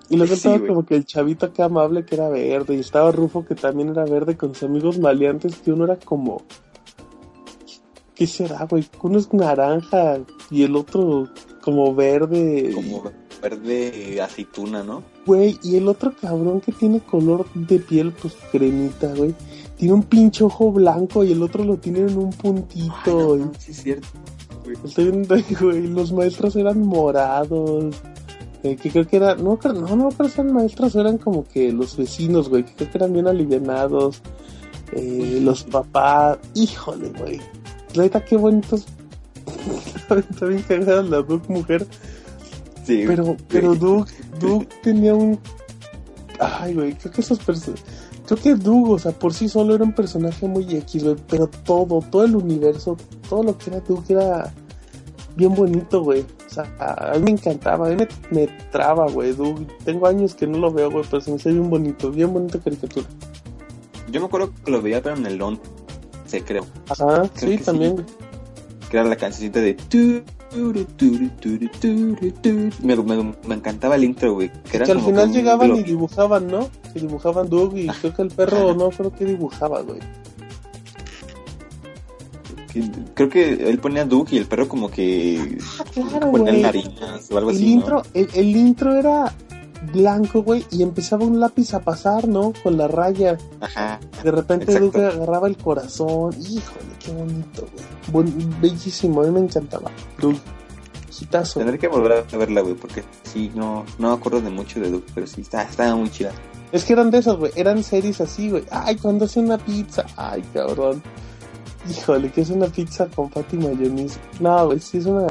Y 0.09 0.17
luego 0.17 0.35
Sí, 0.35 0.49
estaba 0.49 0.67
como 0.67 0.87
que 0.87 0.95
el 0.95 1.05
chavito 1.05 1.47
acá 1.47 1.65
amable 1.65 2.05
que 2.05 2.15
era 2.15 2.29
verde. 2.29 2.77
Y 2.77 2.81
estaba 2.81 3.11
Rufo 3.11 3.45
que 3.45 3.55
también 3.55 3.89
era 3.89 4.05
verde 4.05 4.37
con 4.37 4.55
sus 4.55 4.63
amigos 4.63 4.99
maleantes. 4.99 5.57
Que 5.57 5.73
uno 5.73 5.85
era 5.85 5.97
como. 5.97 6.43
¿Qué 8.15 8.27
será, 8.29 8.67
güey? 8.67 8.85
Uno 9.03 9.19
es 9.19 9.33
naranja 9.33 10.21
y 10.51 10.63
el 10.63 10.77
otro 10.77 11.29
como 11.61 11.93
verde. 11.93 12.71
Como 12.73 13.03
verde 13.43 14.23
aceituna, 14.23 14.85
¿no? 14.85 15.03
Güey, 15.27 15.59
y 15.63 15.77
el 15.77 15.89
otro 15.89 16.15
cabrón 16.15 16.61
que 16.61 16.71
tiene 16.71 17.01
color 17.01 17.47
de 17.55 17.81
piel, 17.81 18.13
pues 18.13 18.37
cremita, 18.53 19.13
güey. 19.15 19.35
Tiene 19.77 19.95
un 19.95 20.03
pinche 20.05 20.45
ojo 20.45 20.71
blanco 20.73 21.25
y 21.25 21.33
el 21.33 21.43
otro 21.43 21.65
lo 21.65 21.77
tiene 21.77 22.01
en 22.01 22.17
un 22.17 22.31
puntito. 22.31 23.53
sí, 23.59 23.73
es 23.73 23.83
cierto. 23.83 24.09
güey. 24.65 24.77
Estoy 24.85 25.11
viendo 25.11 25.37
güey. 25.61 25.87
Los 25.89 26.13
maestros 26.13 26.57
eran 26.57 26.81
morados. 26.81 27.97
eh, 28.63 28.77
que 28.77 28.91
creo 28.91 29.07
que 29.07 29.17
era. 29.17 29.35
No, 29.35 29.59
no, 29.63 29.97
no, 29.97 30.09
pero 30.17 30.29
eran 30.33 30.53
maestros, 30.53 30.95
eran 30.95 31.19
como 31.19 31.45
que 31.47 31.73
los 31.73 31.97
vecinos, 31.97 32.49
güey. 32.49 32.65
Que 32.65 32.75
creo 32.75 32.91
que 32.91 32.99
eran 32.99 33.13
bien 33.13 33.27
alivianados. 33.27 34.23
Eh, 34.93 35.41
los 35.43 35.65
papás. 35.65 36.39
Híjole, 36.55 37.11
güey. 37.19 37.41
La 37.95 38.05
neta, 38.05 38.25
qué 38.25 38.37
bonitos. 38.37 38.87
Está 40.31 40.47
bien 40.47 40.63
cagada 40.63 41.03
la 41.03 41.23
dos 41.23 41.49
mujer. 41.49 41.87
Sí, 42.85 43.05
Pero, 43.07 43.37
pero 43.49 43.75
Doug, 43.75 44.07
Doug 44.41 44.67
tenía 44.83 45.15
un. 45.15 45.39
Ay, 46.39 46.75
güey, 46.75 46.93
creo 46.95 47.13
que 47.13 47.21
esos 47.23 47.39
personajes. 47.39 47.85
Creo 48.27 48.39
que 48.41 48.55
Doug, 48.55 48.91
o 48.93 48.99
sea, 48.99 49.13
por 49.13 49.35
sí 49.35 49.49
solo 49.49 49.75
era 49.75 49.85
un 49.85 49.93
personaje 49.93 50.47
muy 50.49 50.65
X, 50.65 51.05
güey. 51.05 51.17
Pero 51.29 51.47
todo, 51.47 52.01
todo 52.11 52.25
el 52.25 52.37
universo, 52.37 52.97
todo 53.29 53.43
lo 53.43 53.59
que 53.59 53.71
era 53.71 53.81
Doug 53.81 54.05
era 54.09 54.53
bien 55.37 55.55
bonito, 55.55 56.03
güey. 56.03 56.23
O 56.23 56.51
sea, 56.55 56.65
a 56.79 57.19
mí 57.19 57.25
me 57.25 57.31
encantaba, 57.33 57.87
a 57.87 57.91
mí 57.91 57.97
me, 57.97 58.09
me 58.31 58.47
traba, 58.71 59.11
güey. 59.11 59.33
Doug, 59.33 59.67
tengo 59.85 60.07
años 60.07 60.35
que 60.35 60.47
no 60.47 60.59
lo 60.59 60.73
veo, 60.73 60.91
güey, 60.91 61.05
pero 61.11 61.21
se 61.21 61.31
me 61.31 61.37
hace 61.37 61.51
bien 61.51 61.69
bonito, 61.69 62.11
bien 62.11 62.33
bonita 62.33 62.59
caricatura. 62.59 63.07
Yo 64.11 64.21
me 64.21 64.27
acuerdo 64.27 64.53
que 64.65 64.71
lo 64.71 64.81
veía, 64.81 65.03
pero 65.03 65.17
en 65.17 65.27
el 65.27 65.41
on, 65.43 65.61
se 66.27 66.43
creo. 66.43 66.65
Ajá, 66.89 67.29
Creo 67.35 67.59
sí, 67.59 67.65
también. 67.65 67.99
sí. 67.99 68.05
Que 68.91 68.99
era 68.99 69.09
la 69.09 69.17
cancioncita 69.17 69.61
de. 69.61 69.75
Me, 72.83 72.97
me, 72.97 73.35
me 73.47 73.55
encantaba 73.55 73.97
el 73.97 74.05
intro, 74.05 74.35
güey. 74.35 74.51
Que, 74.71 74.77
era 74.77 74.87
Que 74.87 74.93
al 74.93 74.99
como 74.99 75.11
final 75.11 75.33
llegaban 75.33 75.77
y 75.77 75.83
dibujaban, 75.83 76.47
¿no? 76.47 76.69
Que 76.93 77.01
dibujaban 77.01 77.49
Doug 77.49 77.77
y 77.77 77.89
creo 77.89 78.15
que 78.15 78.23
el 78.23 78.29
perro, 78.29 78.75
no, 78.77 78.91
creo 78.91 79.13
que 79.13 79.25
dibujaba, 79.25 79.83
güey. 79.83 80.01
Creo 83.15 83.29
que 83.29 83.71
él 83.71 83.79
ponía 83.79 84.05
Doug 84.05 84.29
y 84.33 84.39
el 84.39 84.47
perro 84.47 84.69
como 84.69 84.91
que 84.91 85.59
Ah, 85.79 85.85
claro, 85.93 86.33
ponía 86.33 86.53
narinas 86.55 87.31
o 87.31 87.39
algo 87.39 87.51
el 87.51 87.57
así, 87.57 87.73
intro, 87.73 87.99
¿no? 87.99 88.03
el, 88.15 88.29
el 88.35 88.57
intro 88.57 88.97
era 88.97 89.33
blanco, 89.93 90.43
güey, 90.43 90.65
y 90.71 90.83
empezaba 90.83 91.25
un 91.25 91.41
lápiz 91.41 91.75
a 91.75 91.81
pasar, 91.81 92.29
¿no? 92.29 92.53
Con 92.63 92.77
la 92.77 92.89
raya. 92.89 93.39
Ajá. 93.61 94.01
De 94.23 94.31
repente 94.31 94.65
Exacto. 94.67 94.87
Duke 94.87 95.07
agarraba 95.07 95.49
el 95.49 95.57
corazón. 95.57 96.35
Híjole, 96.41 96.95
qué 96.99 97.13
bonito, 97.13 97.67
güey. 98.13 98.27
Bellísimo, 98.61 99.23
a 99.23 99.25
mí 99.25 99.31
me 99.31 99.41
encantaba. 99.41 99.91
Duke, 100.21 100.41
hitazo. 101.21 101.61
Tendré 101.61 101.79
que 101.79 101.89
volver 101.89 102.25
a 102.31 102.37
verla, 102.37 102.61
güey, 102.61 102.75
porque 102.75 103.05
sí, 103.23 103.51
no, 103.55 103.85
no 103.99 104.09
me 104.09 104.15
acuerdo 104.15 104.41
de 104.41 104.51
mucho 104.51 104.81
de 104.81 104.91
Doug, 104.91 105.05
pero 105.15 105.27
sí, 105.27 105.43
está, 105.43 105.63
estaba 105.63 105.95
muy 105.97 106.11
chida. 106.11 106.33
Es 106.73 106.85
que 106.85 106.93
eran 106.93 107.11
de 107.11 107.19
esas, 107.19 107.37
güey. 107.37 107.53
Eran 107.55 107.83
series 107.85 108.21
así, 108.21 108.51
güey. 108.51 108.65
Ay, 108.71 108.97
cuando 108.97 109.27
hace 109.27 109.41
una 109.41 109.59
pizza. 109.59 110.05
Ay, 110.17 110.43
cabrón. 110.53 111.03
Híjole, 111.89 112.33
que 112.33 112.41
es 112.41 112.51
una 112.51 112.67
pizza 112.67 113.07
con 113.07 113.31
pati 113.31 113.57
mayonesa. 113.57 114.19
No, 114.41 114.67
güey, 114.67 114.81
sí 114.81 114.99
es 114.99 115.07
una. 115.07 115.27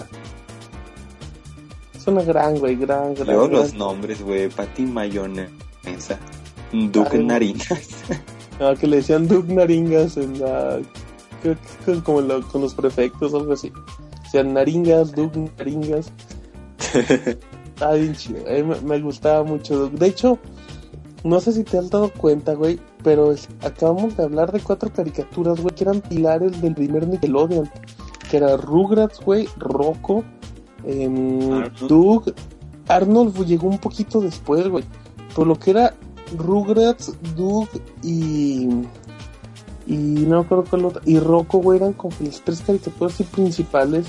Es 2.04 2.08
una 2.08 2.22
gran, 2.22 2.60
güey, 2.60 2.76
gran, 2.76 3.14
gran. 3.14 3.28
Luego 3.28 3.48
gran- 3.48 3.62
los 3.62 3.74
nombres, 3.76 4.22
güey, 4.22 4.50
Patty 4.50 4.82
Mayonesa, 4.84 6.20
Duke 6.74 7.10
Ay, 7.18 7.24
Narinas. 7.24 7.68
No, 8.60 8.76
que 8.76 8.86
le 8.88 8.98
decían 8.98 9.28
Duke 9.28 9.52
Naringas 9.54 10.18
en 10.18 10.40
la. 10.40 10.80
Creo 11.42 11.56
que 11.56 11.86
con- 11.94 12.02
como 12.02 12.20
en 12.20 12.28
la- 12.28 12.42
con 12.42 12.62
los 12.62 12.74
prefectos 12.76 13.34
o 13.34 13.38
algo 13.38 13.54
así. 13.54 13.72
O 14.28 14.30
sea, 14.30 14.44
Naringas, 14.44 15.12
Duke 15.14 15.50
Naringas. 15.58 16.12
Está 16.94 17.94
bien 17.94 18.14
chido. 18.16 18.44
Mí 18.46 18.64
me, 18.64 18.82
me 18.82 19.02
gustaba 19.02 19.44
mucho 19.44 19.76
Duke. 19.78 19.98
De 19.98 20.08
hecho, 20.08 20.38
no 21.24 21.40
sé 21.40 21.52
si 21.54 21.64
te 21.64 21.78
has 21.78 21.90
dado 21.90 22.12
cuenta, 22.12 22.54
güey, 22.54 22.80
pero 23.04 23.32
es- 23.32 23.48
acabamos 23.62 24.16
de 24.18 24.24
hablar 24.24 24.52
de 24.52 24.60
cuatro 24.60 24.92
caricaturas, 24.94 25.60
güey, 25.60 25.74
que 25.74 25.84
eran 25.86 26.02
pilares 26.02 26.62
del 26.62 26.76
primer 26.76 27.08
Nickelodeon. 27.08 27.70
Que 28.30 28.38
era 28.38 28.56
Rugrats, 28.58 29.20
güey, 29.22 29.48
Rocco, 29.58 30.24
em, 30.86 31.52
Arnold. 31.52 31.88
Doug. 31.88 32.34
Arnold 32.88 33.46
llegó 33.46 33.68
un 33.68 33.78
poquito 33.78 34.22
después, 34.22 34.68
güey. 34.68 34.84
Por 35.36 35.48
lo 35.48 35.58
que 35.58 35.72
era 35.72 35.94
Rugrats, 36.38 37.14
Doug 37.36 37.70
y. 38.02 38.68
Y 39.86 39.96
no 39.96 40.40
me 40.40 40.46
acuerdo 40.46 40.66
cuál 40.70 40.86
otra. 40.86 41.02
Y 41.06 41.20
Rocco, 41.20 41.58
güey, 41.58 41.78
eran 41.78 41.94
como 41.94 42.16
que 42.18 42.26
las 42.26 42.42
tres 42.42 42.62
caricaturas 42.62 43.14
así 43.14 43.24
principales. 43.24 44.06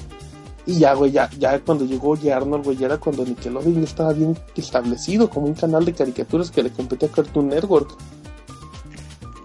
Y 0.66 0.78
ya, 0.78 0.94
güey, 0.94 1.10
ya, 1.12 1.28
ya 1.38 1.58
cuando 1.60 1.84
llegó 1.84 2.16
ya 2.16 2.36
Arnold, 2.36 2.64
güey, 2.64 2.76
ya 2.76 2.86
era 2.86 2.98
cuando 2.98 3.24
Nickelodeon 3.24 3.82
estaba 3.82 4.12
bien 4.12 4.38
establecido 4.56 5.28
como 5.28 5.46
un 5.46 5.54
canal 5.54 5.84
de 5.84 5.92
caricaturas 5.92 6.50
que 6.50 6.62
le 6.62 6.70
competía 6.70 7.08
a 7.08 7.12
Cartoon 7.12 7.48
Network. 7.48 7.96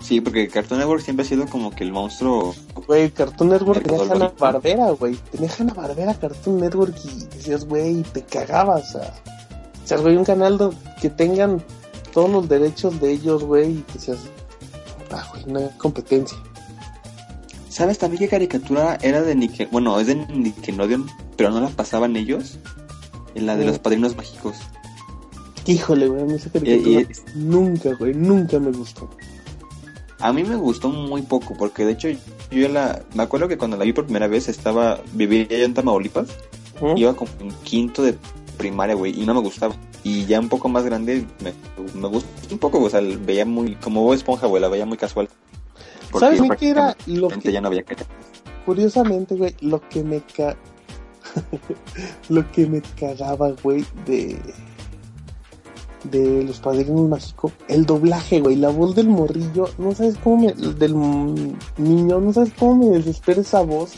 Sí, 0.10 0.22
porque 0.22 0.48
Cartoon 0.48 0.80
Network 0.80 1.03
siempre 1.03 1.23
ha 1.23 1.30
sido 1.30 1.45
como 1.45 1.69
que 1.69 1.84
el 1.84 1.91
monstruo. 1.91 2.56
Güey, 2.88 3.11
Cartoon 3.11 3.52
Network 3.52 3.84
tenía 3.84 4.02
Hanna. 4.11 4.34
Barbera, 4.40 4.90
güey. 4.90 5.15
Tenía 5.31 5.52
Hanna 5.56 5.72
Barbera 5.76 6.15
Cartoon 6.15 6.60
Network 6.60 6.95
y 7.06 7.26
decías, 7.36 7.64
güey, 7.65 8.02
te 8.02 8.23
cagabas. 8.23 8.95
O 8.95 8.99
sea, 8.99 9.14
o 9.84 9.88
sea, 9.88 9.98
güey, 9.99 10.18
un 10.18 10.26
canal 10.26 10.76
que 10.99 11.11
tengan 11.11 11.64
todos 12.11 12.27
los 12.27 12.49
derechos 12.49 12.99
de 12.99 13.11
ellos, 13.11 13.44
güey, 13.44 13.84
y 13.95 13.99
seas. 13.99 14.18
Ah, 15.11 15.27
güey, 15.31 15.45
no 15.45 15.60
hay 15.60 15.69
competencia. 15.77 16.40
¿Sabes 17.69 17.99
también 17.99 18.19
qué 18.22 18.27
caricatura 18.30 18.98
era 19.03 19.22
de 19.22 19.36
Nickel? 19.36 19.68
Bueno, 19.72 19.99
es 19.99 20.07
de 20.07 20.15
Nickelodeon, 20.15 21.06
pero 21.38 21.52
no 21.52 21.61
la 21.61 21.69
pasaban 21.69 22.15
ellos. 22.15 22.57
En 23.36 23.45
la 23.45 23.56
de 23.56 23.65
los 23.65 23.77
padrinos 23.77 24.18
mágicos. 24.18 24.56
Híjole, 25.68 26.07
güey, 26.07 26.23
a 26.23 26.26
mí 26.26 26.34
esa 26.34 26.48
Y- 26.48 26.52
caricatura 26.52 27.02
y- 27.02 27.07
nunca, 27.36 27.94
güey, 27.94 28.15
nunca 28.15 28.57
me 28.60 28.72
gustó. 28.72 29.07
A 30.20 30.34
mí 30.34 30.44
me 30.44 30.56
gustó 30.56 30.90
muy 30.90 31.22
poco, 31.22 31.56
porque 31.58 31.86
de 31.86 31.94
hecho 31.94 32.10
yo 32.52 32.68
la... 32.70 33.02
Me 33.14 33.24
acuerdo 33.24 33.48
que 33.48 33.58
cuando 33.58 33.78
la 33.78 33.86
vi 33.86 33.94
por 33.94 34.06
primera 34.06 34.28
vez 34.28 34.50
estaba... 34.50 35.00
Vivía 35.14 35.48
yo 35.48 35.66
en 35.66 35.74
Tamaulipas. 35.74 36.30
¿Mm? 36.82 36.98
Iba 36.98 37.14
como 37.14 37.32
en 37.40 37.52
quinto 37.64 38.04
de 38.04 38.16
primaria, 38.58 38.96
güey, 38.96 39.22
y 39.22 39.26
no 39.26 39.34
me 39.34 39.40
gustaba. 39.40 39.76
Y 40.04 40.26
ya 40.26 40.40
un 40.40 40.50
poco 40.50 40.68
más 40.70 40.84
grande 40.84 41.26
me, 41.44 41.54
me 42.00 42.08
gustó 42.08 42.30
un 42.52 42.60
poco, 42.60 42.82
o 42.82 42.90
sea, 42.90 43.02
veía 43.02 43.46
muy... 43.46 43.76
Como 43.76 44.04
Bob 44.04 44.14
Esponja, 44.14 44.48
güey, 44.48 44.62
la 44.62 44.68
veía 44.68 44.86
muy 44.86 44.98
casual. 44.98 45.30
¿Sabes 46.18 46.41
qué 46.60 46.70
era 46.70 46.96
lo 47.06 47.30
que 47.30 47.52
ya 47.52 47.62
no 47.62 47.68
había. 47.68 47.84
Curiosamente, 48.66 49.36
güey, 49.36 49.56
lo 49.62 49.80
que 49.88 50.04
me 50.04 50.22
ca... 50.22 50.58
lo 52.30 52.52
que 52.52 52.66
me 52.68 52.82
cagaba, 53.00 53.52
güey, 53.64 53.86
de... 54.06 54.38
De 56.03 56.43
los 56.43 56.59
padrinos 56.59 57.09
mágicos, 57.09 57.51
el 57.67 57.85
doblaje, 57.85 58.39
güey, 58.39 58.55
la 58.55 58.69
voz 58.69 58.95
del 58.95 59.09
morrillo, 59.09 59.69
no 59.77 59.93
sabes 59.93 60.15
cómo 60.23 60.45
me, 60.45 60.53
del 60.53 60.95
niño, 61.77 62.19
no 62.21 62.31
sabes 62.31 62.53
cómo 62.57 62.85
me 62.89 62.97
desespera 62.97 63.41
esa 63.41 63.61
voz. 63.61 63.91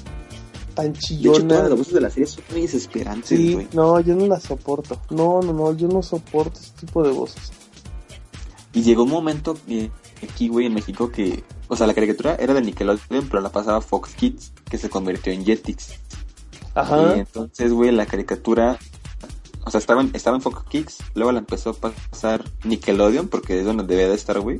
tan 0.73 0.93
De 0.93 0.97
hecho, 0.97 1.07
chillona. 1.07 1.47
todas 1.57 1.69
las 1.69 1.77
voces 1.77 1.93
de 1.93 2.01
la 2.01 2.09
serie 2.09 2.25
son 2.27 2.43
muy 2.51 2.61
desesperantes, 2.61 3.27
Sí, 3.27 3.53
güey. 3.53 3.67
no, 3.73 3.99
yo 3.99 4.15
no 4.15 4.25
la 4.25 4.39
soporto. 4.39 4.99
No, 5.11 5.41
no, 5.41 5.53
no, 5.53 5.77
yo 5.77 5.87
no 5.89 6.01
soporto 6.01 6.59
ese 6.59 6.71
tipo 6.79 7.03
de 7.03 7.11
voces. 7.11 7.51
Y 8.73 8.81
llegó 8.81 9.03
un 9.03 9.09
momento 9.11 9.55
eh, 9.67 9.91
aquí, 10.23 10.47
güey, 10.47 10.65
en 10.65 10.73
México 10.73 11.11
que... 11.11 11.43
O 11.67 11.75
sea, 11.75 11.85
la 11.87 11.93
caricatura 11.93 12.35
era 12.35 12.53
de 12.53 12.61
Nickelodeon, 12.61 13.27
pero 13.29 13.41
la 13.41 13.49
pasaba 13.51 13.79
Fox 13.81 14.15
Kids, 14.15 14.53
que 14.69 14.77
se 14.77 14.89
convirtió 14.89 15.31
en 15.33 15.45
Jetix. 15.45 15.89
Ajá. 16.73 17.15
Y 17.15 17.19
entonces, 17.19 17.71
güey, 17.73 17.91
la 17.91 18.05
caricatura... 18.07 18.79
O 19.63 19.69
sea, 19.69 19.77
estaba 19.77 20.01
en, 20.01 20.41
Fox 20.41 20.63
Kids, 20.69 20.97
luego 21.13 21.31
la 21.31 21.39
empezó 21.39 21.71
a 21.71 21.73
pasar 21.73 22.43
Nickelodeon, 22.63 23.27
porque 23.27 23.59
es 23.59 23.65
donde 23.65 23.83
debía 23.83 24.09
de 24.09 24.15
estar, 24.15 24.39
güey. 24.39 24.59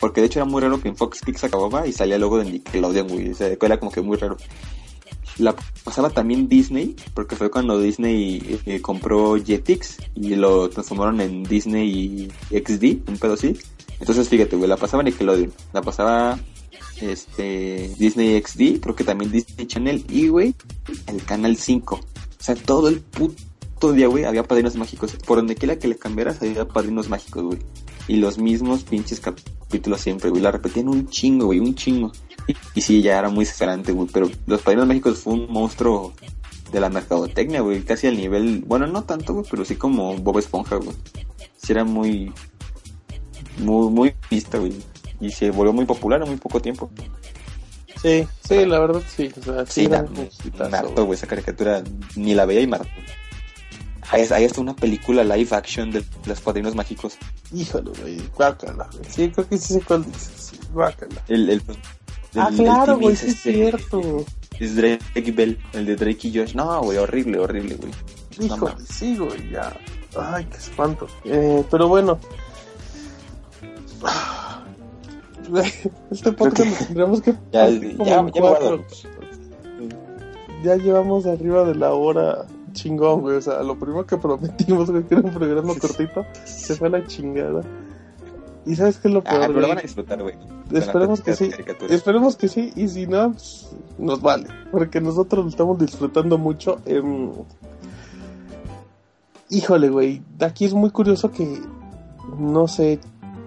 Porque 0.00 0.20
de 0.20 0.28
hecho 0.28 0.38
era 0.38 0.46
muy 0.46 0.62
raro 0.62 0.80
que 0.80 0.88
en 0.88 0.96
Fox 0.96 1.20
Kids 1.20 1.44
acababa 1.44 1.86
y 1.86 1.92
salía 1.92 2.18
luego 2.18 2.38
de 2.38 2.50
Nickelodeon, 2.50 3.08
güey. 3.08 3.30
O 3.30 3.34
sea, 3.34 3.48
era 3.48 3.78
como 3.78 3.92
que 3.92 4.00
muy 4.00 4.16
raro. 4.16 4.36
La 5.36 5.54
pasaba 5.84 6.10
también 6.10 6.48
Disney, 6.48 6.96
porque 7.14 7.36
fue 7.36 7.50
cuando 7.50 7.78
Disney 7.78 8.60
eh, 8.64 8.80
compró 8.80 9.36
Jetix 9.36 9.98
y 10.14 10.34
lo 10.34 10.68
transformaron 10.70 11.20
en 11.20 11.44
Disney 11.44 12.28
XD, 12.50 13.08
un 13.08 13.18
pedo 13.18 13.34
así. 13.34 13.56
Entonces, 14.00 14.28
fíjate, 14.28 14.56
güey, 14.56 14.68
la 14.68 14.76
pasaba 14.76 15.02
Nickelodeon, 15.02 15.52
la 15.72 15.82
pasaba 15.82 16.38
este 17.00 17.94
Disney 17.98 18.42
XD, 18.42 18.80
creo 18.80 18.96
que 18.96 19.04
también 19.04 19.30
Disney 19.30 19.66
Channel 19.66 20.04
y, 20.08 20.28
güey, 20.28 20.54
el 21.06 21.22
Canal 21.24 21.56
5. 21.56 21.94
O 21.94 22.02
sea, 22.42 22.54
todo 22.54 22.88
el 22.88 23.00
puto 23.00 23.47
día, 23.92 24.06
güey, 24.08 24.24
había 24.24 24.42
padrinos 24.42 24.74
mágicos. 24.76 25.12
Por 25.26 25.38
donde 25.38 25.54
quiera 25.54 25.78
que 25.78 25.88
le 25.88 25.96
cambiaras, 25.96 26.42
había 26.42 26.66
padrinos 26.66 27.08
mágicos, 27.08 27.42
güey. 27.44 27.58
Y 28.08 28.16
los 28.16 28.38
mismos 28.38 28.82
pinches 28.84 29.20
capítulos 29.20 30.00
siempre, 30.00 30.30
güey. 30.30 30.42
La 30.42 30.50
repetían 30.50 30.88
un 30.88 31.08
chingo, 31.08 31.46
güey, 31.46 31.60
un 31.60 31.74
chingo. 31.74 32.12
Y, 32.46 32.56
y 32.74 32.80
sí, 32.80 33.02
ya 33.02 33.18
era 33.18 33.28
muy 33.28 33.44
desesperante, 33.44 33.92
güey. 33.92 34.08
Pero 34.12 34.30
los 34.46 34.62
padrinos 34.62 34.86
mágicos 34.88 35.18
fue 35.18 35.34
un 35.34 35.50
monstruo 35.50 36.12
de 36.72 36.80
la 36.80 36.88
mercadotecnia, 36.88 37.60
güey. 37.60 37.82
Casi 37.82 38.06
al 38.06 38.16
nivel, 38.16 38.64
bueno, 38.66 38.86
no 38.86 39.04
tanto, 39.04 39.34
güey, 39.34 39.46
pero 39.50 39.64
sí 39.64 39.76
como 39.76 40.16
Bob 40.16 40.38
Esponja, 40.38 40.76
güey. 40.76 40.96
Sí 41.56 41.72
era 41.72 41.84
muy, 41.84 42.32
muy, 43.58 43.90
muy 43.90 44.14
vista, 44.30 44.58
güey. 44.58 44.72
Y 45.20 45.30
se 45.30 45.50
volvió 45.50 45.72
muy 45.72 45.84
popular 45.84 46.22
en 46.22 46.28
muy 46.28 46.36
poco 46.38 46.60
tiempo. 46.60 46.90
Sí, 48.00 48.26
sí, 48.46 48.64
la 48.64 48.78
verdad 48.78 49.02
sí. 49.14 49.28
O 49.40 49.42
sea, 49.42 49.66
sí, 49.66 49.82
Sí, 49.82 49.88
na- 49.88 50.02
güey. 50.02 50.94
güey, 50.94 51.12
esa 51.14 51.26
caricatura 51.26 51.82
ni 52.14 52.32
la 52.34 52.46
veía 52.46 52.60
y 52.60 52.66
Marto. 52.68 52.88
Hay, 54.10 54.26
hay 54.30 54.44
hasta 54.46 54.60
una 54.60 54.74
película 54.74 55.22
live 55.22 55.54
action 55.54 55.90
de 55.90 56.02
los 56.26 56.40
padrinos 56.40 56.74
mágicos. 56.74 57.16
Híjole, 57.54 57.90
güey, 58.00 58.20
guácala, 58.36 58.88
güey. 58.92 59.04
Sí, 59.10 59.30
creo 59.30 59.48
que 59.48 59.58
sí 59.58 59.74
sé 59.74 59.80
cuál 59.82 60.04
dices. 60.04 60.50
Sí, 60.52 60.58
guácala. 60.72 61.22
El, 61.28 61.50
el, 61.50 61.62
Ah, 62.36 62.48
el- 62.50 62.56
claro, 62.56 62.92
el 62.94 63.00
güey, 63.00 63.16
sí 63.16 63.26
es 63.26 63.34
este, 63.36 63.52
cierto. 63.54 64.24
Es 64.60 64.76
Drake 64.76 65.32
Bell, 65.32 65.58
el 65.72 65.86
de 65.86 65.96
Drake 65.96 66.28
y 66.28 66.38
Josh. 66.38 66.54
No, 66.54 66.80
güey, 66.82 66.98
horrible, 66.98 67.38
horrible, 67.38 67.74
güey. 67.76 67.92
No 68.38 68.44
Híjole, 68.46 68.72
mames. 68.72 68.88
sí, 68.88 69.16
güey, 69.16 69.50
ya. 69.50 69.76
Ay, 70.18 70.44
qué 70.46 70.56
espanto. 70.56 71.06
Eh, 71.24 71.64
pero 71.70 71.88
bueno. 71.88 72.18
Este 76.10 76.32
podcast 76.32 76.62
que- 76.64 76.70
lo 76.70 76.76
tendríamos 76.86 77.22
que 77.22 77.32
Ya, 77.52 77.68
ya, 77.70 77.80
ya. 78.04 78.78
Ya 80.62 80.76
llevamos 80.76 81.24
arriba 81.26 81.64
de 81.64 81.74
la 81.74 81.92
hora 81.94 82.46
chingón, 82.82 83.20
güey. 83.20 83.36
O 83.36 83.40
sea, 83.42 83.62
lo 83.62 83.78
primero 83.78 84.06
que 84.06 84.16
prometimos, 84.16 84.90
güey, 84.90 85.02
que 85.04 85.14
era 85.14 85.22
un 85.26 85.34
programa 85.34 85.74
cortito, 85.78 86.24
se 86.44 86.74
fue 86.76 86.88
a 86.88 86.90
la 86.92 87.06
chingada. 87.06 87.62
¿Y 88.66 88.76
sabes 88.76 88.98
qué 88.98 89.08
es 89.08 89.14
lo 89.14 89.20
Ah, 89.20 89.30
peor, 89.30 89.40
pero 89.40 89.52
lo 89.52 89.58
güey? 89.60 89.68
van 89.70 89.78
a 89.78 89.82
disfrutar, 89.82 90.22
güey. 90.22 90.34
Esperemos 90.72 91.20
que 91.22 91.34
sí. 91.34 91.50
Esperemos 91.88 92.36
que 92.36 92.48
sí, 92.48 92.72
y 92.76 92.86
si 92.88 93.06
no, 93.06 93.32
pues, 93.32 93.70
nos 93.98 94.20
vale, 94.20 94.46
porque 94.70 95.00
nosotros 95.00 95.44
lo 95.44 95.50
estamos 95.50 95.78
disfrutando 95.78 96.36
mucho. 96.38 96.78
em, 96.84 97.30
Híjole, 99.50 99.88
güey, 99.88 100.22
aquí 100.40 100.66
es 100.66 100.74
muy 100.74 100.90
curioso 100.90 101.30
que, 101.30 101.60
no 102.38 102.68
sé, 102.68 103.00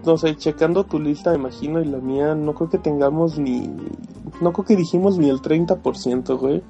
no 0.03 0.17
sé, 0.17 0.35
checando 0.35 0.83
tu 0.83 0.99
lista, 0.99 1.29
me 1.29 1.37
imagino, 1.37 1.79
y 1.79 1.85
la 1.85 1.99
mía, 1.99 2.33
no 2.33 2.55
creo 2.55 2.71
que 2.71 2.79
tengamos 2.79 3.37
ni, 3.37 3.69
no 4.41 4.51
creo 4.51 4.65
que 4.65 4.75
dijimos 4.75 5.19
ni 5.19 5.29
el 5.29 5.41
30%, 5.41 6.39
güey. 6.39 6.63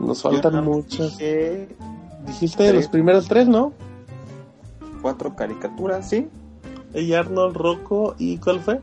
Nos 0.00 0.22
faltan 0.22 0.64
muchas. 0.64 1.18
dije 1.18 1.68
Dijiste 2.26 2.62
de 2.64 2.72
los 2.72 2.82
tres. 2.84 2.88
primeros 2.88 3.28
tres, 3.28 3.48
¿no? 3.48 3.72
Cuatro 5.00 5.34
caricaturas, 5.34 6.08
sí. 6.08 6.28
Ella, 6.94 7.20
Arnold, 7.20 7.56
Rocco, 7.56 8.14
¿y 8.18 8.36
cuál 8.38 8.60
fue? 8.60 8.80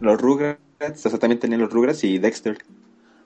Los 0.00 0.20
Rugrats, 0.20 1.06
o 1.06 1.10
sea, 1.10 1.18
también 1.18 1.38
tenía 1.40 1.56
los 1.58 1.72
Rugrats 1.72 2.04
y 2.04 2.18
Dexter. 2.18 2.58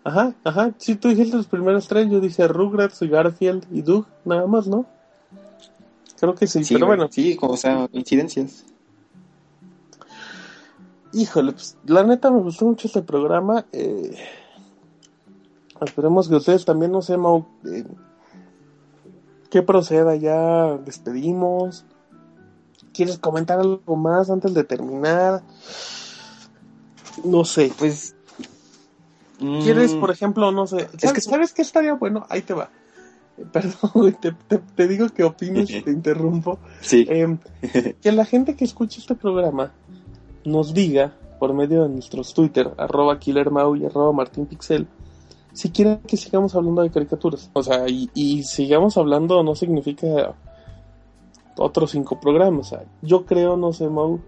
Ajá, 0.05 0.35
ajá. 0.45 0.73
Sí, 0.79 0.95
tú 0.95 1.09
dijiste 1.09 1.37
los 1.37 1.47
primeros 1.47 1.89
tres. 1.89 2.09
Yo 2.09 2.21
dije 2.21 2.47
Rugrats, 2.47 3.03
Garfield 3.03 3.67
y 3.73 3.83
Doug, 3.83 4.07
nada 4.25 4.47
más, 4.47 4.67
¿no? 4.67 4.87
Creo 6.21 6.35
que 6.35 6.47
sí, 6.47 6.65
Sí, 6.65 6.75
pero 6.75 6.87
bueno. 6.87 7.09
Sí, 7.11 7.37
como, 7.37 7.55
o 7.55 7.57
sea, 7.57 7.89
incidencias. 7.93 8.65
Híjole, 11.13 11.53
pues 11.53 11.77
la 11.87 12.05
neta 12.05 12.31
me 12.31 12.41
gustó 12.41 12.67
mucho 12.67 12.87
este 12.87 13.03
programa. 13.03 13.65
Eh, 13.73 14.15
esperemos 15.85 16.29
que 16.29 16.37
ustedes 16.37 16.65
también, 16.65 16.93
no 16.93 17.03
sé, 17.03 17.17
Mau, 17.17 17.47
eh, 17.67 17.85
¿qué 19.51 19.63
proceda? 19.63 20.17
Ya 20.17 20.77
despedimos. 20.79 21.85
¿Quieres 22.93 23.19
comentar 23.19 23.59
algo 23.61 23.97
más 23.97 24.29
antes 24.31 24.55
de 24.55 24.65
terminar? 24.65 25.43
No 27.25 27.45
sé. 27.45 27.73
Pues. 27.79 28.15
¿Quieres, 29.39 29.95
mm, 29.95 30.01
por 30.01 30.11
ejemplo, 30.11 30.51
no 30.51 30.67
sé? 30.67 30.89
¿Sabes, 30.99 31.13
que- 31.13 31.21
¿sabes 31.21 31.53
qué 31.53 31.63
estaría 31.63 31.95
bueno? 31.95 32.27
Ahí 32.29 32.43
te 32.43 32.55
va. 32.55 32.71
Eh, 33.37 33.45
Perdón, 33.53 34.17
te- 34.21 34.59
te 34.59 34.89
digo 34.89 35.09
que 35.11 35.23
opines 35.23 35.71
y 35.71 35.81
te 35.83 35.91
interrumpo. 35.93 36.59
Sí. 36.81 37.07
Em, 37.09 37.39
que 38.03 38.13
la 38.13 38.25
gente 38.25 38.57
que 38.57 38.65
escuche 38.65 38.99
este 39.01 39.15
programa 39.15 39.73
nos 40.45 40.75
diga 40.75 41.13
por 41.39 41.55
medio 41.55 41.85
de 41.85 41.89
nuestros 41.91 42.35
Twitter, 42.35 42.73
arroba 42.79 43.21
killermau 43.21 43.77
y 43.77 43.87
arroba 43.87 44.13
martinpixel, 44.13 44.89
si 45.59 45.71
quieren 45.71 45.99
que 46.07 46.17
sigamos 46.17 46.55
hablando 46.55 46.83
de 46.83 46.91
caricaturas. 46.91 47.51
O 47.53 47.65
sea, 47.65 47.89
y, 47.89 48.09
y 48.15 48.45
sigamos 48.45 48.97
hablando 48.97 49.43
no 49.43 49.57
significa 49.57 50.37
otros 51.57 51.91
cinco 51.91 52.21
programas. 52.21 52.67
O 52.67 52.77
sea, 52.77 52.85
yo 53.03 53.27
creo, 53.27 53.57
no 53.57 53.73
sé, 53.73 53.89
Mau, 53.89 54.21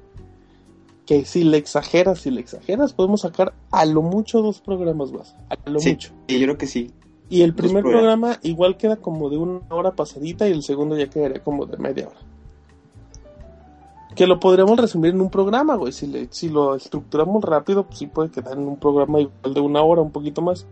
que 1.07 1.25
si 1.25 1.45
le 1.45 1.57
exageras, 1.59 2.19
si 2.19 2.33
le 2.33 2.41
exageras, 2.41 2.95
podemos 2.95 3.21
sacar 3.21 3.53
a 3.71 3.85
lo 3.85 4.03
mucho 4.03 4.43
dos 4.43 4.61
programas 4.61 5.13
más. 5.13 5.37
A 5.49 5.71
lo 5.71 5.79
Sí, 5.79 5.91
mucho. 5.91 6.11
sí, 6.29 6.39
yo 6.41 6.47
creo 6.47 6.59
que 6.59 6.67
sí. 6.67 6.91
Y 7.29 7.43
el 7.43 7.55
Dos 7.55 7.59
primer 7.59 7.85
programas. 7.85 8.39
programa 8.39 8.39
igual 8.43 8.77
queda 8.77 8.97
como 8.97 9.31
de 9.31 9.37
una 9.37 9.61
hora 9.71 9.93
pasadita 9.93 10.49
y 10.49 10.53
el 10.53 10.65
segundo 10.65 10.99
ya 10.99 11.09
quedaría 11.09 11.45
como 11.45 11.65
de 11.65 11.77
media 11.77 12.09
hora. 12.09 12.19
Que 14.17 14.27
lo 14.27 14.41
podríamos 14.41 14.77
resumir 14.81 15.15
en 15.15 15.21
un 15.21 15.31
programa, 15.31 15.77
güey. 15.77 15.93
Si, 15.93 16.09
le, 16.09 16.27
si 16.33 16.49
lo 16.49 16.75
estructuramos 16.75 17.45
rápido, 17.45 17.85
pues 17.87 17.99
sí 18.01 18.09
puede 18.09 18.31
quedar 18.33 18.55
en 18.59 18.67
un 18.67 18.77
programa 18.79 19.21
igual 19.21 19.55
de 19.55 19.61
una 19.61 19.81
hora, 19.83 20.03
un 20.03 20.11
poquito 20.11 20.43
más. 20.43 20.67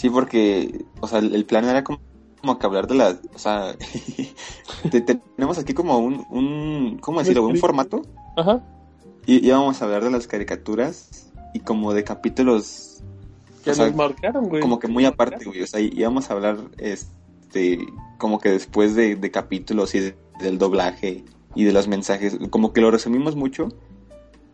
Sí, 0.00 0.08
porque, 0.08 0.86
o 1.02 1.06
sea, 1.06 1.18
el, 1.18 1.34
el 1.34 1.44
plan 1.44 1.66
era 1.66 1.84
como, 1.84 2.00
como 2.40 2.58
que 2.58 2.66
hablar 2.66 2.86
de 2.86 2.94
las, 2.94 3.18
o 3.34 3.38
sea, 3.38 3.76
te- 4.90 5.02
te- 5.02 5.16
tenemos 5.36 5.58
aquí 5.58 5.74
como 5.74 5.98
un, 5.98 6.24
un 6.30 6.96
¿cómo 7.02 7.18
decirlo? 7.18 7.46
Un 7.46 7.56
formato 7.56 8.00
Ajá. 8.34 8.64
y 9.26 9.46
íbamos 9.46 9.82
a 9.82 9.84
hablar 9.84 10.02
de 10.02 10.10
las 10.10 10.26
caricaturas 10.26 11.30
y 11.52 11.60
como 11.60 11.92
de 11.92 12.02
capítulos, 12.04 13.02
Que 13.62 13.72
O 13.72 13.74
sea, 13.74 13.86
nos 13.88 13.94
marcaron, 13.96 14.48
güey. 14.48 14.62
como 14.62 14.78
que 14.78 14.88
muy 14.88 15.04
aparte, 15.04 15.44
güey, 15.44 15.60
o 15.62 15.66
sea, 15.66 15.80
íbamos 15.80 16.30
a 16.30 16.32
hablar, 16.32 16.56
este, 16.78 17.86
como 18.16 18.38
que 18.38 18.48
después 18.48 18.94
de, 18.94 19.16
de 19.16 19.30
capítulos 19.30 19.94
y 19.94 20.00
de- 20.00 20.16
del 20.40 20.56
doblaje 20.56 21.24
y 21.54 21.64
de 21.64 21.72
los 21.74 21.88
mensajes, 21.88 22.38
como 22.48 22.72
que 22.72 22.80
lo 22.80 22.90
resumimos 22.90 23.36
mucho, 23.36 23.68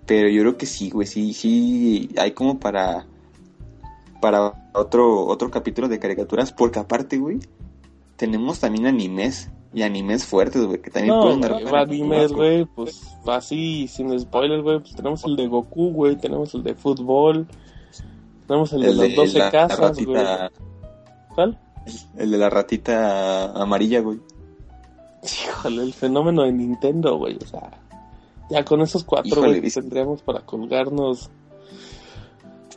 pero 0.06 0.28
yo 0.28 0.40
creo 0.42 0.56
que 0.58 0.66
sí, 0.66 0.90
güey, 0.90 1.06
sí, 1.06 1.32
sí, 1.34 2.08
hay 2.18 2.32
como 2.32 2.58
para, 2.58 3.06
para 4.20 4.70
otro, 4.74 5.26
otro 5.26 5.50
capítulo 5.50 5.88
de 5.88 5.98
caricaturas, 5.98 6.52
porque 6.52 6.78
aparte, 6.78 7.18
güey, 7.18 7.38
tenemos 8.16 8.60
también 8.60 8.86
animes, 8.86 9.50
y 9.76 9.82
animes 9.82 10.24
fuertes, 10.24 10.64
güey, 10.64 10.80
que 10.80 10.90
también 10.90 11.14
No, 11.14 11.22
pueden 11.22 11.40
dar 11.42 11.62
para- 11.64 11.82
animes, 11.82 12.32
güey, 12.32 12.64
pues 12.64 13.06
así, 13.26 13.86
sin 13.88 14.18
spoilers, 14.18 14.62
güey, 14.62 14.80
pues 14.80 14.94
tenemos 14.94 15.22
el 15.24 15.36
de 15.36 15.46
Goku, 15.48 15.90
güey, 15.92 16.16
tenemos 16.16 16.54
el 16.54 16.62
de 16.62 16.74
fútbol, 16.74 17.46
tenemos 18.46 18.72
el 18.72 18.80
de 18.80 18.88
El 18.88 18.96
las 18.96 19.08
de 19.08 19.14
12 19.14 19.38
la, 19.38 19.50
casas, 19.50 20.04
güey. 20.04 20.24
¿Cuál? 21.34 21.58
el 22.16 22.30
de 22.30 22.38
la 22.38 22.48
ratita 22.50 23.52
amarilla, 23.52 24.00
güey. 24.00 24.18
Híjole, 25.22 25.82
el 25.82 25.92
fenómeno 25.92 26.42
de 26.44 26.52
Nintendo, 26.52 27.16
güey, 27.18 27.36
o 27.36 27.46
sea, 27.46 27.70
ya 28.48 28.64
con 28.64 28.80
esos 28.80 29.04
cuatro, 29.04 29.42
güey, 29.42 29.60
tendríamos 29.70 30.22
para 30.22 30.40
colgarnos. 30.40 31.28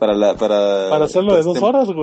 Para 0.00 0.14
la, 0.14 0.34
para... 0.34 0.88
Para 0.90 1.04
hacerlo 1.04 1.36
de 1.36 1.42
dos 1.42 1.62
horas, 1.62 1.86
güey. 1.88 2.02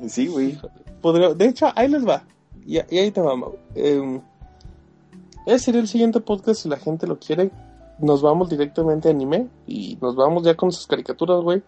de. 0.00 0.10
Sí, 0.10 0.26
güey. 0.26 0.58
Podría- 1.00 1.32
de 1.32 1.46
hecho, 1.46 1.68
ahí 1.74 1.88
les 1.88 2.06
va. 2.06 2.24
Y, 2.66 2.74
y 2.76 2.98
ahí 2.98 3.10
te 3.10 3.20
va, 3.22 3.36
Mau. 3.36 3.54
Eh, 3.74 4.20
ese 5.46 5.66
sería 5.66 5.80
el 5.80 5.88
siguiente 5.88 6.20
podcast 6.20 6.60
si 6.62 6.68
la 6.68 6.76
gente 6.76 7.06
lo 7.06 7.18
quiere. 7.18 7.50
Nos 8.00 8.22
vamos 8.22 8.50
directamente 8.50 9.08
a 9.08 9.12
anime 9.12 9.46
y 9.66 9.96
nos 10.02 10.16
vamos 10.16 10.42
ya 10.42 10.56
con 10.56 10.72
sus 10.72 10.86
caricaturas, 10.86 11.40
güey. 11.42 11.62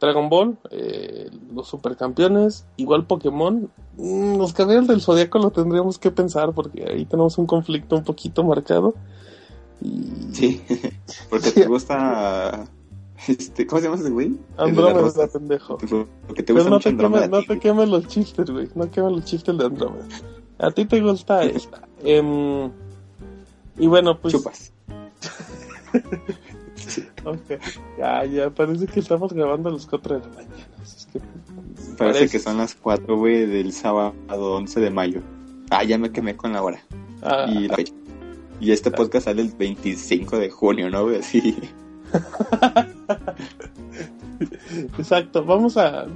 Dragon 0.00 0.28
Ball, 0.28 0.58
eh, 0.70 1.30
los 1.54 1.68
supercampeones, 1.68 2.66
igual 2.76 3.06
Pokémon. 3.06 3.70
Mm, 3.96 4.36
los 4.36 4.52
caballeros 4.52 4.88
del 4.88 5.00
Zodíaco 5.00 5.38
lo 5.38 5.50
tendríamos 5.52 5.98
que 5.98 6.10
pensar 6.10 6.52
porque 6.52 6.84
ahí 6.84 7.06
tenemos 7.06 7.38
un 7.38 7.46
conflicto 7.46 7.96
un 7.96 8.04
poquito 8.04 8.42
marcado. 8.42 8.94
Y... 9.80 10.10
Sí, 10.32 10.62
porque 11.30 11.50
te 11.54 11.66
gusta. 11.66 12.66
Este, 13.26 13.66
¿Cómo 13.66 13.80
se 13.80 13.88
llama 13.88 14.00
ese 14.00 14.10
güey? 14.10 14.36
Andrómeda, 14.56 15.26
pendejo. 15.28 15.78
Porque 15.78 16.42
te 16.42 16.54
Pero 16.54 16.64
gusta 16.68 16.70
no 16.70 16.78
te, 16.80 16.96
quemes, 16.96 17.30
no 17.30 17.42
te 17.42 17.58
quemes 17.58 17.88
los 17.88 18.06
chistes, 18.08 18.50
güey. 18.50 18.68
No 18.74 18.90
quemes 18.90 19.12
los 19.12 19.24
chistes 19.24 19.56
de 19.58 19.64
Andrómeda. 19.64 20.06
A 20.58 20.70
ti 20.70 20.84
te 20.84 21.00
gusta 21.00 21.42
esta. 21.44 21.82
Em, 22.04 22.70
y 23.78 23.86
bueno, 23.86 24.18
pues. 24.20 24.34
Chupas. 24.34 24.72
ok. 27.24 27.60
Ya, 27.98 28.24
ya, 28.24 28.50
parece 28.50 28.86
que 28.86 29.00
estamos 29.00 29.32
grabando 29.32 29.68
a 29.70 29.72
las 29.72 29.86
4 29.86 30.20
de 30.20 30.20
la 30.20 30.34
mañana. 30.34 30.54
Es 30.82 31.08
que 31.12 31.18
Parece, 31.18 31.96
Parece. 31.96 32.28
que 32.28 32.38
son 32.38 32.58
las 32.58 32.74
4, 32.74 33.16
güey, 33.16 33.46
del 33.46 33.72
sábado 33.72 34.14
11 34.28 34.80
de 34.80 34.90
mayo. 34.90 35.20
Ah, 35.70 35.82
ya 35.84 35.98
me 35.98 36.12
quemé 36.12 36.36
con 36.36 36.52
la 36.52 36.62
hora. 36.62 36.80
ah, 37.22 37.46
Y 37.48 37.68
la 37.68 37.74
fecha. 37.76 37.92
Y 38.60 38.70
este 38.72 38.90
podcast 38.90 39.24
sale 39.26 39.42
el 39.42 39.48
25 39.52 40.38
de 40.38 40.50
junio, 40.50 40.90
¿no, 40.90 41.04
güey? 41.04 41.16
Así. 41.20 41.56
Exacto, 44.98 45.44
vamos 45.44 45.76
a. 45.76 46.06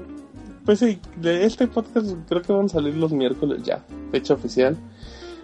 Pues 0.65 0.79
sí, 0.79 0.99
de 1.17 1.45
este 1.45 1.67
podcast 1.67 2.09
creo 2.29 2.43
que 2.43 2.53
van 2.53 2.67
a 2.67 2.69
salir 2.69 2.97
los 2.97 3.13
miércoles 3.13 3.63
ya, 3.63 3.85
fecha 4.11 4.35
oficial. 4.35 4.77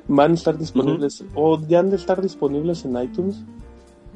Van 0.08 0.32
a 0.32 0.34
estar 0.34 0.56
disponibles, 0.56 1.24
o 1.34 1.60
ya 1.66 1.80
han 1.80 1.90
de 1.90 1.96
estar 1.96 2.20
disponibles 2.22 2.84
en 2.84 3.02
iTunes. 3.02 3.42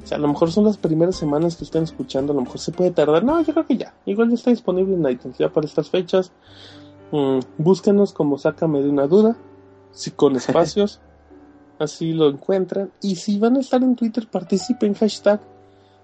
O 0.02 0.06
sea, 0.06 0.18
a 0.18 0.20
lo 0.20 0.28
mejor 0.28 0.50
son 0.50 0.64
las 0.64 0.76
primeras 0.76 1.16
semanas 1.16 1.56
que 1.56 1.64
estén 1.64 1.82
escuchando, 1.82 2.32
a 2.32 2.36
lo 2.36 2.42
mejor 2.42 2.58
se 2.58 2.72
puede 2.72 2.90
tardar. 2.90 3.24
No, 3.24 3.40
yo 3.42 3.52
creo 3.52 3.66
que 3.66 3.76
ya. 3.76 3.94
Igual 4.06 4.28
ya 4.28 4.34
está 4.34 4.50
disponible 4.50 4.94
en 4.94 5.10
iTunes 5.10 5.36
ya 5.38 5.48
para 5.48 5.66
estas 5.66 5.90
fechas. 5.90 6.32
Mm, 7.12 7.40
búsquenos 7.58 8.12
como 8.12 8.38
Sácame 8.38 8.82
de 8.82 8.88
una 8.88 9.06
duda, 9.06 9.36
si 9.90 10.12
con 10.12 10.36
espacios, 10.42 11.00
así 11.78 12.12
lo 12.12 12.28
encuentran. 12.28 12.92
Y 13.02 13.16
si 13.16 13.38
van 13.38 13.56
a 13.56 13.60
estar 13.60 13.82
en 13.82 13.96
Twitter, 13.96 14.28
participen, 14.28 14.94
hashtag 14.94 15.40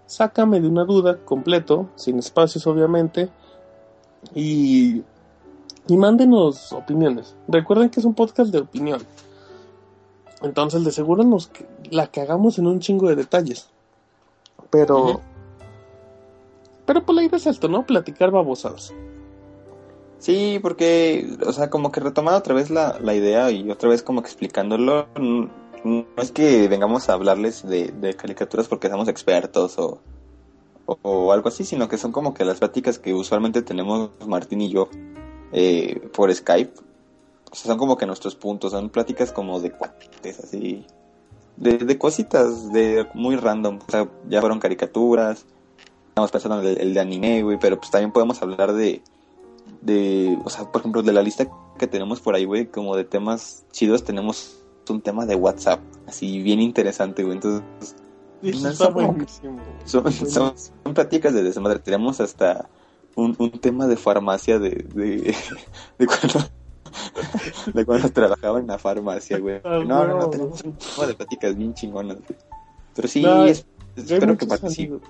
Sácame 0.07 0.61
de 0.61 0.69
una 0.69 0.85
duda 0.85 1.19
completo, 1.25 1.89
sin 1.97 2.19
espacios 2.19 2.67
obviamente. 2.67 3.29
Y, 4.35 5.03
y 5.89 5.97
mándenos 5.97 6.73
opiniones. 6.73 7.35
Recuerden 7.49 7.91
que 7.91 8.01
es 8.01 8.07
un 8.07 8.15
podcast 8.15 8.51
de 8.53 8.59
opinión. 8.61 9.03
Entonces 10.43 10.85
de 10.85 10.93
seguro 10.93 11.25
nos 11.25 11.51
la 11.91 12.07
cagamos 12.09 12.59
en 12.59 12.67
un 12.67 12.81
chingo 12.81 13.09
de 13.09 13.17
detalles. 13.17 13.69
Pero... 14.71 15.21
Pero 16.85 17.05
por 17.05 17.17
la 17.17 17.25
idea 17.25 17.37
es 17.37 17.47
esto, 17.47 17.69
¿no? 17.69 17.85
Platicar 17.85 18.31
babosadas. 18.31 18.93
Sí, 20.19 20.59
porque, 20.63 21.37
o 21.45 21.53
sea, 21.53 21.69
como 21.69 21.93
que 21.93 22.01
retomando 22.01 22.39
otra 22.39 22.55
vez 22.55 22.71
la, 22.71 22.99
la 23.01 23.15
idea 23.15 23.51
y 23.51 23.71
otra 23.71 23.89
vez 23.89 24.03
como 24.03 24.23
que 24.23 24.29
explicándolo, 24.29 25.09
no 25.85 26.07
es 26.17 26.33
que 26.33 26.69
vengamos 26.69 27.09
a 27.09 27.15
hablarles 27.15 27.67
de, 27.67 28.15
caricaturas 28.17 28.69
porque 28.69 28.89
somos 28.89 29.09
expertos 29.09 29.79
o, 29.79 30.01
o, 30.87 31.33
algo 31.33 31.49
así, 31.49 31.65
sino 31.65 31.89
que 31.89 31.99
son 31.99 32.13
como 32.13 32.35
que 32.35 32.45
las 32.45 32.59
pláticas 32.59 32.99
que 32.99 33.15
usualmente 33.15 33.63
tenemos 33.63 34.11
Martín 34.27 34.61
y 34.61 34.71
yo 34.71 34.89
eh, 35.53 36.09
por 36.13 36.35
Skype. 36.35 36.73
O 37.51 37.55
sea, 37.55 37.71
son 37.71 37.79
como 37.79 37.97
que 37.97 38.07
nuestros 38.07 38.35
puntos, 38.35 38.73
son 38.73 38.91
pláticas 38.91 39.33
como 39.33 39.61
de 39.61 39.71
cuates, 39.71 40.41
así, 40.41 40.85
de, 41.57 41.79
de 41.79 41.99
cositas, 41.99 42.73
de 42.73 43.07
muy 43.15 43.37
random. 43.37 43.79
O 43.87 43.91
sea, 43.91 44.09
ya 44.29 44.41
fueron 44.41 44.59
caricaturas, 44.59 45.47
estamos 46.09 46.31
pensando 46.31 46.61
en 46.61 46.67
el, 46.67 46.79
el 46.79 46.95
de 46.95 47.01
anime, 47.01 47.43
güey, 47.43 47.59
pero 47.59 47.79
pues 47.79 47.91
también 47.91 48.13
podemos 48.13 48.43
hablar 48.43 48.73
de 48.73 49.03
de, 49.81 50.39
o 50.45 50.51
sea, 50.51 50.71
por 50.71 50.81
ejemplo, 50.81 51.03
de 51.03 51.13
la 51.13 51.23
lista 51.23 51.47
que 51.79 51.87
tenemos 51.87 52.21
por 52.21 52.35
ahí, 52.35 52.45
güey, 52.45 52.67
como 52.67 52.97
de 52.97 53.05
temas 53.05 53.65
chidos, 53.73 54.05
tenemos 54.05 54.59
un 54.91 55.01
tema 55.01 55.27
de 55.27 55.35
WhatsApp, 55.35 55.81
así 56.07 56.43
bien 56.43 56.61
interesante, 56.61 57.23
güey. 57.23 57.37
Entonces, 57.37 57.63
está 58.43 58.89
buenísimo. 58.91 59.59
son, 59.85 60.13
son, 60.13 60.53
son 60.57 60.95
pláticas 60.95 61.35
de 61.35 61.43
desmadre. 61.43 61.79
Tenemos 61.81 62.21
hasta 62.21 62.69
un, 63.15 63.35
un 63.39 63.51
tema 63.51 63.87
de 63.87 63.97
farmacia 63.97 64.59
de, 64.59 64.71
de, 64.95 65.35
de 65.99 66.07
cuando, 66.07 66.49
de 67.75 67.85
cuando 67.85 68.09
trabajaba 68.11 68.61
en 68.61 68.67
la 68.67 68.79
farmacia, 68.79 69.39
güey. 69.39 69.61
Ah, 69.65 69.81
No, 69.87 70.07
no, 70.07 70.19
no, 70.19 70.31
tenemos 70.31 70.63
un 70.63 70.73
tema 70.77 71.07
de 71.07 71.15
pláticas 71.15 71.57
bien 71.57 71.75
chingonas, 71.75 72.19
güey. 72.19 72.39
Pero 72.95 73.09
sí, 73.09 73.23
No, 73.23 73.45
es- 73.45 73.67
Hay 73.97 74.03
espero 74.05 74.37
que 74.37 74.47
participen. 74.47 75.01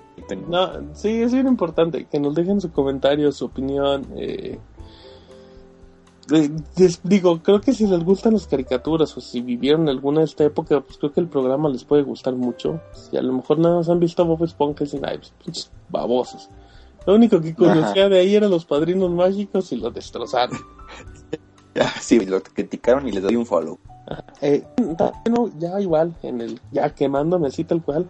No, 0.48 0.94
sí, 0.94 1.08
es 1.22 1.32
bien 1.32 1.48
importante 1.48 2.04
que 2.06 2.20
nos 2.20 2.34
dejen 2.36 2.60
su 2.60 2.70
comentario, 2.70 3.30
su 3.32 3.46
opinión. 3.46 4.06
Eh, 4.16 4.58
les 6.28 7.00
digo, 7.04 7.40
creo 7.42 7.60
que 7.60 7.72
si 7.72 7.86
les 7.86 8.02
gustan 8.02 8.32
las 8.32 8.46
caricaturas 8.46 9.16
o 9.16 9.20
si 9.20 9.40
vivieron 9.40 9.88
alguna 9.88 10.20
de 10.20 10.26
esta 10.26 10.44
época, 10.44 10.80
pues 10.80 10.98
creo 10.98 11.12
que 11.12 11.20
el 11.20 11.28
programa 11.28 11.68
les 11.68 11.84
puede 11.84 12.02
gustar 12.02 12.34
mucho. 12.34 12.80
Si 12.92 13.16
a 13.16 13.22
lo 13.22 13.32
mejor 13.32 13.58
nada 13.58 13.76
más 13.76 13.88
han 13.88 14.00
visto 14.00 14.24
Bob 14.24 14.42
Esponja 14.44 14.82
y 14.82 14.86
dicen, 14.86 15.06
ay, 15.06 15.20
pues, 15.44 15.70
babosos. 15.88 16.48
Lo 17.06 17.14
único 17.14 17.40
que 17.40 17.54
conocía 17.54 18.08
de 18.08 18.18
ahí 18.18 18.34
eran 18.34 18.50
los 18.50 18.64
padrinos 18.64 19.10
mágicos 19.10 19.70
y 19.70 19.76
lo 19.76 19.90
destrozaron. 19.90 20.58
Ya, 21.74 21.88
sí, 22.00 22.24
lo 22.26 22.42
criticaron 22.42 23.06
y 23.06 23.12
les 23.12 23.22
doy 23.22 23.36
un 23.36 23.46
follow. 23.46 23.78
Eh, 24.40 24.64
bueno, 24.76 25.50
ya 25.58 25.80
igual, 25.80 26.16
en 26.22 26.40
el, 26.40 26.60
ya 26.72 26.90
quemándome 26.90 27.48
así 27.48 27.64
tal 27.64 27.82
cual. 27.82 28.08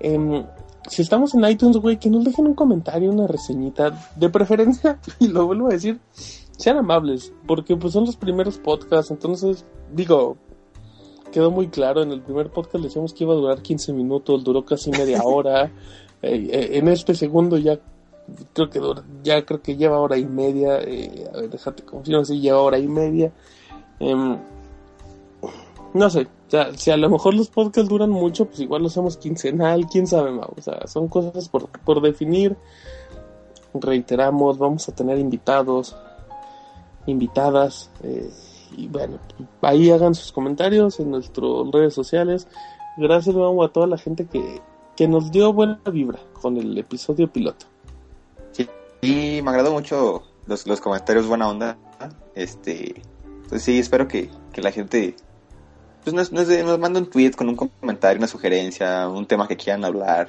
em, 0.00 0.44
si 0.88 1.00
estamos 1.00 1.34
en 1.34 1.44
iTunes, 1.46 1.78
güey, 1.78 1.98
que 1.98 2.10
nos 2.10 2.24
dejen 2.24 2.46
un 2.46 2.54
comentario, 2.54 3.10
una 3.10 3.26
reseñita, 3.26 4.10
de 4.16 4.28
preferencia, 4.28 4.98
y 5.18 5.28
lo 5.28 5.46
vuelvo 5.46 5.68
a 5.68 5.70
decir, 5.70 5.98
sean 6.64 6.78
amables, 6.78 7.30
porque 7.46 7.76
pues 7.76 7.92
son 7.92 8.06
los 8.06 8.16
primeros 8.16 8.56
podcasts, 8.56 9.10
entonces, 9.10 9.66
digo, 9.92 10.38
quedó 11.30 11.50
muy 11.50 11.68
claro, 11.68 12.00
en 12.02 12.10
el 12.10 12.22
primer 12.22 12.48
podcast 12.50 12.76
le 12.76 12.84
decíamos 12.84 13.12
que 13.12 13.24
iba 13.24 13.34
a 13.34 13.36
durar 13.36 13.60
15 13.60 13.92
minutos, 13.92 14.42
duró 14.44 14.64
casi 14.64 14.90
media 14.90 15.22
hora, 15.24 15.66
eh, 16.22 16.48
eh, 16.50 16.68
en 16.78 16.88
este 16.88 17.14
segundo 17.14 17.58
ya 17.58 17.78
creo 18.54 18.70
que 18.70 18.78
dura- 18.78 19.04
ya 19.22 19.44
creo 19.44 19.60
que 19.60 19.76
lleva 19.76 19.98
hora 20.00 20.16
y 20.16 20.24
media, 20.24 20.80
eh, 20.80 21.28
a 21.34 21.36
ver, 21.40 21.50
déjate 21.50 21.82
confirmo 21.82 22.24
si 22.24 22.40
lleva 22.40 22.60
hora 22.62 22.78
y 22.78 22.88
media. 22.88 23.30
Em, 24.00 24.38
no 25.92 26.08
sé, 26.08 26.22
o 26.22 26.50
sea, 26.50 26.72
si 26.74 26.90
a 26.90 26.96
lo 26.96 27.10
mejor 27.10 27.34
los 27.34 27.50
podcasts 27.50 27.90
duran 27.90 28.08
mucho, 28.08 28.46
pues 28.46 28.60
igual 28.60 28.80
lo 28.80 28.88
hacemos 28.88 29.18
quincenal, 29.18 29.86
quién 29.86 30.06
sabe, 30.06 30.30
Mau. 30.30 30.54
O 30.56 30.62
sea, 30.62 30.86
son 30.86 31.08
cosas 31.08 31.50
por, 31.50 31.68
por 31.84 32.00
definir. 32.00 32.56
Reiteramos, 33.74 34.56
vamos 34.56 34.88
a 34.88 34.94
tener 34.94 35.18
invitados, 35.18 35.94
invitadas. 37.06 37.90
eh, 38.02 38.30
y 38.76 38.88
bueno, 38.88 39.18
ahí 39.62 39.90
hagan 39.90 40.14
sus 40.14 40.32
comentarios 40.32 40.98
en 40.98 41.10
nuestras 41.10 41.48
redes 41.72 41.94
sociales. 41.94 42.48
Gracias, 42.96 43.34
Mau, 43.34 43.62
a 43.62 43.72
toda 43.72 43.86
la 43.86 43.98
gente 43.98 44.26
que, 44.26 44.60
que 44.96 45.06
nos 45.06 45.30
dio 45.30 45.52
buena 45.52 45.80
vibra 45.90 46.18
con 46.40 46.56
el 46.56 46.76
episodio 46.76 47.30
piloto. 47.30 47.66
Y 49.00 49.42
me 49.42 49.50
agradó 49.50 49.70
mucho 49.72 50.22
los, 50.46 50.66
los 50.66 50.80
comentarios, 50.80 51.26
buena 51.26 51.48
onda. 51.48 51.76
Este, 52.34 53.02
pues 53.48 53.62
sí, 53.62 53.78
espero 53.78 54.08
que, 54.08 54.30
que 54.52 54.62
la 54.62 54.72
gente 54.72 55.14
pues 56.02 56.14
nos, 56.14 56.32
nos, 56.32 56.48
nos 56.48 56.78
un 56.78 57.10
tweet 57.10 57.32
con 57.32 57.48
un 57.48 57.56
comentario, 57.56 58.18
una 58.18 58.26
sugerencia, 58.26 59.08
un 59.08 59.26
tema 59.26 59.48
que 59.48 59.56
quieran 59.56 59.84
hablar. 59.84 60.28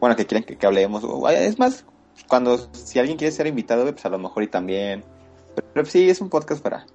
Bueno, 0.00 0.16
que 0.16 0.26
quieran 0.26 0.44
que, 0.44 0.56
que 0.56 0.66
hablemos. 0.66 1.04
Es 1.32 1.58
más, 1.58 1.84
cuando 2.28 2.58
si 2.72 2.98
alguien 2.98 3.16
quiere 3.16 3.32
ser 3.32 3.46
invitado, 3.46 3.84
pues 3.84 4.04
a 4.04 4.08
lo 4.08 4.18
mejor 4.18 4.42
y 4.42 4.48
también. 4.48 5.04
Pero, 5.74 5.86
sí, 5.86 6.08
es 6.08 6.20
un 6.20 6.28
podcast 6.28 6.62
para, 6.62 6.86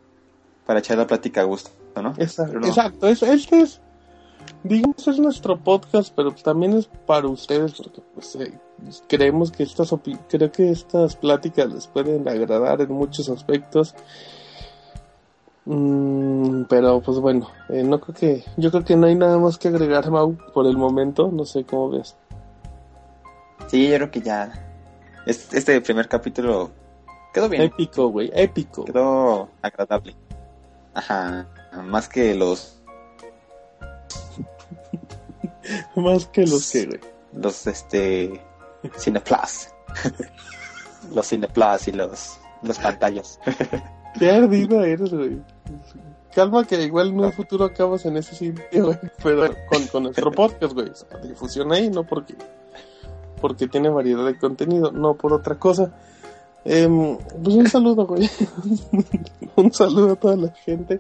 para 0.66 0.80
echar 0.80 0.98
la 0.98 1.08
plática 1.08 1.42
a 1.42 1.44
gusto, 1.44 1.72
¿no? 2.02 2.14
Exacto, 2.18 2.60
no. 2.60 2.68
exacto. 2.68 3.08
Este 3.08 3.62
es, 3.62 3.82
digamos, 4.64 5.08
es 5.08 5.20
nuestro 5.20 5.58
podcast, 5.58 6.14
pero 6.16 6.32
también 6.34 6.74
es 6.74 6.88
para 7.06 7.28
ustedes, 7.28 7.74
porque 7.74 8.02
pues 8.14 8.36
eh, 8.36 8.58
creemos 9.08 9.52
que 9.52 9.64
estas 9.64 9.94
creo 10.30 10.52
que 10.52 10.72
estas 10.72 11.16
pláticas 11.16 11.72
les 11.72 11.88
pueden 11.88 12.28
agradar 12.28 12.82
en 12.82 12.92
muchos 12.92 13.30
aspectos. 13.30 13.96
Mm, 15.66 16.64
pero 16.70 17.02
pues 17.02 17.20
bueno, 17.20 17.50
eh, 17.68 17.84
no 17.84 18.00
creo 18.00 18.16
que, 18.16 18.44
yo 18.56 18.72
creo 18.72 18.86
que 18.86 18.96
no 18.96 19.08
hay 19.08 19.16
nada 19.16 19.38
más 19.38 19.58
que 19.58 19.68
agregar, 19.68 20.10
Mau, 20.10 20.38
por 20.54 20.66
el 20.66 20.78
momento. 20.78 21.30
No 21.32 21.46
sé 21.46 21.66
cómo 21.66 21.90
ves. 21.90 22.16
Sí, 23.68 23.90
yo 23.90 23.96
creo 23.96 24.12
que 24.12 24.22
ya. 24.22 24.64
Este, 25.26 25.58
este 25.58 25.82
primer 25.82 26.08
capítulo 26.08 26.72
quedó 27.38 27.50
bien. 27.50 27.62
Épico, 27.64 28.08
güey, 28.08 28.32
épico. 28.34 28.86
Quedó 28.86 29.50
agradable. 29.62 30.16
Ajá. 30.94 31.48
Más 31.84 32.10
que 32.10 32.34
los 32.34 32.82
Más 35.96 36.26
que 36.28 36.48
los 36.48 36.72
que, 36.72 36.86
güey. 36.88 37.00
los 37.34 37.68
este 37.68 38.42
Cineplus. 38.98 39.70
los 41.14 41.28
Cineplus 41.28 41.88
y 41.88 41.92
los 41.92 42.40
los 42.64 42.80
pantallas. 42.80 43.40
Qué 44.20 44.32
ardida 44.32 44.88
eres, 44.88 45.14
güey. 45.14 45.40
Calma 46.34 46.66
que 46.66 46.82
igual 46.82 47.10
en 47.10 47.20
un 47.20 47.34
futuro 47.34 47.66
acabas 47.66 48.06
en 48.06 48.18
ese 48.18 48.36
sitio, 48.36 48.86
güey. 48.86 48.98
Pero 49.22 49.48
con, 49.70 49.86
con 49.88 50.04
nuestro 50.04 50.32
podcast, 50.32 50.74
güey. 50.74 50.90
O 50.90 50.96
sea, 50.96 51.20
difusión 51.20 51.72
ahí, 51.72 51.90
no 51.90 52.04
porque, 52.04 52.36
porque 53.40 53.68
tiene 53.68 53.90
variedad 53.90 54.26
de 54.26 54.40
contenido, 54.40 54.92
no 54.92 55.16
por 55.16 55.34
otra 55.34 55.60
cosa. 55.60 55.94
Em, 56.70 57.18
pues 57.44 57.56
un 57.56 57.70
saludo, 57.70 58.06
güey. 58.06 58.30
un 59.56 59.72
saludo 59.72 60.12
a 60.12 60.16
toda 60.18 60.36
la 60.36 60.50
gente 60.50 61.00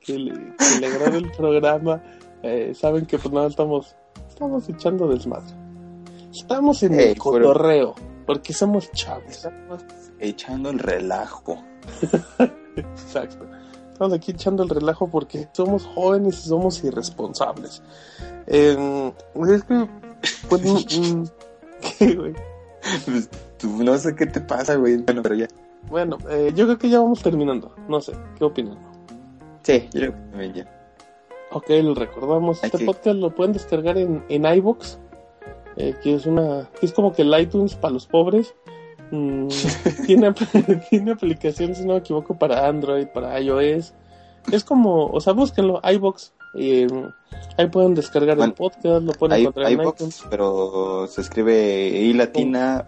que 0.00 0.18
le, 0.18 0.32
que 0.32 0.80
le 0.80 0.86
agrade 0.86 1.18
el 1.18 1.30
programa. 1.32 2.02
Eh, 2.42 2.72
saben 2.74 3.04
que 3.04 3.18
pues 3.18 3.32
nada, 3.32 3.48
estamos, 3.48 3.94
estamos 4.26 4.66
echando 4.70 5.06
desmadre. 5.06 5.54
Estamos 6.32 6.82
en 6.82 6.98
Ey, 6.98 7.10
el 7.10 7.18
cotorreo, 7.18 7.94
porque 8.26 8.54
somos 8.54 8.90
chavos. 8.92 9.24
Estamos 9.28 9.84
echando 10.18 10.70
el 10.70 10.78
relajo. 10.78 11.62
Exacto. 12.76 13.44
Estamos 13.92 14.14
aquí 14.14 14.30
echando 14.30 14.62
el 14.62 14.70
relajo 14.70 15.10
porque 15.10 15.46
somos 15.52 15.84
jóvenes 15.94 16.38
y 16.38 16.48
somos 16.48 16.82
irresponsables. 16.84 17.82
Em, 18.46 19.12
es 19.46 19.64
que, 19.64 19.88
pues, 20.48 20.62
mm, 20.98 21.18
mm, 21.18 21.26
¿qué, 21.98 22.14
güey? 22.14 22.34
Tú, 23.58 23.82
no 23.82 23.96
sé 23.98 24.14
qué 24.14 24.26
te 24.26 24.40
pasa, 24.40 24.74
güey. 24.76 24.98
Bueno, 24.98 25.22
pero 25.22 25.34
ya. 25.34 25.48
Bueno, 25.88 26.18
eh, 26.30 26.52
yo 26.54 26.64
creo 26.66 26.78
que 26.78 26.88
ya 26.88 27.00
vamos 27.00 27.22
terminando. 27.22 27.74
No 27.88 28.00
sé, 28.00 28.12
¿qué 28.38 28.44
opinan? 28.44 28.76
Sí, 29.62 29.88
yo 29.92 30.00
creo 30.00 30.12
que 30.12 30.18
también 30.30 30.52
ya. 30.54 30.72
Ok, 31.52 31.70
lo 31.82 31.94
recordamos. 31.94 32.62
Este 32.62 32.84
podcast 32.84 33.16
lo 33.16 33.34
pueden 33.34 33.52
descargar 33.52 33.96
en, 33.98 34.24
en 34.28 34.44
iBox, 34.44 34.98
eh, 35.76 35.94
que 36.02 36.14
es 36.14 36.26
una, 36.26 36.68
que 36.78 36.86
es 36.86 36.92
como 36.92 37.12
que 37.12 37.22
el 37.22 37.40
iTunes 37.40 37.74
para 37.76 37.94
los 37.94 38.06
pobres. 38.06 38.54
Mm, 39.12 39.48
tiene, 40.06 40.34
tiene 40.90 41.12
aplicación, 41.12 41.74
si 41.74 41.84
no 41.84 41.94
me 41.94 42.00
equivoco, 42.00 42.36
para 42.36 42.66
Android, 42.68 43.06
para 43.06 43.40
iOS. 43.40 43.94
Es 44.52 44.64
como, 44.64 45.06
o 45.06 45.20
sea, 45.20 45.32
búsquenlo, 45.32 45.80
iBox. 45.82 46.32
eh, 46.58 46.86
ahí 47.58 47.68
pueden 47.68 47.94
descargar 47.94 48.38
el 48.40 48.52
podcast, 48.54 49.02
lo 49.04 49.12
pueden 49.12 49.34
Hay, 49.34 49.42
encontrar 49.42 49.70
en 49.70 49.78
box, 49.78 50.00
iTunes. 50.00 50.24
pero 50.30 51.06
se 51.08 51.20
escribe 51.20 51.88
I 51.88 52.12
latina, 52.12 52.86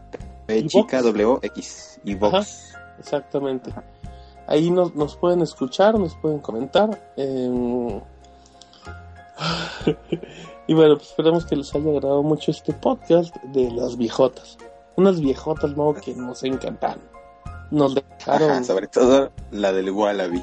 ¿Y 0.49 0.66
chica? 0.66 1.03
W, 1.03 1.39
X. 1.43 2.01
Y 2.05 2.15
box. 2.15 2.75
Exactamente. 2.99 3.73
Ahí 4.47 4.70
nos, 4.70 4.95
nos 4.95 5.16
pueden 5.16 5.43
escuchar, 5.43 5.99
nos 5.99 6.16
pueden 6.16 6.39
comentar. 6.41 6.99
eh, 7.16 8.01
y 10.66 10.75
bueno, 10.75 10.97
pues 10.97 11.11
esperamos 11.11 11.47
que 11.47 11.57
les 11.57 11.75
haya 11.75 11.91
agradado 11.91 12.23
mucho 12.23 12.51
este 12.51 12.73
podcast 12.73 13.35
de 13.45 13.70
las 13.70 13.97
viejotas. 13.97 14.59
Unas 14.97 15.20
viejotas, 15.20 15.77
¿no? 15.77 15.95
Que 15.95 16.15
nos 16.15 16.43
encantan. 16.43 16.99
Nos 17.70 17.95
dejaron. 17.95 18.51
Ajá, 18.51 18.65
sobre 18.65 18.89
todo 18.89 19.31
la 19.51 19.73
del 19.73 19.91
Wallaby. 19.91 20.43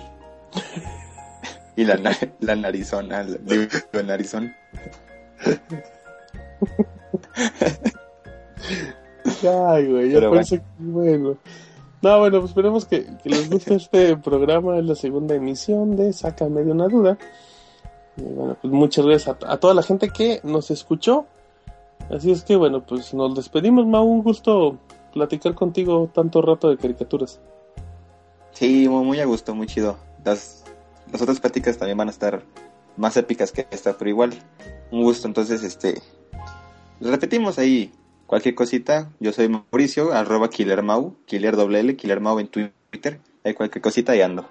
y 1.75 1.83
la, 1.83 1.97
na- 1.97 2.15
la 2.39 2.55
narizona, 2.55 3.23
la, 3.23 3.37
digo, 3.37 3.65
narizón. 4.05 4.53
Ay, 9.67 9.87
güey, 9.87 10.11
ya 10.11 10.19
Pero 10.19 10.31
que 10.31 10.61
bueno. 10.77 11.37
No, 12.01 12.19
bueno, 12.19 12.39
pues 12.39 12.51
esperemos 12.51 12.85
que, 12.85 13.05
que 13.23 13.29
les 13.29 13.49
guste 13.49 13.75
este 13.75 14.17
programa. 14.17 14.77
Es 14.77 14.85
la 14.85 14.95
segunda 14.95 15.35
emisión 15.35 15.95
de 15.95 16.13
Sácame 16.13 16.63
de 16.63 16.71
una 16.71 16.87
duda. 16.87 17.17
Y 18.17 18.23
bueno, 18.23 18.55
pues 18.61 18.71
muchas 18.71 19.05
gracias 19.05 19.35
a, 19.41 19.53
a 19.53 19.57
toda 19.57 19.73
la 19.73 19.83
gente 19.83 20.09
que 20.09 20.39
nos 20.43 20.71
escuchó. 20.71 21.25
Así 22.09 22.31
es 22.31 22.43
que 22.43 22.55
bueno, 22.55 22.85
pues 22.85 23.13
nos 23.13 23.33
despedimos, 23.35 23.85
Mau. 23.87 24.05
Un 24.05 24.21
gusto 24.21 24.77
platicar 25.13 25.55
contigo 25.55 26.09
tanto 26.13 26.41
rato 26.41 26.69
de 26.69 26.77
caricaturas. 26.77 27.39
Sí, 28.51 28.87
muy, 28.87 29.03
muy 29.03 29.19
a 29.19 29.25
gusto, 29.25 29.55
muy 29.55 29.67
chido. 29.67 29.97
Las, 30.23 30.63
las 31.11 31.21
otras 31.21 31.39
pláticas 31.39 31.77
también 31.77 31.97
van 31.97 32.09
a 32.09 32.11
estar 32.11 32.43
más 32.97 33.17
épicas 33.17 33.51
que 33.51 33.67
esta, 33.71 33.97
pero 33.97 34.09
igual, 34.09 34.33
un 34.91 35.03
gusto. 35.03 35.27
Entonces, 35.27 35.63
este, 35.63 36.01
repetimos 37.01 37.57
ahí 37.57 37.91
cualquier 38.27 38.55
cosita. 38.55 39.11
Yo 39.19 39.31
soy 39.31 39.49
Mauricio, 39.49 40.13
arroba 40.13 40.49
killermau, 40.49 41.15
killer 41.25 41.55
doble 41.55 41.79
L, 41.79 41.95
killermau 41.95 42.39
en 42.39 42.47
Twitter. 42.47 43.19
Hay 43.43 43.53
cualquier 43.53 43.81
cosita 43.81 44.15
y 44.15 44.21
ando. 44.21 44.45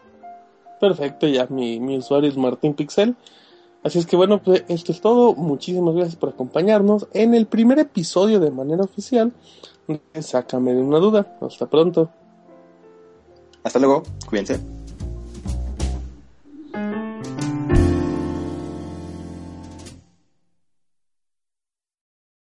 Perfecto, 0.80 1.26
ya 1.26 1.46
mi, 1.48 1.80
mi 1.80 1.98
usuario 1.98 2.28
es 2.28 2.36
Martín 2.36 2.74
Pixel. 2.74 3.16
Así 3.82 3.98
es 3.98 4.06
que 4.06 4.16
bueno, 4.16 4.42
pues 4.42 4.64
esto 4.68 4.92
es 4.92 5.00
todo. 5.00 5.34
Muchísimas 5.34 5.94
gracias 5.94 6.16
por 6.16 6.30
acompañarnos 6.30 7.06
en 7.12 7.34
el 7.34 7.46
primer 7.46 7.78
episodio 7.78 8.40
de 8.40 8.50
manera 8.50 8.82
oficial. 8.82 9.32
Sácame 10.18 10.72
de 10.72 10.80
una 10.80 10.98
duda. 10.98 11.36
Hasta 11.42 11.66
pronto. 11.66 12.10
Hasta 13.62 13.78
luego, 13.78 14.02
cuídense. 14.26 14.83